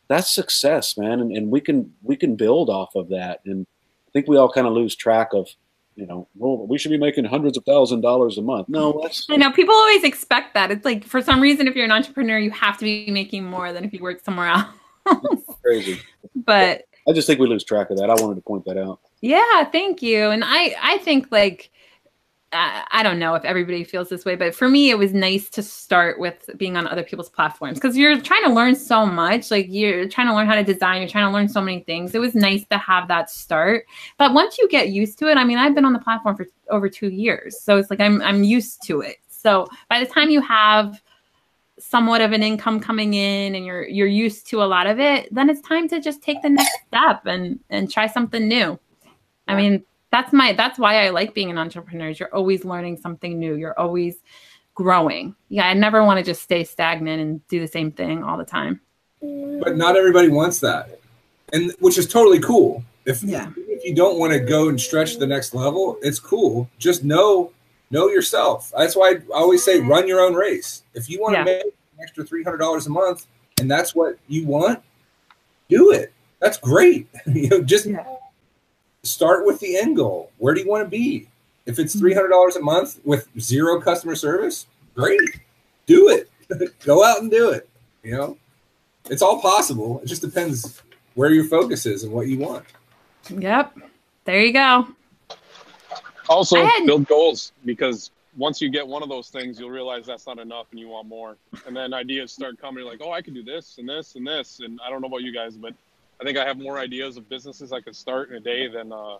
that's 0.08 0.30
success 0.30 0.96
man 0.96 1.20
and, 1.20 1.36
and 1.36 1.50
we 1.50 1.60
can 1.60 1.92
we 2.02 2.16
can 2.16 2.36
build 2.36 2.70
off 2.70 2.94
of 2.94 3.08
that 3.08 3.40
and 3.44 3.66
i 4.08 4.10
think 4.12 4.28
we 4.28 4.36
all 4.36 4.50
kind 4.50 4.66
of 4.66 4.72
lose 4.72 4.94
track 4.94 5.28
of 5.32 5.48
you 5.96 6.06
know 6.06 6.28
well 6.36 6.66
we 6.66 6.78
should 6.78 6.90
be 6.90 6.98
making 6.98 7.24
hundreds 7.24 7.56
of 7.56 7.64
thousand 7.64 8.00
dollars 8.00 8.38
a 8.38 8.42
month 8.42 8.68
no 8.68 9.00
that's 9.02 9.26
I 9.28 9.36
know 9.36 9.50
people 9.52 9.74
always 9.74 10.04
expect 10.04 10.54
that. 10.54 10.70
It's 10.70 10.84
like 10.84 11.04
for 11.04 11.20
some 11.20 11.40
reason, 11.40 11.66
if 11.66 11.74
you're 11.74 11.84
an 11.84 11.90
entrepreneur, 11.90 12.38
you 12.38 12.52
have 12.52 12.78
to 12.78 12.84
be 12.84 13.10
making 13.10 13.44
more 13.44 13.72
than 13.72 13.84
if 13.84 13.92
you 13.92 14.00
work 14.00 14.24
somewhere 14.24 14.48
else. 14.48 14.66
crazy 15.62 15.98
but 16.34 16.82
i 17.08 17.12
just 17.12 17.26
think 17.26 17.40
we 17.40 17.46
lose 17.46 17.64
track 17.64 17.90
of 17.90 17.96
that 17.96 18.10
i 18.10 18.14
wanted 18.14 18.34
to 18.34 18.42
point 18.42 18.64
that 18.64 18.78
out 18.78 19.00
yeah, 19.20 19.64
thank 19.64 20.02
you. 20.02 20.30
And 20.30 20.42
I, 20.44 20.74
I 20.82 20.98
think 20.98 21.28
like, 21.30 21.70
I, 22.52 22.84
I 22.90 23.02
don't 23.02 23.18
know 23.18 23.34
if 23.34 23.44
everybody 23.44 23.84
feels 23.84 24.08
this 24.08 24.24
way, 24.24 24.34
but 24.34 24.54
for 24.54 24.68
me, 24.68 24.90
it 24.90 24.98
was 24.98 25.14
nice 25.14 25.48
to 25.50 25.62
start 25.62 26.18
with 26.18 26.50
being 26.56 26.76
on 26.76 26.86
other 26.86 27.04
people's 27.04 27.28
platforms 27.28 27.78
because 27.78 27.96
you're 27.96 28.20
trying 28.20 28.42
to 28.44 28.52
learn 28.52 28.74
so 28.74 29.06
much. 29.06 29.50
Like 29.50 29.66
you're 29.68 30.08
trying 30.08 30.26
to 30.26 30.34
learn 30.34 30.46
how 30.46 30.56
to 30.56 30.64
design, 30.64 31.00
you're 31.00 31.08
trying 31.08 31.28
to 31.28 31.32
learn 31.32 31.48
so 31.48 31.60
many 31.60 31.80
things. 31.80 32.14
It 32.14 32.20
was 32.20 32.34
nice 32.34 32.64
to 32.66 32.78
have 32.78 33.06
that 33.08 33.30
start. 33.30 33.86
But 34.18 34.34
once 34.34 34.58
you 34.58 34.68
get 34.68 34.88
used 34.88 35.18
to 35.20 35.28
it, 35.28 35.36
I 35.36 35.44
mean, 35.44 35.58
I've 35.58 35.74
been 35.74 35.84
on 35.84 35.92
the 35.92 36.00
platform 36.00 36.36
for 36.36 36.46
over 36.70 36.88
two 36.88 37.10
years, 37.10 37.60
so 37.60 37.76
it's 37.76 37.90
like 37.90 38.00
I'm, 38.00 38.20
I'm 38.22 38.42
used 38.42 38.82
to 38.86 39.00
it. 39.00 39.16
So 39.28 39.66
by 39.88 40.00
the 40.00 40.06
time 40.06 40.30
you 40.30 40.40
have 40.40 41.00
somewhat 41.78 42.20
of 42.20 42.32
an 42.32 42.42
income 42.42 42.78
coming 42.78 43.14
in 43.14 43.54
and 43.54 43.64
you're 43.64 43.88
you're 43.88 44.06
used 44.06 44.46
to 44.46 44.62
a 44.62 44.64
lot 44.64 44.86
of 44.86 45.00
it 45.00 45.34
then 45.34 45.48
it's 45.48 45.62
time 45.62 45.88
to 45.88 45.98
just 45.98 46.22
take 46.22 46.40
the 46.42 46.48
next 46.50 46.76
step 46.88 47.24
and 47.24 47.58
and 47.70 47.90
try 47.90 48.06
something 48.06 48.46
new 48.46 48.78
i 49.48 49.56
mean 49.56 49.82
that's 50.10 50.32
my 50.32 50.52
that's 50.52 50.78
why 50.78 51.04
i 51.06 51.10
like 51.10 51.34
being 51.34 51.50
an 51.50 51.58
entrepreneur 51.58 52.08
Is 52.08 52.18
you're 52.20 52.34
always 52.34 52.64
learning 52.64 52.96
something 52.96 53.38
new. 53.38 53.54
You're 53.54 53.78
always 53.78 54.16
growing. 54.74 55.34
Yeah 55.48 55.66
i 55.68 55.74
never 55.74 56.04
want 56.04 56.18
to 56.18 56.24
just 56.24 56.42
stay 56.42 56.64
stagnant 56.64 57.20
and 57.20 57.46
do 57.48 57.60
the 57.60 57.68
same 57.68 57.92
thing 57.92 58.22
all 58.24 58.38
the 58.38 58.44
time. 58.44 58.80
But 59.20 59.76
not 59.76 59.96
everybody 59.96 60.28
wants 60.28 60.60
that. 60.60 60.98
And 61.52 61.72
which 61.80 61.98
is 61.98 62.06
totally 62.06 62.40
cool. 62.40 62.82
If 63.04 63.22
Yeah. 63.22 63.50
if 63.56 63.84
you 63.84 63.94
don't 63.94 64.18
want 64.18 64.32
to 64.32 64.40
go 64.40 64.68
and 64.68 64.80
stretch 64.80 65.12
to 65.14 65.18
the 65.18 65.26
next 65.26 65.54
level 65.54 65.98
it's 66.02 66.18
cool. 66.18 66.68
Just 66.78 67.04
know 67.04 67.52
know 67.90 68.08
yourself. 68.08 68.72
That's 68.76 68.96
why 68.96 69.10
i 69.10 69.18
always 69.34 69.62
say 69.64 69.80
run 69.80 70.06
your 70.08 70.20
own 70.20 70.34
race. 70.34 70.82
If 70.94 71.10
you 71.10 71.20
want 71.20 71.34
Yeah. 71.34 71.40
to 71.40 71.44
make 71.44 71.64
an 71.64 71.72
extra 72.02 72.24
$300 72.24 72.86
a 72.86 72.90
month 72.90 73.26
and 73.60 73.70
that's 73.70 73.94
what 73.94 74.16
you 74.28 74.46
want 74.46 74.82
do 75.68 75.92
it. 75.92 76.12
That's 76.40 76.58
great. 76.58 77.06
You 77.26 77.48
know 77.48 77.62
just 77.62 77.86
Yeah. 77.86 78.04
Start 79.02 79.46
with 79.46 79.58
the 79.60 79.76
end 79.76 79.96
goal 79.96 80.30
where 80.38 80.54
do 80.54 80.60
you 80.60 80.68
want 80.68 80.84
to 80.84 80.88
be 80.88 81.26
if 81.66 81.78
it's 81.78 81.94
Mm-hmm. 81.96 82.18
$300 82.32 82.56
a 82.56 82.60
month 82.60 83.00
with 83.04 83.28
zero 83.38 83.80
customer 83.80 84.14
service 84.14 84.66
great 84.94 85.20
do 85.86 86.08
it 86.08 86.28
Go 86.84 87.04
out 87.04 87.20
and 87.20 87.30
do 87.30 87.50
it. 87.50 87.68
You 88.02 88.12
know, 88.16 88.36
it's 89.08 89.22
all 89.22 89.40
possible. 89.40 90.00
It 90.02 90.06
just 90.06 90.22
depends 90.22 90.82
where 91.14 91.30
your 91.30 91.44
focus 91.44 91.86
is 91.86 92.02
and 92.02 92.12
what 92.12 92.26
you 92.26 92.38
want. 92.38 92.64
Yep. 93.28 93.76
There 94.24 94.40
you 94.44 94.52
go. 94.52 94.88
Also, 96.28 96.64
had- 96.64 96.86
build 96.86 97.06
goals 97.06 97.52
because 97.64 98.10
once 98.36 98.60
you 98.60 98.68
get 98.68 98.86
one 98.86 99.02
of 99.02 99.08
those 99.08 99.28
things, 99.28 99.60
you'll 99.60 99.70
realize 99.70 100.06
that's 100.06 100.26
not 100.26 100.38
enough 100.38 100.66
and 100.70 100.80
you 100.80 100.88
want 100.88 101.06
more. 101.06 101.36
And 101.66 101.76
then 101.76 101.92
ideas 101.92 102.32
start 102.32 102.60
coming 102.60 102.84
like, 102.84 103.00
oh, 103.02 103.12
I 103.12 103.22
can 103.22 103.34
do 103.34 103.42
this 103.42 103.78
and 103.78 103.88
this 103.88 104.14
and 104.16 104.26
this. 104.26 104.60
And 104.60 104.80
I 104.84 104.90
don't 104.90 105.00
know 105.00 105.08
about 105.08 105.22
you 105.22 105.32
guys, 105.32 105.56
but 105.56 105.74
I 106.20 106.24
think 106.24 106.36
I 106.36 106.44
have 106.44 106.58
more 106.58 106.78
ideas 106.78 107.16
of 107.16 107.28
businesses 107.28 107.72
I 107.72 107.80
could 107.80 107.96
start 107.96 108.30
in 108.30 108.36
a 108.36 108.40
day 108.40 108.68
than 108.68 108.92
uh, 108.92 109.16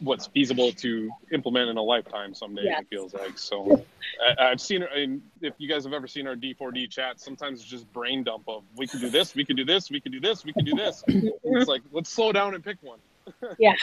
what's 0.00 0.26
feasible 0.26 0.70
to 0.72 1.10
implement 1.32 1.70
in 1.70 1.76
a 1.76 1.82
lifetime 1.82 2.34
someday, 2.34 2.64
Yeah. 2.66 2.80
it 2.80 2.86
feels 2.90 3.14
like. 3.14 3.38
So 3.38 3.84
I, 4.38 4.48
I've 4.50 4.60
seen, 4.60 4.82
and 4.82 5.22
if 5.40 5.54
you 5.58 5.68
guys 5.68 5.84
have 5.84 5.92
ever 5.94 6.06
seen 6.06 6.26
our 6.26 6.36
D4D 6.36 6.90
chat, 6.90 7.20
sometimes 7.20 7.60
it's 7.60 7.70
just 7.70 7.90
brain 7.92 8.22
dump 8.22 8.44
of 8.48 8.64
we 8.76 8.86
could 8.86 9.00
do 9.00 9.08
this, 9.08 9.34
we 9.34 9.44
could 9.44 9.56
do 9.56 9.64
this, 9.64 9.90
we 9.90 10.00
could 10.00 10.12
do 10.12 10.20
this, 10.20 10.44
we 10.44 10.52
could 10.52 10.66
do 10.66 10.74
this. 10.74 11.02
it's 11.08 11.68
like, 11.68 11.82
let's 11.92 12.10
slow 12.10 12.32
down 12.32 12.54
and 12.54 12.62
pick 12.62 12.76
one. 12.82 12.98
Yeah. 13.58 13.74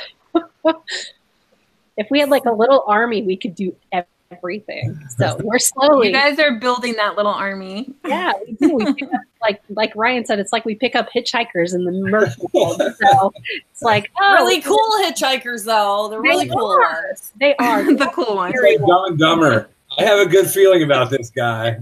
if 1.96 2.08
we 2.12 2.20
had 2.20 2.30
like 2.30 2.46
a 2.46 2.52
little 2.52 2.84
army, 2.88 3.22
we 3.24 3.38
could 3.38 3.56
do 3.56 3.76
everything. 3.92 4.12
So 5.18 5.38
we're 5.44 5.58
slowly. 5.60 6.08
You 6.08 6.14
guys 6.14 6.38
are 6.40 6.60
building 6.60 6.94
that 6.98 7.16
little 7.16 7.32
army. 7.34 7.94
yeah, 8.06 8.34
we 8.46 8.54
do. 8.54 8.76
We 8.76 8.94
pick 8.94 9.12
up, 9.14 9.22
like 9.42 9.62
like 9.70 9.96
Ryan 9.96 10.26
said, 10.26 10.40
it's 10.40 10.52
like 10.54 10.64
we 10.66 10.76
pick 10.76 10.96
up 10.96 11.10
hitchhikers 11.14 11.74
in 11.74 11.84
the 11.86 11.92
merch 11.92 12.34
world. 12.54 12.82
So 12.82 13.34
it's 13.72 13.82
like 13.82 14.12
oh, 14.20 14.34
really 14.36 14.62
cool 14.62 14.78
hitchhikers, 15.04 15.66
though. 15.66 16.08
They're 16.10 16.22
really 16.22 16.48
They 16.48 16.54
cool 16.54 16.68
are. 16.72 17.04
ones. 17.08 17.32
They 17.40 17.56
are. 17.58 17.84
the 17.96 18.08
cool 18.14 18.36
ones. 18.36 18.54
Very 18.56 18.78
Like 18.78 18.88
Dumb 18.88 19.06
and 19.08 19.18
Dumber. 19.20 19.70
I 19.98 20.04
have 20.04 20.20
a 20.20 20.30
good 20.30 20.48
feeling 20.50 20.84
about 20.84 21.10
this 21.10 21.30
guy. 21.32 21.78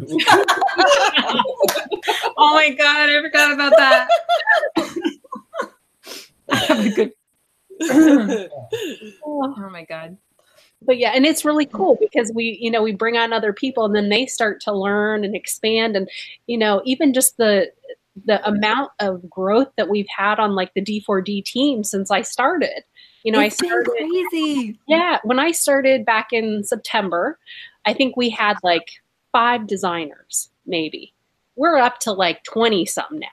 Oh 2.38 2.54
my 2.54 2.70
god, 2.70 3.10
I 3.10 3.22
forgot 3.22 3.54
about 3.54 3.74
that. 3.78 4.10
I 6.50 6.56
have 6.56 6.86
a 6.86 6.90
good. 6.90 7.12
Oh 9.26 9.70
my 9.72 9.84
god. 9.86 10.18
But 10.86 10.98
yeah 10.98 11.12
and 11.14 11.26
it's 11.26 11.46
really 11.46 11.66
mm-hmm. 11.66 11.78
cool 11.78 11.98
because 12.00 12.32
we 12.34 12.58
you 12.62 12.70
know 12.70 12.82
we 12.84 12.94
bring 12.94 13.18
on 13.18 13.34
other 13.34 13.54
people 13.54 13.86
and 13.86 13.96
then 13.96 14.10
they 14.10 14.26
start 14.26 14.60
to 14.62 14.72
learn 14.72 15.24
and 15.24 15.36
expand 15.36 15.96
and 15.96 16.10
you 16.48 16.58
know 16.58 16.82
even 16.86 17.14
just 17.14 17.38
the 17.38 17.72
the 18.26 18.46
amount 18.48 18.92
of 19.00 19.30
growth 19.30 19.68
that 19.76 19.90
we've 19.90 20.08
had 20.16 20.40
on 20.40 20.56
like 20.56 20.74
the 20.74 20.82
d4d 20.82 21.44
team 21.44 21.84
since 21.84 22.10
i 22.12 22.22
started. 22.22 22.84
You 23.24 23.32
know 23.32 23.40
It's 23.40 23.62
i 23.62 23.66
started 23.66 23.90
crazy. 23.90 24.80
yeah 24.88 25.18
when 25.24 25.40
i 25.40 25.52
started 25.52 26.06
back 26.06 26.28
in 26.32 26.64
september 26.64 27.40
i 27.86 27.92
think 27.92 28.16
we 28.16 28.30
had 28.30 28.58
like 28.62 28.88
five 29.32 29.68
designers 29.68 30.50
maybe. 30.66 31.14
We're 31.58 31.78
up 31.78 32.00
to 32.00 32.12
like 32.12 32.44
20 32.44 32.86
something 32.86 33.20
now 33.20 33.28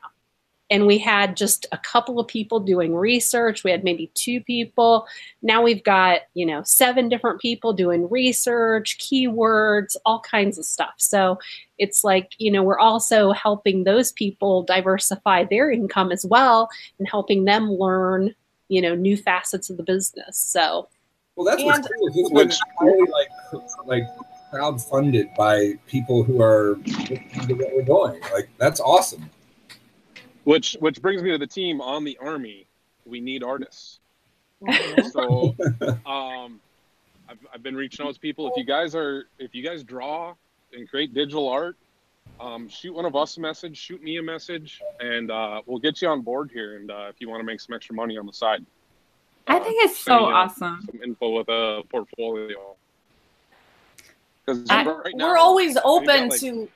and 0.72 0.86
we 0.86 0.96
had 0.98 1.36
just 1.36 1.66
a 1.70 1.78
couple 1.78 2.18
of 2.18 2.26
people 2.26 2.58
doing 2.58 2.94
research 2.96 3.62
we 3.62 3.70
had 3.70 3.84
maybe 3.84 4.10
two 4.14 4.40
people 4.40 5.06
now 5.42 5.62
we've 5.62 5.84
got 5.84 6.20
you 6.34 6.46
know 6.46 6.62
seven 6.64 7.08
different 7.08 7.40
people 7.40 7.72
doing 7.72 8.08
research 8.10 8.98
keywords 8.98 9.96
all 10.06 10.20
kinds 10.20 10.58
of 10.58 10.64
stuff 10.64 10.94
so 10.96 11.38
it's 11.78 12.02
like 12.02 12.30
you 12.38 12.50
know 12.50 12.62
we're 12.62 12.78
also 12.78 13.32
helping 13.32 13.84
those 13.84 14.10
people 14.12 14.62
diversify 14.64 15.44
their 15.44 15.70
income 15.70 16.10
as 16.10 16.24
well 16.24 16.68
and 16.98 17.06
helping 17.08 17.44
them 17.44 17.70
learn 17.70 18.34
you 18.68 18.80
know 18.82 18.94
new 18.94 19.16
facets 19.16 19.70
of 19.70 19.76
the 19.76 19.82
business 19.82 20.36
so 20.38 20.88
Well, 21.36 21.46
that's 21.46 21.62
what's 21.62 21.86
And- 21.86 21.88
cool. 21.98 22.26
is 22.26 22.30
Which- 22.32 22.58
really 22.80 23.10
like 23.10 23.28
like 23.86 24.04
crowdfunded 24.52 25.34
by 25.34 25.74
people 25.86 26.22
who 26.22 26.42
are 26.42 26.76
listening 26.84 27.56
what 27.58 27.70
we're 27.74 27.82
doing. 27.82 28.20
Like 28.34 28.50
that's 28.58 28.80
awesome. 28.80 29.30
Which 30.44 30.76
which 30.80 31.00
brings 31.00 31.22
me 31.22 31.30
to 31.30 31.38
the 31.38 31.46
team 31.46 31.80
on 31.80 32.04
the 32.04 32.18
army. 32.18 32.66
We 33.06 33.20
need 33.20 33.42
artists. 33.42 34.00
So 35.10 35.54
um, 36.06 36.60
I've, 37.28 37.38
I've 37.52 37.62
been 37.62 37.74
reaching 37.76 38.06
out 38.06 38.14
to 38.14 38.20
people. 38.20 38.48
If 38.48 38.56
you 38.56 38.64
guys 38.64 38.94
are 38.94 39.26
if 39.38 39.54
you 39.54 39.62
guys 39.62 39.82
draw 39.82 40.34
and 40.72 40.88
create 40.88 41.12
digital 41.14 41.48
art, 41.48 41.76
um, 42.40 42.68
shoot 42.68 42.94
one 42.94 43.04
of 43.04 43.14
us 43.16 43.36
a 43.36 43.40
message, 43.40 43.76
shoot 43.76 44.02
me 44.02 44.18
a 44.18 44.22
message, 44.22 44.80
and 45.00 45.30
uh, 45.30 45.62
we'll 45.66 45.78
get 45.80 46.00
you 46.02 46.08
on 46.08 46.22
board 46.22 46.50
here. 46.52 46.76
And 46.76 46.90
uh, 46.90 47.06
if 47.08 47.20
you 47.20 47.28
want 47.28 47.40
to 47.40 47.44
make 47.44 47.60
some 47.60 47.74
extra 47.74 47.94
money 47.94 48.16
on 48.18 48.26
the 48.26 48.32
side, 48.32 48.64
I 49.46 49.58
think 49.58 49.76
it's 49.84 49.98
so 49.98 50.18
me, 50.18 50.24
uh, 50.26 50.28
awesome. 50.28 50.88
Some 50.90 51.02
info 51.02 51.30
with 51.36 51.48
a 51.48 51.82
portfolio. 51.90 52.76
Because 54.44 54.64
right 54.68 55.14
now 55.14 55.28
We're 55.28 55.36
always 55.36 55.74
got, 55.74 55.82
open 55.84 56.28
like- 56.30 56.40
to. 56.40 56.68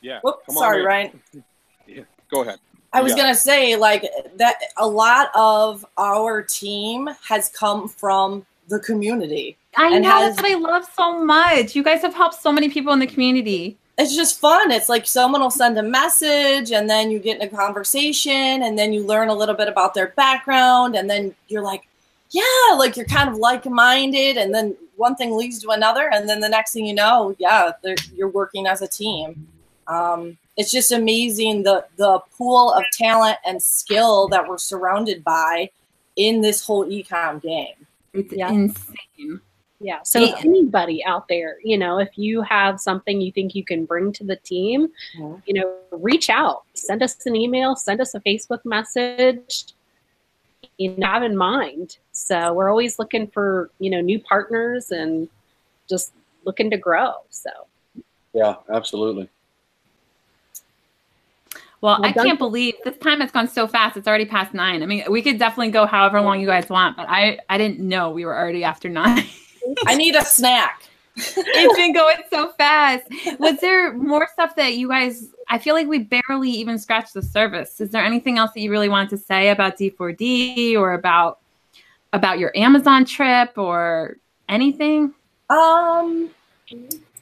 yeah. 0.00 0.20
Whoops, 0.22 0.52
sorry. 0.54 0.82
Ryan. 0.82 1.20
Go 2.30 2.42
ahead. 2.42 2.58
I 2.92 3.00
was 3.00 3.12
Yeah. 3.12 3.22
gonna 3.22 3.34
say 3.34 3.76
like 3.76 4.10
that. 4.36 4.56
A 4.76 4.86
lot 4.86 5.30
of 5.34 5.84
our 5.96 6.42
team 6.42 7.08
has 7.28 7.48
come 7.48 7.88
from 7.88 8.44
the 8.68 8.78
community. 8.78 9.56
I 9.76 9.94
and 9.94 10.02
know 10.04 10.10
has- 10.10 10.36
that's 10.36 10.42
what 10.42 10.52
I 10.52 10.54
love 10.72 10.88
so 10.94 11.24
much. 11.24 11.74
You 11.74 11.82
guys 11.82 12.02
have 12.02 12.14
helped 12.14 12.40
so 12.42 12.52
many 12.52 12.68
people 12.68 12.92
in 12.92 12.98
the 12.98 13.06
community. 13.06 13.76
It's 13.98 14.16
just 14.16 14.38
fun. 14.40 14.70
It's 14.70 14.88
like 14.88 15.06
someone 15.06 15.40
will 15.42 15.50
send 15.50 15.78
a 15.78 15.82
message, 15.82 16.72
and 16.72 16.88
then 16.88 17.10
you 17.10 17.18
get 17.18 17.36
in 17.36 17.42
a 17.42 17.48
conversation, 17.48 18.62
and 18.62 18.78
then 18.78 18.92
you 18.92 19.04
learn 19.04 19.28
a 19.28 19.34
little 19.34 19.54
bit 19.54 19.68
about 19.68 19.94
their 19.94 20.08
background, 20.08 20.96
and 20.96 21.08
then 21.10 21.34
you're 21.48 21.62
like, 21.62 21.82
yeah, 22.30 22.42
like 22.76 22.96
you're 22.96 23.06
kind 23.06 23.28
of 23.28 23.36
like-minded, 23.36 24.38
and 24.38 24.54
then 24.54 24.74
one 24.96 25.14
thing 25.14 25.36
leads 25.36 25.60
to 25.62 25.70
another, 25.70 26.08
and 26.10 26.26
then 26.28 26.40
the 26.40 26.48
next 26.48 26.72
thing 26.72 26.86
you 26.86 26.94
know, 26.94 27.34
yeah, 27.38 27.72
you're 28.14 28.28
working 28.28 28.66
as 28.66 28.80
a 28.80 28.88
team. 28.88 29.46
Um, 29.86 30.38
it's 30.56 30.70
just 30.70 30.92
amazing 30.92 31.62
the 31.62 31.84
the 31.96 32.20
pool 32.36 32.72
of 32.72 32.84
talent 32.92 33.38
and 33.46 33.62
skill 33.62 34.28
that 34.28 34.46
we're 34.46 34.58
surrounded 34.58 35.24
by 35.24 35.70
in 36.16 36.40
this 36.40 36.64
whole 36.64 36.84
ecom 36.86 37.40
game. 37.40 37.86
It's 38.12 38.32
Yeah. 38.32 38.50
insane. 38.50 39.40
Yeah. 39.80 40.02
So 40.02 40.20
Yeah. 40.20 40.34
anybody 40.44 41.02
out 41.04 41.26
there, 41.28 41.56
you 41.64 41.76
know, 41.78 41.98
if 41.98 42.16
you 42.16 42.42
have 42.42 42.80
something 42.80 43.20
you 43.20 43.32
think 43.32 43.54
you 43.54 43.64
can 43.64 43.84
bring 43.84 44.12
to 44.12 44.24
the 44.24 44.36
team, 44.36 44.92
you 45.46 45.54
know, 45.54 45.76
reach 45.90 46.30
out, 46.30 46.64
send 46.74 47.02
us 47.02 47.24
an 47.26 47.34
email, 47.34 47.74
send 47.74 48.00
us 48.00 48.14
a 48.14 48.20
Facebook 48.20 48.64
message. 48.64 49.72
You 50.78 50.96
know, 50.96 51.06
have 51.06 51.24
in 51.24 51.36
mind. 51.36 51.98
So 52.12 52.52
we're 52.52 52.70
always 52.70 52.98
looking 52.98 53.26
for, 53.26 53.70
you 53.80 53.90
know, 53.90 54.00
new 54.00 54.20
partners 54.20 54.92
and 54.92 55.28
just 55.88 56.12
looking 56.44 56.70
to 56.70 56.76
grow. 56.76 57.14
So 57.30 57.50
Yeah, 58.34 58.56
absolutely. 58.72 59.28
Well, 61.82 61.98
Well 62.00 62.08
I 62.08 62.12
can't 62.12 62.38
believe 62.38 62.74
this 62.84 62.96
time 62.98 63.20
has 63.20 63.30
gone 63.30 63.48
so 63.48 63.66
fast. 63.66 63.96
It's 63.96 64.08
already 64.08 64.24
past 64.24 64.54
nine. 64.54 64.82
I 64.82 64.86
mean, 64.86 65.04
we 65.10 65.20
could 65.20 65.38
definitely 65.38 65.72
go 65.72 65.84
however 65.84 66.20
long 66.20 66.40
you 66.40 66.46
guys 66.46 66.68
want, 66.70 66.96
but 66.96 67.06
I 67.08 67.38
I 67.50 67.58
didn't 67.58 67.80
know 67.80 68.10
we 68.10 68.24
were 68.24 68.36
already 68.36 68.64
after 68.64 68.88
nine. 68.88 69.24
I 69.86 69.94
need 69.96 70.14
a 70.14 70.24
snack. 70.24 70.84
it's 71.16 71.76
been 71.76 71.92
going 71.92 72.16
so 72.30 72.52
fast. 72.52 73.06
Was 73.38 73.60
there 73.60 73.92
more 73.92 74.26
stuff 74.32 74.56
that 74.56 74.74
you 74.74 74.88
guys? 74.88 75.28
I 75.48 75.58
feel 75.58 75.74
like 75.74 75.86
we 75.86 75.98
barely 75.98 76.50
even 76.50 76.78
scratched 76.78 77.12
the 77.12 77.22
surface. 77.22 77.80
Is 77.82 77.90
there 77.90 78.02
anything 78.02 78.38
else 78.38 78.52
that 78.54 78.60
you 78.60 78.70
really 78.70 78.88
wanted 78.88 79.10
to 79.10 79.18
say 79.18 79.50
about 79.50 79.76
D4D 79.76 80.74
or 80.76 80.94
about 80.94 81.40
about 82.14 82.38
your 82.38 82.56
Amazon 82.56 83.04
trip 83.04 83.58
or 83.58 84.16
anything? 84.48 85.12
Um, 85.50 86.30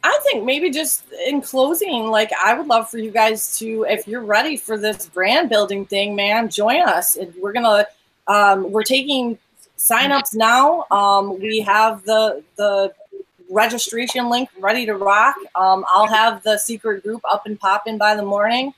I 0.03 0.19
think 0.23 0.45
maybe 0.45 0.71
just 0.71 1.05
in 1.27 1.43
closing, 1.43 2.07
like 2.07 2.31
I 2.33 2.55
would 2.55 2.67
love 2.67 2.89
for 2.89 2.99
you 2.99 3.11
guys 3.11 3.59
to, 3.59 3.85
if 3.89 4.09
you're 4.09 4.23
ready 4.23 4.57
for 4.57 4.79
this 4.79 5.07
brand 5.07 5.51
building 5.51 5.85
thing, 5.85 6.15
man, 6.15 6.49
join 6.49 6.81
us. 6.83 7.17
And 7.17 7.35
we're 7.41 7.53
gonna, 7.53 7.87
um, 8.27 8.73
we're 8.73 8.83
taking 8.83 9.39
signups 9.77 10.35
now. 10.35 10.87
Um, 10.91 11.39
we 11.41 11.61
have 11.61 12.05
the 12.05 12.43
the 12.57 12.95
registration 13.51 14.31
link 14.31 14.49
ready 14.59 14.87
to 14.87 14.95
rock. 14.95 15.35
Um, 15.55 15.85
I'll 15.89 16.07
have 16.07 16.43
the 16.45 16.57
secret 16.57 17.03
group 17.03 17.21
up 17.29 17.47
and 17.47 17.59
popping 17.59 17.99
by 17.99 18.15
the 18.15 18.23
morning. 18.23 18.73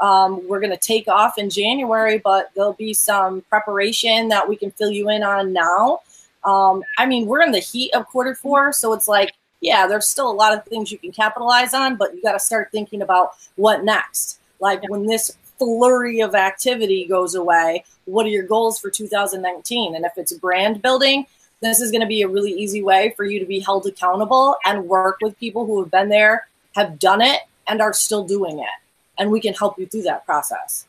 Um, 0.00 0.46
we're 0.46 0.60
gonna 0.60 0.76
take 0.76 1.08
off 1.08 1.38
in 1.38 1.48
January, 1.48 2.18
but 2.18 2.50
there'll 2.54 2.74
be 2.74 2.92
some 2.92 3.40
preparation 3.48 4.28
that 4.28 4.46
we 4.46 4.56
can 4.56 4.70
fill 4.72 4.90
you 4.90 5.08
in 5.08 5.22
on 5.22 5.52
now. 5.52 6.00
Um, 6.44 6.82
I 6.98 7.06
mean, 7.06 7.26
we're 7.26 7.42
in 7.42 7.52
the 7.52 7.60
heat 7.60 7.94
of 7.94 8.06
quarter 8.06 8.34
four, 8.34 8.72
so 8.72 8.92
it's 8.92 9.08
like, 9.08 9.32
yeah, 9.66 9.88
there's 9.88 10.06
still 10.06 10.30
a 10.30 10.32
lot 10.32 10.56
of 10.56 10.64
things 10.64 10.92
you 10.92 10.98
can 10.98 11.10
capitalize 11.10 11.74
on, 11.74 11.96
but 11.96 12.14
you 12.14 12.22
got 12.22 12.32
to 12.32 12.38
start 12.38 12.70
thinking 12.70 13.02
about 13.02 13.32
what 13.56 13.82
next. 13.82 14.38
Like 14.60 14.88
when 14.88 15.06
this 15.06 15.36
flurry 15.58 16.20
of 16.20 16.36
activity 16.36 17.04
goes 17.04 17.34
away, 17.34 17.84
what 18.04 18.24
are 18.26 18.28
your 18.28 18.44
goals 18.44 18.78
for 18.78 18.90
2019? 18.90 19.96
And 19.96 20.04
if 20.04 20.12
it's 20.16 20.32
brand 20.34 20.82
building, 20.82 21.26
this 21.62 21.80
is 21.80 21.90
going 21.90 22.02
to 22.02 22.06
be 22.06 22.22
a 22.22 22.28
really 22.28 22.52
easy 22.52 22.80
way 22.80 23.12
for 23.16 23.24
you 23.24 23.40
to 23.40 23.44
be 23.44 23.58
held 23.58 23.86
accountable 23.86 24.56
and 24.64 24.86
work 24.86 25.18
with 25.20 25.36
people 25.40 25.66
who 25.66 25.82
have 25.82 25.90
been 25.90 26.10
there, 26.10 26.46
have 26.76 27.00
done 27.00 27.20
it, 27.20 27.40
and 27.66 27.82
are 27.82 27.92
still 27.92 28.22
doing 28.22 28.60
it. 28.60 28.78
And 29.18 29.32
we 29.32 29.40
can 29.40 29.52
help 29.52 29.80
you 29.80 29.86
through 29.86 30.02
that 30.02 30.24
process. 30.24 30.86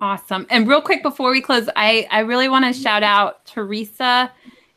Awesome. 0.00 0.46
And 0.48 0.68
real 0.68 0.80
quick 0.80 1.02
before 1.02 1.32
we 1.32 1.40
close, 1.40 1.68
I, 1.74 2.06
I 2.08 2.20
really 2.20 2.48
want 2.48 2.72
to 2.72 2.80
shout 2.80 3.02
out 3.02 3.44
Teresa 3.46 4.30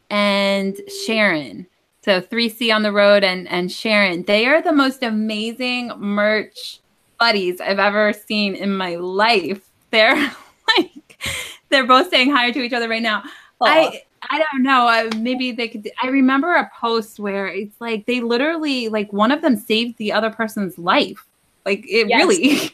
and 0.09 0.75
Sharon. 1.05 1.67
So 2.09 2.19
3C 2.19 2.73
on 2.73 2.81
the 2.81 2.91
road 2.91 3.23
and, 3.23 3.47
and 3.49 3.71
Sharon. 3.71 4.23
They 4.23 4.47
are 4.47 4.63
the 4.63 4.71
most 4.71 5.03
amazing 5.03 5.91
merch 5.95 6.79
buddies 7.19 7.61
I've 7.61 7.77
ever 7.77 8.13
seen 8.13 8.55
in 8.55 8.75
my 8.75 8.95
life. 8.95 9.69
They're 9.91 10.15
like, 10.77 11.21
they're 11.69 11.85
both 11.85 12.09
saying 12.09 12.31
hi 12.31 12.49
to 12.49 12.63
each 12.63 12.73
other 12.73 12.89
right 12.89 13.03
now. 13.03 13.21
I 13.61 14.01
I 14.27 14.39
don't 14.39 14.63
know. 14.63 14.87
I, 14.87 15.15
maybe 15.17 15.51
they 15.51 15.67
could. 15.67 15.87
I 16.01 16.07
remember 16.07 16.51
a 16.55 16.71
post 16.79 17.19
where 17.19 17.45
it's 17.45 17.79
like 17.79 18.07
they 18.07 18.21
literally 18.21 18.89
like 18.89 19.13
one 19.13 19.31
of 19.31 19.43
them 19.43 19.55
saved 19.55 19.99
the 19.99 20.11
other 20.11 20.31
person's 20.31 20.79
life. 20.79 21.27
Like 21.63 21.85
it 21.87 22.07
Yes. 22.09 22.25
really. 22.25 22.71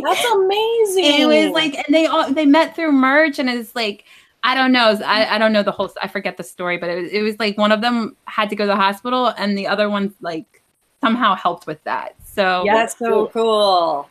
That's 0.00 0.24
amazing. 0.32 1.04
it 1.22 1.26
was 1.26 1.52
like, 1.52 1.74
and 1.74 1.92
they 1.92 2.06
all 2.06 2.32
they 2.32 2.46
met 2.46 2.76
through 2.76 2.92
merch, 2.92 3.40
and 3.40 3.50
it's 3.50 3.74
like. 3.74 4.04
I 4.42 4.54
don't 4.54 4.72
know. 4.72 4.98
I, 5.04 5.36
I 5.36 5.38
don't 5.38 5.52
know 5.52 5.62
the 5.62 5.72
whole. 5.72 5.90
I 6.02 6.08
forget 6.08 6.36
the 6.36 6.42
story, 6.44 6.78
but 6.78 6.88
it 6.90 7.02
was, 7.02 7.10
it 7.12 7.22
was 7.22 7.38
like 7.38 7.58
one 7.58 7.72
of 7.72 7.80
them 7.80 8.16
had 8.24 8.48
to 8.50 8.56
go 8.56 8.64
to 8.64 8.68
the 8.68 8.76
hospital, 8.76 9.28
and 9.36 9.56
the 9.56 9.66
other 9.66 9.90
one 9.90 10.14
like 10.20 10.62
somehow 11.00 11.34
helped 11.34 11.66
with 11.66 11.82
that. 11.84 12.14
So 12.24 12.62
Yeah. 12.64 12.74
that's 12.74 12.98
so 12.98 13.28
cool. 13.28 14.08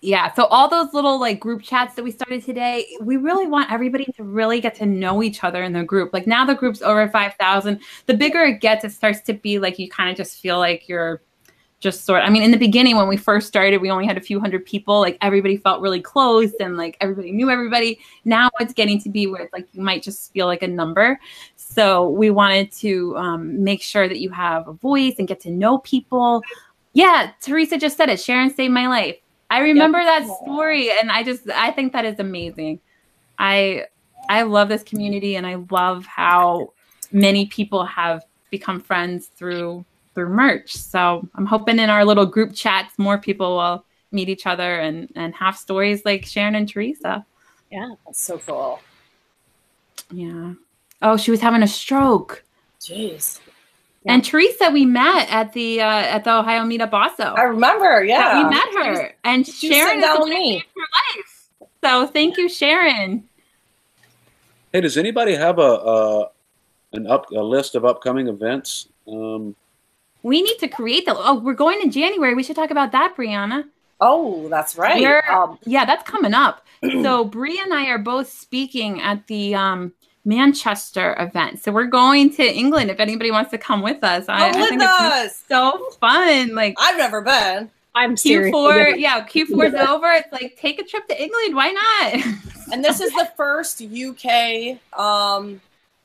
yeah 0.00 0.30
so 0.34 0.44
all 0.46 0.68
those 0.68 0.92
little 0.92 1.18
like 1.18 1.40
group 1.40 1.62
chats 1.62 1.94
that 1.94 2.02
we 2.04 2.10
started 2.10 2.44
today 2.44 2.86
we 3.00 3.16
really 3.16 3.46
want 3.46 3.72
everybody 3.72 4.04
to 4.04 4.22
really 4.22 4.60
get 4.60 4.74
to 4.74 4.84
know 4.84 5.22
each 5.22 5.42
other 5.42 5.62
in 5.62 5.72
the 5.72 5.82
group 5.82 6.12
like 6.12 6.26
now 6.26 6.44
the 6.44 6.54
group's 6.54 6.82
over 6.82 7.08
5000 7.08 7.80
the 8.04 8.12
bigger 8.14 8.42
it 8.42 8.60
gets 8.60 8.84
it 8.84 8.92
starts 8.92 9.22
to 9.22 9.32
be 9.32 9.58
like 9.58 9.78
you 9.78 9.88
kind 9.88 10.10
of 10.10 10.16
just 10.16 10.38
feel 10.40 10.58
like 10.58 10.90
you're 10.90 11.22
just 11.84 12.04
sort 12.04 12.22
i 12.22 12.30
mean 12.30 12.42
in 12.42 12.50
the 12.50 12.56
beginning 12.56 12.96
when 12.96 13.06
we 13.06 13.16
first 13.16 13.46
started 13.46 13.80
we 13.80 13.90
only 13.90 14.06
had 14.06 14.16
a 14.16 14.20
few 14.20 14.40
hundred 14.40 14.64
people 14.64 15.00
like 15.00 15.18
everybody 15.20 15.58
felt 15.58 15.82
really 15.82 16.00
close 16.00 16.52
and 16.60 16.76
like 16.78 16.96
everybody 17.00 17.30
knew 17.30 17.50
everybody. 17.50 18.00
Now 18.24 18.50
it's 18.58 18.72
getting 18.72 19.00
to 19.02 19.10
be 19.10 19.26
where 19.26 19.42
it's 19.42 19.52
like 19.52 19.68
you 19.72 19.82
might 19.82 20.02
just 20.02 20.32
feel 20.32 20.46
like 20.46 20.62
a 20.62 20.68
number. 20.68 21.20
So 21.56 22.08
we 22.08 22.30
wanted 22.30 22.72
to 22.72 23.16
um, 23.16 23.62
make 23.62 23.82
sure 23.82 24.08
that 24.08 24.18
you 24.18 24.30
have 24.30 24.66
a 24.66 24.72
voice 24.72 25.16
and 25.18 25.28
get 25.28 25.40
to 25.40 25.50
know 25.50 25.78
people. 25.78 26.42
Yeah 26.94 27.32
teresa 27.40 27.76
just 27.76 27.96
said 27.96 28.08
it 28.08 28.20
sharon 28.20 28.54
saved 28.54 28.72
my 28.72 28.88
life. 28.88 29.16
I 29.50 29.60
remember 29.60 30.02
that 30.02 30.26
story 30.42 30.90
and 30.90 31.12
I 31.12 31.22
just 31.22 31.48
I 31.50 31.70
think 31.70 31.92
that 31.92 32.04
is 32.04 32.18
amazing. 32.18 32.80
I 33.38 33.86
I 34.28 34.42
love 34.42 34.68
this 34.68 34.82
community 34.82 35.36
and 35.36 35.46
I 35.46 35.56
love 35.70 36.06
how 36.06 36.72
many 37.12 37.46
people 37.46 37.84
have 37.84 38.24
become 38.50 38.80
friends 38.80 39.26
through 39.26 39.84
through 40.14 40.28
merch. 40.28 40.74
So 40.74 41.28
I'm 41.34 41.46
hoping 41.46 41.78
in 41.78 41.90
our 41.90 42.04
little 42.04 42.26
group 42.26 42.54
chats 42.54 42.98
more 42.98 43.18
people 43.18 43.56
will 43.56 43.84
meet 44.12 44.28
each 44.28 44.46
other 44.46 44.78
and 44.80 45.10
and 45.16 45.34
have 45.34 45.56
stories 45.56 46.04
like 46.04 46.24
Sharon 46.24 46.54
and 46.54 46.68
Teresa. 46.68 47.26
Yeah. 47.70 47.94
That's 48.06 48.20
so 48.20 48.38
cool. 48.38 48.80
Yeah. 50.12 50.54
Oh, 51.02 51.16
she 51.16 51.30
was 51.30 51.40
having 51.40 51.62
a 51.62 51.66
stroke. 51.66 52.44
Jeez. 52.80 53.40
And 54.06 54.22
Teresa, 54.22 54.70
we 54.70 54.84
met 54.84 55.30
at 55.30 55.54
the 55.54 55.80
uh, 55.80 55.86
at 55.86 56.24
the 56.24 56.34
Ohio 56.34 56.62
meetup 56.62 56.92
also. 56.92 57.22
I 57.22 57.44
remember, 57.44 58.04
yeah. 58.04 58.42
we 58.42 58.50
met 58.50 58.68
her, 58.74 59.14
and 59.24 59.46
She 59.46 59.68
was 59.68 59.76
Sharon 59.76 59.88
sitting 59.88 60.02
is 60.02 60.08
the 60.08 60.12
with 60.12 60.20
one 60.20 60.32
who 60.32 60.38
me. 60.38 60.58
her 60.58 61.16
life. 61.16 61.48
So 61.82 62.06
thank 62.08 62.36
you, 62.36 62.48
Sharon. 62.48 63.24
Hey, 64.72 64.82
does 64.82 64.98
anybody 64.98 65.34
have 65.34 65.58
a, 65.58 65.62
a 65.62 66.30
an 66.92 67.06
up 67.06 67.30
a 67.30 67.40
list 67.40 67.76
of 67.76 67.86
upcoming 67.86 68.28
events? 68.28 68.88
Um, 69.08 69.56
We 70.24 70.42
need 70.42 70.58
to 70.58 70.68
create 70.68 71.04
the. 71.06 71.14
Oh, 71.16 71.34
we're 71.38 71.54
going 71.54 71.80
in 71.82 71.90
January. 71.92 72.34
We 72.34 72.42
should 72.42 72.56
talk 72.56 72.70
about 72.72 72.90
that, 72.92 73.14
Brianna. 73.16 73.64
Oh, 74.00 74.48
that's 74.48 74.76
right. 74.76 75.00
We're- 75.00 75.22
Um, 75.30 75.58
Yeah, 75.64 75.84
that's 75.84 76.02
coming 76.08 76.34
up. 76.34 76.66
so 77.02 77.24
Bree 77.24 77.60
and 77.62 77.72
I 77.72 77.86
are 77.86 77.98
both 77.98 78.28
speaking 78.28 79.00
at 79.00 79.26
the 79.28 79.54
um, 79.54 79.92
Manchester 80.24 81.14
event. 81.18 81.60
So 81.62 81.70
we're 81.72 81.86
going 81.86 82.32
to 82.34 82.42
England. 82.42 82.90
If 82.90 83.00
anybody 83.00 83.30
wants 83.30 83.50
to 83.52 83.58
come 83.58 83.82
with 83.82 84.02
us, 84.02 84.24
I, 84.28 84.50
come 84.50 84.56
I 84.56 84.60
with 84.62 84.68
think 84.70 84.82
it's 84.82 84.90
us. 84.90 85.44
so 85.48 85.90
fun. 86.00 86.54
Like 86.54 86.74
I've 86.78 86.96
never 86.96 87.20
been. 87.20 87.70
I'm 87.94 88.16
serious. 88.16 88.52
Q4, 88.52 88.98
yeah, 88.98 89.24
Q4 89.24 89.68
is 89.68 89.74
over. 89.88 90.10
It's 90.10 90.32
like 90.32 90.56
take 90.60 90.80
a 90.80 90.84
trip 90.84 91.06
to 91.08 91.22
England. 91.22 91.54
Why 91.54 91.70
not? 91.70 92.34
And 92.72 92.82
this 92.82 92.98
is 93.02 93.12
the 93.12 93.30
first 93.36 93.82
UK 93.82 94.78
um, 94.98 95.60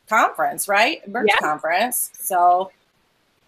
conference, 0.09 0.67
right? 0.67 1.07
Merch 1.07 1.27
Yeah. 1.29 1.37
conference. 1.37 2.11
So 2.19 2.69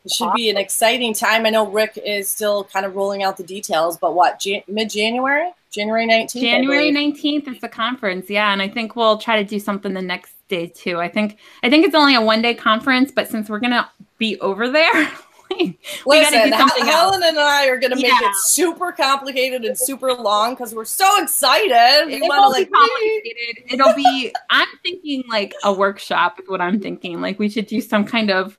it 0.05 0.11
should 0.11 0.33
be 0.33 0.49
an 0.49 0.57
exciting 0.57 1.13
time. 1.13 1.45
I 1.45 1.49
know 1.51 1.67
Rick 1.69 1.99
is 2.03 2.29
still 2.29 2.63
kind 2.65 2.85
of 2.85 2.95
rolling 2.95 3.23
out 3.23 3.37
the 3.37 3.43
details, 3.43 3.97
but 3.97 4.15
what, 4.15 4.39
Jan- 4.39 4.63
mid 4.67 4.89
January? 4.89 5.51
January 5.69 6.07
19th? 6.07 6.41
January 6.41 6.91
19th 6.91 7.47
is 7.47 7.61
the 7.61 7.69
conference. 7.69 8.29
Yeah, 8.29 8.51
and 8.51 8.61
I 8.61 8.67
think 8.67 8.95
we'll 8.95 9.17
try 9.17 9.41
to 9.41 9.47
do 9.47 9.59
something 9.59 9.93
the 9.93 10.01
next 10.01 10.33
day 10.49 10.67
too. 10.67 10.99
I 10.99 11.07
think 11.07 11.37
I 11.63 11.69
think 11.69 11.85
it's 11.85 11.95
only 11.95 12.15
a 12.15 12.21
one 12.21 12.41
day 12.41 12.53
conference, 12.53 13.11
but 13.11 13.29
since 13.29 13.49
we're 13.49 13.59
gonna 13.59 13.89
be 14.17 14.37
over 14.41 14.69
there, 14.69 14.93
we 15.49 15.67
gotta 15.67 15.77
Listen, 16.05 16.49
do 16.49 16.57
something 16.57 16.83
else. 16.83 16.89
Helen 16.93 17.23
and 17.23 17.39
I 17.39 17.67
are 17.67 17.77
going 17.77 17.91
to 17.91 17.95
make 17.97 18.05
Yeah. 18.05 18.19
it 18.21 18.35
super 18.37 18.91
complicated 18.91 19.63
and 19.65 19.77
super 19.77 20.13
long 20.13 20.53
because 20.55 20.73
we're 20.75 20.83
so 20.85 21.21
excited. 21.23 22.07
We 22.07 22.15
It 22.15 22.21
want 22.21 22.33
to 22.33 22.41
won't 22.41 22.55
be 22.57 22.65
complicated. 22.65 23.73
It'll 23.73 23.93
be. 23.93 24.33
I'm 24.49 24.67
thinking 24.83 25.23
like 25.29 25.53
a 25.63 25.71
workshop 25.73 26.39
is 26.41 26.49
what 26.49 26.59
I'm 26.61 26.79
thinking. 26.81 27.21
Like 27.21 27.37
we 27.39 27.49
should 27.49 27.67
do 27.67 27.79
some 27.81 28.05
kind 28.05 28.29
of, 28.31 28.57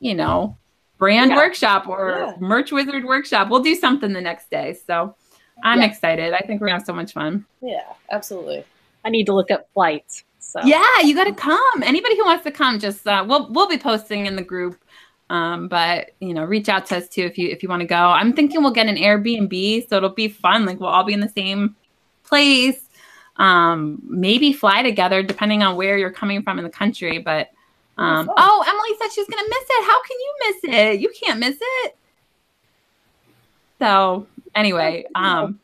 you 0.00 0.14
know, 0.14 0.56
brand 1.02 1.30
Yeah. 1.32 1.36
workshop 1.36 1.88
or 1.88 2.10
Yeah. 2.16 2.34
merch 2.38 2.70
wizard 2.70 3.04
workshop. 3.04 3.48
We'll 3.48 3.58
do 3.70 3.74
something 3.74 4.12
the 4.12 4.20
next 4.20 4.48
day. 4.50 4.76
So 4.86 5.16
I'm 5.64 5.80
Yeah. 5.80 5.86
excited. 5.86 6.32
I 6.32 6.38
think 6.46 6.60
we're 6.60 6.68
gonna 6.68 6.78
have 6.78 6.86
so 6.86 6.92
much 6.92 7.12
fun. 7.12 7.44
yeah, 7.60 7.80
absolutely. 8.12 8.64
I 9.04 9.10
need 9.10 9.24
to 9.26 9.32
look 9.32 9.50
up 9.50 9.66
flights. 9.74 10.22
So 10.38 10.60
Yeah, 10.64 11.00
you 11.02 11.16
got 11.16 11.24
to 11.24 11.32
come. 11.34 11.82
Anybody 11.82 12.16
who 12.16 12.24
wants 12.24 12.44
to 12.44 12.52
come, 12.52 12.78
just 12.78 13.04
uh, 13.08 13.24
we'll 13.26 13.48
we'll 13.52 13.66
be 13.68 13.78
posting 13.78 14.26
in 14.26 14.36
the 14.36 14.42
group. 14.42 14.76
Um, 15.28 15.66
but 15.66 16.10
you 16.20 16.34
know, 16.34 16.44
reach 16.44 16.68
out 16.68 16.86
to 16.86 16.98
us 16.98 17.08
too 17.08 17.22
if 17.22 17.36
you 17.36 17.48
if 17.48 17.64
you 17.64 17.68
want 17.68 17.80
to 17.80 17.86
go. 17.86 17.96
I'm 18.20 18.32
thinking 18.32 18.62
we'll 18.62 18.70
get 18.80 18.86
an 18.86 18.96
Airbnb, 18.96 19.88
so 19.88 19.96
it'll 19.96 20.10
be 20.24 20.28
fun. 20.28 20.66
Like 20.66 20.78
we'll 20.78 20.88
all 20.96 21.02
be 21.04 21.14
in 21.14 21.20
the 21.20 21.28
same 21.40 21.74
place. 22.22 22.88
Um, 23.38 24.00
maybe 24.04 24.52
fly 24.52 24.82
together 24.84 25.20
depending 25.24 25.64
on 25.64 25.74
where 25.74 25.98
you're 25.98 26.12
coming 26.12 26.42
from 26.44 26.58
in 26.58 26.64
the 26.64 26.70
country. 26.82 27.18
But 27.18 27.48
um, 27.98 28.30
oh, 28.36 28.64
Emily 28.66 28.98
said 28.98 29.12
she's 29.12 29.28
gonna 29.28 29.48
miss 29.48 29.64
it. 29.70 29.84
How 29.84 30.02
can 30.02 30.16
you 30.18 30.34
miss 30.46 30.56
it? 30.74 31.00
You 31.00 31.12
can't 31.22 31.40
miss 31.40 31.56
it. 31.60 31.96
So 33.78 34.26
anyway, 34.54 35.04
um, 35.14 35.58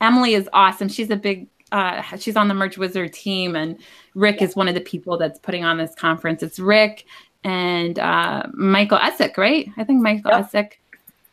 Emily 0.00 0.34
is 0.34 0.48
awesome. 0.52 0.88
She's 0.88 1.10
a 1.10 1.16
big 1.16 1.46
uh, 1.72 2.02
she's 2.16 2.36
on 2.36 2.48
the 2.48 2.54
Merch 2.54 2.78
Wizard 2.78 3.12
team, 3.12 3.56
and 3.56 3.78
Rick 4.14 4.42
is 4.42 4.56
one 4.56 4.68
of 4.68 4.74
the 4.74 4.80
people 4.80 5.16
that's 5.16 5.38
putting 5.38 5.64
on 5.64 5.78
this 5.78 5.94
conference. 5.94 6.42
It's 6.42 6.58
Rick 6.58 7.06
and 7.44 7.98
uh, 7.98 8.44
Michael 8.52 8.98
Essek, 8.98 9.36
right? 9.36 9.68
I 9.76 9.84
think 9.84 10.02
Michael 10.02 10.30
Yep. 10.32 10.50
Essek, 10.50 10.72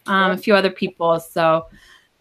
um, 0.05 0.31
a 0.31 0.37
few 0.37 0.55
other 0.55 0.69
people. 0.69 1.19
So 1.19 1.65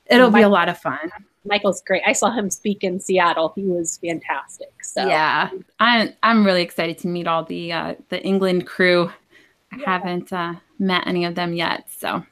it'll 0.06 0.30
be 0.30 0.42
a 0.42 0.48
lot 0.48 0.68
of 0.68 0.78
fun. 0.78 1.10
Michael's 1.46 1.82
great. 1.82 2.02
I 2.06 2.12
saw 2.12 2.30
him 2.30 2.50
speak 2.50 2.84
in 2.84 3.00
Seattle. 3.00 3.52
He 3.54 3.64
was 3.64 3.98
fantastic. 3.98 4.72
So 4.82 5.06
Yeah, 5.06 5.50
I'm 5.80 6.12
I'm 6.22 6.44
really 6.44 6.62
excited 6.62 6.98
to 6.98 7.08
meet 7.08 7.26
all 7.26 7.44
the 7.44 7.72
uh, 7.72 7.94
the 8.08 8.22
England 8.22 8.66
crew. 8.66 9.10
I 9.72 9.78
haven't 9.84 10.32
uh, 10.32 10.54
met 10.78 11.06
any 11.06 11.24
of 11.24 11.34
them 11.34 11.52
yet, 11.52 11.86
so. 11.90 12.24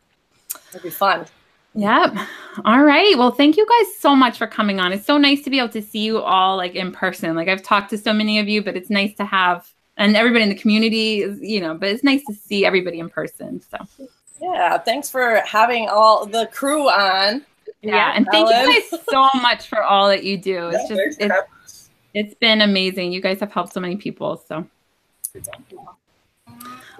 It'll 0.69 0.83
be 0.83 0.91
fun. 0.91 1.27
Yep. 1.75 2.17
All 2.65 2.83
right. 2.83 3.19
Well, 3.19 3.33
thank 3.33 3.57
you 3.57 3.67
guys 3.67 3.97
so 3.97 4.15
much 4.15 4.39
for 4.39 4.47
coming 4.47 4.79
on. 4.79 4.93
It's 4.93 5.05
so 5.05 5.19
nice 5.19 5.43
to 5.43 5.51
be 5.51 5.59
able 5.59 5.71
to 5.71 5.83
see 5.83 6.01
you 6.01 6.21
all 6.21 6.57
like 6.57 6.75
in 6.77 6.93
person. 6.93 7.35
Like 7.35 7.49
I've 7.49 7.63
talked 7.63 7.91
to 7.91 7.99
so 7.99 8.13
many 8.13 8.39
of 8.39 8.49
you, 8.49 8.63
but 8.63 8.77
it's 8.77 8.91
nice 8.91 9.15
to 9.17 9.25
have 9.25 9.69
and 9.97 10.17
everybody 10.17 10.43
in 10.43 10.49
the 10.49 10.55
community 10.55 11.23
is, 11.23 11.41
you 11.41 11.61
know, 11.61 11.75
but 11.75 11.89
it's 11.89 12.05
nice 12.05 12.25
to 12.27 12.35
see 12.35 12.65
everybody 12.65 12.99
in 12.99 13.09
person. 13.09 13.61
So 13.61 14.09
Yeah, 14.41 14.79
thanks 14.79 15.09
for 15.09 15.41
having 15.47 15.89
all 15.89 16.27
the 16.27 16.49
crew 16.53 16.89
on. 16.89 17.45
Yeah, 17.85 18.13
and 18.15 18.27
thank 18.31 18.51
Ellen. 18.51 18.71
you 18.71 18.81
guys 18.91 19.01
so 19.11 19.29
much 19.41 19.67
for 19.69 19.83
all 19.83 20.09
that 20.09 20.25
you 20.25 20.37
do. 20.37 20.69
It's 20.73 20.91
Yeah, 20.91 20.97
just 20.97 21.21
it's, 21.21 21.91
it's 22.15 22.35
been 22.35 22.61
amazing. 22.61 23.13
You 23.13 23.21
guys 23.21 23.41
have 23.41 23.53
helped 23.53 23.73
so 23.73 23.81
many 23.81 23.97
people. 23.97 24.43
So 24.49 24.67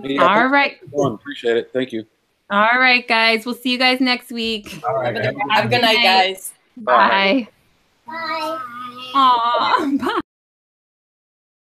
yeah, 0.03 0.23
all 0.23 0.49
right. 0.49 0.73
thanks 0.73 0.91
for 0.91 0.97
going. 0.97 1.15
Appreciate 1.15 1.57
it. 1.57 1.71
Thank 1.73 1.93
you. 1.93 2.05
All 2.51 2.79
right, 2.79 3.07
guys. 3.07 3.47
We'll 3.47 3.55
see 3.55 3.71
you 3.71 3.79
guys 3.79 4.01
next 4.01 4.31
week. 4.31 4.81
All 4.87 4.95
right. 4.97 5.17
Have 5.51 5.65
a 5.67 5.69
good 5.69 5.81
night, 5.81 6.03
guys. 6.03 6.53
Bye. 6.77 7.49
Bye. 8.07 8.61
Aw, 9.15 9.97
bye. 9.99 10.21